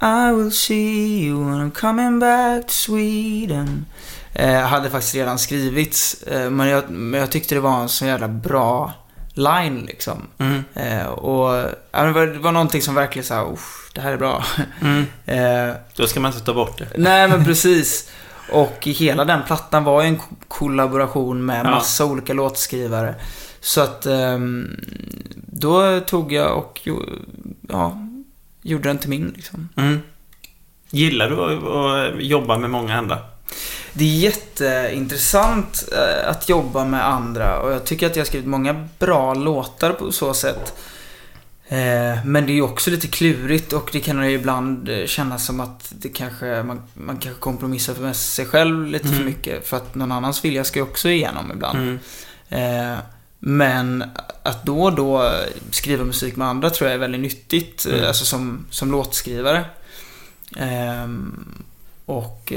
I 0.03 0.35
will 0.35 0.53
see 0.53 1.24
you 1.27 1.45
when 1.51 1.70
I'm 1.70 1.81
coming 1.81 2.18
back 2.18 2.66
to 2.66 2.72
Sweden. 2.72 3.87
Eh, 4.33 4.61
hade 4.61 4.91
faktiskt 4.91 5.14
redan 5.14 5.39
skrivits, 5.39 6.22
eh, 6.22 6.51
men, 6.51 6.68
jag, 6.68 6.91
men 6.91 7.20
jag 7.20 7.31
tyckte 7.31 7.55
det 7.55 7.61
var 7.61 7.81
en 7.83 7.89
så 7.89 8.05
jävla 8.07 8.29
bra 8.29 8.93
line 9.39 9.84
liksom. 9.87 10.26
Mm. 10.39 10.64
Eh, 10.74 11.07
och 11.07 11.70
ja, 11.93 12.03
det, 12.05 12.12
var, 12.12 12.26
det 12.26 12.39
var 12.39 12.53
någonting 12.53 12.82
som 12.82 12.95
verkligen 12.95 13.26
sa, 13.26 13.53
"Uff, 13.53 13.91
det 13.95 14.01
här 14.01 14.12
är 14.12 14.16
bra. 14.16 14.45
Mm. 14.82 15.05
eh, 15.70 15.74
Då 15.97 16.07
ska 16.07 16.20
man 16.20 16.32
inte 16.32 16.45
ta 16.45 16.55
bort 16.55 16.78
det. 16.78 16.89
Nej, 16.97 17.28
men 17.28 17.45
precis. 17.51 18.11
Och 18.53 18.78
hela 18.87 19.24
den 19.24 19.43
plattan 19.47 19.84
var 19.84 20.03
ju 20.03 20.09
en 20.09 20.16
ko- 20.16 20.34
kollaboration 20.49 21.47
med 21.47 21.66
Ja. 21.66 21.70
massa 21.70 22.05
olika 22.05 22.32
låtskrivare. 22.32 23.14
Så 23.61 23.80
att 23.80 24.07
ehm, 24.07 24.80
då 25.37 26.01
tog 26.01 26.32
jag 26.32 26.59
och 26.59 26.89
ja, 27.68 27.99
gjorde 28.62 28.89
den 28.89 28.99
till 28.99 29.11
min 29.11 29.32
liksom. 29.37 29.68
Mm. 29.76 30.01
Gillar 30.91 31.30
du 31.30 31.37
att 32.16 32.22
jobba 32.22 32.59
med 32.59 32.70
många 32.70 32.99
andra? 32.99 33.18
Det 33.99 34.05
är 34.05 34.18
jätteintressant 34.18 35.88
eh, 35.92 36.28
att 36.30 36.49
jobba 36.49 36.84
med 36.84 37.07
andra 37.09 37.61
och 37.61 37.72
jag 37.72 37.84
tycker 37.84 38.07
att 38.07 38.16
jag 38.16 38.20
har 38.20 38.26
skrivit 38.26 38.49
många 38.49 38.88
bra 38.99 39.34
låtar 39.34 39.92
på 39.92 40.12
så 40.12 40.34
sätt. 40.34 40.74
Eh, 41.68 42.24
Men 42.24 42.47
det 42.47 42.53
är 42.53 42.55
ju 42.55 42.62
också 42.62 42.90
lite 42.90 43.07
klurigt 43.07 43.72
och 43.72 43.88
det 43.92 44.01
kan 44.01 44.24
ju 44.30 44.32
ibland 44.34 44.88
eh, 44.88 45.07
kännas 45.07 45.47
som 45.47 45.61
att 45.61 45.92
det 45.99 46.09
kanske, 46.09 46.62
man, 46.62 46.82
man 46.94 47.16
kanske 47.16 47.40
kompromissar 47.40 47.94
med 47.94 48.16
sig 48.16 48.47
själv 48.47 48.86
lite 48.86 49.09
för 49.09 49.24
mycket. 49.24 49.66
För 49.68 49.76
att 49.76 49.94
någon 49.94 50.12
annans 50.12 50.44
vilja 50.44 50.64
ska 50.64 50.78
ju 50.78 50.82
också 50.82 51.09
igenom 51.09 51.53
ibland. 51.53 51.99
Eh, 52.49 52.99
Men 53.38 54.05
att 54.42 54.64
då 54.64 54.82
och 54.82 54.94
då 54.94 55.32
skriva 55.70 56.05
musik 56.05 56.36
med 56.36 56.49
andra 56.49 56.70
tror 56.70 56.88
jag 56.90 56.94
är 56.94 56.99
väldigt 57.01 57.20
nyttigt. 57.20 57.86
eh, 57.86 58.09
Alltså 58.09 58.24
som, 58.24 58.66
som 58.70 58.90
låtskrivare. 58.90 59.64
Ehm, 60.57 61.55
Och 62.07 62.53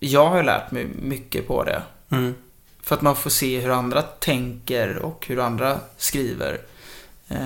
jag 0.00 0.26
har 0.30 0.42
lärt 0.42 0.70
mig 0.70 0.86
mycket 1.02 1.48
på 1.48 1.64
det. 1.64 1.82
Mm. 2.10 2.34
För 2.82 2.94
att 2.94 3.02
man 3.02 3.16
får 3.16 3.30
se 3.30 3.60
hur 3.60 3.70
andra 3.70 4.02
tänker 4.02 4.96
och 4.98 5.24
hur 5.28 5.40
andra 5.40 5.78
skriver. 5.96 6.58
Ehm, 7.28 7.38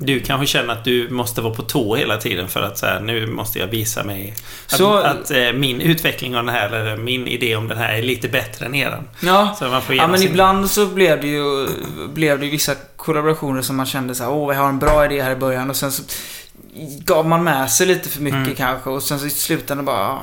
Du 0.00 0.20
kanske 0.20 0.46
känner 0.46 0.72
att 0.72 0.84
du 0.84 1.10
måste 1.10 1.40
vara 1.40 1.54
på 1.54 1.62
tå 1.62 1.96
hela 1.96 2.16
tiden 2.16 2.48
för 2.48 2.62
att 2.62 2.78
så 2.78 2.86
här, 2.86 3.00
nu 3.00 3.26
måste 3.26 3.58
jag 3.58 3.66
visa 3.66 4.04
mig 4.04 4.34
att, 4.66 4.72
Så- 4.78 4.96
att 4.96 5.30
eh, 5.30 5.52
min 5.52 5.80
utveckling 5.80 6.36
av 6.36 6.44
den 6.44 6.54
här, 6.54 6.70
eller 6.70 6.96
min 6.96 7.26
idé 7.28 7.56
om 7.56 7.68
den 7.68 7.78
här 7.78 7.92
är 7.94 8.02
lite 8.02 8.28
bättre 8.28 8.66
än 8.66 8.74
eran. 8.74 9.08
Ja, 9.22 9.56
Så 9.58 9.64
man 9.68 9.82
får 9.82 9.94
ja 9.94 10.06
men 10.06 10.18
sin- 10.20 10.28
ibland 10.30 10.70
så 10.70 10.86
blev 10.86 11.20
det 11.20 11.26
ju 11.26 11.68
blev 12.08 12.38
det 12.38 12.44
ju 12.44 12.50
vissa 12.50 12.74
kollaborationer 12.96 13.62
som 13.62 13.76
man 13.76 13.86
kände 13.86 14.14
så 14.14 14.22
här, 14.24 14.30
åh, 14.32 14.54
jag 14.54 14.62
har 14.62 14.68
en 14.68 14.78
bra 14.78 15.04
idé 15.04 15.22
här 15.22 15.30
i 15.30 15.36
början 15.36 15.70
och 15.70 15.76
sen 15.76 15.92
så 15.92 16.02
gav 17.04 17.26
man 17.26 17.44
med 17.44 17.70
sig 17.70 17.86
lite 17.86 18.08
för 18.08 18.22
mycket 18.22 18.36
Mm. 18.42 18.54
kanske 18.54 18.90
och 18.90 19.02
sen 19.02 19.20
så 19.20 19.26
i 19.26 19.30
slutändan 19.30 19.84
bara, 19.84 20.08
ah, 20.08 20.22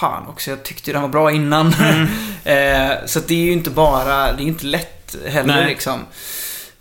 fan 0.00 0.26
också, 0.28 0.50
jag 0.50 0.62
tyckte 0.62 0.90
ju 0.90 0.92
den 0.92 1.02
var 1.02 1.08
bra 1.08 1.32
innan. 1.32 1.72
Mm. 1.72 2.08
eh, 2.44 2.96
så 3.06 3.20
det 3.20 3.34
är 3.34 3.44
ju 3.44 3.52
inte 3.52 3.70
bara, 3.70 4.32
det 4.32 4.42
är 4.42 4.46
inte 4.46 4.66
lätt 4.66 5.16
heller 5.26 5.54
Nej. 5.56 5.66
liksom. 5.66 6.00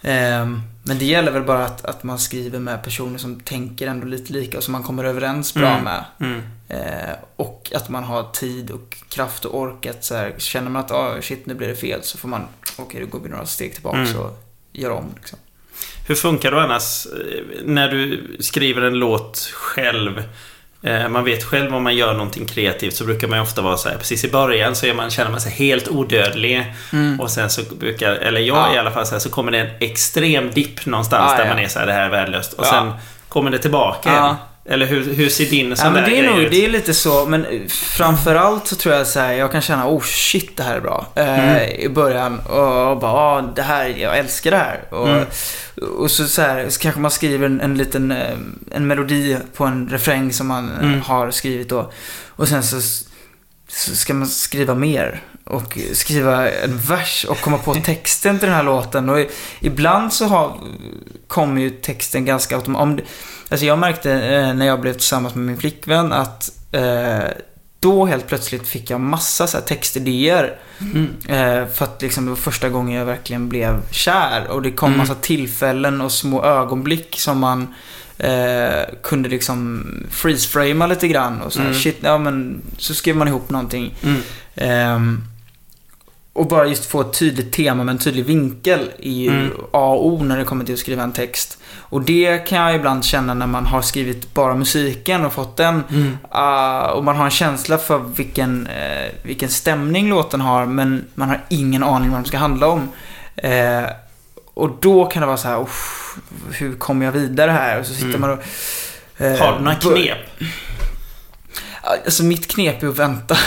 Ehm, 0.02 0.62
men 0.84 1.00
det 1.00 1.06
gäller 1.06 1.32
väl 1.32 1.44
bara 1.44 1.66
att, 1.66 1.86
att 1.86 2.04
man 2.04 2.20
skriver 2.20 2.60
med 2.60 2.84
personer 2.84 3.18
som 3.18 3.40
tänker 3.40 3.88
ändå 3.88 4.08
lite 4.08 4.34
lika 4.34 4.58
och 4.58 4.64
som 4.64 4.72
man 4.72 4.84
kommer 4.84 5.04
överens 5.04 5.54
bra 5.54 5.68
Mm. 5.70 5.84
med. 5.84 6.04
Mm. 6.22 6.42
Eh, 6.70 7.16
och 7.36 7.72
att 7.76 7.90
man 7.90 8.04
har 8.04 8.24
tid 8.32 8.72
och 8.72 8.98
kraft 9.10 9.46
och 9.46 9.60
ork 9.60 9.86
att 9.86 10.04
så 10.04 10.16
här, 10.16 10.34
känner 10.38 10.70
man 10.70 10.82
att 10.86 10.92
ah, 10.92 11.22
shit 11.22 11.46
nu 11.46 11.54
blir 11.54 11.68
det 11.68 11.76
fel 11.76 12.00
så 12.04 12.18
får 12.18 12.28
man, 12.28 12.42
okej 12.78 13.02
då 13.02 13.08
går 13.08 13.20
vi 13.24 13.30
några 13.30 13.46
steg 13.46 13.74
tillbaka 13.74 13.98
Mm. 13.98 14.18
och 14.20 14.44
gör 14.74 14.92
om 14.92 15.06
liksom. 15.16 15.40
Hur 16.08 16.16
funkar 16.16 16.52
det 16.52 16.62
annars 16.64 17.06
eh, 17.06 17.44
när 17.66 17.88
du 17.88 18.28
skriver 18.40 18.82
en 18.82 18.94
låt 18.94 19.38
själv? 19.54 20.24
Eh, 20.84 21.10
Man 21.10 21.24
vet 21.24 21.44
själv 21.44 21.76
om 21.76 21.84
man 21.84 21.96
gör 21.96 22.14
någonting 22.14 22.46
kreativt 22.46 22.96
så 22.96 23.06
brukar 23.06 23.28
man 23.28 23.40
ofta 23.40 23.62
vara 23.62 23.78
så 23.78 23.90
här, 23.90 23.98
precis 23.98 24.24
i 24.26 24.32
början 24.32 24.76
så 24.76 24.86
är 24.86 24.94
man, 24.94 25.10
känner 25.10 25.32
man 25.32 25.42
sig 25.42 25.52
helt 25.52 25.88
odödlig. 25.88 26.74
Och 27.20 27.32
sen 27.32 27.50
så 27.50 27.62
brukar, 27.80 28.12
eller 28.12 28.40
jag 28.42 28.58
Mm. 28.58 28.70
Ja. 28.70 28.76
i 28.76 28.80
alla 28.80 28.92
fall, 28.92 29.06
så, 29.06 29.12
här, 29.16 29.20
så 29.20 29.30
kommer 29.30 29.52
det 29.52 29.60
en 29.60 29.70
extrem 29.80 30.52
dipp 30.52 30.86
någonstans 30.86 31.32
Ja, 31.32 31.38
där 31.38 31.46
ja. 31.46 31.54
man 31.56 31.64
är 31.64 31.68
så 31.68 31.80
här, 31.80 31.86
det 31.86 31.94
här 31.94 32.06
är 32.06 32.10
värdelöst. 32.10 32.54
Och 32.54 32.66
Ja. 32.66 32.70
sen 32.70 32.94
kommer 33.30 33.52
det 33.52 33.58
tillbaka 33.60 34.10
igen. 34.12 34.36
Eller 34.70 34.86
hur, 34.86 35.14
hur 35.14 35.30
ser 35.30 35.46
din 35.46 35.76
sån 35.76 35.86
Ja, 35.86 35.92
men 35.92 36.10
det 36.10 36.20
är 36.20 36.24
nog, 36.24 36.40
ut? 36.40 36.52
det 36.52 36.66
är 36.66 36.70
lite 36.70 36.94
så, 36.94 37.26
men 37.26 37.46
framförallt 37.70 38.68
så 38.68 38.76
tror 38.76 38.96
jag 38.96 39.08
så 39.08 39.20
här, 39.20 39.34
jag 39.34 39.52
kan 39.52 39.62
känna, 39.62 39.88
oh 39.90 40.02
shit 40.02 40.58
det 40.58 40.64
här 40.64 40.76
är 40.76 40.82
bra. 40.82 41.06
Eh, 41.16 41.40
Mm. 41.40 41.72
I 41.80 41.90
början 41.90 42.40
och 42.40 43.00
bara, 43.00 43.12
ah, 43.12 43.42
det 43.56 43.62
här, 43.62 43.86
jag 43.88 44.18
älskar 44.18 44.52
det 44.52 44.58
här. 44.58 44.80
Och, 44.90 45.10
Mm. 45.10 45.26
och 45.98 46.12
så, 46.12 46.28
så, 46.28 46.42
här, 46.42 46.70
så 46.70 46.80
kanske 46.80 47.02
man 47.02 47.12
skriver 47.12 47.46
en, 47.46 47.62
en 47.62 47.78
liten, 47.78 48.12
eh, 48.12 48.38
en 48.72 48.88
melodi 48.88 49.38
på 49.56 49.64
en 49.64 49.90
refräng 49.90 50.34
som 50.34 50.48
man 50.48 50.70
eh, 50.82 50.88
Mm. 50.88 51.02
har 51.02 51.32
skrivit 51.32 51.70
då. 51.70 51.92
Och 52.28 52.48
sen 52.48 52.64
så, 52.64 52.82
så 53.70 53.96
ska 53.96 54.14
man 54.14 54.28
skriva 54.28 54.76
mer. 54.76 55.22
Och 55.50 55.78
skriva 55.94 56.52
en 56.52 56.78
vers 56.78 57.26
och 57.30 57.42
komma 57.42 57.58
på 57.58 57.74
texten 57.74 58.40
till 58.40 58.48
den 58.48 58.56
här 58.56 58.64
låten. 58.64 59.10
Och 59.10 59.26
ibland 59.60 60.14
så 60.14 60.26
har, 60.26 60.58
kommer 61.28 61.62
ju 61.62 61.70
texten 61.70 62.26
ganska 62.26 62.56
automatiskt. 62.56 63.10
Alltså 63.50 63.66
jag 63.66 63.80
märkte 63.80 64.12
eh, 64.12 64.54
när 64.54 64.66
jag 64.66 64.82
blev 64.82 64.94
tillsammans 64.94 65.36
med 65.36 65.46
min 65.46 65.58
flickvän 65.58 66.14
att 66.14 66.52
eh, 66.72 67.30
då 67.80 68.06
helt 68.06 68.28
plötsligt 68.28 68.68
fick 68.68 68.90
jag 68.90 69.02
massa 69.02 69.48
så 69.48 69.58
textidéer. 69.58 70.60
Eh, 71.28 71.68
för 71.68 71.84
att 71.84 72.02
liksom 72.02 72.26
det 72.26 72.30
var 72.32 72.36
första 72.36 72.70
gången 72.70 72.96
jag 72.96 73.06
verkligen 73.06 73.50
blev 73.50 73.82
kär. 73.92 74.48
Och 74.48 74.62
det 74.62 74.72
kom 74.72 74.98
massa 74.98 75.16
tillfällen 75.16 76.02
och 76.02 76.12
små 76.12 76.44
ögonblick 76.44 77.20
som 77.20 77.40
man 77.40 77.74
eh, 78.18 78.96
kunde 79.04 79.30
liksom 79.30 79.86
freeze-framea 80.12 80.88
lite 80.88 81.08
grann. 81.08 81.42
Och 81.42 81.54
så 81.54 81.62
här, 81.62 81.74
shit, 81.74 81.98
ja 82.02 82.18
men 82.18 82.62
så 82.78 82.94
skrev 82.94 83.16
man 83.16 83.28
ihop 83.28 83.50
någonting. 83.50 83.96
Mm. 84.04 85.24
Och 86.38 86.48
bara 86.48 86.66
just 86.68 86.86
få 86.86 87.02
ett 87.02 87.20
tydligt 87.20 87.52
tema 87.54 87.84
med 87.84 87.94
en 87.94 88.00
tydlig 88.00 88.26
vinkel 88.26 88.92
är 89.02 89.12
ju 89.12 89.30
Mm. 89.30 89.52
A 89.72 89.88
och 89.90 90.06
O 90.08 90.24
när 90.24 90.38
det 90.38 90.44
kommer 90.44 90.66
till 90.66 90.74
att 90.74 90.80
skriva 90.80 91.04
en 91.04 91.12
text. 91.12 91.58
Och 91.80 92.02
det 92.02 92.38
kan 92.48 92.58
jag 92.60 92.76
ibland 92.76 93.06
känna 93.06 93.34
när 93.34 93.48
man 93.48 93.66
har 93.66 93.82
skrivit 93.82 94.34
bara 94.34 94.56
musiken 94.56 95.26
och 95.26 95.34
fått 95.34 95.58
den. 95.58 95.84
ah, 96.30 96.88
och 96.92 97.04
man 97.04 97.16
har 97.16 97.26
en 97.26 97.32
känsla 97.32 97.78
för 97.78 97.98
vilken, 98.00 98.68
eh, 98.68 99.12
vilken 99.24 99.50
stämning 99.50 100.10
låten 100.10 100.42
har 100.42 100.66
men 100.66 101.06
man 101.16 101.30
har 101.30 101.42
ingen 101.50 101.84
aning 101.84 102.10
vad 102.10 102.18
den 102.20 102.26
ska 102.26 102.38
handla 102.38 102.68
om. 102.68 102.90
Eh, 103.36 103.84
och 104.54 104.70
då 104.82 105.06
kan 105.06 105.22
det 105.22 105.26
vara 105.28 105.38
så 105.38 105.48
här, 105.48 105.62
"Uff, 105.62 106.16
hur 106.52 106.76
kommer 106.76 107.06
jag 107.06 107.12
vidare 107.12 107.52
här? 107.52 107.80
Och 107.80 107.86
så 107.86 107.94
sitter 107.94 108.18
man 108.20 108.30
och... 108.30 108.40
eh, 109.26 109.38
Har 109.40 109.54
du 109.58 109.64
några 109.64 109.76
knep? 109.76 110.18
Alltså 112.06 112.24
mitt 112.24 112.48
knep 112.48 112.84
är 112.84 112.88
att 112.88 113.00
vänta. 113.00 113.38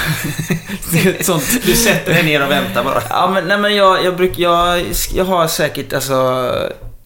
sånt... 1.21 1.45
Du 1.65 1.75
sätter 1.75 2.15
dig 2.15 2.23
ner 2.23 2.45
och 2.45 2.51
väntar 2.51 2.85
bara. 2.85 3.03
Ja 3.11 3.31
men, 3.35 3.49
nej, 3.49 3.59
men 3.59 3.77
jag, 3.77 4.05
jag, 4.05 4.17
bruk, 4.17 4.39
jag, 4.39 4.85
jag 5.15 5.25
har 5.25 5.47
säkert 5.47 5.93
alltså 5.93 6.53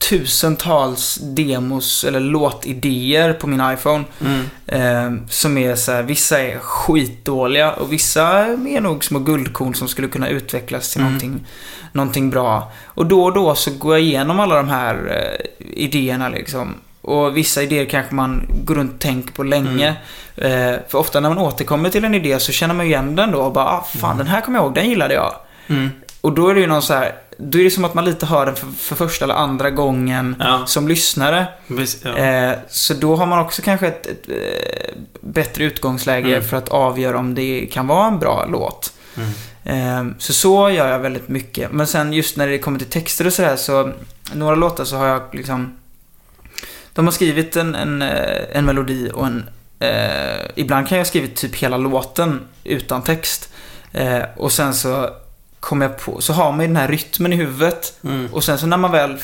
tusentals 0.09 1.19
demos 1.23 2.05
eller 2.05 2.21
låtidéer 2.21 3.33
på 3.33 3.47
min 3.47 3.63
iPhone. 3.73 4.05
Eh, 4.67 5.13
som 5.29 5.59
är 5.59 5.75
så 5.75 5.93
här, 5.93 6.03
vissa 6.03 6.41
är 6.41 6.59
skitdåliga 6.59 7.73
och 7.73 7.93
vissa 7.93 8.47
är 8.47 8.81
nog 8.81 9.05
små 9.05 9.19
guldkorn 9.19 9.75
som 9.75 9.89
skulle 9.89 10.09
kunna 10.09 10.29
utvecklas 10.29 10.93
till 10.93 11.03
någonting, 11.03 11.47
någonting 11.93 12.31
bra. 12.31 12.73
Och 12.85 13.07
då 13.07 13.25
och 13.25 13.35
då 13.35 13.55
så 13.55 13.71
går 13.71 13.95
jag 13.95 14.03
igenom 14.03 14.41
alla 14.41 14.57
de 14.57 14.69
här 14.69 14.95
eh, 15.11 15.67
idéerna 15.85 16.29
liksom. 16.29 16.75
Och 17.05 17.37
vissa 17.37 17.63
idéer 17.63 17.85
kanske 17.85 18.15
man 18.15 18.47
går 18.65 18.75
runt 18.75 18.93
och 18.95 19.01
tänker 19.01 19.33
på 19.33 19.43
länge. 19.43 19.89
Eh, 20.37 20.73
för 20.89 20.95
ofta 20.99 21.21
när 21.21 21.29
man 21.29 21.39
återkommer 21.39 21.91
till 21.91 22.05
en 22.05 22.15
idé 22.15 22.39
så 22.41 22.53
känner 22.53 22.75
man 22.75 22.87
igen 22.87 23.17
den 23.17 23.31
då 23.31 23.39
och 23.41 23.53
bara, 23.53 23.65
ah, 23.67 23.87
fan 23.99 24.19
den 24.19 24.27
här 24.27 24.41
kommer 24.41 24.59
jag 24.59 24.65
ihåg, 24.67 24.75
den 24.75 24.89
gillade 24.89 25.15
jag. 25.15 25.35
Och 26.21 26.33
då 26.33 26.49
är 26.49 26.55
det 26.55 26.61
ju 26.61 26.67
någon 26.67 26.83
så 26.83 26.95
här, 26.95 27.13
då 27.39 27.59
är 27.59 27.65
det 27.65 27.71
som 27.71 27.85
att 27.85 27.95
man 27.95 28.05
lite 28.05 28.27
hör 28.27 28.47
den 28.47 28.57
för, 28.57 28.67
för 28.67 28.95
första 28.97 29.25
eller 29.25 29.35
andra 29.35 29.71
gången 29.71 30.37
Ja. 30.41 30.67
som 30.67 30.89
lyssnare. 30.89 31.47
Precis, 31.69 32.03
ja. 32.05 32.17
Eh, 32.17 32.53
så 32.69 32.95
då 32.95 33.17
har 33.17 33.27
man 33.27 33.39
också 33.39 33.63
kanske 33.63 33.87
ett, 33.87 34.07
ett, 34.07 34.29
eh, 34.29 34.95
bättre 35.21 35.65
utgångsläge 35.65 36.29
Mm. 36.37 36.43
för 36.49 36.57
att 36.57 36.69
avgöra 36.69 37.19
om 37.19 37.35
det 37.35 37.69
kan 37.73 37.87
vara 37.87 38.07
en 38.07 38.19
bra 38.19 38.47
låt. 38.51 38.93
Mm. 39.17 39.31
Eh, 40.11 40.15
så 40.19 40.33
så 40.33 40.71
gör 40.71 40.89
jag 40.89 40.99
väldigt 40.99 41.29
mycket. 41.29 41.73
Men 41.73 41.87
sen 41.87 42.13
just 42.13 42.37
när 42.37 42.47
det 42.49 42.59
kommer 42.59 42.79
till 42.79 42.89
texter 42.91 43.27
och 43.27 43.33
sådär 43.33 43.57
så, 43.57 43.93
några 44.33 44.55
låtar 44.55 44.85
så 44.85 44.97
har 44.97 45.07
jag 45.07 45.23
liksom 45.33 45.77
de 46.95 47.05
har 47.07 47.13
skrivit 47.13 47.57
en, 47.57 47.75
en, 47.75 48.03
eh, 48.03 48.43
en 48.53 48.65
melodi 48.65 49.11
och 49.15 49.27
en... 49.27 49.45
Eh, 49.79 50.41
ibland 50.55 50.89
kan 50.89 50.99
jag 50.99 51.05
ha 51.05 51.09
skrivit 51.09 51.37
typ 51.37 51.55
hela 51.57 51.77
låten 51.77 52.41
utan 52.65 53.03
text. 53.03 53.53
Eh, 53.93 54.23
och 54.37 54.53
sen 54.53 54.75
så 54.75 55.11
kommer 55.61 55.87
jag 55.87 55.99
på... 55.99 56.21
Så 56.21 56.33
har 56.33 56.53
man 56.53 56.61
ju 56.61 56.67
den 56.67 56.77
här 56.77 56.89
rytmen 56.89 57.33
i 57.33 57.37
huvudet. 57.37 57.95
Mm. 58.05 58.29
Och 58.33 58.45
sen 58.45 58.59
så 58.59 58.67
när 58.67 58.77
man 58.77 58.93
väl 58.93 59.17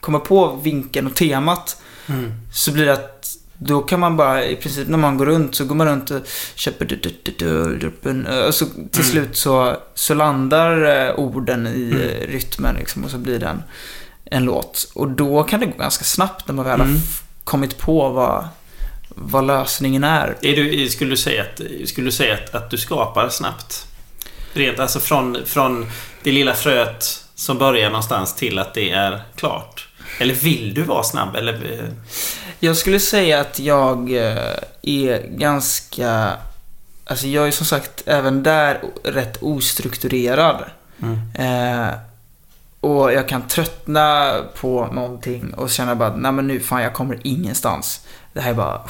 kommer 0.00 0.18
på 0.18 0.56
vinkeln 0.62 1.06
och 1.06 1.14
temat 1.14 1.76
Mm. 2.06 2.32
så 2.52 2.72
blir 2.72 2.86
det 2.86 2.92
att 2.92 3.36
då 3.58 3.80
kan 3.80 4.00
man 4.00 4.16
bara, 4.16 4.44
i 4.44 4.56
princip 4.56 4.88
när 4.88 4.98
man 4.98 5.16
går 5.18 5.26
runt 5.26 5.54
så 5.54 5.64
går 5.64 5.74
man 5.74 5.86
runt 5.86 6.10
och 6.10 6.20
köper 6.54 6.84
du- 6.84 6.96
du- 6.96 7.14
du- 7.38 7.78
du- 7.78 7.92
du- 8.02 8.46
och 8.46 8.54
så 8.54 8.66
till 8.90 9.04
slut 9.04 9.36
så, 9.36 9.76
så 9.94 10.14
landar 10.14 11.06
eh, 11.08 11.14
orden 11.18 11.66
i 11.66 11.90
eh, 11.90 12.32
rytmen 12.32 12.74
liksom 12.74 13.04
och 13.04 13.10
så 13.10 13.18
blir 13.18 13.38
det 13.38 13.58
en, 14.30 14.44
låt. 14.44 14.90
Och 14.94 15.08
då 15.08 15.42
kan 15.44 15.60
det 15.60 15.66
gå 15.66 15.76
ganska 15.78 16.04
snabbt 16.04 16.48
när 16.48 16.54
man 16.54 16.64
väl 16.64 16.80
har 16.80 16.88
f- 16.96 17.22
kommit 17.44 17.78
på 17.78 18.08
vad, 18.08 18.48
vad 19.08 19.46
lösningen 19.46 20.04
är. 20.04 20.36
Är 20.42 20.56
du, 20.56 20.88
skulle 20.88 21.10
du 21.10 21.16
säga, 21.16 21.42
att, 21.42 21.60
skulle 21.88 22.06
du, 22.06 22.12
säga 22.12 22.34
att, 22.34 22.54
att 22.54 22.70
du 22.70 22.78
skapar 22.78 23.28
snabbt? 23.28 23.86
Rent 24.52 24.78
alltså 24.78 25.00
från, 25.00 25.38
från 25.46 25.90
det 26.22 26.32
lilla 26.32 26.54
fröet 26.54 27.24
som 27.34 27.58
börjar 27.58 27.90
någonstans 27.90 28.34
till 28.34 28.58
att 28.58 28.74
det 28.74 28.90
är 28.90 29.22
klart? 29.36 29.88
Eller 30.20 30.34
vill 30.34 30.74
du 30.74 30.82
vara 30.82 31.02
snabb? 31.02 31.36
Eller, 31.36 31.54
eh, 31.54 31.88
Jag 32.60 32.76
skulle 32.76 33.00
säga 33.00 33.40
att 33.40 33.58
jag 33.58 34.12
eh, 34.12 34.54
är 34.82 35.26
ganska... 35.38 36.32
Alltså 37.04 37.26
jag 37.26 37.46
är 37.46 37.50
som 37.50 37.66
sagt 37.66 38.02
även 38.06 38.42
där 38.42 38.80
rätt 39.04 39.38
ostrukturerad. 39.42 40.64
Eh, 41.38 41.88
och 42.80 43.12
jag 43.12 43.28
kan 43.28 43.42
tröttna 43.42 44.34
på 44.60 44.88
någonting 44.92 45.54
och 45.54 45.70
känna 45.70 45.94
bara 45.94 46.16
nej 46.16 46.32
men 46.32 46.46
nu 46.46 46.60
fan 46.60 46.82
jag 46.82 46.92
kommer 46.94 47.18
ingenstans. 47.22 48.06
Det 48.32 48.40
här 48.40 48.50
är 48.50 48.54
bara... 48.54 48.80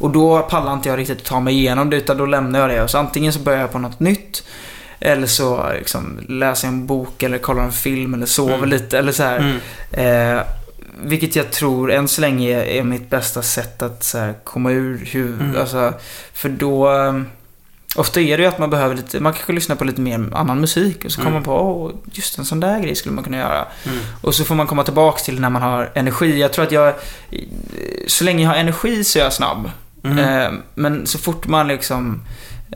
Och 0.00 0.10
då 0.10 0.42
pallar 0.42 0.72
inte 0.72 0.88
jag 0.88 0.98
riktigt 0.98 1.24
ta 1.24 1.40
mig 1.40 1.54
igenom 1.54 1.90
det 1.90 1.96
utan 1.96 2.16
då 2.16 2.26
lämnar 2.26 2.60
jag 2.60 2.68
det. 2.70 2.82
Och 2.82 2.90
så 2.90 2.98
antingen 2.98 3.32
så 3.32 3.38
börjar 3.38 3.60
jag 3.60 3.72
på 3.72 3.78
något 3.78 4.00
nytt. 4.00 4.44
Eller 5.00 5.26
så 5.26 5.72
liksom, 5.72 6.20
läser 6.28 6.68
jag 6.68 6.74
en 6.74 6.86
bok 6.86 7.22
eller 7.22 7.38
kollar 7.38 7.62
en 7.62 7.72
film 7.72 8.14
eller 8.14 8.26
sover 8.26 8.54
Mm. 8.54 8.68
lite. 8.68 8.98
Eller 8.98 9.12
så 9.12 9.22
här. 9.22 9.60
Mm. 9.92 10.36
Eh, 10.38 10.44
vilket 11.02 11.36
jag 11.36 11.50
tror 11.50 11.92
än 11.92 12.08
så 12.08 12.20
länge 12.20 12.50
är, 12.50 12.62
är 12.64 12.82
mitt 12.82 13.10
bästa 13.10 13.42
sätt 13.42 13.82
att 13.82 14.04
så 14.04 14.18
här, 14.18 14.34
komma 14.44 14.70
ur 14.70 15.04
huvudet. 15.04 15.40
Mm. 15.40 15.60
Alltså, 15.60 15.92
för 16.32 16.48
då... 16.48 16.90
Ofta 17.96 18.20
är 18.20 18.36
det 18.36 18.42
ju 18.42 18.48
att 18.48 18.58
man 18.58 18.70
behöver 18.70 18.94
lite, 18.96 19.20
man 19.20 19.32
kanske 19.32 19.52
lyssnar 19.52 19.76
på 19.76 19.84
lite 19.84 20.00
mer 20.00 20.28
annan 20.34 20.60
musik 20.60 21.04
och 21.04 21.12
så 21.12 21.16
kommer 21.20 21.30
Mm. 21.30 21.34
man 21.34 21.42
på, 21.44 21.52
åh, 21.60 21.92
just 22.12 22.38
en 22.38 22.44
sån 22.44 22.60
där 22.60 22.80
grej 22.80 22.94
skulle 22.94 23.14
man 23.14 23.24
kunna 23.24 23.36
göra. 23.36 23.66
Mm. 23.86 23.98
Och 24.20 24.34
så 24.34 24.44
får 24.44 24.54
man 24.54 24.66
komma 24.66 24.84
tillbaks 24.84 25.22
till 25.22 25.40
när 25.40 25.50
man 25.50 25.62
har 25.62 25.90
energi. 25.94 26.40
Jag 26.40 26.52
tror 26.52 26.64
att 26.64 26.72
jag, 26.72 26.94
så 28.06 28.24
länge 28.24 28.42
jag 28.44 28.50
har 28.50 28.56
energi 28.56 29.04
så 29.04 29.18
är 29.18 29.22
jag 29.22 29.32
snabb. 29.32 29.70
Mm. 30.04 30.18
Eh, 30.18 30.58
Men 30.74 31.06
så 31.06 31.18
fort 31.18 31.46
man 31.46 31.68
liksom 31.68 32.20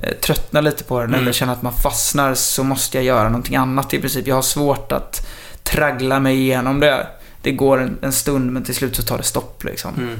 eh, 0.02 0.12
tröttnar 0.12 0.62
lite 0.62 0.84
på 0.84 1.00
den 1.00 1.08
Mm. 1.08 1.20
eller 1.20 1.32
känner 1.32 1.52
att 1.52 1.62
man 1.62 1.72
fastnar 1.72 2.34
så 2.34 2.64
måste 2.64 2.96
jag 2.98 3.04
göra 3.04 3.24
någonting 3.28 3.56
annat 3.56 3.94
i 3.94 3.98
princip. 4.00 4.26
Jag 4.26 4.34
har 4.34 4.42
svårt 4.42 4.92
att 4.92 5.28
traggla 5.62 6.20
mig 6.20 6.36
igenom 6.40 6.80
det. 6.80 7.06
Det 7.42 7.52
går 7.52 7.80
en, 7.80 7.98
en 8.02 8.12
stund 8.12 8.52
men 8.52 8.64
till 8.64 8.74
slut 8.74 8.96
så 8.96 9.02
tar 9.02 9.18
det 9.18 9.24
stopp 9.24 9.64
liksom. 9.64 9.94
Mm. 9.94 10.18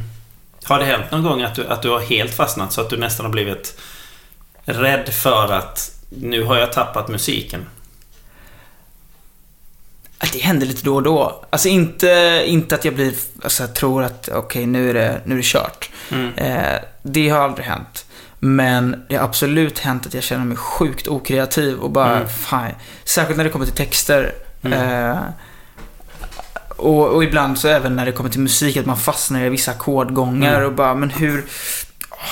Har 0.65 0.79
det 0.79 0.85
hänt 0.85 1.05
någon 1.11 1.23
gång 1.23 1.43
att 1.43 1.55
du, 1.55 1.67
att 1.67 1.83
du 1.83 1.91
har 1.91 2.01
helt 2.01 2.35
fastnat 2.35 2.73
så 2.73 2.81
att 2.81 2.91
du 2.91 2.97
nästan 2.97 3.27
har 3.27 3.31
blivit 3.33 3.81
rädd 4.65 5.09
för 5.15 5.53
att 5.53 5.91
nu 6.09 6.45
har 6.45 6.57
jag 6.59 6.73
tappat 6.73 7.09
musiken? 7.09 7.67
Att 10.19 10.33
Det 10.33 10.39
händer 10.39 10.67
lite 10.67 10.85
då 10.85 10.95
och 10.95 11.03
då. 11.03 11.45
Alltså 11.51 11.69
inte, 11.69 12.43
inte 12.47 12.75
att 12.75 12.85
jag 12.85 12.95
blir, 12.95 13.15
alltså 13.43 13.63
jag 13.63 13.75
tror 13.75 14.03
att 14.03 14.29
okej 14.33 14.67
nu, 14.67 14.91
är 14.91 14.95
det, 14.95 15.21
nu 15.25 15.35
är 15.35 15.37
det 15.37 15.45
kört. 15.45 15.91
Mm. 16.11 16.35
Eh, 16.37 16.79
det 17.03 17.29
har 17.29 17.39
aldrig 17.39 17.67
hänt. 17.67 18.07
Men 18.39 19.05
det 19.09 19.17
har 19.17 19.25
absolut 19.25 19.79
hänt 19.79 20.07
att 20.07 20.15
jag 20.15 20.23
känner 20.23 20.45
mig 20.45 20.57
sjukt 20.57 21.09
okreativ 21.09 21.79
och 21.79 21.91
bara, 21.91 22.17
Mm. 22.17 22.29
fan. 22.29 22.71
Särskilt 23.05 23.37
när 23.37 23.45
det 23.45 23.51
kommer 23.51 23.67
till 23.67 23.75
texter. 23.75 24.35
Mm. 24.63 25.11
Eh, 25.11 25.19
och, 26.77 27.09
och 27.09 27.25
ibland 27.25 27.59
så 27.59 27.69
även 27.69 27.97
när 27.97 28.07
det 28.07 28.13
kommer 28.13 28.31
till 28.31 28.41
musik, 28.41 28.77
att 28.77 28.87
man 28.87 28.97
fastnar 28.97 29.45
i 29.45 29.49
vissa 29.49 29.71
ackordgångar 29.71 30.55
Mm. 30.55 30.67
och 30.67 30.73
bara, 30.75 30.95
men 30.95 31.11
hur, 31.11 31.45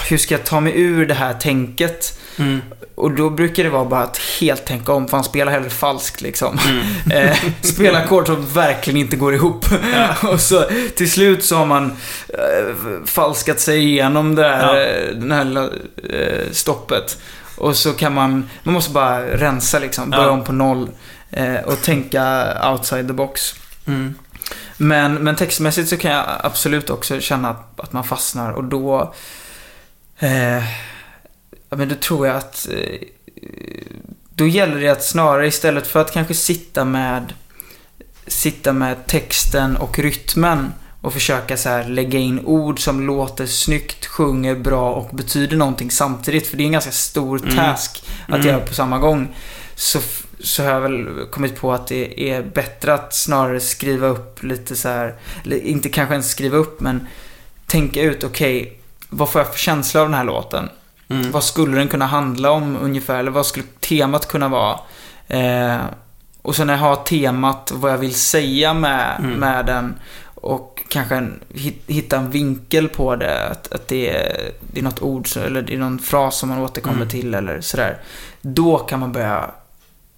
hur 0.09 0.19
ska 0.19 0.35
jag 0.35 0.45
ta 0.45 0.61
mig 0.61 0.73
ur 0.81 1.07
det 1.07 1.15
här 1.15 1.35
tänket? 1.35 2.19
Mm. 2.37 2.61
Och 2.95 3.11
då 3.11 3.31
brukar 3.31 3.65
det 3.65 3.71
vara 3.71 3.85
bara 3.85 4.03
att 4.03 4.19
helt 4.41 4.65
tänka 4.65 4.93
om, 4.93 5.09
för 5.09 5.17
han 5.17 5.25
spelar 5.25 5.53
hellre 5.53 5.71
falskt 5.71 6.21
liksom. 6.21 6.59
Mm. 6.69 7.11
eh, 7.29 7.37
spela 7.63 7.99
ackord 7.99 8.27
som 8.27 8.47
verkligen 8.47 9.01
inte 9.01 9.17
går 9.17 9.35
ihop. 9.35 9.67
och 10.23 10.41
så 10.41 10.65
till 10.97 11.11
slut 11.11 11.45
så 11.45 11.57
har 11.57 11.67
man 11.67 11.97
eh, 12.29 12.75
falskat 13.07 13.61
sig 13.61 13.85
igenom 13.85 14.35
det 14.35 14.49
här, 14.49 14.77
Ja. 14.77 14.83
eh, 14.83 15.15
den 15.15 15.33
här 15.33 15.71
eh, 16.11 16.51
stoppet. 16.53 17.19
Och 17.57 17.77
så 17.77 17.93
kan 17.93 18.15
man, 18.15 18.49
man 18.63 18.75
måste 18.75 18.93
bara 18.93 19.27
rensa 19.27 19.79
liksom, 19.79 20.11
börja 20.11 20.25
Ja. 20.25 20.31
om 20.31 20.45
på 20.45 20.53
noll. 20.53 20.89
Eh, 21.31 21.55
och 21.65 21.83
tänka 21.83 22.53
outside 22.73 23.07
the 23.07 23.13
box. 23.13 23.55
Mm. 23.87 24.15
Men, 24.77 25.15
men 25.15 25.37
textmässigt 25.37 25.89
så 25.89 25.97
kan 25.97 26.11
jag 26.11 26.25
absolut 26.43 26.91
också 26.91 27.21
känna 27.21 27.51
att, 27.51 27.81
att 27.81 27.93
man 27.93 28.05
fastnar 28.05 28.51
och 28.53 28.65
då... 28.65 29.15
Eh, 30.21 30.63
men 31.69 31.89
då 31.89 31.95
tror 31.95 32.27
jag 32.27 32.37
att... 32.37 32.69
Eh, 32.73 33.01
då 34.35 34.47
gäller 34.47 34.81
det 34.81 34.89
att 34.89 35.05
snarare 35.05 35.47
istället 35.47 35.87
för 35.87 36.01
att 36.01 36.13
kanske 36.13 36.35
sitta 36.35 36.85
med... 36.85 37.33
Sitta 38.27 38.73
med 38.73 39.07
texten 39.07 39.77
och 39.77 39.99
rytmen 39.99 40.73
och 41.01 41.13
försöka 41.13 41.57
så 41.57 41.69
här 41.69 41.85
lägga 41.89 42.19
in 42.19 42.41
ord 42.45 42.81
som 42.85 43.07
låter 43.07 43.47
snyggt, 43.47 44.07
sjunger 44.07 44.55
bra 44.55 44.93
och 44.93 45.17
betyder 45.17 45.57
någonting 45.57 45.91
samtidigt. 45.91 46.47
För 46.47 46.57
det 46.57 46.63
är 46.63 46.67
en 46.67 46.73
ganska 46.73 46.91
stor 46.91 47.43
Mm. 47.43 47.57
task 47.57 48.05
att 48.29 48.35
Mm. 48.35 48.47
göra 48.47 48.61
på 48.61 48.75
samma 48.75 48.99
gång. 48.99 49.29
Så, 49.75 49.99
så 50.41 50.63
har 50.63 50.71
jag 50.71 50.81
väl 50.81 51.07
kommit 51.31 51.57
på 51.57 51.73
att 51.73 51.87
det 51.87 52.31
är 52.31 52.43
bättre 52.43 52.95
att 52.95 53.15
snarare 53.15 53.61
skriva 53.61 54.07
upp 54.07 54.43
lite 54.43 54.77
så 54.77 54.89
här, 54.89 55.15
eller 55.45 55.57
inte 55.67 55.89
kanske 55.89 56.15
ens 56.15 56.31
skriva 56.31 56.57
upp 56.57 56.81
men 56.81 57.07
tänka 57.67 58.03
ut, 58.03 58.25
okej, 58.25 58.80
vad 59.11 59.31
får 59.31 59.41
jag 59.41 59.51
för 59.53 59.59
känsla 59.59 60.01
av 60.01 60.07
den 60.07 60.15
här 60.15 60.25
låten? 60.25 60.69
Mm. 61.09 61.31
Vad 61.33 61.45
skulle 61.45 61.77
den 61.79 61.89
kunna 61.89 62.07
handla 62.07 62.51
om 62.51 62.77
ungefär? 62.83 63.19
Eller 63.19 63.31
vad 63.31 63.47
skulle 63.47 63.67
temat 63.81 64.29
kunna 64.29 64.49
vara? 64.49 64.79
Eh, 65.29 65.77
och 66.43 66.57
så 66.57 66.65
när 66.65 66.73
jag 66.75 66.81
har 66.81 66.97
temat, 66.97 67.73
vad 67.75 67.93
jag 67.93 67.99
vill 67.99 68.15
säga 68.15 68.75
med, 68.75 69.17
Mm. 69.19 69.31
med 69.41 69.67
den 69.67 69.95
och 70.35 70.83
kanske 70.89 71.15
en, 71.17 71.41
hit- 71.55 71.83
hitta 71.87 72.17
en 72.17 72.31
vinkel 72.31 72.89
på 72.89 73.17
det. 73.17 73.49
Att, 73.51 73.73
att 73.73 73.89
det, 73.89 74.11
är, 74.17 74.51
det 74.73 74.81
är 74.81 74.85
något 74.85 75.03
ord 75.03 75.29
eller 75.37 75.63
det 75.63 75.75
är 75.75 75.79
någon 75.79 75.99
fras 75.99 76.39
som 76.39 76.49
man 76.49 76.59
återkommer 76.59 76.97
Mm. 76.97 77.09
till 77.09 77.35
eller 77.35 77.61
sådär. 77.61 77.99
Då 78.43 78.79
kan 78.79 79.01
man 79.01 79.13
börja... 79.13 79.51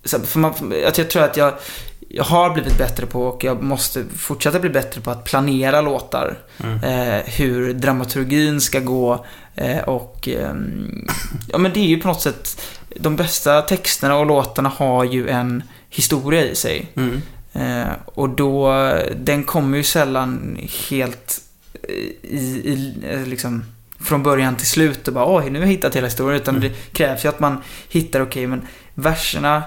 För 0.04 0.38
man, 0.38 0.54
att 0.86 0.98
jag 0.98 1.10
tror 1.10 1.22
att 1.22 1.36
jag, 1.36 1.54
jag 2.08 2.24
har 2.24 2.50
blivit 2.50 2.78
bättre 2.78 3.06
på 3.06 3.22
och 3.22 3.44
jag 3.44 3.62
måste 3.62 4.04
fortsätta 4.16 4.58
bli 4.58 4.70
bättre 4.70 5.00
på 5.00 5.10
att 5.10 5.24
planera 5.24 5.80
låtar. 5.80 6.38
Mm. 6.64 6.84
Eh, 6.84 7.22
hur 7.26 7.74
dramaturgin 7.74 8.60
ska 8.60 8.80
gå 8.80 9.26
eh, 9.54 9.78
och... 9.78 10.28
ehm, 10.28 11.08
ja 11.48 11.58
men 11.58 11.72
det 11.72 11.80
är 11.80 11.88
ju 11.88 12.00
på 12.00 12.08
något 12.08 12.22
sätt... 12.22 12.62
De 12.96 13.16
bästa 13.16 13.62
texterna 13.62 14.16
och 14.16 14.26
låtarna 14.26 14.68
har 14.68 15.04
ju 15.04 15.28
en 15.28 15.62
historia 15.90 16.44
i 16.44 16.54
sig. 16.54 16.88
Mm. 16.96 17.22
Eh, 17.52 17.92
och 18.04 18.28
då, 18.28 18.72
den 19.16 19.44
kommer 19.44 19.76
ju 19.76 19.82
sällan 19.84 20.58
helt 20.90 21.40
eh, 21.82 21.94
i, 22.22 22.62
i 22.64 22.94
eh, 23.10 23.26
liksom 23.26 23.64
från 24.00 24.22
början 24.22 24.56
till 24.56 24.66
slut 24.66 25.08
och 25.08 25.14
bara 25.14 25.36
oj, 25.36 25.50
nu 25.50 25.58
har 25.58 25.66
jag 25.66 25.72
hittat 25.72 25.96
hela 25.96 26.06
historien. 26.06 26.40
Utan 26.40 26.56
Mm. 26.56 26.68
det 26.68 26.92
krävs 26.92 27.24
ju 27.24 27.28
att 27.28 27.40
man 27.40 27.56
hittar, 27.88 28.20
okej, 28.20 28.46
men 28.46 28.66
verserna, 28.94 29.62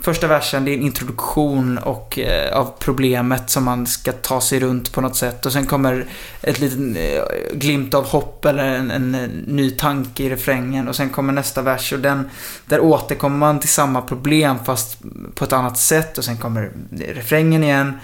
första 0.00 0.26
versen 0.26 0.64
det 0.64 0.70
är 0.70 0.74
en 0.74 0.82
introduktion 0.82 1.78
och, 1.78 2.18
eh, 2.18 2.58
av 2.58 2.72
problemet 2.78 3.50
som 3.50 3.64
man 3.64 3.86
ska 3.86 4.12
ta 4.12 4.40
sig 4.40 4.60
runt 4.60 4.92
på 4.92 5.00
något 5.00 5.16
sätt. 5.16 5.46
Och 5.46 5.52
sen 5.52 5.66
kommer 5.66 6.06
ett 6.42 6.60
litet 6.60 6.78
eh, 6.78 7.56
glimt 7.58 7.94
av 7.94 8.06
hopp 8.06 8.44
eller 8.44 8.64
en, 8.64 8.90
en, 8.90 9.14
eh, 9.14 9.28
ny 9.46 9.70
tanke 9.70 10.22
i 10.22 10.30
refrängen. 10.30 10.88
Och 10.88 10.96
sen 10.96 11.10
kommer 11.10 11.32
nästa 11.32 11.62
vers 11.62 11.92
och 11.92 11.98
den, 11.98 12.30
där 12.66 12.80
återkommer 12.80 13.36
man 13.36 13.60
till 13.60 13.68
samma 13.68 14.02
problem 14.02 14.56
fast 14.64 14.98
på 15.34 15.44
ett 15.44 15.52
annat 15.52 15.78
sätt. 15.78 16.18
Och 16.18 16.24
sen 16.24 16.36
kommer 16.36 16.72
refrängen 16.98 17.64
igen. 17.64 17.98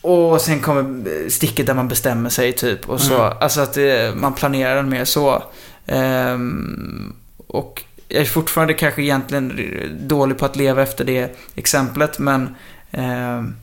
Och 0.00 0.40
sen 0.40 0.60
kommer 0.60 1.28
sticket 1.28 1.66
där 1.66 1.74
man 1.74 1.88
bestämmer 1.88 2.30
sig 2.30 2.52
typ. 2.52 2.88
Och 2.88 3.00
så, 3.00 3.14
Mm. 3.14 3.36
Alltså 3.40 3.60
att 3.60 3.72
det, 3.72 4.16
man 4.16 4.34
planerar 4.34 4.76
den 4.76 4.88
mer 4.88 5.04
så. 5.04 5.42
Ehm, 5.86 7.14
och 7.46 7.84
jag 8.08 8.20
är 8.20 8.24
fortfarande 8.26 8.74
kanske 8.74 9.02
egentligen 9.02 9.60
dålig 10.00 10.38
på 10.38 10.44
att 10.44 10.56
leva 10.56 10.82
efter 10.82 11.04
det 11.04 11.36
exemplet. 11.54 12.18
Men, 12.18 12.54
ehm, 12.90 13.54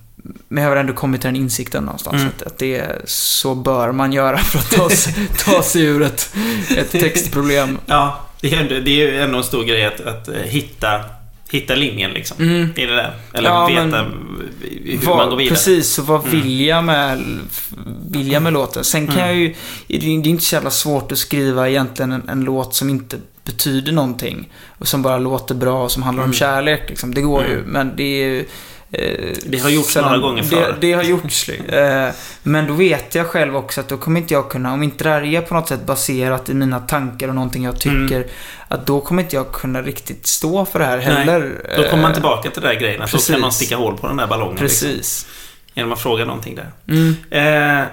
men 0.48 0.64
jag 0.64 0.70
har 0.72 0.78
ändå 0.78 0.93
kommit 0.93 1.22
till 1.22 1.28
den 1.28 1.36
insikten 1.36 1.84
någonstans. 1.84 2.16
Mm. 2.16 2.28
Att, 2.38 2.41
att 2.43 2.58
det 2.58 2.86
så 3.06 3.56
bör 3.56 3.91
man 3.91 4.14
göra 4.14 4.38
för 4.38 4.60
att 4.60 4.72
ta 4.72 4.89
sig, 4.96 5.14
ta 5.46 5.64
sig 5.64 5.84
ur 5.84 6.02
ett, 6.02 6.36
ett 6.78 6.91
textproblem. 6.91 7.78
Ja, 7.86 8.22
det 8.41 8.54
är, 8.54 8.62
ändå, 8.62 8.76
det 8.80 8.91
är 9.02 9.12
ju 9.12 9.22
ändå 9.22 9.38
en 9.38 9.43
stor 9.43 9.64
grej 9.64 9.86
att, 9.86 10.02
att 10.02 10.28
eh, 10.28 10.34
hitta, 10.36 11.02
hitta 11.50 11.76
linjen 11.76 12.12
liksom. 12.12 12.38
Mm. 12.39 12.70
I 12.76 12.86
det 12.86 12.96
där. 12.96 13.16
Eller 13.34 13.50
Ja, 13.50 13.68
veta 13.68 13.82
men- 13.86 14.06
hur 14.86 14.98
Vad- 15.06 15.18
man 15.18 15.30
går 15.30 15.38
vidare. 15.38 15.56
Precis, 15.56 15.89
så 15.93 16.02
vad 16.02 16.20
Mm. 16.26 16.32
vill 16.41 16.62
jag 16.62 16.84
med, 16.84 17.24
vill 18.10 18.32
jag 18.32 18.43
med 18.43 18.54
låten? 18.54 18.84
Sen 18.84 19.08
kan 19.08 19.16
Mm. 19.18 19.28
jag 19.28 19.36
ju, 19.38 19.46
är 19.88 20.00
det 20.00 20.06
är 20.06 20.28
inte 20.28 20.43
så 20.43 20.56
jävla 20.56 20.70
svårt 20.70 21.12
att 21.12 21.18
skriva 21.18 21.70
egentligen 21.70 22.12
en, 22.12 22.30
en 22.30 22.41
låt 22.41 22.76
som 22.76 22.89
inte 22.89 23.18
betyder 23.46 23.91
någonting. 23.91 24.50
Och 24.78 24.88
som 24.88 25.02
bara 25.02 25.18
låter 25.18 25.56
bra 25.56 25.84
och 25.84 25.91
som 25.91 26.04
handlar 26.04 26.24
om 26.24 26.30
Mm. 26.30 26.36
kärlek 26.38 26.89
liksom. 26.89 27.14
Det 27.14 27.22
går 27.22 27.43
ju, 27.46 27.54
Mm. 27.54 27.66
men 27.66 27.96
det 27.96 28.04
är 28.04 28.26
ju... 28.28 28.39
eh, 28.91 29.36
Det 29.46 29.58
har 29.58 29.70
gjorts 29.70 29.96
några 29.96 30.18
gånger 30.18 30.41
det, 30.41 30.48
förr. 30.50 30.78
det 30.82 30.93
har 30.93 31.04
gjorts. 31.04 31.50
eh, 31.68 32.10
men 32.43 32.68
då 32.68 32.74
vet 32.74 33.16
jag 33.16 33.28
själv 33.28 33.56
också 33.56 33.82
att 33.82 33.88
då 33.89 33.98
kommer 33.98 34.20
inte 34.22 34.34
jag 34.34 34.50
kunna, 34.50 34.74
om 34.74 34.84
inte 34.84 35.04
det 35.04 35.10
här 35.10 35.24
är 35.24 35.41
på 35.41 35.54
något 35.54 35.68
sätt 35.68 35.86
baserat 35.86 36.50
i 36.50 36.54
mina 36.54 36.80
tankar 36.80 37.28
och 37.28 37.36
någonting 37.36 37.63
jag 37.63 37.80
tycker, 37.80 38.16
Mm. 38.16 38.28
att 38.67 38.86
då 38.88 39.01
kommer 39.01 39.24
inte 39.24 39.36
jag 39.36 39.51
kunna 39.51 39.82
riktigt 39.82 40.28
stå 40.28 40.66
för 40.66 40.80
det 40.80 40.86
här 40.86 40.97
Nej, 40.97 41.05
heller. 41.05 41.51
Då 41.78 41.84
kommer 41.84 42.01
man 42.01 42.12
Eh, 42.12 42.13
tillbaka 42.13 42.50
till 42.51 42.62
den 42.62 42.72
där 42.74 42.80
grejen. 42.80 43.01
Att 43.01 43.12
då 43.12 43.17
kan 43.17 43.42
någon 43.42 43.51
sticka 43.51 43.76
hål 43.78 43.97
på 43.97 44.08
den 44.08 44.17
där 44.17 44.28
ballongen. 44.28 44.58
Liksom, 44.62 44.88
Precis. 44.89 45.28
genom 45.74 45.92
att 45.92 46.00
fråga 46.00 46.26
någonting 46.26 46.55
där. 46.55 46.72
Mm. 46.89 47.16
Eh, 47.82 47.86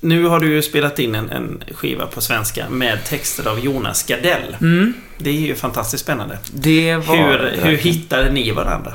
nu 0.00 0.24
har 0.24 0.40
du 0.40 0.52
ju 0.52 0.62
spelat 0.62 0.98
in 0.98 1.14
en, 1.14 1.30
en 1.30 1.62
skiva 1.74 2.06
på 2.06 2.20
svenska 2.20 2.68
med 2.68 3.04
texter 3.04 3.48
av 3.48 3.58
Jonas 3.58 4.02
Gardell. 4.02 4.56
Mm. 4.60 4.94
Det 5.18 5.30
är 5.30 5.40
ju 5.40 5.54
fantastiskt 5.54 6.04
spännande. 6.04 6.38
Det 6.52 6.96
var... 6.96 7.16
Hur, 7.16 7.64
hur 7.64 7.76
hittade 7.76 8.30
ni 8.30 8.50
varandra? 8.50 8.92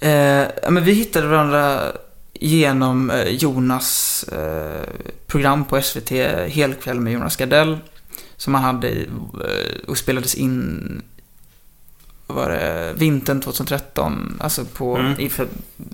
Eh, 0.00 0.46
men 0.70 0.84
vi 0.84 0.92
hittade 0.92 1.26
varandra 1.26 1.92
genom 2.32 3.10
eh, 3.10 3.28
Jonas 3.28 4.22
eh, 4.32 4.88
program 5.26 5.64
på 5.64 5.82
SVT, 5.82 6.10
Helkväll 6.48 7.00
med 7.00 7.12
Jonas 7.12 7.36
Gardell. 7.36 7.78
Som 8.36 8.54
han 8.54 8.64
hade 8.64 8.88
i, 8.88 9.08
eh, 9.34 9.88
och 9.88 9.98
spelades 9.98 10.34
in 10.34 11.02
var 12.30 12.48
det, 12.50 12.92
vintern 12.96 13.40
2013, 13.40 14.36
alltså 14.40 14.64
på, 14.64 14.96
Mm. 14.96 15.20
i 15.20 15.30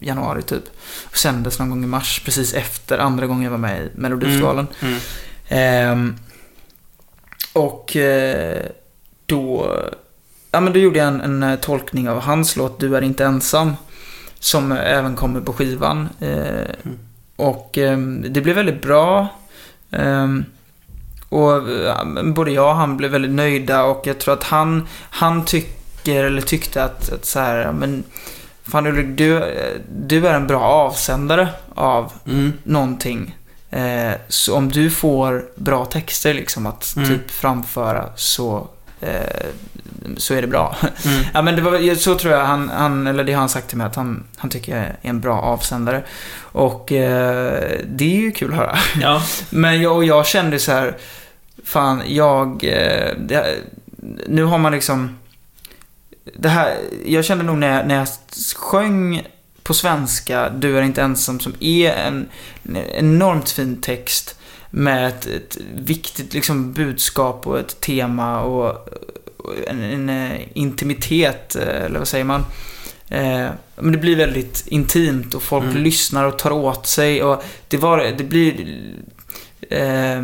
januari 0.00 0.42
typ. 0.42 0.64
Och 1.10 1.16
sändes 1.16 1.58
någon 1.58 1.70
gång 1.70 1.84
i 1.84 1.86
mars, 1.86 2.22
precis 2.24 2.54
efter 2.54 2.98
andra 2.98 3.26
gången 3.26 3.42
jag 3.44 3.50
var 3.50 3.58
med 3.58 3.82
i 3.86 3.90
Melodifestivalen. 3.94 4.66
Mm. 4.80 4.98
Ehm, 5.48 6.16
och 7.52 7.96
eh, 7.96 8.62
då, 9.26 9.72
ja, 10.50 10.60
men 10.60 10.72
då 10.72 10.78
gjorde 10.78 10.98
jag 10.98 11.08
en, 11.08 11.20
en 11.20 11.42
eh, 11.42 11.58
tolkning 11.58 12.08
av 12.08 12.20
hans 12.20 12.56
låt 12.56 12.80
Du 12.80 12.96
är 12.96 13.02
inte 13.02 13.24
ensam. 13.24 13.72
Som 14.38 14.72
även 14.72 15.16
kommer 15.16 15.40
på 15.40 15.52
skivan. 15.52 16.08
Eh, 16.20 16.92
Och 17.36 17.78
eh, 17.78 17.98
det 18.28 18.40
blev 18.40 18.56
väldigt 18.56 18.82
bra. 18.82 19.28
Ehm, 19.90 20.44
och 21.28 21.62
både 22.24 22.50
jag 22.50 22.68
och 22.70 22.76
han 22.76 22.96
blev 22.96 23.10
väldigt 23.10 23.30
nöjda 23.30 23.84
och 23.84 24.06
jag 24.06 24.18
tror 24.18 24.34
att 24.34 24.42
han, 24.42 24.88
han 25.10 25.44
tycker, 26.06 26.24
eller 26.24 26.42
tyckte 26.42 26.84
att, 26.84 27.12
att 27.12 27.24
så 27.24 27.40
här, 27.40 27.72
men 27.72 28.04
Fan 28.64 28.86
Ulrik, 28.86 29.06
du, 29.18 29.42
du 29.98 30.26
är 30.26 30.34
en 30.34 30.46
bra 30.46 30.60
avsändare 30.62 31.48
av 31.74 32.12
Mm. 32.26 32.52
någonting. 32.64 33.36
Eh, 33.70 34.12
så 34.28 34.54
om 34.56 34.68
du 34.68 34.90
får 34.90 35.44
bra 35.56 35.84
texter 35.84 36.34
liksom 36.34 36.66
att 36.66 36.94
Mm. 36.96 37.08
typ 37.08 37.30
framföra 37.30 38.04
så, 38.16 38.68
eh, 39.00 39.46
så 40.16 40.34
är 40.34 40.40
det 40.42 40.46
bra. 40.48 40.76
Mm. 41.04 41.22
ja 41.34 41.42
men 41.42 41.56
det 41.56 41.62
var, 41.62 41.94
så 41.94 42.14
tror 42.18 42.32
jag 42.34 42.44
han, 42.44 42.68
han, 42.68 43.06
eller 43.06 43.24
det 43.24 43.32
har 43.32 43.40
han 43.40 43.48
sagt 43.48 43.68
till 43.68 43.78
mig 43.78 43.86
att 43.86 43.96
han, 43.96 44.24
han 44.36 44.50
tycker 44.50 44.76
jag 44.76 44.84
är 44.84 44.96
en 45.02 45.20
bra 45.20 45.40
avsändare. 45.40 46.02
Och 46.40 46.92
eh, 46.92 47.80
det 47.86 48.04
är 48.04 48.20
ju 48.20 48.32
kul 48.32 48.50
att 48.50 48.56
höra. 48.56 48.76
Ja. 49.00 49.22
Men 49.50 49.82
jag, 49.82 49.96
och 49.96 50.04
jag 50.04 50.26
kände 50.26 50.58
så 50.58 50.72
här, 50.72 50.96
fan, 51.64 52.02
jag... 52.06 52.64
Eh, 52.64 53.10
det, 53.18 53.46
nu 54.26 54.44
har 54.44 54.58
man 54.58 54.72
liksom... 54.72 55.18
Det 56.34 56.48
här, 56.48 56.76
jag 57.06 57.24
kände 57.24 57.44
nog 57.44 57.58
när 57.58 57.76
jag, 57.76 57.86
när 57.86 57.94
jag 57.94 58.08
sjöng 58.56 59.26
på 59.62 59.74
svenska, 59.74 60.48
Du 60.48 60.78
är 60.78 60.82
inte 60.82 61.02
ensam, 61.02 61.40
som 61.40 61.54
är 61.60 61.90
en, 61.92 62.28
en 62.62 62.76
enormt 62.76 63.50
fin 63.50 63.76
text 63.80 64.38
med 64.70 65.08
ett, 65.08 65.26
ett 65.26 65.58
viktigt 65.74 66.34
liksom, 66.34 66.72
budskap 66.72 67.46
och 67.46 67.58
ett 67.58 67.80
tema 67.80 68.40
och, 68.42 68.88
och 69.36 69.52
en, 69.66 69.82
en 69.82 70.08
eh, 70.08 70.40
intimitet, 70.54 71.56
eh, 71.56 71.84
eller 71.84 71.98
vad 71.98 72.08
säger 72.08 72.24
man? 72.24 72.44
Eh, 73.08 73.48
men 73.76 73.92
det 73.92 73.98
blir 73.98 74.16
väldigt 74.16 74.66
intimt 74.66 75.34
och 75.34 75.42
folk 75.42 75.64
Mm. 75.64 75.82
lyssnar 75.82 76.24
och 76.24 76.38
tar 76.38 76.50
åt 76.50 76.86
sig 76.86 77.22
och 77.22 77.44
det 77.68 77.76
var, 77.76 77.98
det 78.18 78.24
blir... 78.24 78.78
Eh, 79.70 80.22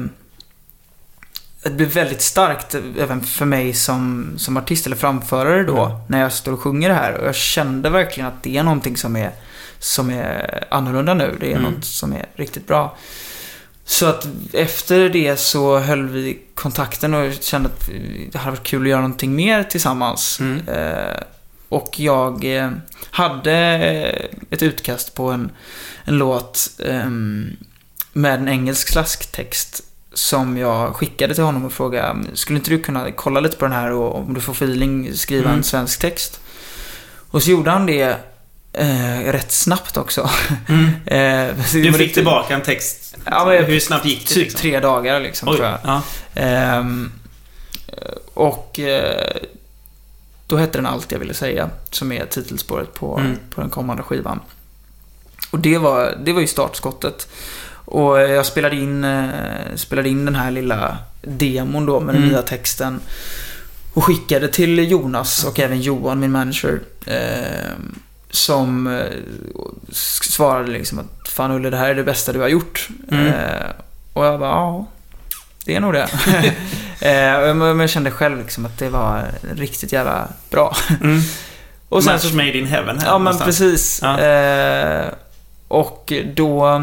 det 1.62 1.70
blir 1.70 1.86
väldigt 1.86 2.22
starkt 2.22 2.74
även 2.98 3.20
för 3.20 3.44
mig 3.44 3.74
som, 3.74 4.32
som 4.36 4.56
artist 4.56 4.86
eller 4.86 4.96
framförare 4.96 5.64
då, 5.64 5.84
Mm. 5.84 5.98
när 6.08 6.20
jag 6.20 6.32
står 6.32 6.52
och 6.52 6.60
sjunger 6.60 6.88
det 6.88 6.94
här. 6.94 7.12
Och 7.14 7.26
jag 7.26 7.34
kände 7.34 7.90
verkligen 7.90 8.26
att 8.28 8.42
det 8.42 8.56
är 8.56 8.62
någonting 8.62 8.96
som 8.96 9.16
är, 9.16 9.30
som 9.78 10.10
är 10.10 10.64
annorlunda 10.70 11.14
nu. 11.14 11.36
Det 11.40 11.52
är 11.52 11.56
Mm. 11.58 11.72
något 11.72 11.84
som 11.84 12.12
är 12.12 12.26
riktigt 12.36 12.66
bra. 12.66 12.96
Så 13.84 14.06
att 14.06 14.28
efter 14.52 15.08
det 15.08 15.36
så 15.36 15.78
höll 15.78 16.08
vi 16.08 16.38
kontakten 16.54 17.14
och 17.14 17.32
kände 17.40 17.68
att 17.68 17.88
det 18.32 18.38
hade 18.38 18.50
varit 18.50 18.62
kul 18.66 18.82
att 18.82 18.88
göra 18.88 19.00
någonting 19.00 19.34
mer 19.34 19.62
tillsammans. 19.62 20.40
Mm. 20.40 20.68
Eh, 20.68 21.16
och 21.68 22.00
jag 22.00 22.44
eh, 22.56 22.70
hade 23.10 23.52
eh, 23.52 24.38
ett 24.50 24.62
utkast 24.62 25.14
på 25.14 25.30
en, 25.30 25.50
en 26.04 26.18
låt 26.18 26.68
ehm, 26.86 27.56
med 28.12 28.34
en 28.34 28.48
engelsk 28.48 28.88
slasktext 28.88 29.84
som 30.14 30.56
jag 30.56 30.96
skickade 30.96 31.34
till 31.34 31.44
honom 31.44 31.64
och 31.64 31.72
frågade 31.72 32.24
skulle 32.34 32.58
inte 32.58 32.70
du 32.70 32.78
kunna 32.82 33.10
kolla 33.10 33.40
lite 33.40 33.56
på 33.56 33.64
den 33.64 33.74
här 33.74 33.92
och 33.92 34.16
om 34.18 34.34
du 34.34 34.40
får 34.40 34.52
feeling 34.52 35.14
skriva 35.16 35.44
Mm. 35.44 35.56
en 35.58 35.64
svensk 35.64 35.98
text. 36.00 36.40
Och 37.30 37.42
så 37.42 37.50
gjorde 37.50 37.70
han 37.70 37.86
det 37.86 38.16
eh, 38.72 39.18
rätt 39.32 39.52
snabbt 39.52 39.96
också. 39.96 40.30
Mm. 40.68 40.86
eh, 41.50 41.56
Du 41.56 41.62
fick 41.62 41.98
lite- 41.98 42.14
tillbaka 42.14 42.54
en 42.54 42.62
text. 42.62 43.16
Ja, 43.24 43.44
men- 43.44 43.64
Hur 43.64 43.80
snabbt 43.80 44.04
gick 44.04 44.20
det? 44.28 44.34
Typ 44.34 44.42
Liksom? 44.44 44.60
tre 44.60 44.80
dagar 44.80 45.20
liksom, 45.20 45.48
Oj, 45.48 45.56
tror 45.56 45.68
jag. 45.68 45.78
ja. 45.84 46.02
Ehm, 46.34 47.12
och 48.34 48.78
eh, 48.78 49.36
då 50.46 50.56
hette 50.56 50.78
den 50.78 50.86
Allt 50.86 51.12
jag 51.12 51.18
ville 51.18 51.34
säga, 51.34 51.70
som 51.90 52.12
är 52.12 52.26
titelspåret 52.26 52.94
på, 52.94 53.18
Mm. 53.18 53.36
på 53.54 53.60
den 53.60 53.70
kommande 53.70 54.02
skivan. 54.02 54.40
Och 55.50 55.58
det 55.58 55.78
var, 55.78 56.18
det 56.24 56.32
var 56.32 56.40
ju 56.40 56.46
startskottet. 56.46 57.28
Och 57.92 58.20
jag 58.20 58.46
spelade 58.46 58.76
in, 58.76 59.04
eh, 59.04 59.28
spelade 59.74 60.08
in 60.08 60.24
den 60.24 60.34
här 60.34 60.50
lilla 60.50 60.98
demon 61.22 61.86
då 61.86 62.00
med 62.00 62.14
den 62.14 62.22
Mm. 62.22 62.32
nya 62.32 62.42
texten. 62.42 63.00
Och 63.94 64.04
skickade 64.04 64.48
till 64.48 64.90
Jonas 64.90 65.44
och 65.44 65.60
även 65.60 65.80
Johan, 65.80 66.20
min 66.20 66.32
manager. 66.32 66.80
Eh, 67.06 67.72
som 68.30 68.86
eh, 68.86 69.04
svarade 69.92 70.70
liksom 70.70 70.98
att 70.98 71.28
Fan 71.28 71.50
Ulle, 71.50 71.70
det 71.70 71.76
här 71.76 71.88
är 71.88 71.94
det 71.94 72.04
bästa 72.04 72.32
du 72.32 72.40
har 72.40 72.48
gjort. 72.48 72.88
Mm. 73.10 73.26
Eh, 73.26 73.70
och 74.12 74.24
jag 74.26 74.40
bara, 74.40 74.50
ja. 74.50 74.86
Det 75.64 75.74
är 75.76 75.80
nog 75.80 75.92
det. 75.92 76.08
eh, 77.00 77.54
men 77.54 77.80
jag 77.80 77.90
kände 77.90 78.10
själv 78.10 78.38
liksom 78.38 78.66
att 78.66 78.78
det 78.78 78.88
var 78.88 79.24
riktigt 79.56 79.92
jävla 79.92 80.28
bra. 80.50 80.76
Mm. 81.02 81.20
Och 81.88 82.04
sen 82.04 82.12
Match 82.12 82.32
made 82.32 82.58
in 82.58 82.66
heaven 82.66 82.98
här 82.98 83.06
Ja, 83.06 83.18
men 83.18 83.24
någonstans. 83.24 83.58
precis. 83.58 84.00
Ja. 84.02 84.20
Eh, 84.20 85.04
och 85.68 86.12
då... 86.34 86.80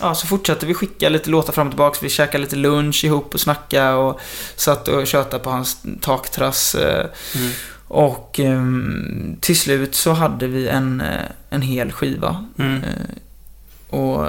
Ja, 0.00 0.14
så 0.14 0.26
fortsatte 0.26 0.66
vi 0.66 0.74
skicka 0.74 1.08
lite 1.08 1.30
låtar 1.30 1.52
fram 1.52 1.66
och 1.66 1.72
tillbaka. 1.72 1.98
Vi 2.02 2.08
käkade 2.08 2.38
lite 2.44 2.56
lunch 2.56 3.04
ihop 3.04 3.34
och 3.34 3.40
snacka 3.40 3.96
och 3.96 4.20
satt 4.56 4.88
och 4.88 5.06
tjötade 5.06 5.44
på 5.44 5.50
hans 5.50 5.76
takterrass. 6.00 6.74
eh, 6.74 7.06
Mm. 7.36 7.50
Och 7.92 8.40
ehm, 8.40 9.36
till 9.40 9.58
slut 9.58 9.94
så 9.94 10.12
hade 10.12 10.46
vi 10.46 10.68
en, 10.68 11.00
eh, 11.00 11.24
en 11.50 11.62
hel 11.62 11.92
skiva. 11.92 12.46
Mm. 12.58 12.76
Eh, 12.84 13.96
och 13.98 14.26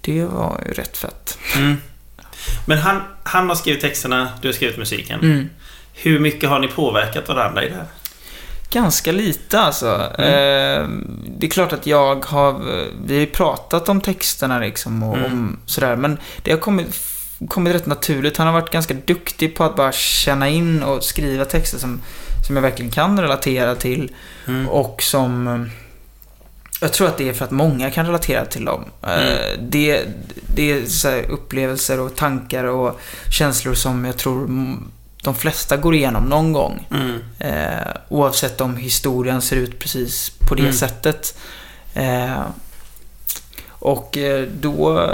det 0.00 0.24
var 0.24 0.60
ju 0.66 0.72
rätt 0.72 0.96
fett. 0.96 1.38
Mm. 1.56 1.76
Men 2.66 2.78
han, 2.78 3.02
han 3.22 3.48
har 3.48 3.56
skrivit 3.56 3.80
texterna, 3.80 4.28
du 4.42 4.48
har 4.48 4.52
skrivit 4.52 4.78
musiken. 4.78 5.20
Mm. 5.20 5.48
Hur 5.92 6.18
mycket 6.18 6.48
har 6.48 6.58
ni 6.58 6.68
påverkat 6.68 7.28
varandra 7.28 7.64
i 7.64 7.68
det 7.68 7.74
här? 7.74 7.86
Ganska 8.74 9.12
lite 9.12 9.60
alltså. 9.60 10.10
Mm. 10.18 10.28
Eh, 10.28 10.88
det 11.38 11.46
är 11.46 11.50
klart 11.50 11.72
att 11.72 11.86
jag 11.86 12.24
har... 12.24 12.52
Vi 13.06 13.14
har 13.14 13.20
ju 13.20 13.26
pratat 13.26 13.88
om 13.88 14.00
texterna 14.00 14.58
liksom 14.58 15.02
och 15.02 15.16
Mm. 15.16 15.32
om 15.32 15.56
sådär. 15.66 15.96
Men 15.96 16.18
det 16.42 16.50
har 16.50 16.58
kommit, 16.58 16.96
kommit 17.48 17.74
rätt 17.74 17.86
naturligt. 17.86 18.36
Han 18.36 18.46
har 18.46 18.54
varit 18.54 18.70
ganska 18.70 18.94
duktig 18.94 19.56
på 19.56 19.64
att 19.64 19.76
bara 19.76 19.92
känna 19.92 20.48
in 20.48 20.82
och 20.82 21.04
skriva 21.04 21.44
texter 21.44 21.78
som, 21.78 22.00
som 22.46 22.56
jag 22.56 22.62
verkligen 22.62 22.90
kan 22.92 23.20
relatera 23.20 23.74
till. 23.74 24.12
Mm. 24.46 24.68
Och 24.68 25.02
som... 25.02 25.70
Jag 26.80 26.92
tror 26.92 27.08
att 27.08 27.18
det 27.18 27.28
är 27.28 27.32
för 27.32 27.44
att 27.44 27.50
många 27.50 27.90
kan 27.90 28.06
relatera 28.06 28.44
till 28.44 28.64
dem. 28.64 28.84
Eh, 29.02 29.58
Det, 29.60 30.02
det 30.54 30.70
är 30.72 31.30
upplevelser 31.30 32.00
och 32.00 32.16
tankar 32.16 32.64
och 32.64 33.00
känslor 33.30 33.74
som 33.74 34.04
jag 34.04 34.16
tror 34.16 34.46
de 35.24 35.34
flesta 35.34 35.76
går 35.76 35.94
igenom 35.94 36.24
någon 36.24 36.52
gång. 36.52 36.86
Mm. 36.90 37.18
Eh, 37.38 37.92
oavsett 38.08 38.60
om 38.60 38.76
historien 38.76 39.42
ser 39.42 39.56
ut 39.56 39.78
precis 39.78 40.30
på 40.48 40.54
det 40.54 40.62
Mm. 40.62 40.72
sättet. 40.74 41.38
Eh, 41.94 42.42
och 43.68 44.18
eh, 44.18 44.48
då... 44.60 45.08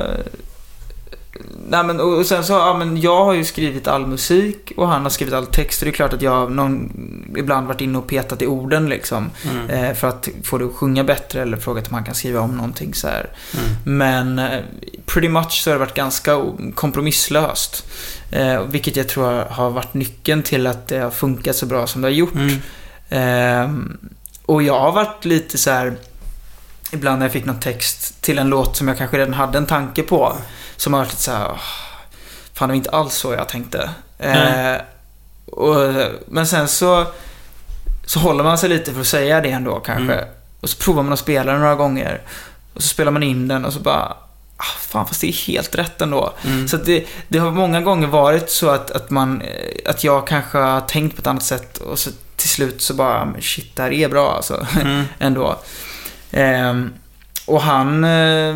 Nej 1.69 1.85
men 1.85 2.01
och 2.01 2.27
sen 2.27 2.45
så, 2.45 2.53
ja 2.53 2.79
men 2.79 3.01
jag 3.01 3.25
har 3.25 3.33
ju 3.33 3.45
skrivit 3.45 3.89
all 3.89 4.07
musik 4.07 4.73
och 4.77 4.89
han 4.89 5.03
har 5.03 5.11
skrivit 5.11 5.35
all 5.35 5.47
text. 5.47 5.83
Och 5.83 5.85
det 5.85 5.91
är 5.91 5.93
klart 5.93 6.12
att 6.12 6.23
jag 6.23 6.31
har 6.31 6.49
någon, 6.49 6.93
ibland 7.37 7.67
varit 7.67 7.81
inne 7.81 7.99
och 7.99 8.07
petat 8.07 8.43
i 8.43 8.47
orden 8.47 8.89
liksom. 8.89 9.31
Mm. 9.51 9.71
Eh, 9.71 9.95
för 9.95 10.09
att 10.09 10.29
få 10.45 10.59
det 10.59 10.65
att 10.65 10.75
sjunga 10.75 11.05
bättre 11.05 11.43
eller 11.43 11.57
frågat 11.57 11.89
om 11.89 11.95
han 11.95 12.05
kan 12.05 12.15
skriva 12.15 12.41
om 12.41 12.57
någonting 12.57 12.95
så 12.95 13.09
här. 13.09 13.29
Mm. 13.55 13.99
Men 13.99 14.39
eh, 14.39 14.61
pretty 15.07 15.29
much 15.29 15.62
så 15.65 15.71
har 15.71 15.75
det 15.75 15.81
varit 15.81 15.95
ganska 15.95 16.45
kompromisslöst. 16.75 17.87
Eh, 18.31 18.62
vilket 18.62 18.97
jag 18.97 19.09
tror 19.09 19.45
har 19.51 19.71
varit 19.71 19.95
nyckeln 19.95 20.43
till 20.43 20.67
att 20.67 20.89
det 20.89 20.99
har 20.99 21.11
funkat 21.11 21.57
så 21.57 21.67
bra 21.67 21.87
som 21.87 22.03
det 22.03 22.09
har 22.09 22.12
gjort. 22.12 22.35
Mm. 22.35 22.57
Ehm, 23.09 23.99
och 24.47 24.62
jag 24.62 24.81
har 24.81 24.93
varit 24.93 25.25
lite 25.25 25.59
så 25.59 25.71
här 25.71 25.97
ibland 26.93 27.19
när 27.19 27.27
jag 27.27 27.33
fick 27.33 27.45
någon 27.45 27.61
text 27.61 28.23
till 28.23 28.39
en 28.39 28.49
låt 28.49 28.77
som 28.77 28.89
jag 28.89 28.99
kanske 28.99 29.19
redan 29.19 29.35
hade 29.35 29.59
en 29.59 29.67
tanke 29.67 30.03
på. 30.03 30.37
Som 30.81 30.93
har 30.93 31.01
varit 31.01 31.11
lite 31.11 31.23
så 31.23 31.32
här, 31.32 31.48
"Åh, 31.51 31.61
fan 32.55 32.69
det 32.69 32.73
var 32.73 32.77
inte 32.77 32.90
alls 32.90 33.15
så 33.15 33.32
jag 33.32 33.48
tänkte. 33.48 33.90
Eh, 34.19 34.77
och, 35.47 35.77
men 36.27 36.47
sen 36.47 36.69
så, 36.69 37.07
så 38.07 38.20
håller 38.20 38.44
man 38.44 38.59
sig 38.59 38.69
lite 38.69 38.93
för 38.93 39.01
att 39.01 39.07
säga 39.07 39.40
det 39.40 39.51
ändå 39.51 39.81
kanske. 39.81 40.15
Mm. 40.15 40.28
Och 40.61 40.70
så 40.70 40.77
provar 40.77 41.02
man 41.02 41.12
att 41.12 41.19
spela 41.19 41.52
den 41.52 41.61
några 41.61 41.74
gånger. 41.74 42.20
Och 42.74 42.82
så 42.82 42.89
spelar 42.89 43.12
man 43.12 43.23
in 43.23 43.48
den 43.48 43.65
och 43.65 43.73
så 43.73 43.81
bara, 43.81 44.16
ah, 44.57 44.78
fan 44.81 45.07
fast 45.07 45.20
det 45.20 45.28
är 45.28 45.47
helt 45.47 45.74
rätt 45.74 46.01
ändå. 46.01 46.32
Mm. 46.44 46.69
Så 46.69 46.77
det, 46.77 47.07
det 47.28 47.39
har 47.39 47.51
många 47.51 47.81
gånger 47.81 48.07
varit 48.07 48.51
så 48.51 48.69
att, 48.69 48.90
att, 48.90 49.11
man, 49.11 49.43
eh, 49.43 49.90
att 49.90 50.05
jag 50.05 50.27
kanske 50.27 50.59
har 50.59 50.81
tänkt 50.81 51.16
på 51.16 51.20
ett 51.20 51.27
annat 51.27 51.43
sätt 51.43 51.78
och 51.78 51.98
så 51.98 52.11
till 52.36 52.48
slut 52.48 52.82
så 52.82 52.94
bara, 52.94 53.32
shit, 53.40 53.77
det 53.77 53.82
här 53.82 53.93
är 53.93 54.09
bra 54.09 54.32
alltså. 54.32 54.66
Mm. 54.81 55.05
Ändå. 55.19 55.59
Ehm, 56.31 56.93
och 57.51 57.62
han 57.62 58.05
eh, 58.05 58.55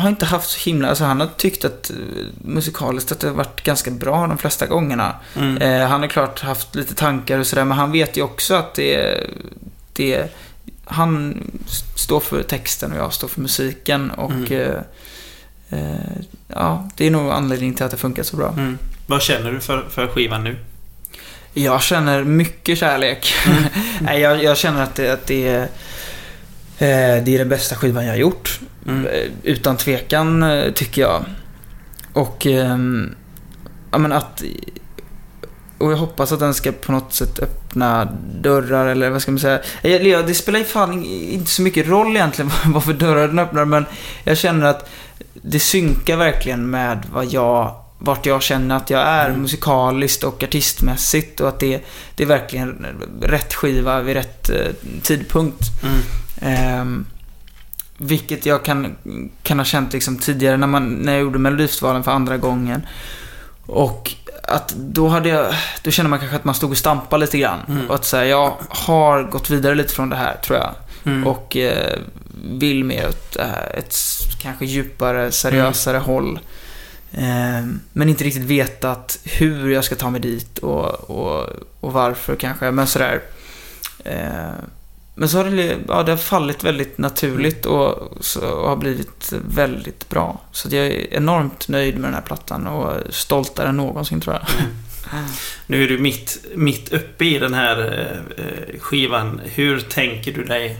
har 0.00 0.08
inte 0.08 0.26
haft 0.26 0.50
så 0.50 0.70
himla, 0.70 0.88
alltså 0.88 1.04
han 1.04 1.20
har 1.20 1.28
tyckt 1.36 1.64
att 1.64 1.90
eh, 1.90 1.96
musikaliskt 2.44 3.12
att 3.12 3.20
det 3.20 3.26
har 3.28 3.34
varit 3.34 3.62
ganska 3.62 3.90
bra 3.90 4.26
de 4.26 4.38
flesta 4.38 4.66
gångerna. 4.66 5.14
Mm. 5.36 5.56
Eh, 5.62 5.88
han 5.88 6.00
har 6.00 6.08
klart 6.08 6.40
haft 6.40 6.74
lite 6.74 6.94
tankar 6.94 7.38
och 7.38 7.46
sådär, 7.46 7.64
men 7.64 7.78
han 7.78 7.92
vet 7.92 8.16
ju 8.16 8.22
också 8.22 8.54
att 8.54 8.74
det, 8.74 9.20
det 9.92 10.34
han 10.84 11.42
står 11.96 12.20
för 12.20 12.42
texten 12.42 12.92
och 12.92 12.98
jag 12.98 13.12
står 13.12 13.28
för 13.28 13.40
musiken 13.40 14.10
och 14.10 14.30
Mm. 14.30 14.52
eh, 14.52 15.78
eh, 15.80 16.16
ja, 16.48 16.88
det 16.96 17.06
är 17.06 17.10
nog 17.10 17.30
anledningen 17.30 17.74
till 17.74 17.84
att 17.84 17.90
det 17.90 17.96
funkar 17.96 18.22
så 18.22 18.36
bra. 18.36 18.48
Mm. 18.52 18.78
Vad 19.06 19.22
känner 19.22 19.52
du 19.52 19.60
för, 19.60 19.86
för 19.90 20.06
skivan 20.06 20.44
nu? 20.44 20.56
Jag 21.54 21.82
känner 21.82 22.24
mycket 22.24 22.78
kärlek. 22.78 23.34
Nej, 24.00 24.20
jag, 24.20 24.42
jag 24.44 24.56
känner 24.56 24.82
att 24.82 24.94
det, 24.94 25.10
att 25.12 25.26
det 25.26 25.48
är... 25.48 25.68
Eh, 26.80 27.22
det 27.24 27.34
är 27.34 27.38
den 27.38 27.48
bästa 27.48 27.76
skivan 27.76 28.04
jag 28.04 28.12
har 28.12 28.18
gjort. 28.18 28.60
Mm. 28.86 29.06
Eh, 29.06 29.30
Utan 29.42 29.76
tvekan, 29.76 30.42
eh, 30.42 30.72
tycker 30.72 31.02
jag. 31.02 31.24
Och... 32.12 32.46
ehm, 32.46 33.14
ja, 33.90 33.98
men 33.98 34.12
att... 34.12 34.42
Och 35.78 35.92
jag 35.92 35.96
hoppas 35.96 36.32
att 36.32 36.40
den 36.40 36.54
ska 36.54 36.72
på 36.72 36.92
något 36.92 37.12
sätt 37.12 37.38
öppna 37.38 38.08
dörrar, 38.40 38.86
eller 38.86 39.10
vad 39.10 39.22
ska 39.22 39.32
man 39.32 39.38
säga? 39.38 39.60
Ja, 39.82 40.22
Det 40.22 40.34
spelar 40.34 40.58
ju 40.58 40.64
fan 40.64 41.04
inte 41.04 41.50
så 41.50 41.62
mycket 41.62 41.88
roll 41.88 42.16
egentligen 42.16 42.50
vad 42.66 42.84
för 42.84 42.92
dörrar 42.92 43.28
den 43.28 43.38
öppnar, 43.38 43.64
men 43.64 43.86
jag 44.24 44.38
känner 44.38 44.66
att 44.66 44.88
det 45.34 45.60
synkar 45.60 46.16
verkligen 46.16 46.70
med 46.70 47.06
vad 47.12 47.32
jag 47.32 47.74
vart 47.98 48.26
jag 48.26 48.42
känner 48.42 48.76
att 48.76 48.90
jag 48.90 49.00
är 49.00 49.30
musikaliskt 49.36 50.24
och 50.24 50.42
artistmässigt 50.42 51.40
och 51.40 51.48
att 51.48 51.60
det, 51.60 51.80
det 52.14 52.22
är 52.22 52.26
verkligen 52.26 52.86
rätt 53.22 53.54
skiva 53.54 54.00
vid 54.00 54.14
rätt 54.16 54.50
tidpunkt. 55.02 55.64
Ehm, 56.40 57.06
vilket 57.98 58.46
jag 58.46 58.64
kan, 58.64 58.96
kan 59.42 59.58
ha 59.58 59.64
känt 59.64 59.92
liksom 59.92 60.18
tidigare 60.18 60.56
när, 60.56 60.66
man, 60.66 60.94
när 60.94 61.12
jag 61.12 61.20
gjorde 61.20 61.38
Melodifestivalen 61.38 62.04
för 62.04 62.10
andra 62.10 62.36
gången. 62.36 62.86
Och 63.66 64.14
att 64.42 64.68
då 64.68 65.08
hade 65.08 65.28
jag, 65.28 65.54
då 65.82 65.90
kände 65.90 66.10
man 66.10 66.18
kanske 66.18 66.36
att 66.36 66.44
man 66.44 66.54
stod 66.54 66.70
och 66.70 66.76
stampade 66.76 67.20
lite 67.20 67.38
grann. 67.38 67.86
Och 67.88 67.94
att 67.94 68.04
säga, 68.04 68.26
jag 68.26 68.54
har 68.68 69.22
gått 69.22 69.50
vidare 69.50 69.74
lite 69.74 69.94
från 69.94 70.08
det 70.08 70.16
här, 70.16 70.36
tror 70.36 70.58
jag. 70.58 70.74
Mm. 71.04 71.26
Och 71.26 71.56
eh, 71.56 71.98
vill 72.44 72.84
mer 72.84 73.08
åt 73.08 73.36
eh, 73.36 73.78
ett 73.78 73.96
kanske 74.42 74.66
djupare, 74.66 75.32
seriösare 75.32 75.98
håll. 75.98 76.40
Eh, 77.12 77.66
men 77.92 78.08
inte 78.08 78.24
riktigt 78.24 78.42
vetat 78.42 79.18
hur 79.24 79.70
jag 79.70 79.84
ska 79.84 79.94
ta 79.94 80.10
mig 80.10 80.20
dit 80.20 80.58
och, 80.58 81.10
och, 81.10 81.46
och 81.80 81.92
varför 81.92 82.36
kanske. 82.36 82.70
Men 82.70 82.86
sådär. 82.86 83.22
Eh, 84.04 84.50
men 85.20 85.28
så 85.28 85.36
har 85.38 85.44
det, 85.44 85.76
ja, 85.88 86.02
det 86.02 86.12
har 86.12 86.16
fallit 86.16 86.64
väldigt 86.64 86.98
naturligt 86.98 87.66
och, 87.66 87.88
och 88.42 88.68
har 88.68 88.76
blivit 88.76 89.32
väldigt 89.48 90.08
bra. 90.08 90.40
Så 90.52 90.68
jag 90.70 90.86
är 90.86 91.14
enormt 91.14 91.68
nöjd 91.68 91.94
med 91.94 92.04
den 92.08 92.14
här 92.14 92.20
plattan 92.22 92.66
och 92.66 92.92
stoltare 93.14 93.68
än 93.68 93.76
någonsin 93.76 94.20
tror 94.20 94.34
jag. 94.34 94.42
Nu 95.66 95.84
är 95.84 95.88
du 95.88 95.98
mitt, 95.98 96.44
mitt 96.54 96.92
uppe 96.92 97.24
i 97.24 97.38
den 97.38 97.54
här 97.54 98.04
eh, 98.38 98.80
skivan. 98.80 99.40
Hur 99.44 99.80
tänker 99.80 100.32
du 100.32 100.44
dig 100.44 100.76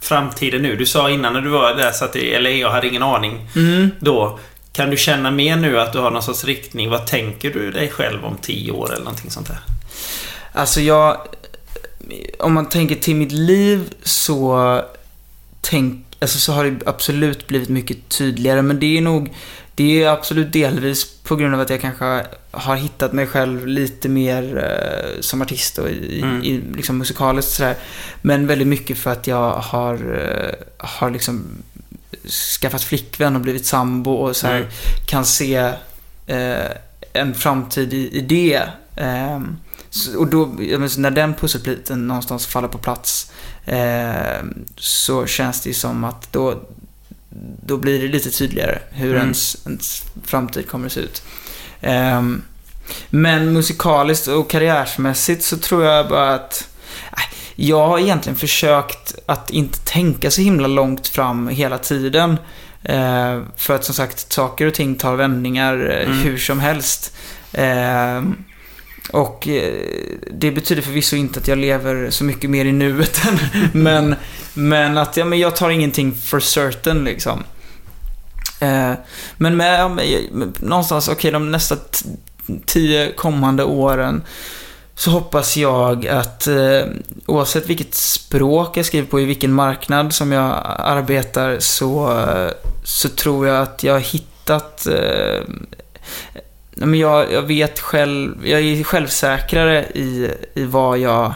framtiden 0.00 0.62
nu? 0.62 0.76
Du 0.76 0.86
sa 0.86 1.10
innan 1.10 1.32
när 1.32 1.40
du 1.40 1.48
var 1.48 1.74
där 1.74 1.90
så 1.92 2.04
att 2.04 2.16
i 2.16 2.38
LA, 2.40 2.50
jag 2.50 2.70
hade 2.70 2.88
ingen 2.88 3.02
aning 3.02 3.48
Mm. 3.56 3.90
då. 4.00 4.38
Kan 4.72 4.90
du 4.90 4.96
känna 4.96 5.30
mer 5.30 5.56
nu 5.56 5.80
att 5.80 5.92
du 5.92 5.98
har 5.98 6.10
någon 6.10 6.22
sorts 6.22 6.44
riktning? 6.44 6.90
Vad 6.90 7.06
tänker 7.06 7.50
du 7.50 7.70
dig 7.70 7.90
själv 7.90 8.24
om 8.24 8.36
tio 8.42 8.72
år 8.72 8.92
eller 8.92 9.04
någonting 9.04 9.30
sånt 9.30 9.48
där? 9.48 9.58
Alltså 10.52 10.80
jag... 10.80 11.16
Om 12.38 12.52
man 12.54 12.68
tänker 12.68 12.94
till 12.94 13.16
mitt 13.16 13.32
liv 13.32 13.94
så... 14.02 14.80
Tänk, 15.60 16.06
alltså 16.18 16.38
så 16.38 16.52
har 16.52 16.64
det 16.64 16.86
absolut 16.86 17.46
blivit 17.46 17.68
mycket 17.68 18.08
tydligare. 18.08 18.62
Men 18.62 18.80
det 18.80 18.98
är 18.98 19.00
nog... 19.00 19.34
Det 19.76 20.02
är 20.02 20.08
absolut 20.08 20.52
delvis 20.52 21.04
på 21.22 21.36
grund 21.36 21.54
av 21.54 21.60
att 21.60 21.70
jag 21.70 21.80
kanske 21.80 22.26
har 22.50 22.76
hittat 22.76 23.12
mig 23.12 23.26
själv 23.26 23.66
lite 23.66 24.08
mer 24.08 24.56
eh, 24.56 25.20
som 25.20 25.42
artist 25.42 25.78
och 25.78 25.88
i, 25.90 26.20
Mm. 26.22 26.42
i 26.42 26.62
liksom 26.76 26.98
musikaliskt 26.98 27.50
sådär. 27.52 27.76
Men 28.22 28.46
väldigt 28.46 28.68
mycket 28.68 28.98
för 28.98 29.10
att 29.12 29.26
jag 29.26 29.52
har, 29.52 29.94
eh, 29.94 30.54
har 30.88 31.10
liksom 31.10 31.44
skaffat 32.60 32.82
flickvän 32.82 33.34
och 33.36 33.42
blivit 33.42 33.66
sambo 33.66 34.10
och 34.12 34.36
så 34.36 34.46
här, 34.46 34.56
Mm. 34.56 34.68
kan 35.06 35.24
se 35.24 35.54
eh, 36.26 36.70
en 37.12 37.34
framtid 37.34 37.94
i, 37.94 38.08
i 38.18 38.20
det. 38.20 38.62
Ehm, 38.96 39.56
så, 39.94 40.18
och 40.18 40.26
då, 40.26 40.46
menar, 40.46 40.98
när 41.00 41.10
den 41.10 41.34
pusselbiten 41.34 42.06
någonstans 42.06 42.46
faller 42.46 42.68
på 42.68 42.78
plats 42.78 43.30
ehm, 43.66 44.64
så 44.76 45.26
känns 45.26 45.60
det 45.60 45.68
ju 45.70 45.74
som 45.74 46.04
att 46.04 46.32
då, 46.32 46.60
då 47.66 47.76
blir 47.76 48.02
det 48.02 48.08
lite 48.08 48.30
tydligare 48.30 48.78
hur 48.90 49.10
Mm. 49.10 49.22
ens, 49.22 49.56
ens 49.66 50.02
framtid 50.24 50.68
kommer 50.68 50.86
att 50.86 50.92
se 50.92 51.00
ut. 51.00 51.22
Ehm, 51.80 52.42
men 53.10 53.52
musikaliskt 53.52 54.26
och 54.28 54.50
karriärsmässigt 54.50 55.42
så 55.44 55.56
tror 55.56 55.84
jag 55.84 56.08
bara 56.08 56.34
att 56.34 56.68
jag 57.54 57.88
har 57.88 57.98
egentligen 57.98 58.36
försökt 58.36 59.14
att 59.26 59.50
inte 59.50 59.78
tänka 59.78 60.30
så 60.30 60.40
himla 60.40 60.66
långt 60.68 61.08
fram 61.08 61.48
hela 61.48 61.78
tiden. 61.78 62.38
Eh, 62.82 63.40
för 63.56 63.74
att 63.74 63.84
som 63.84 63.94
sagt, 63.94 64.32
saker 64.32 64.66
och 64.66 64.74
ting 64.74 64.94
tar 64.94 65.16
vändningar 65.16 65.90
eh, 65.90 66.06
Mm. 66.06 66.18
hur 66.18 66.38
som 66.38 66.60
helst. 66.60 67.16
Eh, 67.52 68.22
och 69.12 69.48
eh, 69.48 69.72
det 70.30 70.50
betyder 70.50 70.82
förvisso 70.82 71.16
inte 71.16 71.40
att 71.40 71.48
jag 71.48 71.58
lever 71.58 72.10
så 72.10 72.24
mycket 72.24 72.50
mer 72.50 72.64
i 72.64 72.72
nuet 72.72 73.20
än, 73.26 73.38
men, 73.82 74.14
men 74.54 74.98
att 74.98 75.16
ja, 75.16 75.24
men 75.24 75.38
jag 75.38 75.56
tar 75.56 75.70
ingenting 75.70 76.14
for 76.14 76.40
certain 76.40 77.04
liksom. 77.04 77.44
Eh, 78.60 78.92
men 79.36 79.56
med, 79.56 79.80
ja, 79.80 79.88
med, 79.88 80.04
eh, 80.14 80.46
någonstans, 80.60 81.08
okej, 81.08 81.30
de 81.30 81.50
nästa 81.50 81.76
tio 82.66 83.12
kommande 83.12 83.64
åren 83.64 84.22
så 84.94 85.10
hoppas 85.10 85.56
jag 85.56 86.06
att 86.06 86.46
eh, 86.46 86.84
oavsett 87.26 87.66
vilket 87.66 87.94
språk 87.94 88.76
jag 88.76 88.86
skriver 88.86 89.08
på, 89.08 89.20
i 89.20 89.24
vilken 89.24 89.52
marknad 89.52 90.14
som 90.14 90.32
jag 90.32 90.62
arbetar, 90.78 91.58
så, 91.58 92.20
eh, 92.20 92.50
så 92.84 93.08
tror 93.08 93.46
jag 93.46 93.62
att 93.62 93.82
jag 93.82 93.92
har 93.92 94.00
hittat 94.00 94.86
eh, 94.86 95.42
men 96.76 96.98
jag, 96.98 97.32
jag 97.32 97.42
vet 97.42 97.80
själv, 97.80 98.46
jag 98.46 98.60
är 98.60 98.84
självsäkrare 98.84 99.84
i, 99.84 100.30
i 100.54 100.64
vad 100.64 100.98
jag 100.98 101.34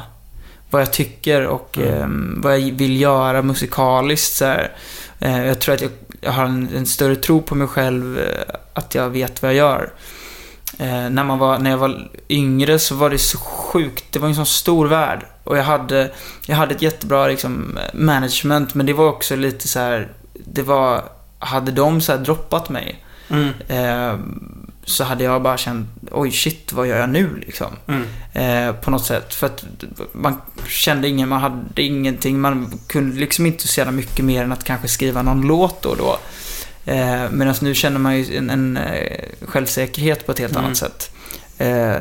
vad 0.71 0.83
jag 0.83 0.93
tycker 0.93 1.47
och 1.47 1.79
Mm. 1.79 2.35
eh, 2.37 2.43
vad 2.43 2.59
jag 2.59 2.73
vill 2.73 3.01
göra 3.01 3.43
musikaliskt. 3.43 4.33
Så. 4.37 4.55
Eh, 5.21 5.47
jag 5.47 5.59
tror 5.61 5.75
att 5.75 5.81
jag, 5.83 5.91
jag 6.21 6.33
har 6.33 6.45
en, 6.45 6.69
en 6.77 6.87
större 6.87 7.17
tro 7.17 7.43
på 7.43 7.55
mig 7.55 7.69
själv, 7.69 8.19
eh, 8.19 8.55
att 8.73 8.95
jag 8.95 9.11
vet 9.11 9.43
vad 9.43 9.51
jag 9.51 9.57
gör. 9.57 9.91
Eh, 10.79 11.11
när, 11.11 11.25
man 11.25 11.39
var, 11.39 11.59
när 11.59 11.71
jag 11.71 11.79
var 11.79 12.09
yngre 12.29 12.79
så 12.79 12.95
var 12.95 13.11
det 13.11 13.19
så 13.19 13.39
sjukt, 13.39 14.05
det 14.11 14.19
var 14.19 14.29
en 14.29 14.35
sån 14.35 14.47
stor 14.47 14.87
värld. 14.87 15.27
Och 15.45 15.59
jag 15.59 15.65
hade, 15.65 16.11
jag 16.47 16.57
hade 16.57 16.75
ett 16.75 16.83
jättebra 16.83 17.27
liksom, 17.29 17.79
management, 17.95 18.75
men 18.75 18.87
det 18.87 18.93
var 18.93 19.09
också 19.09 19.37
lite 19.37 19.69
så 19.69 19.79
här, 19.79 20.09
det 20.35 20.63
var, 20.63 21.03
hade 21.39 21.73
de 21.73 22.01
så 22.01 22.17
droppat 22.17 22.69
mig, 22.69 23.05
Mm. 23.31 23.53
Så 24.89 25.05
hade 25.05 25.25
jag 25.25 25.43
bara 25.43 25.57
känt, 25.57 25.89
oj 26.11 26.31
shit, 26.33 26.73
vad 26.73 26.87
gör 26.87 26.99
jag 26.99 27.09
nu 27.11 27.37
liksom? 27.47 27.73
Mm. 27.87 28.05
Eh, 28.69 28.75
på 28.75 28.91
något 28.91 29.07
sätt. 29.07 29.35
För 29.35 29.47
att 29.47 29.65
man 30.13 30.41
kände 30.69 31.09
ingen, 31.09 31.29
man 31.29 31.41
hade 31.41 31.83
ingenting, 31.83 32.41
man 32.41 32.79
kunde 32.87 33.17
liksom 33.21 33.47
inte 33.47 33.69
så 33.69 33.81
jävla 33.81 33.93
mycket 33.93 34.25
mer 34.25 34.45
än 34.45 34.53
att 34.53 34.65
kanske 34.65 34.89
skriva 34.89 35.23
någon 35.23 35.41
låt 35.47 35.83
då 35.83 35.89
och 35.89 35.97
då. 35.97 36.19
Eh, 36.93 37.31
Medan 37.31 37.55
nu 37.61 37.75
känner 37.75 37.99
man 37.99 38.19
ju 38.19 38.37
en, 38.37 38.51
en 38.51 38.77
eh, 38.77 39.25
självsäkerhet 39.43 40.27
på 40.27 40.33
ett 40.33 40.39
helt 40.39 40.53
Mm. 40.53 40.65
annat 40.65 40.77
sätt. 40.77 41.11
Eh, 41.59 41.97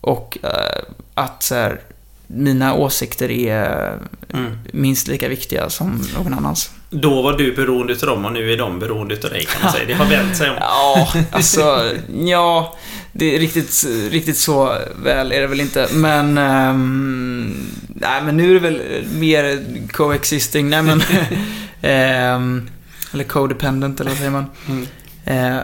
och 0.00 0.38
eh, 0.42 0.82
att 1.14 1.42
så 1.42 1.54
här, 1.54 1.80
mina 2.26 2.74
åsikter 2.74 3.30
är 3.30 3.98
Mm. 4.34 4.58
minst 4.72 5.08
lika 5.08 5.28
viktiga 5.28 5.70
som 5.70 6.02
någon 6.16 6.34
annans. 6.34 6.70
Då 6.90 7.22
var 7.22 7.32
du 7.32 7.52
beroende 7.52 7.92
utav 7.92 8.08
dem 8.08 8.24
och 8.24 8.32
nu 8.32 8.52
är 8.52 8.56
de 8.56 8.78
beroende 8.78 9.14
utav 9.14 9.30
dig 9.30 9.44
kan 9.44 9.62
man 9.62 9.72
säga. 9.72 9.84
Det 9.86 9.94
har 9.94 10.06
vänt 10.06 10.36
sig 10.36 10.50
om. 10.50 10.56
Ja, 10.60 11.12
alltså, 11.30 11.90
ja, 12.24 12.76
det 13.12 13.36
är 13.36 13.38
riktigt, 13.38 13.84
riktigt 14.10 14.36
så 14.36 14.78
väl 15.04 15.32
är 15.32 15.40
det 15.40 15.46
väl 15.46 15.60
inte. 15.60 15.88
Men, 15.92 16.38
ehm, 16.38 17.54
nej 17.88 18.22
men 18.22 18.36
nu 18.36 18.50
är 18.50 18.54
det 18.54 18.60
väl 18.60 18.82
mer 19.18 19.64
coexisting, 19.92 20.70
nej 20.70 20.82
men, 20.82 21.02
ehm, 21.82 22.70
eller 23.12 23.24
codependent 23.24 24.00
eller 24.00 24.10
vad 24.10 24.18
säger 24.18 24.30
man? 24.30 24.46
Mm. 24.68 24.86
Eh, 25.24 25.62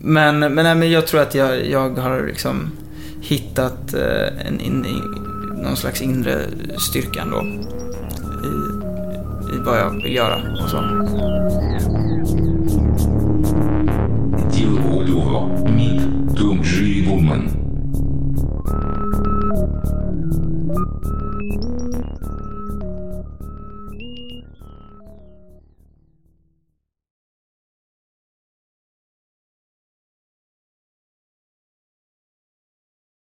men, 0.00 0.38
men, 0.38 0.54
nej, 0.54 0.74
men 0.74 0.90
jag 0.90 1.06
tror 1.06 1.20
att 1.20 1.34
jag, 1.34 1.66
jag 1.70 1.90
har 1.90 2.26
liksom 2.26 2.70
hittat 3.20 3.94
eh, 3.94 4.46
en, 4.46 4.60
in, 4.60 4.86
någon 5.62 5.76
slags 5.76 6.02
inre 6.02 6.40
styrka 6.78 7.22
ändå 7.22 7.46
i 9.54 9.58
vad 9.58 9.78
jag 9.78 9.90
vill 9.90 10.14
göra 10.14 10.36
och 10.62 10.70
så. 10.70 10.78
Till 14.52 14.68
mitt 15.76 16.36
tungdrivumen. 16.36 17.65